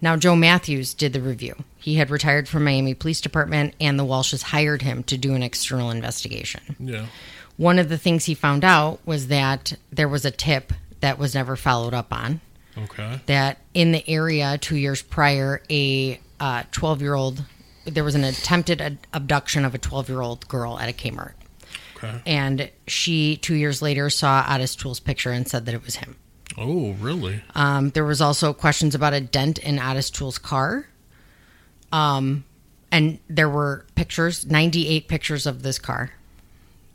Now, 0.01 0.17
Joe 0.17 0.35
Matthews 0.35 0.93
did 0.93 1.13
the 1.13 1.21
review. 1.21 1.55
He 1.79 1.95
had 1.95 2.11
retired 2.11 2.49
from 2.49 2.65
Miami 2.65 2.95
Police 2.95 3.21
Department, 3.21 3.75
and 3.81 3.97
the 3.97 4.05
Walshes 4.05 4.43
hired 4.43 4.83
him 4.83 5.05
to 5.05 5.17
do 5.17 5.35
an 5.35 5.43
external 5.45 5.91
investigation. 5.91 6.75
Yeah. 6.81 7.07
One 7.57 7.79
of 7.79 7.89
the 7.89 7.99
things 7.99 8.25
he 8.25 8.35
found 8.35 8.65
out 8.65 8.99
was 9.07 9.29
that 9.29 9.75
there 9.93 10.09
was 10.09 10.25
a 10.25 10.33
tip 10.33 10.73
that 11.01 11.19
was 11.19 11.35
never 11.35 11.55
followed 11.55 11.95
up 11.95 12.13
on. 12.13 12.41
Okay. 12.77 13.21
That 13.27 13.59
in 13.75 13.93
the 13.93 14.09
area 14.09 14.59
two 14.59 14.77
years 14.77 15.03
prior, 15.03 15.63
a 15.71 16.19
12 16.73 17.03
year 17.03 17.15
old, 17.15 17.45
there 17.85 18.05
was 18.05 18.15
an 18.15 18.25
attempted 18.25 18.81
ad- 18.81 19.07
abduction 19.13 19.65
of 19.65 19.75
a 19.75 19.79
12 19.79 20.09
year 20.09 20.21
old 20.21 20.49
girl 20.49 20.79
at 20.79 20.89
a 20.89 20.93
Kmart. 20.93 21.35
Okay. 21.97 22.21
And 22.27 22.71
she, 22.87 23.37
two 23.37 23.55
years 23.55 23.81
later, 23.81 24.11
saw 24.11 24.45
Otis 24.49 24.75
Toole's 24.75 25.01
picture 25.01 25.31
and 25.31 25.47
said 25.47 25.67
that 25.67 25.75
it 25.75 25.85
was 25.85 25.97
him. 25.97 26.17
Oh, 26.59 26.93
really? 26.95 27.43
Um, 27.55 27.91
there 27.91 28.05
was 28.05 28.21
also 28.21 28.53
questions 28.53 28.95
about 28.95 29.15
a 29.15 29.21
dent 29.21 29.59
in 29.59 29.79
Otis 29.79 30.11
Toole's 30.11 30.39
car. 30.39 30.87
Um, 31.93 32.45
and 32.91 33.19
there 33.29 33.49
were 33.49 33.87
pictures, 33.95 34.47
98 34.47 35.09
pictures 35.09 35.47
of 35.47 35.63
this 35.63 35.79
car. 35.79 36.11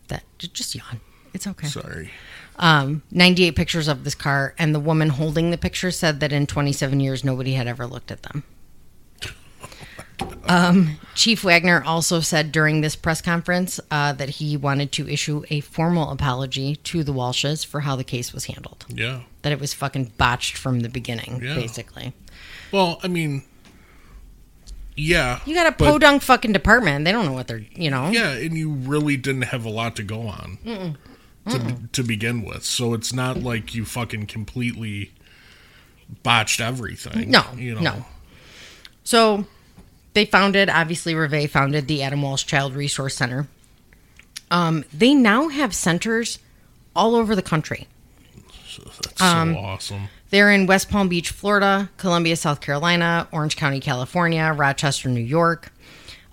That 0.10 0.24
just 0.38 0.76
yawn. 0.76 1.00
It's 1.34 1.48
okay. 1.48 1.68
Sorry. 1.68 2.12
Um, 2.60 3.04
98 3.12 3.56
pictures 3.56 3.88
of 3.88 4.04
this 4.04 4.16
car, 4.16 4.56
and 4.58 4.74
the 4.74 4.80
woman 4.80 5.10
holding 5.10 5.52
the 5.52 5.58
picture 5.58 5.92
said 5.92 6.20
that 6.22 6.32
in 6.32 6.48
27 6.48 7.00
years 7.00 7.24
nobody 7.24 7.54
had 7.54 7.68
ever 7.68 7.86
looked 7.86 8.12
at 8.12 8.24
them. 8.24 8.44
Um, 10.50 10.98
Chief 11.14 11.44
Wagner 11.44 11.84
also 11.86 12.22
said 12.22 12.52
during 12.52 12.82
this 12.82 12.96
press 12.96 13.22
conference 13.22 13.80
uh, 13.92 14.14
that 14.14 14.30
he 14.30 14.58
wanted 14.58 14.92
to 14.94 15.08
issue 15.08 15.44
a 15.50 15.60
formal 15.60 16.10
apology 16.10 16.78
to 16.78 17.04
the 17.04 17.14
Walshes 17.14 17.66
for 17.66 17.82
how 17.82 17.96
the 17.96 18.04
case 18.04 18.34
was 18.34 18.46
handled. 18.46 18.86
Yeah. 18.90 19.22
That 19.44 19.52
it 19.52 19.60
was 19.60 19.74
fucking 19.74 20.14
botched 20.18 20.58
from 20.58 20.80
the 20.80 20.90
beginning, 20.90 21.42
Yeah. 21.44 21.54
basically. 21.56 22.14
Well, 22.72 23.00
I 23.04 23.10
mean, 23.10 23.44
yeah. 24.96 25.42
You 25.46 25.54
got 25.54 25.68
a 25.68 25.72
but- 25.72 25.92
podunk 25.92 26.22
fucking 26.24 26.54
department. 26.54 27.06
They 27.06 27.12
don't 27.12 27.26
know 27.26 27.34
what 27.34 27.48
they're, 27.48 27.66
you 27.76 27.92
know. 27.92 28.10
Yeah, 28.10 28.32
and 28.32 28.58
you 28.58 28.72
really 28.72 29.18
didn't 29.18 29.44
have 29.44 29.66
a 29.66 29.70
lot 29.70 29.96
to 29.98 30.04
go 30.04 30.22
on 30.28 30.98
to 31.50 31.78
to 31.92 32.04
begin 32.04 32.44
with. 32.44 32.64
So 32.64 32.94
it's 32.94 33.14
not 33.14 33.38
like 33.38 33.74
you 33.76 33.86
fucking 33.86 34.28
completely 34.28 35.12
botched 36.24 36.60
everything. 36.62 37.32
No, 37.32 37.44
you 37.56 37.76
know. 37.76 37.82
no. 37.82 38.06
So 39.04 39.46
they 40.14 40.26
founded, 40.26 40.70
obviously, 40.70 41.16
Reve 41.16 41.50
founded 41.50 41.88
the 41.88 42.04
Adam 42.04 42.22
Walsh 42.22 42.46
Child 42.46 42.76
Resource 42.76 43.16
Center. 43.16 43.48
Um, 44.50 44.84
they 44.94 45.14
now 45.14 45.50
have 45.50 45.74
centers 45.76 46.40
all 46.96 47.16
over 47.16 47.36
the 47.36 47.42
country. 47.42 47.88
That's 49.02 49.22
Um, 49.22 49.54
so 49.54 49.60
awesome. 49.60 50.10
They're 50.30 50.52
in 50.52 50.66
West 50.66 50.90
Palm 50.90 51.08
Beach, 51.08 51.30
Florida, 51.30 51.90
Columbia, 51.98 52.36
South 52.36 52.60
Carolina, 52.62 53.28
Orange 53.32 53.56
County, 53.56 53.80
California, 53.80 54.54
Rochester, 54.56 55.10
New 55.10 55.22
York. 55.22 55.72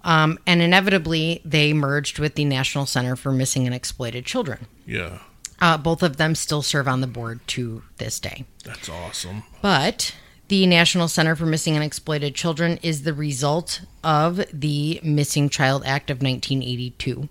Um, 0.04 0.38
and 0.46 0.60
inevitably, 0.62 1.40
they 1.44 1.72
merged 1.72 2.18
with 2.18 2.34
the 2.34 2.44
National 2.44 2.84
Center 2.86 3.16
for 3.16 3.32
Missing 3.32 3.64
and 3.66 3.74
Exploited 3.74 4.24
Children. 4.26 4.66
Yeah, 4.86 5.18
Uh, 5.60 5.78
both 5.78 6.02
of 6.02 6.18
them 6.18 6.34
still 6.34 6.60
serve 6.62 6.86
on 6.86 7.00
the 7.00 7.06
board 7.06 7.40
to 7.48 7.82
this 7.96 8.20
day. 8.20 8.44
that's 8.64 8.88
awesome. 8.88 9.44
But 9.62 10.14
the 10.48 10.66
National 10.66 11.08
Center 11.08 11.34
for 11.34 11.46
Missing 11.46 11.74
and 11.74 11.84
Exploited 11.84 12.34
Children 12.34 12.78
is 12.82 13.02
the 13.04 13.14
result 13.14 13.80
of 14.02 14.44
the 14.52 15.00
Missing 15.02 15.48
Child 15.48 15.84
Act 15.86 16.10
of 16.10 16.18
1982. 16.20 17.28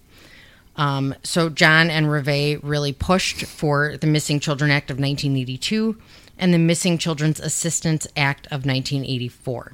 Um, 0.75 1.13
so 1.23 1.49
John 1.49 1.91
and 1.91 2.11
Reve 2.11 2.59
really 2.63 2.91
pushed 2.93 3.43
for 3.45 3.97
the 3.97 4.07
Missing 4.07 4.39
Children 4.39 4.71
Act 4.71 4.89
of 4.89 4.97
1982 4.97 5.95
and 6.39 6.51
the 6.51 6.57
Missing 6.57 6.97
Children's 6.97 7.39
Assistance 7.39 8.07
Act 8.17 8.47
of 8.47 8.65
1984. 8.65 9.73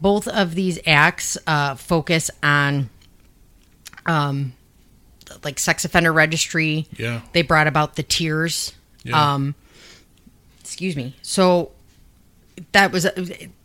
Both 0.00 0.28
of 0.28 0.54
these 0.54 0.78
acts 0.86 1.38
uh, 1.46 1.74
focus 1.74 2.30
on 2.42 2.90
um, 4.06 4.52
like 5.44 5.58
sex 5.58 5.84
offender 5.84 6.12
registry. 6.12 6.86
Yeah. 6.96 7.22
They 7.32 7.42
brought 7.42 7.66
about 7.66 7.96
the 7.96 8.02
tiers. 8.02 8.74
Yeah. 9.02 9.34
Um, 9.34 9.54
excuse 10.60 10.96
me. 10.96 11.14
So 11.22 11.72
that 12.72 12.92
was 12.92 13.06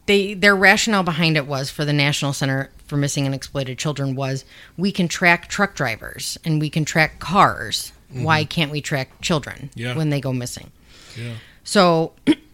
they 0.05 0.33
their 0.33 0.55
rationale 0.55 1.03
behind 1.03 1.35
it 1.37 1.45
was 1.47 1.69
for 1.69 1.83
the 1.83 1.93
National 1.93 2.31
Center 2.33 2.69
for 2.87 2.95
Missing 2.97 3.25
and 3.25 3.35
Exploited 3.35 3.77
Children 3.77 4.15
was 4.15 4.45
we 4.77 4.91
can 4.91 5.07
track 5.07 5.47
truck 5.49 5.75
drivers 5.75 6.37
and 6.45 6.61
we 6.61 6.69
can 6.69 6.85
track 6.85 7.19
cars. 7.19 7.91
Why 8.13 8.45
can't 8.45 8.71
we 8.71 8.79
track 8.79 9.19
children 9.21 9.71
Yeah. 9.75 9.97
when 9.97 10.09
they 10.09 10.21
go 10.21 10.31
missing? 10.31 10.71
Yeah. 11.17 11.33
So 11.65 12.13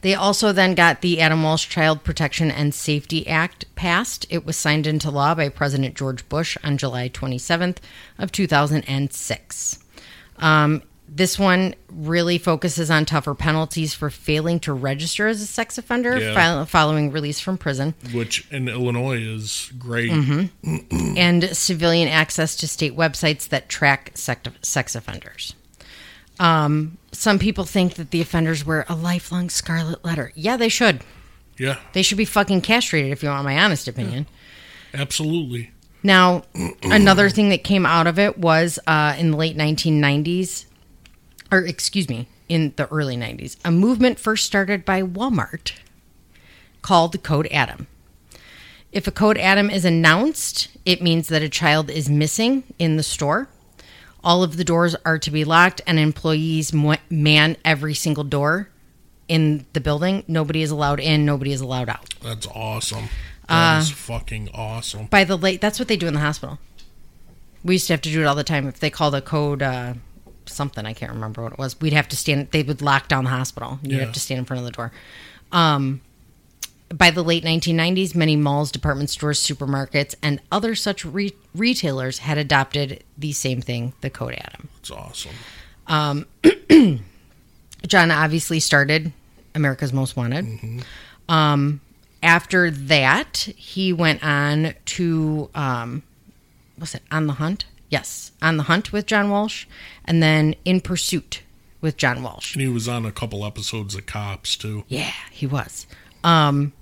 they 0.00 0.14
also 0.14 0.52
then 0.52 0.74
got 0.74 1.00
the 1.00 1.20
Adam 1.20 1.42
Walsh 1.42 1.68
Child 1.68 2.04
Protection 2.04 2.50
and 2.50 2.72
Safety 2.74 3.26
Act 3.26 3.64
passed. 3.74 4.26
It 4.30 4.44
was 4.46 4.56
signed 4.56 4.86
into 4.86 5.10
law 5.10 5.34
by 5.34 5.48
President 5.48 5.94
George 5.96 6.28
Bush 6.28 6.56
on 6.62 6.78
July 6.78 7.08
27th 7.08 7.78
of 8.18 8.30
2006. 8.32 9.78
Um, 10.38 10.82
this 11.10 11.38
one 11.38 11.74
really 11.90 12.36
focuses 12.38 12.90
on 12.90 13.06
tougher 13.06 13.34
penalties 13.34 13.94
for 13.94 14.10
failing 14.10 14.60
to 14.60 14.72
register 14.74 15.26
as 15.26 15.40
a 15.40 15.46
sex 15.46 15.78
offender 15.78 16.18
Yeah. 16.18 16.34
fol- 16.34 16.64
following 16.66 17.10
release 17.10 17.40
from 17.40 17.56
prison 17.56 17.94
which 18.12 18.46
in 18.50 18.68
Illinois 18.68 19.18
is 19.22 19.72
great. 19.78 20.10
Mm-hmm. 20.12 21.16
and 21.16 21.44
civilian 21.56 22.08
access 22.08 22.54
to 22.56 22.68
state 22.68 22.94
websites 22.94 23.48
that 23.48 23.68
track 23.70 24.12
sex 24.14 24.94
offenders. 24.94 25.54
Um, 26.38 26.98
some 27.18 27.38
people 27.38 27.64
think 27.64 27.94
that 27.94 28.10
the 28.10 28.20
offenders 28.20 28.64
wear 28.64 28.84
a 28.88 28.94
lifelong 28.94 29.50
scarlet 29.50 30.04
letter. 30.04 30.32
Yeah, 30.34 30.56
they 30.56 30.68
should. 30.68 31.00
Yeah, 31.58 31.78
They 31.92 32.02
should 32.02 32.18
be 32.18 32.24
fucking 32.24 32.60
castrated, 32.60 33.10
if 33.10 33.22
you 33.22 33.28
want 33.30 33.44
my 33.44 33.58
honest 33.58 33.88
opinion. 33.88 34.26
absolutely. 34.94 35.72
Now, 36.04 36.44
another 36.84 37.28
thing 37.30 37.48
that 37.48 37.64
came 37.64 37.84
out 37.84 38.06
of 38.06 38.16
it 38.18 38.38
was 38.38 38.78
uh, 38.86 39.16
in 39.18 39.32
the 39.32 39.36
late 39.36 39.56
1990s, 39.56 40.66
or 41.50 41.58
excuse 41.58 42.08
me, 42.08 42.28
in 42.48 42.72
the 42.76 42.86
early 42.92 43.16
90s, 43.16 43.56
a 43.64 43.72
movement 43.72 44.20
first 44.20 44.46
started 44.46 44.84
by 44.84 45.02
Walmart 45.02 45.72
called 46.80 47.10
the 47.10 47.18
Code 47.18 47.48
Adam. 47.50 47.88
If 48.92 49.08
a 49.08 49.10
Code 49.10 49.36
Adam 49.36 49.68
is 49.68 49.84
announced, 49.84 50.68
it 50.86 51.02
means 51.02 51.26
that 51.28 51.42
a 51.42 51.48
child 51.48 51.90
is 51.90 52.08
missing 52.08 52.62
in 52.78 52.96
the 52.96 53.02
store. 53.02 53.48
All 54.28 54.42
of 54.42 54.58
the 54.58 54.64
doors 54.64 54.94
are 55.06 55.18
to 55.18 55.30
be 55.30 55.44
locked, 55.44 55.80
and 55.86 55.98
employees 55.98 56.74
man 57.08 57.56
every 57.64 57.94
single 57.94 58.24
door 58.24 58.68
in 59.26 59.64
the 59.72 59.80
building. 59.80 60.22
Nobody 60.28 60.60
is 60.60 60.70
allowed 60.70 61.00
in, 61.00 61.24
nobody 61.24 61.50
is 61.52 61.62
allowed 61.62 61.88
out. 61.88 62.12
That's 62.22 62.46
awesome. 62.48 63.04
Uh, 63.48 63.78
That 63.78 63.82
is 63.84 63.90
fucking 63.90 64.50
awesome. 64.52 65.06
by 65.06 65.24
the 65.24 65.36
late 65.38 65.62
that's 65.62 65.78
what 65.78 65.88
they 65.88 65.96
do 65.96 66.06
in 66.06 66.12
the 66.12 66.20
hospital 66.20 66.58
we 67.64 67.76
used 67.76 67.86
to 67.86 67.94
have 67.94 68.02
to 68.02 68.10
do 68.10 68.20
it 68.20 68.24
all 68.26 68.34
the 68.34 68.44
time 68.44 68.68
if 68.68 68.78
they 68.78 68.90
called 68.90 69.14
a 69.14 69.22
code 69.22 69.62
uh, 69.62 69.94
something 70.44 70.84
i 70.84 70.92
can't 70.92 71.10
remember 71.12 71.42
what 71.42 71.52
it 71.54 71.58
was 71.58 71.80
we'd 71.80 71.94
have 71.94 72.06
to 72.08 72.16
stand 72.16 72.50
they 72.50 72.62
would 72.62 72.82
lock 72.82 73.08
down 73.08 73.24
the 73.24 73.30
hospital 73.30 73.78
you'd 73.82 73.92
Yeah. 73.92 74.04
have 74.04 74.12
to 74.12 74.20
stand 74.20 74.38
in 74.40 74.44
front 74.44 74.58
of 74.60 74.66
the 74.66 74.72
door 74.72 74.92
um, 75.52 76.02
by 76.94 77.10
the 77.10 77.22
late 77.22 77.44
1990s 77.44 78.14
many 78.14 78.34
malls 78.36 78.70
department 78.72 79.10
stores 79.10 79.38
supermarkets 79.38 80.14
and 80.22 80.40
other 80.50 80.74
such 80.74 81.04
re- 81.04 81.34
retailers 81.54 82.18
had 82.18 82.38
adopted 82.38 83.04
the 83.16 83.32
same 83.32 83.60
thing 83.60 83.92
the 84.00 84.08
code 84.10 84.34
adam 84.38 84.68
It's 84.78 84.90
awesome. 84.90 85.32
John 87.86 88.10
obviously 88.10 88.60
started 88.60 89.12
America's 89.54 89.92
Most 89.92 90.16
Wanted. 90.16 90.84
Um, 91.28 91.80
after 92.22 92.70
that, 92.70 93.36
he 93.56 93.92
went 93.92 94.22
on 94.24 94.74
to 94.86 95.50
um, 95.54 96.02
what's 96.76 96.94
it? 96.94 97.02
On 97.10 97.26
the 97.26 97.34
Hunt. 97.34 97.64
Yes, 97.90 98.32
On 98.42 98.56
the 98.56 98.64
Hunt 98.64 98.92
with 98.92 99.06
John 99.06 99.30
Walsh, 99.30 99.66
and 100.04 100.22
then 100.22 100.54
In 100.64 100.80
Pursuit 100.80 101.42
with 101.80 101.96
John 101.96 102.22
Walsh. 102.22 102.54
And 102.54 102.60
he 102.62 102.68
was 102.68 102.86
on 102.88 103.06
a 103.06 103.12
couple 103.12 103.46
episodes 103.46 103.94
of 103.94 104.04
Cops 104.06 104.56
too. 104.56 104.84
Yeah, 104.88 105.12
he 105.30 105.46
was. 105.46 105.86
Um, 106.24 106.72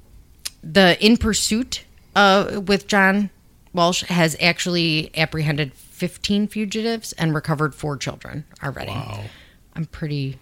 the 0.73 0.97
In 1.05 1.17
Pursuit 1.17 1.85
uh, 2.15 2.61
with 2.65 2.87
John 2.87 3.31
Walsh 3.73 4.03
has 4.05 4.37
actually 4.41 5.11
apprehended 5.17 5.75
15 5.75 6.49
fugitives 6.49 7.13
and 7.13 7.35
recovered 7.35 7.75
four 7.75 7.97
children 7.97 8.45
already. 8.63 8.91
Wow. 8.91 9.25
I'm 9.75 9.85
pretty 9.87 10.39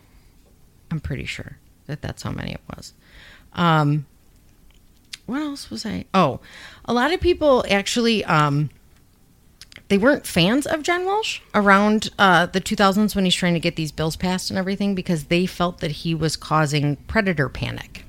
I'm 0.91 1.01
pretty 1.01 1.25
sure 1.25 1.59
that 1.87 2.01
that's 2.01 2.23
how 2.23 2.31
many 2.31 2.53
it 2.53 2.61
was. 2.75 2.95
Um 3.53 4.07
what 5.27 5.41
else 5.41 5.71
was 5.71 5.85
I? 5.85 6.05
Oh, 6.15 6.41
a 6.85 6.93
lot 6.93 7.13
of 7.13 7.21
people 7.21 7.65
actually 7.69 8.25
um 8.25 8.71
they 9.89 9.99
weren't 9.99 10.27
fans 10.27 10.67
of 10.67 10.83
John 10.83 11.05
Walsh 11.05 11.41
around 11.55 12.11
uh, 12.19 12.47
the 12.47 12.61
2000s 12.61 13.15
when 13.15 13.25
he's 13.25 13.35
trying 13.35 13.55
to 13.55 13.61
get 13.61 13.77
these 13.77 13.93
bills 13.93 14.17
passed 14.17 14.51
and 14.51 14.59
everything 14.59 14.95
because 14.95 15.25
they 15.25 15.45
felt 15.45 15.81
that 15.81 15.91
he 15.91 16.15
was 16.15 16.37
causing 16.37 16.97
predator 17.07 17.51
panic. 17.51 18.04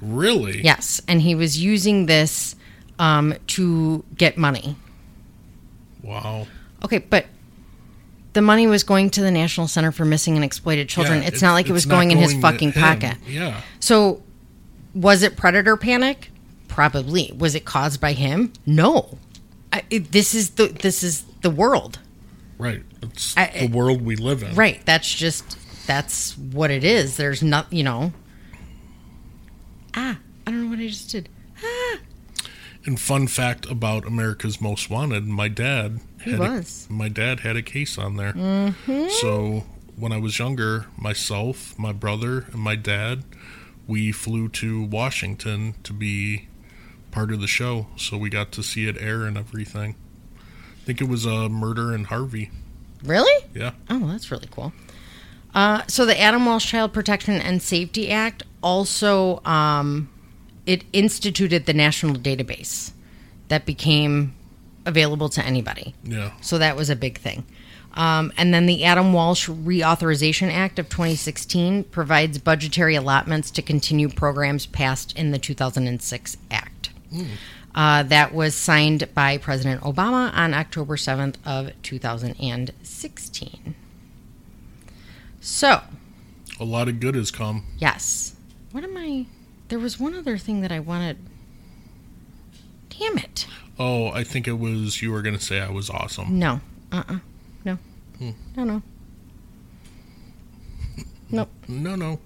Really? 0.00 0.62
Yes, 0.62 1.00
and 1.08 1.20
he 1.20 1.34
was 1.34 1.62
using 1.62 2.06
this 2.06 2.56
um, 2.98 3.34
to 3.48 4.04
get 4.16 4.36
money. 4.36 4.76
Wow. 6.02 6.46
Okay, 6.84 6.98
but 6.98 7.26
the 8.32 8.42
money 8.42 8.66
was 8.66 8.84
going 8.84 9.10
to 9.10 9.20
the 9.20 9.30
National 9.30 9.66
Center 9.66 9.90
for 9.92 10.04
Missing 10.04 10.36
and 10.36 10.44
Exploited 10.44 10.88
Children. 10.88 11.22
Yeah, 11.22 11.28
it's, 11.28 11.42
not 11.42 11.54
like 11.54 11.68
it 11.68 11.72
was 11.72 11.86
not 11.86 11.94
going 11.96 12.10
in 12.10 12.18
his 12.18 12.34
fucking 12.34 12.72
pocket. 12.72 13.16
Yeah. 13.26 13.60
So, 13.80 14.22
was 14.94 15.22
it 15.22 15.36
predator 15.36 15.76
panic? 15.76 16.30
Probably. 16.68 17.32
Was 17.36 17.54
it 17.54 17.64
caused 17.64 18.00
by 18.00 18.12
him? 18.12 18.52
No. 18.64 19.18
I, 19.72 19.82
it, 19.90 20.12
this 20.12 20.34
is 20.34 20.50
the 20.50 20.68
this 20.68 21.02
is 21.02 21.24
the 21.42 21.50
world, 21.50 21.98
Right. 22.58 22.82
It's 23.02 23.36
I- 23.36 23.66
the 23.66 23.76
world 23.76 24.02
we 24.02 24.16
live 24.16 24.42
in. 24.42 24.54
right? 24.54 24.80
That's 24.84 25.12
just 25.12 25.58
that's 25.86 26.36
what 26.38 26.70
it 26.70 26.84
is. 26.84 27.16
There's 27.16 27.42
not, 27.42 27.72
you 27.72 27.82
know. 27.82 28.12
Ah, 29.94 30.18
I 30.46 30.50
don't 30.50 30.64
know 30.64 30.70
what 30.70 30.78
I 30.78 30.86
just 30.86 31.10
did. 31.10 31.28
And 32.84 32.98
fun 32.98 33.26
fact 33.26 33.66
about 33.66 34.06
America's 34.06 34.60
Most 34.60 34.88
Wanted, 34.88 35.26
my 35.26 35.48
dad 35.48 36.00
He 36.22 36.30
had 36.30 36.40
was. 36.40 36.86
A, 36.88 36.92
my 36.92 37.08
dad 37.08 37.40
had 37.40 37.56
a 37.56 37.62
case 37.62 37.98
on 37.98 38.16
there. 38.16 38.32
Mm-hmm. 38.32 39.08
So 39.20 39.64
when 39.96 40.12
I 40.12 40.18
was 40.18 40.38
younger, 40.38 40.86
myself, 40.96 41.78
my 41.78 41.92
brother, 41.92 42.46
and 42.52 42.60
my 42.60 42.76
dad, 42.76 43.24
we 43.86 44.12
flew 44.12 44.48
to 44.48 44.84
Washington 44.84 45.74
to 45.82 45.92
be 45.92 46.48
part 47.10 47.32
of 47.32 47.40
the 47.40 47.46
show. 47.46 47.88
So 47.96 48.16
we 48.16 48.30
got 48.30 48.52
to 48.52 48.62
see 48.62 48.86
it 48.88 48.96
air 48.98 49.24
and 49.24 49.36
everything. 49.36 49.96
I 50.38 50.84
think 50.84 51.00
it 51.00 51.08
was 51.08 51.26
a 51.26 51.34
uh, 51.34 51.48
murder 51.48 51.94
in 51.94 52.04
Harvey. 52.04 52.50
Really? 53.02 53.44
Yeah. 53.54 53.72
Oh, 53.90 54.06
that's 54.06 54.30
really 54.30 54.48
cool. 54.50 54.72
Uh, 55.54 55.82
so 55.86 56.04
the 56.06 56.18
Adam 56.18 56.44
Walsh 56.46 56.66
Child 56.66 56.92
Protection 56.92 57.34
and 57.34 57.62
Safety 57.62 58.10
Act 58.10 58.42
also 58.62 59.42
um, 59.44 60.10
it 60.66 60.84
instituted 60.92 61.66
the 61.66 61.72
national 61.72 62.16
database 62.16 62.92
that 63.48 63.64
became 63.64 64.34
available 64.84 65.28
to 65.30 65.44
anybody. 65.44 65.94
Yeah. 66.04 66.32
So 66.40 66.58
that 66.58 66.76
was 66.76 66.90
a 66.90 66.96
big 66.96 67.18
thing. 67.18 67.44
Um, 67.94 68.32
and 68.36 68.54
then 68.54 68.66
the 68.66 68.84
Adam 68.84 69.12
Walsh 69.12 69.48
Reauthorization 69.48 70.52
Act 70.52 70.78
of 70.78 70.88
2016 70.88 71.84
provides 71.84 72.38
budgetary 72.38 72.94
allotments 72.94 73.50
to 73.52 73.62
continue 73.62 74.08
programs 74.08 74.66
passed 74.66 75.16
in 75.16 75.30
the 75.30 75.38
2006 75.38 76.36
Act. 76.50 76.90
Uh, 77.74 78.02
that 78.04 78.34
was 78.34 78.54
signed 78.54 79.08
by 79.14 79.38
President 79.38 79.80
Obama 79.82 80.32
on 80.34 80.54
October 80.54 80.96
7th 80.96 81.36
of 81.44 81.70
2016. 81.82 83.74
So, 85.50 85.80
A 86.60 86.64
lot 86.64 86.88
of 86.88 87.00
good 87.00 87.14
has 87.14 87.30
come. 87.30 87.64
yes. 87.78 88.36
What 88.70 88.84
am 88.84 88.98
I? 88.98 89.24
There 89.68 89.78
was 89.78 89.98
one 89.98 90.14
other 90.14 90.36
thing 90.36 90.60
that 90.60 90.70
I 90.70 90.78
wanted. 90.78 91.16
Damn 92.90 93.16
it. 93.16 93.46
Oh, 93.78 94.08
I 94.08 94.24
think 94.24 94.46
it 94.46 94.58
was 94.58 95.00
you 95.00 95.10
were 95.10 95.22
going 95.22 95.36
to 95.38 95.42
say 95.42 95.58
I 95.60 95.70
was 95.70 95.88
awesome. 95.88 96.38
No. 96.38 96.60
Uh 96.92 97.02
uh 97.08 97.18
No. 97.64 97.78
No, 98.20 98.64
no. 98.64 98.82
Nope. 101.30 101.48
No, 101.66 101.96
no. 101.96 102.20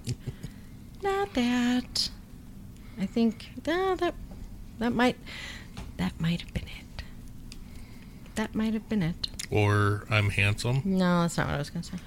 Not 1.01 1.33
that. 1.35 2.11
I 3.01 3.07
think 3.07 3.51
uh, 3.69 3.95
that 3.97 4.15
that 4.81 4.93
might 4.93 5.17
that 5.97 6.21
might 6.21 6.41
have 6.41 6.53
been 6.55 6.65
it. 6.65 7.03
That 8.35 8.55
might 8.55 8.75
have 8.75 8.89
been 8.89 9.03
it. 9.03 9.29
Or 9.51 10.05
I'm 10.11 10.31
handsome. 10.31 10.83
No, 10.85 11.23
that's 11.23 11.37
not 11.37 11.47
what 11.47 11.55
I 11.55 11.59
was 11.59 11.71
gonna 11.71 11.85
say. 11.85 11.99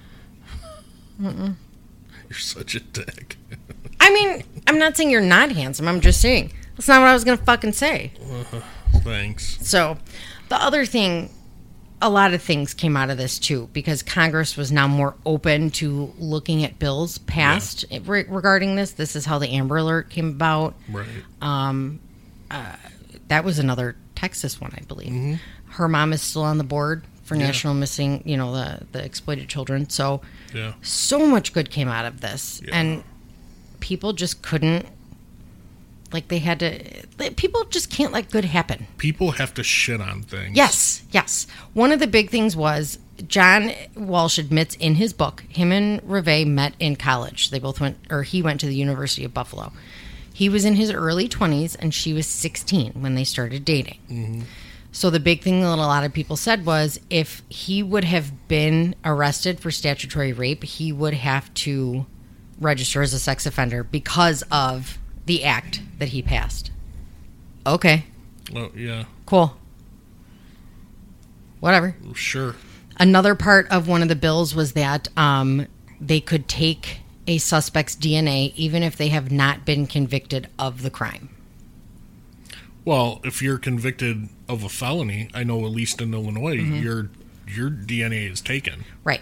You're 1.20 2.40
such 2.40 2.76
a 2.76 2.80
dick. 2.80 3.38
I 4.00 4.12
mean, 4.14 4.44
I'm 4.68 4.78
not 4.80 4.98
saying 4.98 5.10
you're 5.12 5.22
not 5.22 5.52
handsome. 5.52 5.88
I'm 5.88 6.02
just 6.02 6.22
saying 6.22 6.52
that's 6.76 6.88
not 6.88 7.00
what 7.02 7.08
I 7.08 7.14
was 7.14 7.24
gonna 7.24 7.38
fucking 7.38 7.74
say. 7.74 8.12
Thanks. 9.04 9.58
So, 9.68 9.98
the 10.50 10.56
other 10.56 10.86
thing, 10.86 11.30
a 12.02 12.10
lot 12.10 12.34
of 12.34 12.42
things 12.42 12.74
came 12.74 12.98
out 12.98 13.10
of 13.10 13.18
this 13.18 13.40
too, 13.40 13.70
because 13.74 14.04
Congress 14.04 14.58
was 14.58 14.72
now 14.72 14.88
more 14.88 15.16
open 15.26 15.70
to 15.72 16.14
looking 16.20 16.64
at 16.64 16.78
bills 16.80 17.18
passed 17.20 17.86
re- 18.06 18.26
regarding 18.28 18.76
this. 18.76 18.92
This 18.92 19.16
is 19.16 19.26
how 19.26 19.40
the 19.40 19.50
Amber 19.50 19.78
Alert 19.78 20.10
came 20.10 20.30
about. 20.30 20.76
Right. 20.90 21.06
Um, 21.42 22.00
uh, 22.52 22.76
That 23.30 23.44
was 23.44 23.60
another 23.60 23.96
Texas 24.16 24.60
one, 24.62 24.74
I 24.78 24.82
believe. 24.86 25.40
Her 25.70 25.88
mom 25.88 26.14
is 26.14 26.22
still 26.22 26.44
on 26.44 26.58
the 26.58 26.64
board 26.64 27.04
for 27.26 27.36
National 27.36 27.74
Missing, 27.74 28.24
you 28.26 28.38
know, 28.38 28.54
the 28.54 28.86
the 28.94 29.04
exploited 29.04 29.50
children. 29.50 29.90
So, 29.90 30.22
Yeah. 30.54 30.74
so 30.82 31.26
much 31.28 31.52
good 31.52 31.70
came 31.70 31.90
out 31.90 32.06
of 32.06 32.22
this, 32.22 32.62
Yeah. 32.66 32.76
and 32.80 33.04
people 33.82 34.14
just 34.14 34.42
couldn't. 34.42 34.86
Like 36.14 36.28
they 36.30 36.38
had 36.40 36.60
to, 36.60 37.32
people 37.36 37.66
just 37.66 37.90
can't 37.90 38.14
let 38.14 38.30
good 38.32 38.46
happen. 38.46 38.88
People 38.98 39.32
have 39.32 39.54
to 39.56 39.64
shit 39.64 40.00
on 40.00 40.22
things. 40.22 40.56
Yes, 40.56 41.02
yes. 41.12 41.46
One 41.74 41.92
of 41.92 42.00
the 42.00 42.08
big 42.08 42.30
things 42.30 42.56
was 42.56 43.00
John 43.28 43.72
Walsh 43.96 44.38
admits 44.38 44.76
in 44.76 44.96
his 44.96 45.12
book, 45.14 45.44
him 45.50 45.72
and 45.72 46.00
Reve 46.04 46.48
met 46.48 46.76
in 46.80 46.96
college. 46.96 47.50
They 47.50 47.60
both 47.60 47.82
went, 47.82 47.98
or 48.10 48.24
he 48.24 48.42
went 48.42 48.60
to 48.62 48.68
the 48.68 48.76
University 48.76 49.26
of 49.26 49.34
Buffalo. 49.34 49.74
He 50.32 50.48
was 50.48 50.64
in 50.64 50.76
his 50.76 50.92
early 50.92 51.28
20s 51.28 51.76
and 51.80 51.94
she 51.94 52.14
was 52.14 52.28
16 52.28 52.94
when 52.94 53.16
they 53.16 53.24
started 53.24 53.66
dating. 53.66 54.00
Mm-hmm. 54.10 54.42
So 54.96 55.10
the 55.10 55.20
big 55.20 55.42
thing 55.42 55.60
that 55.60 55.68
a 55.68 55.76
lot 55.76 56.06
of 56.06 56.14
people 56.14 56.38
said 56.38 56.66
was 56.66 57.02
if 57.10 57.42
he 57.50 57.84
would 57.84 58.06
have 58.06 58.48
been 58.48 58.96
arrested 59.04 59.60
for 59.60 59.70
statutory 59.70 60.32
rape, 60.32 60.64
he 60.64 60.94
would 60.94 61.14
have 61.14 61.54
to 61.56 62.06
register 62.62 63.02
as 63.02 63.14
a 63.14 63.20
sex 63.20 63.46
offender 63.46 63.84
because 63.84 64.42
of 64.50 64.98
the 65.26 65.44
act 65.44 65.82
that 66.00 66.10
he 66.10 66.22
passed. 66.22 66.72
Okay, 67.68 68.06
Oh, 68.56 68.72
yeah, 68.74 69.04
cool. 69.26 69.58
Whatever. 71.60 71.98
sure. 72.14 72.56
Another 72.98 73.36
part 73.36 73.70
of 73.70 73.90
one 73.90 74.02
of 74.02 74.08
the 74.08 74.16
bills 74.16 74.56
was 74.56 74.72
that 74.74 75.10
um, 75.18 75.68
they 76.00 76.22
could 76.22 76.48
take 76.48 77.00
a 77.28 77.38
suspect's 77.38 77.98
DNA 77.98 78.54
even 78.56 78.82
if 78.82 78.96
they 78.96 79.10
have 79.10 79.30
not 79.30 79.66
been 79.66 79.88
convicted 79.88 80.48
of 80.58 80.84
the 80.84 80.90
crime. 80.90 81.35
Well, 82.86 83.20
if 83.24 83.42
you're 83.42 83.58
convicted 83.58 84.30
of 84.48 84.64
a 84.64 84.70
felony, 84.70 85.30
I 85.34 85.44
know 85.44 85.66
at 85.66 85.72
least 85.72 86.02
in 86.02 86.14
Illinois, 86.14 86.58
Mm-hmm. 86.58 86.76
your 86.84 87.10
your 87.48 87.70
DNA 87.70 88.32
is 88.32 88.42
taken. 88.42 88.86
Right. 89.04 89.22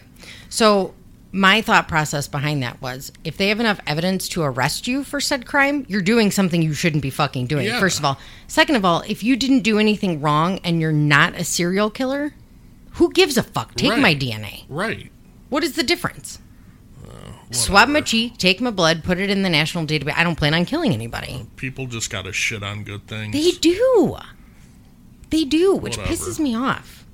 So 0.49 0.94
my 1.34 1.61
thought 1.61 1.88
process 1.88 2.27
behind 2.27 2.61
that 2.64 2.80
was 2.81 3.11
if 3.23 3.35
they 3.38 3.49
have 3.49 3.60
enough 3.60 3.80
evidence 3.88 4.30
to 4.30 4.44
arrest 4.44 4.88
you 4.88 5.03
for 5.03 5.19
said 5.19 5.45
crime, 5.45 5.85
you're 5.90 6.02
doing 6.02 6.30
something 6.31 6.61
you 6.61 6.73
shouldn't 6.73 7.02
be 7.03 7.10
fucking 7.10 7.48
doing. 7.48 7.65
Yeah. 7.65 7.80
First 7.80 7.99
of 7.99 8.06
all. 8.06 8.18
Second 8.48 8.76
of 8.76 8.85
all, 8.85 9.03
if 9.07 9.23
you 9.23 9.35
didn't 9.35 9.61
do 9.61 9.80
anything 9.80 10.22
wrong 10.22 10.60
and 10.64 10.80
you're 10.80 10.91
not 10.94 11.35
a 11.35 11.44
serial 11.44 11.90
killer, 11.90 12.34
who 12.91 13.11
gives 13.11 13.35
a 13.38 13.44
fuck? 13.44 13.76
Take 13.76 13.91
Right. 13.91 13.99
my 13.99 14.15
DNA. 14.15 14.64
Right. 14.69 15.11
What 15.49 15.64
is 15.64 15.73
the 15.73 15.84
difference? 15.84 16.40
Swab 17.54 17.90
my 17.90 18.02
cheek, 18.02 18.38
take 18.38 18.60
my 18.62 18.72
blood, 18.72 19.04
put 19.04 19.20
it 19.20 19.30
in 19.30 19.44
the 19.44 19.50
national 19.50 19.86
database. 19.86 20.14
I 20.16 20.24
don't 20.24 20.36
plan 20.36 20.54
on 20.54 20.66
killing 20.66 20.94
anybody. 20.94 21.46
People 21.56 21.88
just 21.88 22.10
got 22.10 22.26
to 22.26 22.34
shit 22.34 22.64
on 22.64 22.84
good 22.84 23.08
things. 23.08 23.34
They 23.34 23.52
do. 23.60 24.18
They 25.30 25.44
do, 25.46 25.76
which 25.76 25.98
Whatever. 25.98 26.16
pisses 26.16 26.40
me 26.40 26.56
off. 26.56 27.06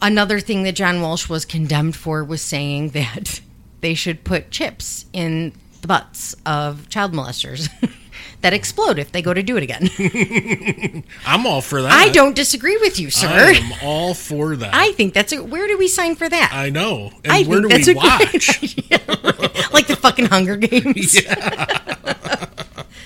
Another 0.00 0.40
thing 0.40 0.62
that 0.64 0.72
John 0.74 1.00
Walsh 1.00 1.28
was 1.28 1.44
condemned 1.44 1.96
for 1.96 2.24
was 2.24 2.42
saying 2.42 2.90
that 2.90 3.40
they 3.80 3.94
should 3.94 4.24
put 4.24 4.50
chips 4.50 5.06
in 5.12 5.52
the 5.80 5.88
butts 5.88 6.34
of 6.46 6.88
child 6.88 7.12
molesters 7.12 7.68
that 8.42 8.52
explode 8.52 8.98
if 8.98 9.12
they 9.12 9.22
go 9.22 9.32
to 9.32 9.42
do 9.42 9.56
it 9.56 9.62
again. 9.62 11.02
I'm 11.26 11.46
all 11.46 11.60
for 11.60 11.82
that. 11.82 11.92
I 11.92 12.08
don't 12.10 12.34
disagree 12.36 12.76
with 12.76 12.98
you, 13.00 13.10
sir. 13.10 13.28
I 13.28 13.52
am 13.52 13.72
all 13.82 14.14
for 14.14 14.56
that. 14.56 14.74
I 14.74 14.92
think 14.92 15.14
that's 15.14 15.32
a. 15.32 15.42
Where 15.42 15.66
do 15.66 15.78
we 15.78 15.88
sign 15.88 16.14
for 16.16 16.28
that? 16.28 16.50
I 16.52 16.70
know. 16.70 17.10
And 17.24 17.32
I 17.32 17.44
where 17.44 17.60
do 17.60 17.68
we 17.68 17.72
that's 17.74 17.88
a 17.88 17.94
great 17.94 18.04
watch? 18.04 18.62
idea. 18.62 19.00
like 19.72 19.86
the 19.86 19.96
fucking 19.96 20.26
Hunger 20.26 20.56
Games. 20.56 21.12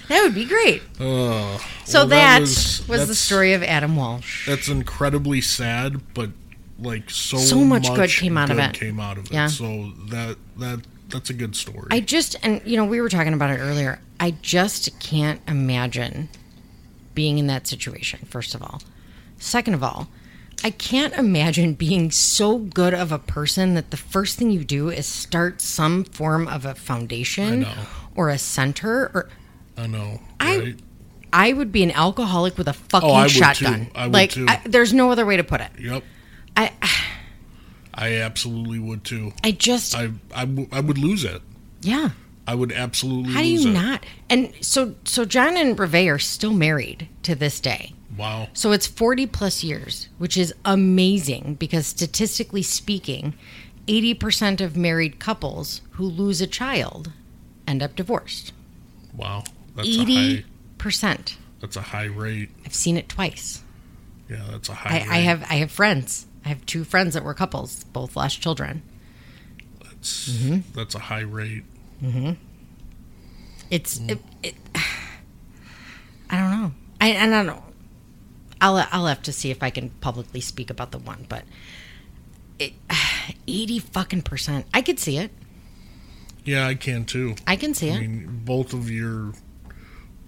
that 0.08 0.20
would 0.22 0.34
be 0.34 0.44
great. 0.46 0.82
Uh, 0.98 1.58
So 1.84 2.00
well, 2.00 2.06
that, 2.08 2.40
was, 2.40 2.86
was- 2.88 3.08
the 3.08 3.14
story 3.14 3.52
of 3.52 3.62
Adam 3.62 3.96
Walsh. 3.96 4.46
That's 4.48 4.68
incredibly 4.68 5.40
sad, 5.40 6.14
but 6.14 6.30
like 6.78 7.10
so 7.10 7.38
So 7.38 7.56
much 7.58 7.88
good 7.94 8.10
came 8.10 8.36
out 8.36 8.50
of 8.50 8.58
it. 8.58 8.74
Came 8.74 9.00
out 9.00 9.18
of 9.18 9.26
it. 9.26 9.32
Yeah. 9.32 9.46
So 9.48 9.92
that 10.08 10.36
that 10.56 10.80
that's 11.08 11.30
a 11.30 11.34
good 11.34 11.54
story. 11.54 11.86
I 11.90 12.00
just, 12.00 12.36
and 12.42 12.60
you 12.64 12.76
know, 12.76 12.84
we 12.84 13.00
were 13.00 13.08
talking 13.08 13.32
about 13.32 13.50
it 13.50 13.58
earlier. 13.58 14.00
I 14.18 14.32
just 14.42 14.98
can't 15.00 15.40
imagine 15.48 16.28
being 17.14 17.38
in 17.38 17.46
that 17.48 17.66
situation, 17.66 18.26
first 18.30 18.54
of 18.54 18.62
all. 18.62 18.80
Second 19.38 19.74
of 19.74 19.82
all, 19.82 20.08
I 20.64 20.70
can't 20.70 21.12
imagine 21.14 21.74
being 21.74 22.10
so 22.10 22.58
good 22.58 22.94
of 22.94 23.12
a 23.12 23.18
person 23.18 23.74
that 23.74 23.90
the 23.90 23.96
first 23.96 24.38
thing 24.38 24.50
you 24.50 24.64
do 24.64 24.88
is 24.88 25.06
start 25.06 25.60
some 25.60 26.04
form 26.04 26.48
of 26.48 26.64
a 26.64 26.74
foundation 26.74 27.66
or 28.14 28.30
a 28.30 28.38
center 28.38 29.10
or 29.14 29.28
I 29.76 29.86
know. 29.86 30.20
I- 30.40 30.58
right? 30.58 30.76
I 31.32 31.52
would 31.52 31.70
be 31.70 31.82
an 31.82 31.90
alcoholic 31.90 32.56
with 32.56 32.66
a 32.68 32.70
oh, 32.70 32.82
fucking 32.88 33.10
Oh, 33.10 33.12
I 33.12 33.22
would 33.24 33.30
too. 33.30 33.38
shotgun. 33.38 33.90
I 33.94 34.04
would 34.06 34.12
like 34.14 34.30
too. 34.30 34.46
I, 34.48 34.62
there's 34.64 34.94
no 34.94 35.10
other 35.10 35.26
way 35.26 35.36
to 35.36 35.44
put 35.44 35.60
it. 35.60 35.70
Yep. 35.78 36.02
I 36.56 36.72
I 37.92 38.14
absolutely 38.20 38.78
would 38.78 39.04
too. 39.04 39.32
I 39.44 39.50
just 39.50 39.94
I 39.94 40.10
I, 40.34 40.46
w- 40.46 40.68
I 40.72 40.80
would 40.80 40.96
lose 40.96 41.24
it. 41.24 41.42
yeah. 41.82 42.10
I 42.46 42.54
would 42.54 42.72
absolutely 42.72 43.32
How 43.32 43.40
do 43.42 43.48
you 43.48 43.70
not? 43.70 44.04
And 44.30 44.52
so 44.60 44.94
so 45.04 45.24
John 45.24 45.56
and 45.56 45.78
Reve 45.78 46.08
are 46.08 46.18
still 46.18 46.52
married 46.52 47.08
to 47.24 47.34
this 47.34 47.60
day. 47.60 47.92
Wow. 48.16 48.48
So 48.54 48.72
it's 48.72 48.86
40 48.86 49.26
plus 49.26 49.62
years, 49.64 50.08
which 50.18 50.36
is 50.36 50.54
amazing 50.64 51.56
because 51.58 51.86
statistically 51.86 52.62
speaking, 52.62 53.34
80% 53.88 54.60
of 54.60 54.76
married 54.76 55.18
couples 55.18 55.82
who 55.92 56.04
lose 56.04 56.40
a 56.40 56.46
child 56.46 57.12
end 57.66 57.82
up 57.82 57.94
divorced. 57.96 58.52
Wow. 59.14 59.44
That's 59.74 59.88
80%. 59.88 61.36
that's 61.60 61.76
a 61.76 61.80
high 61.82 62.04
rate. 62.06 62.50
I've 62.64 62.74
seen 62.74 62.96
it 62.96 63.08
twice. 63.08 63.62
Yeah, 64.30 64.42
that's 64.50 64.68
a 64.70 64.74
high 64.74 64.98
I, 64.98 64.98
rate. 65.00 65.08
I 65.10 65.16
have 65.18 65.42
I 65.50 65.54
have 65.56 65.70
friends. 65.70 66.26
I 66.44 66.48
have 66.48 66.64
two 66.64 66.84
friends 66.84 67.14
that 67.14 67.24
were 67.24 67.34
couples, 67.34 67.84
both 67.84 68.16
lost 68.16 68.40
children. 68.40 68.82
that's, 69.82 70.28
Mm-hmm. 70.30 70.58
that's 70.74 70.94
a 70.94 71.00
high 71.00 71.20
rate. 71.20 71.64
Mm-hmm. 72.02 72.32
It's 73.70 73.98
mm. 73.98 74.10
it, 74.10 74.18
it, 74.42 74.54
I 76.30 76.36
don't 76.36 76.50
know. 76.50 76.72
I 77.00 77.08
and 77.08 77.34
I 77.34 77.44
don't. 77.44 77.62
I'll 78.60 78.86
I'll 78.90 79.06
have 79.06 79.22
to 79.22 79.32
see 79.32 79.50
if 79.50 79.62
I 79.62 79.70
can 79.70 79.90
publicly 80.00 80.40
speak 80.40 80.70
about 80.70 80.92
the 80.92 80.98
one, 80.98 81.26
but 81.28 81.44
it 82.58 82.72
eighty 83.48 83.78
fucking 83.78 84.22
percent. 84.22 84.66
I 84.72 84.82
could 84.82 84.98
see 84.98 85.18
it. 85.18 85.30
Yeah, 86.44 86.66
I 86.66 86.74
can 86.74 87.04
too. 87.04 87.34
I 87.46 87.56
can 87.56 87.74
see 87.74 87.88
it. 87.88 87.94
I 87.94 87.96
it. 87.96 88.00
mean, 88.02 88.42
both 88.44 88.72
of 88.72 88.90
your 88.90 89.32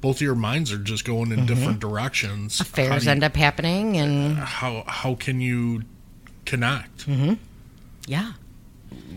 both 0.00 0.16
of 0.16 0.22
your 0.22 0.34
minds 0.34 0.72
are 0.72 0.78
just 0.78 1.04
going 1.04 1.32
in 1.32 1.38
mm-hmm. 1.38 1.46
different 1.46 1.80
directions. 1.80 2.60
Affairs 2.60 3.04
you- 3.04 3.10
end 3.10 3.24
up 3.24 3.36
happening, 3.36 3.96
and 3.96 4.36
how 4.38 4.84
how 4.86 5.14
can 5.14 5.40
you 5.40 5.82
connect 6.44 7.06
Mm-hmm. 7.06 7.34
yeah, 8.06 8.32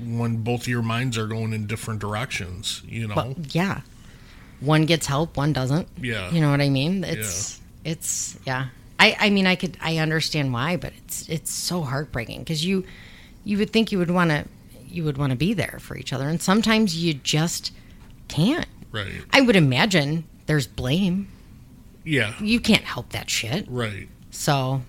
when 0.03 0.37
both 0.37 0.61
of 0.61 0.67
your 0.67 0.81
minds 0.81 1.17
are 1.17 1.27
going 1.27 1.53
in 1.53 1.67
different 1.67 1.99
directions? 1.99 2.81
You 2.85 3.07
know. 3.07 3.15
but 3.15 3.55
yeah, 3.55 3.81
one 4.59 4.85
gets 4.85 5.07
help, 5.07 5.37
one 5.37 5.53
doesn't. 5.53 5.87
Yeah. 5.99 6.31
You 6.31 6.41
know 6.41 6.51
what 6.51 6.61
I 6.61 6.69
mean? 6.69 7.03
It's 7.03 7.59
it's 7.83 8.37
yeah. 8.45 8.67
I 8.99 9.15
I 9.19 9.29
mean 9.29 9.47
I 9.47 9.55
could 9.55 9.77
I 9.81 9.97
understand 9.97 10.53
why, 10.53 10.77
but 10.77 10.93
it's 10.97 11.27
it's 11.29 11.51
so 11.51 11.81
heartbreaking 11.81 12.39
because 12.39 12.63
you 12.65 12.85
you 13.43 13.57
would 13.57 13.71
think 13.71 13.91
you 13.91 13.97
would 13.97 14.11
want 14.11 14.29
to 14.29 14.45
you 14.87 15.03
would 15.05 15.17
want 15.17 15.31
to 15.31 15.37
be 15.37 15.53
there 15.53 15.77
for 15.79 15.95
each 15.97 16.11
other, 16.13 16.27
and 16.27 16.41
sometimes 16.41 16.95
you 16.95 17.13
just 17.13 17.71
can't. 18.27 18.67
right. 18.91 19.23
I 19.31 19.41
would 19.41 19.55
imagine 19.55 20.25
there's 20.47 20.67
blame. 20.67 21.29
Yeah. 22.03 22.33
You 22.41 22.59
can't 22.59 22.83
help 22.83 23.09
that 23.11 23.29
shit. 23.29 23.65
Right. 23.69 24.09
So 24.31 24.81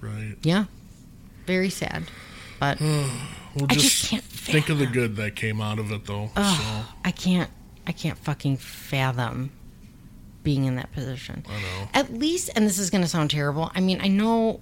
Right. 0.00 0.36
yeah, 0.42 0.64
very 1.46 1.70
sad. 1.70 2.04
But 2.58 2.80
Well, 3.56 3.66
I 3.68 3.74
just, 3.74 3.84
just 3.84 4.10
can't 4.10 4.22
think 4.24 4.68
of 4.68 4.78
the 4.78 4.86
good 4.86 5.16
that 5.16 5.36
came 5.36 5.60
out 5.60 5.78
of 5.78 5.90
it, 5.92 6.04
though. 6.06 6.30
Ugh, 6.36 6.86
I 7.04 7.10
can't 7.10 7.50
I 7.86 7.92
can't 7.92 8.18
fucking 8.18 8.58
fathom 8.58 9.50
being 10.42 10.64
in 10.64 10.76
that 10.76 10.92
position. 10.92 11.44
I 11.48 11.52
know. 11.60 11.88
At 11.94 12.12
least, 12.14 12.50
and 12.54 12.66
this 12.66 12.78
is 12.78 12.90
going 12.90 13.02
to 13.02 13.08
sound 13.08 13.30
terrible. 13.30 13.70
I 13.74 13.80
mean, 13.80 14.00
I 14.00 14.08
know 14.08 14.60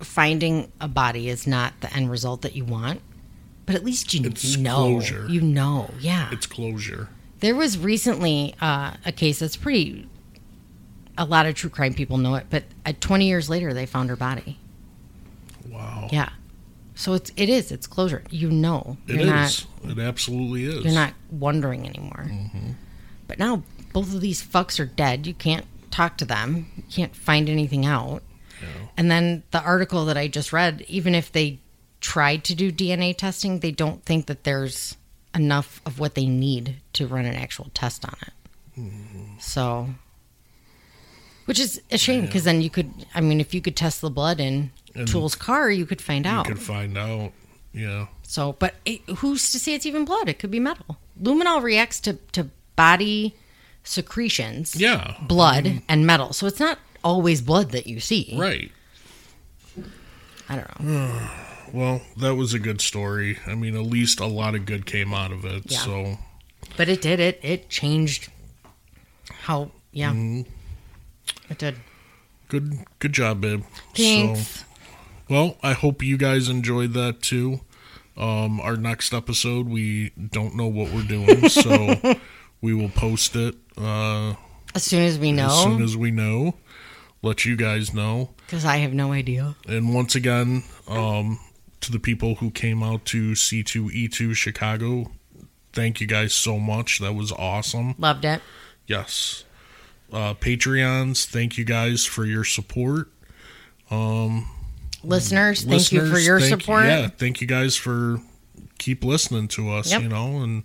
finding 0.00 0.72
a 0.80 0.88
body 0.88 1.28
is 1.28 1.46
not 1.46 1.74
the 1.80 1.92
end 1.94 2.10
result 2.10 2.42
that 2.42 2.56
you 2.56 2.64
want, 2.64 3.00
but 3.66 3.74
at 3.76 3.84
least 3.84 4.12
you 4.14 4.24
It's 4.26 4.56
know. 4.56 4.74
closure. 4.76 5.26
You 5.28 5.40
know, 5.40 5.90
yeah. 6.00 6.28
It's 6.32 6.46
closure. 6.46 7.08
There 7.40 7.54
was 7.54 7.78
recently 7.78 8.54
uh, 8.60 8.94
a 9.04 9.12
case 9.12 9.38
that's 9.40 9.56
pretty. 9.56 10.08
A 11.18 11.24
lot 11.26 11.44
of 11.46 11.54
true 11.54 11.68
crime 11.70 11.92
people 11.94 12.16
know 12.16 12.34
it, 12.36 12.46
but 12.48 12.64
uh, 12.86 12.92
20 12.98 13.26
years 13.26 13.50
later, 13.50 13.74
they 13.74 13.84
found 13.84 14.08
her 14.08 14.16
body. 14.16 14.58
Wow. 15.68 16.08
Yeah, 16.10 16.30
so 16.94 17.14
it's 17.14 17.30
it 17.36 17.48
is 17.48 17.72
it's 17.72 17.86
closure. 17.86 18.22
You 18.30 18.50
know, 18.50 18.96
It 19.08 19.20
is. 19.20 19.26
not 19.26 19.66
It 19.84 19.98
absolutely 19.98 20.64
is. 20.64 20.84
you're 20.84 20.94
not 20.94 21.14
wondering 21.30 21.86
anymore. 21.86 22.26
Mm-hmm. 22.28 22.70
But 23.28 23.38
now 23.38 23.62
both 23.92 24.14
of 24.14 24.20
these 24.20 24.42
fucks 24.42 24.78
are 24.80 24.86
dead. 24.86 25.26
You 25.26 25.34
can't 25.34 25.66
talk 25.90 26.16
to 26.18 26.24
them. 26.24 26.66
You 26.76 26.82
can't 26.90 27.14
find 27.16 27.48
anything 27.48 27.86
out. 27.86 28.22
And 28.96 29.10
then 29.10 29.42
the 29.50 29.60
article 29.62 30.04
that 30.04 30.16
I 30.16 30.28
just 30.28 30.52
read, 30.52 30.84
even 30.86 31.14
if 31.16 31.32
they 31.32 31.58
tried 32.00 32.44
to 32.44 32.54
do 32.54 32.70
DNA 32.70 33.16
testing, 33.16 33.58
they 33.58 33.72
don't 33.72 34.04
think 34.04 34.26
that 34.26 34.44
there's 34.44 34.96
enough 35.34 35.80
of 35.84 35.98
what 35.98 36.14
they 36.14 36.26
need 36.26 36.76
to 36.92 37.06
run 37.08 37.24
an 37.24 37.34
actual 37.34 37.70
test 37.74 38.04
on 38.04 38.14
it. 38.22 38.32
Mm-hmm. 38.78 39.38
So, 39.40 39.88
which 41.46 41.58
is 41.58 41.80
a 41.90 41.98
shame 41.98 42.26
because 42.26 42.44
then 42.44 42.62
you 42.62 42.70
could, 42.70 42.92
I 43.14 43.20
mean, 43.20 43.40
if 43.40 43.52
you 43.52 43.60
could 43.60 43.74
test 43.76 44.00
the 44.00 44.10
blood 44.10 44.38
in 44.38 44.70
And 44.94 45.08
Toole's 45.08 45.34
car, 45.34 45.70
you 45.70 45.86
could 45.86 46.00
find 46.02 46.26
out. 46.26 46.46
You 46.48 46.54
could 46.54 46.62
find 46.62 46.96
out. 46.98 47.32
Yeah. 47.72 48.06
So, 48.22 48.52
but 48.58 48.74
it, 48.84 49.00
who's 49.18 49.50
to 49.52 49.58
say 49.58 49.74
it's 49.74 49.86
even 49.86 50.04
blood? 50.04 50.28
It 50.28 50.38
could 50.38 50.50
be 50.50 50.60
metal. 50.60 50.98
Luminol 51.20 51.62
reacts 51.62 52.00
to, 52.00 52.14
to 52.32 52.48
body 52.76 53.34
secretions, 53.84 54.76
Yeah. 54.76 55.16
blood, 55.22 55.82
and 55.88 56.06
metal. 56.06 56.32
So 56.32 56.46
it's 56.46 56.60
not 56.60 56.78
always 57.02 57.40
blood 57.40 57.70
that 57.72 57.86
you 57.86 58.00
see. 58.00 58.34
Right. 58.38 58.70
I 60.48 60.56
don't 60.56 60.80
know. 60.80 61.28
Well, 61.72 62.02
that 62.18 62.34
was 62.34 62.52
a 62.52 62.58
good 62.58 62.82
story. 62.82 63.38
I 63.46 63.54
mean, 63.54 63.74
at 63.74 63.80
least 63.84 64.20
a 64.20 64.26
lot 64.26 64.54
of 64.54 64.66
good 64.66 64.84
came 64.84 65.14
out 65.14 65.32
of 65.32 65.46
it. 65.46 65.62
Yeah. 65.72 65.78
So, 65.78 66.18
But 66.76 66.90
it 66.90 67.00
did. 67.00 67.18
It 67.18 67.40
it 67.42 67.70
changed 67.70 68.28
how. 69.24 69.70
Yeah. 69.90 70.10
Mm-hmm. 70.10 70.42
It 71.50 71.56
did. 71.58 71.76
good 72.48 72.84
good 72.98 73.14
job, 73.14 73.40
babe. 73.40 73.62
Thanks. 73.94 74.46
So, 74.46 74.64
well, 75.32 75.56
I 75.62 75.72
hope 75.72 76.02
you 76.02 76.18
guys 76.18 76.50
enjoyed 76.50 76.92
that 76.92 77.22
too. 77.22 77.60
Um, 78.18 78.60
our 78.60 78.76
next 78.76 79.14
episode, 79.14 79.66
we 79.66 80.10
don't 80.10 80.54
know 80.54 80.66
what 80.66 80.92
we're 80.92 81.04
doing, 81.08 81.48
so 81.48 81.94
we 82.60 82.74
will 82.74 82.90
post 82.90 83.34
it 83.34 83.54
uh, 83.78 84.34
as 84.74 84.84
soon 84.84 85.02
as 85.02 85.18
we 85.18 85.32
know. 85.32 85.46
as 85.46 85.62
soon 85.62 85.82
as 85.82 85.96
we 85.96 86.10
know. 86.10 86.54
Let 87.22 87.44
you 87.46 87.56
guys 87.56 87.94
know. 87.94 88.30
because 88.46 88.64
I 88.66 88.78
have 88.78 88.92
no 88.92 89.12
idea. 89.12 89.54
And 89.66 89.94
once 89.94 90.14
again, 90.16 90.64
um, 90.88 91.38
to 91.80 91.90
the 91.92 92.00
people 92.00 92.34
who 92.34 92.50
came 92.50 92.82
out 92.82 93.04
to 93.06 93.30
C2E2 93.32 94.34
Chicago, 94.34 95.12
thank 95.72 96.00
you 96.00 96.06
guys 96.06 96.34
so 96.34 96.58
much. 96.58 96.98
That 96.98 97.14
was 97.14 97.32
awesome. 97.32 97.94
Loved 97.96 98.24
it. 98.24 98.42
Yes. 98.86 99.44
Uh, 100.12 100.34
Patreons, 100.34 101.24
thank 101.24 101.56
you 101.56 101.64
guys 101.64 102.04
for 102.04 102.26
your 102.26 102.44
support. 102.44 103.08
Listeners, 105.04 105.64
thank 105.64 105.90
you 105.92 106.08
for 106.10 106.18
your 106.18 106.40
thank- 106.40 106.60
support. 106.60 106.84
Yeah, 106.84 107.08
thank 107.08 107.40
you 107.40 107.46
guys 107.46 107.76
for 107.76 108.20
keep 108.78 109.04
listening 109.04 109.48
to 109.48 109.70
us, 109.70 109.90
Yep. 109.90 110.02
you 110.02 110.08
know, 110.08 110.42
and 110.42 110.62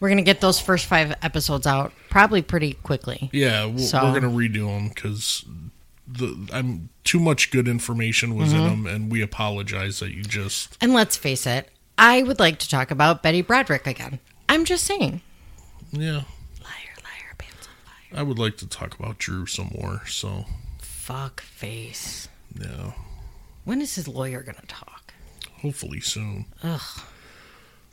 We're 0.00 0.08
gonna 0.10 0.22
get 0.22 0.40
those 0.40 0.60
first 0.60 0.86
five 0.86 1.14
episodes 1.22 1.66
out 1.66 1.92
probably 2.08 2.40
pretty 2.42 2.74
quickly. 2.74 3.28
yeah, 3.32 3.64
we'll, 3.64 3.78
So- 3.84 4.04
we're 4.04 4.20
gonna 4.20 4.32
redo 4.32 4.66
them 4.66 4.88
because 4.88 5.44
the 6.06 6.48
I'm 6.52 6.88
too 7.04 7.18
much 7.18 7.50
good 7.50 7.66
information 7.68 8.34
was 8.36 8.50
Mm-hmm. 8.52 8.58
in 8.60 8.64
them, 8.84 8.86
and 8.86 9.12
we 9.12 9.20
apologize 9.22 9.98
that 10.00 10.12
you 10.12 10.22
just 10.22 10.76
And 10.80 10.94
let's 10.94 11.16
face 11.16 11.46
it, 11.46 11.68
I 11.98 12.22
would 12.22 12.38
like 12.38 12.58
to 12.60 12.68
talk 12.68 12.90
about 12.90 13.22
Betty 13.22 13.42
Broderick 13.42 13.86
again. 13.86 14.20
I'm 14.48 14.64
just 14.64 14.84
saying. 14.84 15.20
yeah. 15.92 16.12
Liar, 16.12 16.94
liar, 17.02 17.34
pants 17.36 17.66
on 17.66 17.74
fire. 17.84 18.20
I 18.20 18.22
would 18.22 18.38
like 18.38 18.56
to 18.58 18.66
talk 18.68 18.98
about 18.98 19.18
Drew 19.18 19.46
some 19.46 19.70
more. 19.74 20.02
So 20.06 20.46
Fuck 20.80 21.40
face. 21.42 22.28
yeah, 22.58 22.92
When 23.64 23.80
is 23.80 23.94
his 23.94 24.08
lawyer 24.08 24.42
gonna 24.42 24.62
talk? 24.66 25.08
hopefully 25.62 26.00
soon. 26.00 26.46
Ugh. 26.62 26.80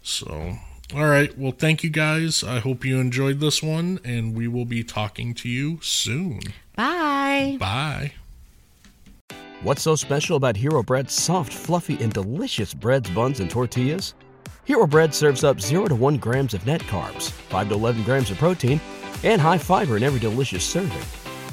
So, 0.03 0.57
all 0.93 1.07
right. 1.07 1.35
Well, 1.37 1.51
thank 1.51 1.83
you 1.83 1.89
guys. 1.89 2.43
I 2.43 2.59
hope 2.59 2.85
you 2.85 2.99
enjoyed 2.99 3.39
this 3.39 3.63
one, 3.63 3.99
and 4.03 4.35
we 4.35 4.47
will 4.47 4.65
be 4.65 4.83
talking 4.83 5.33
to 5.35 5.49
you 5.49 5.79
soon. 5.81 6.41
Bye. 6.75 7.57
Bye. 7.59 8.13
What's 9.63 9.81
so 9.81 9.95
special 9.95 10.37
about 10.37 10.57
Hero 10.57 10.83
Bread's 10.83 11.13
soft, 11.13 11.51
fluffy, 11.51 11.97
and 12.03 12.13
delicious 12.13 12.73
breads, 12.73 13.09
buns, 13.09 13.39
and 13.39 13.49
tortillas? 13.49 14.13
Hero 14.65 14.85
Bread 14.85 15.13
serves 15.13 15.43
up 15.43 15.59
0 15.59 15.87
to 15.87 15.95
1 15.95 16.17
grams 16.17 16.53
of 16.53 16.65
net 16.67 16.81
carbs, 16.81 17.31
5 17.31 17.69
to 17.69 17.75
11 17.75 18.03
grams 18.03 18.29
of 18.29 18.37
protein, 18.37 18.79
and 19.23 19.41
high 19.41 19.57
fiber 19.57 19.97
in 19.97 20.03
every 20.03 20.19
delicious 20.19 20.63
serving. 20.63 21.24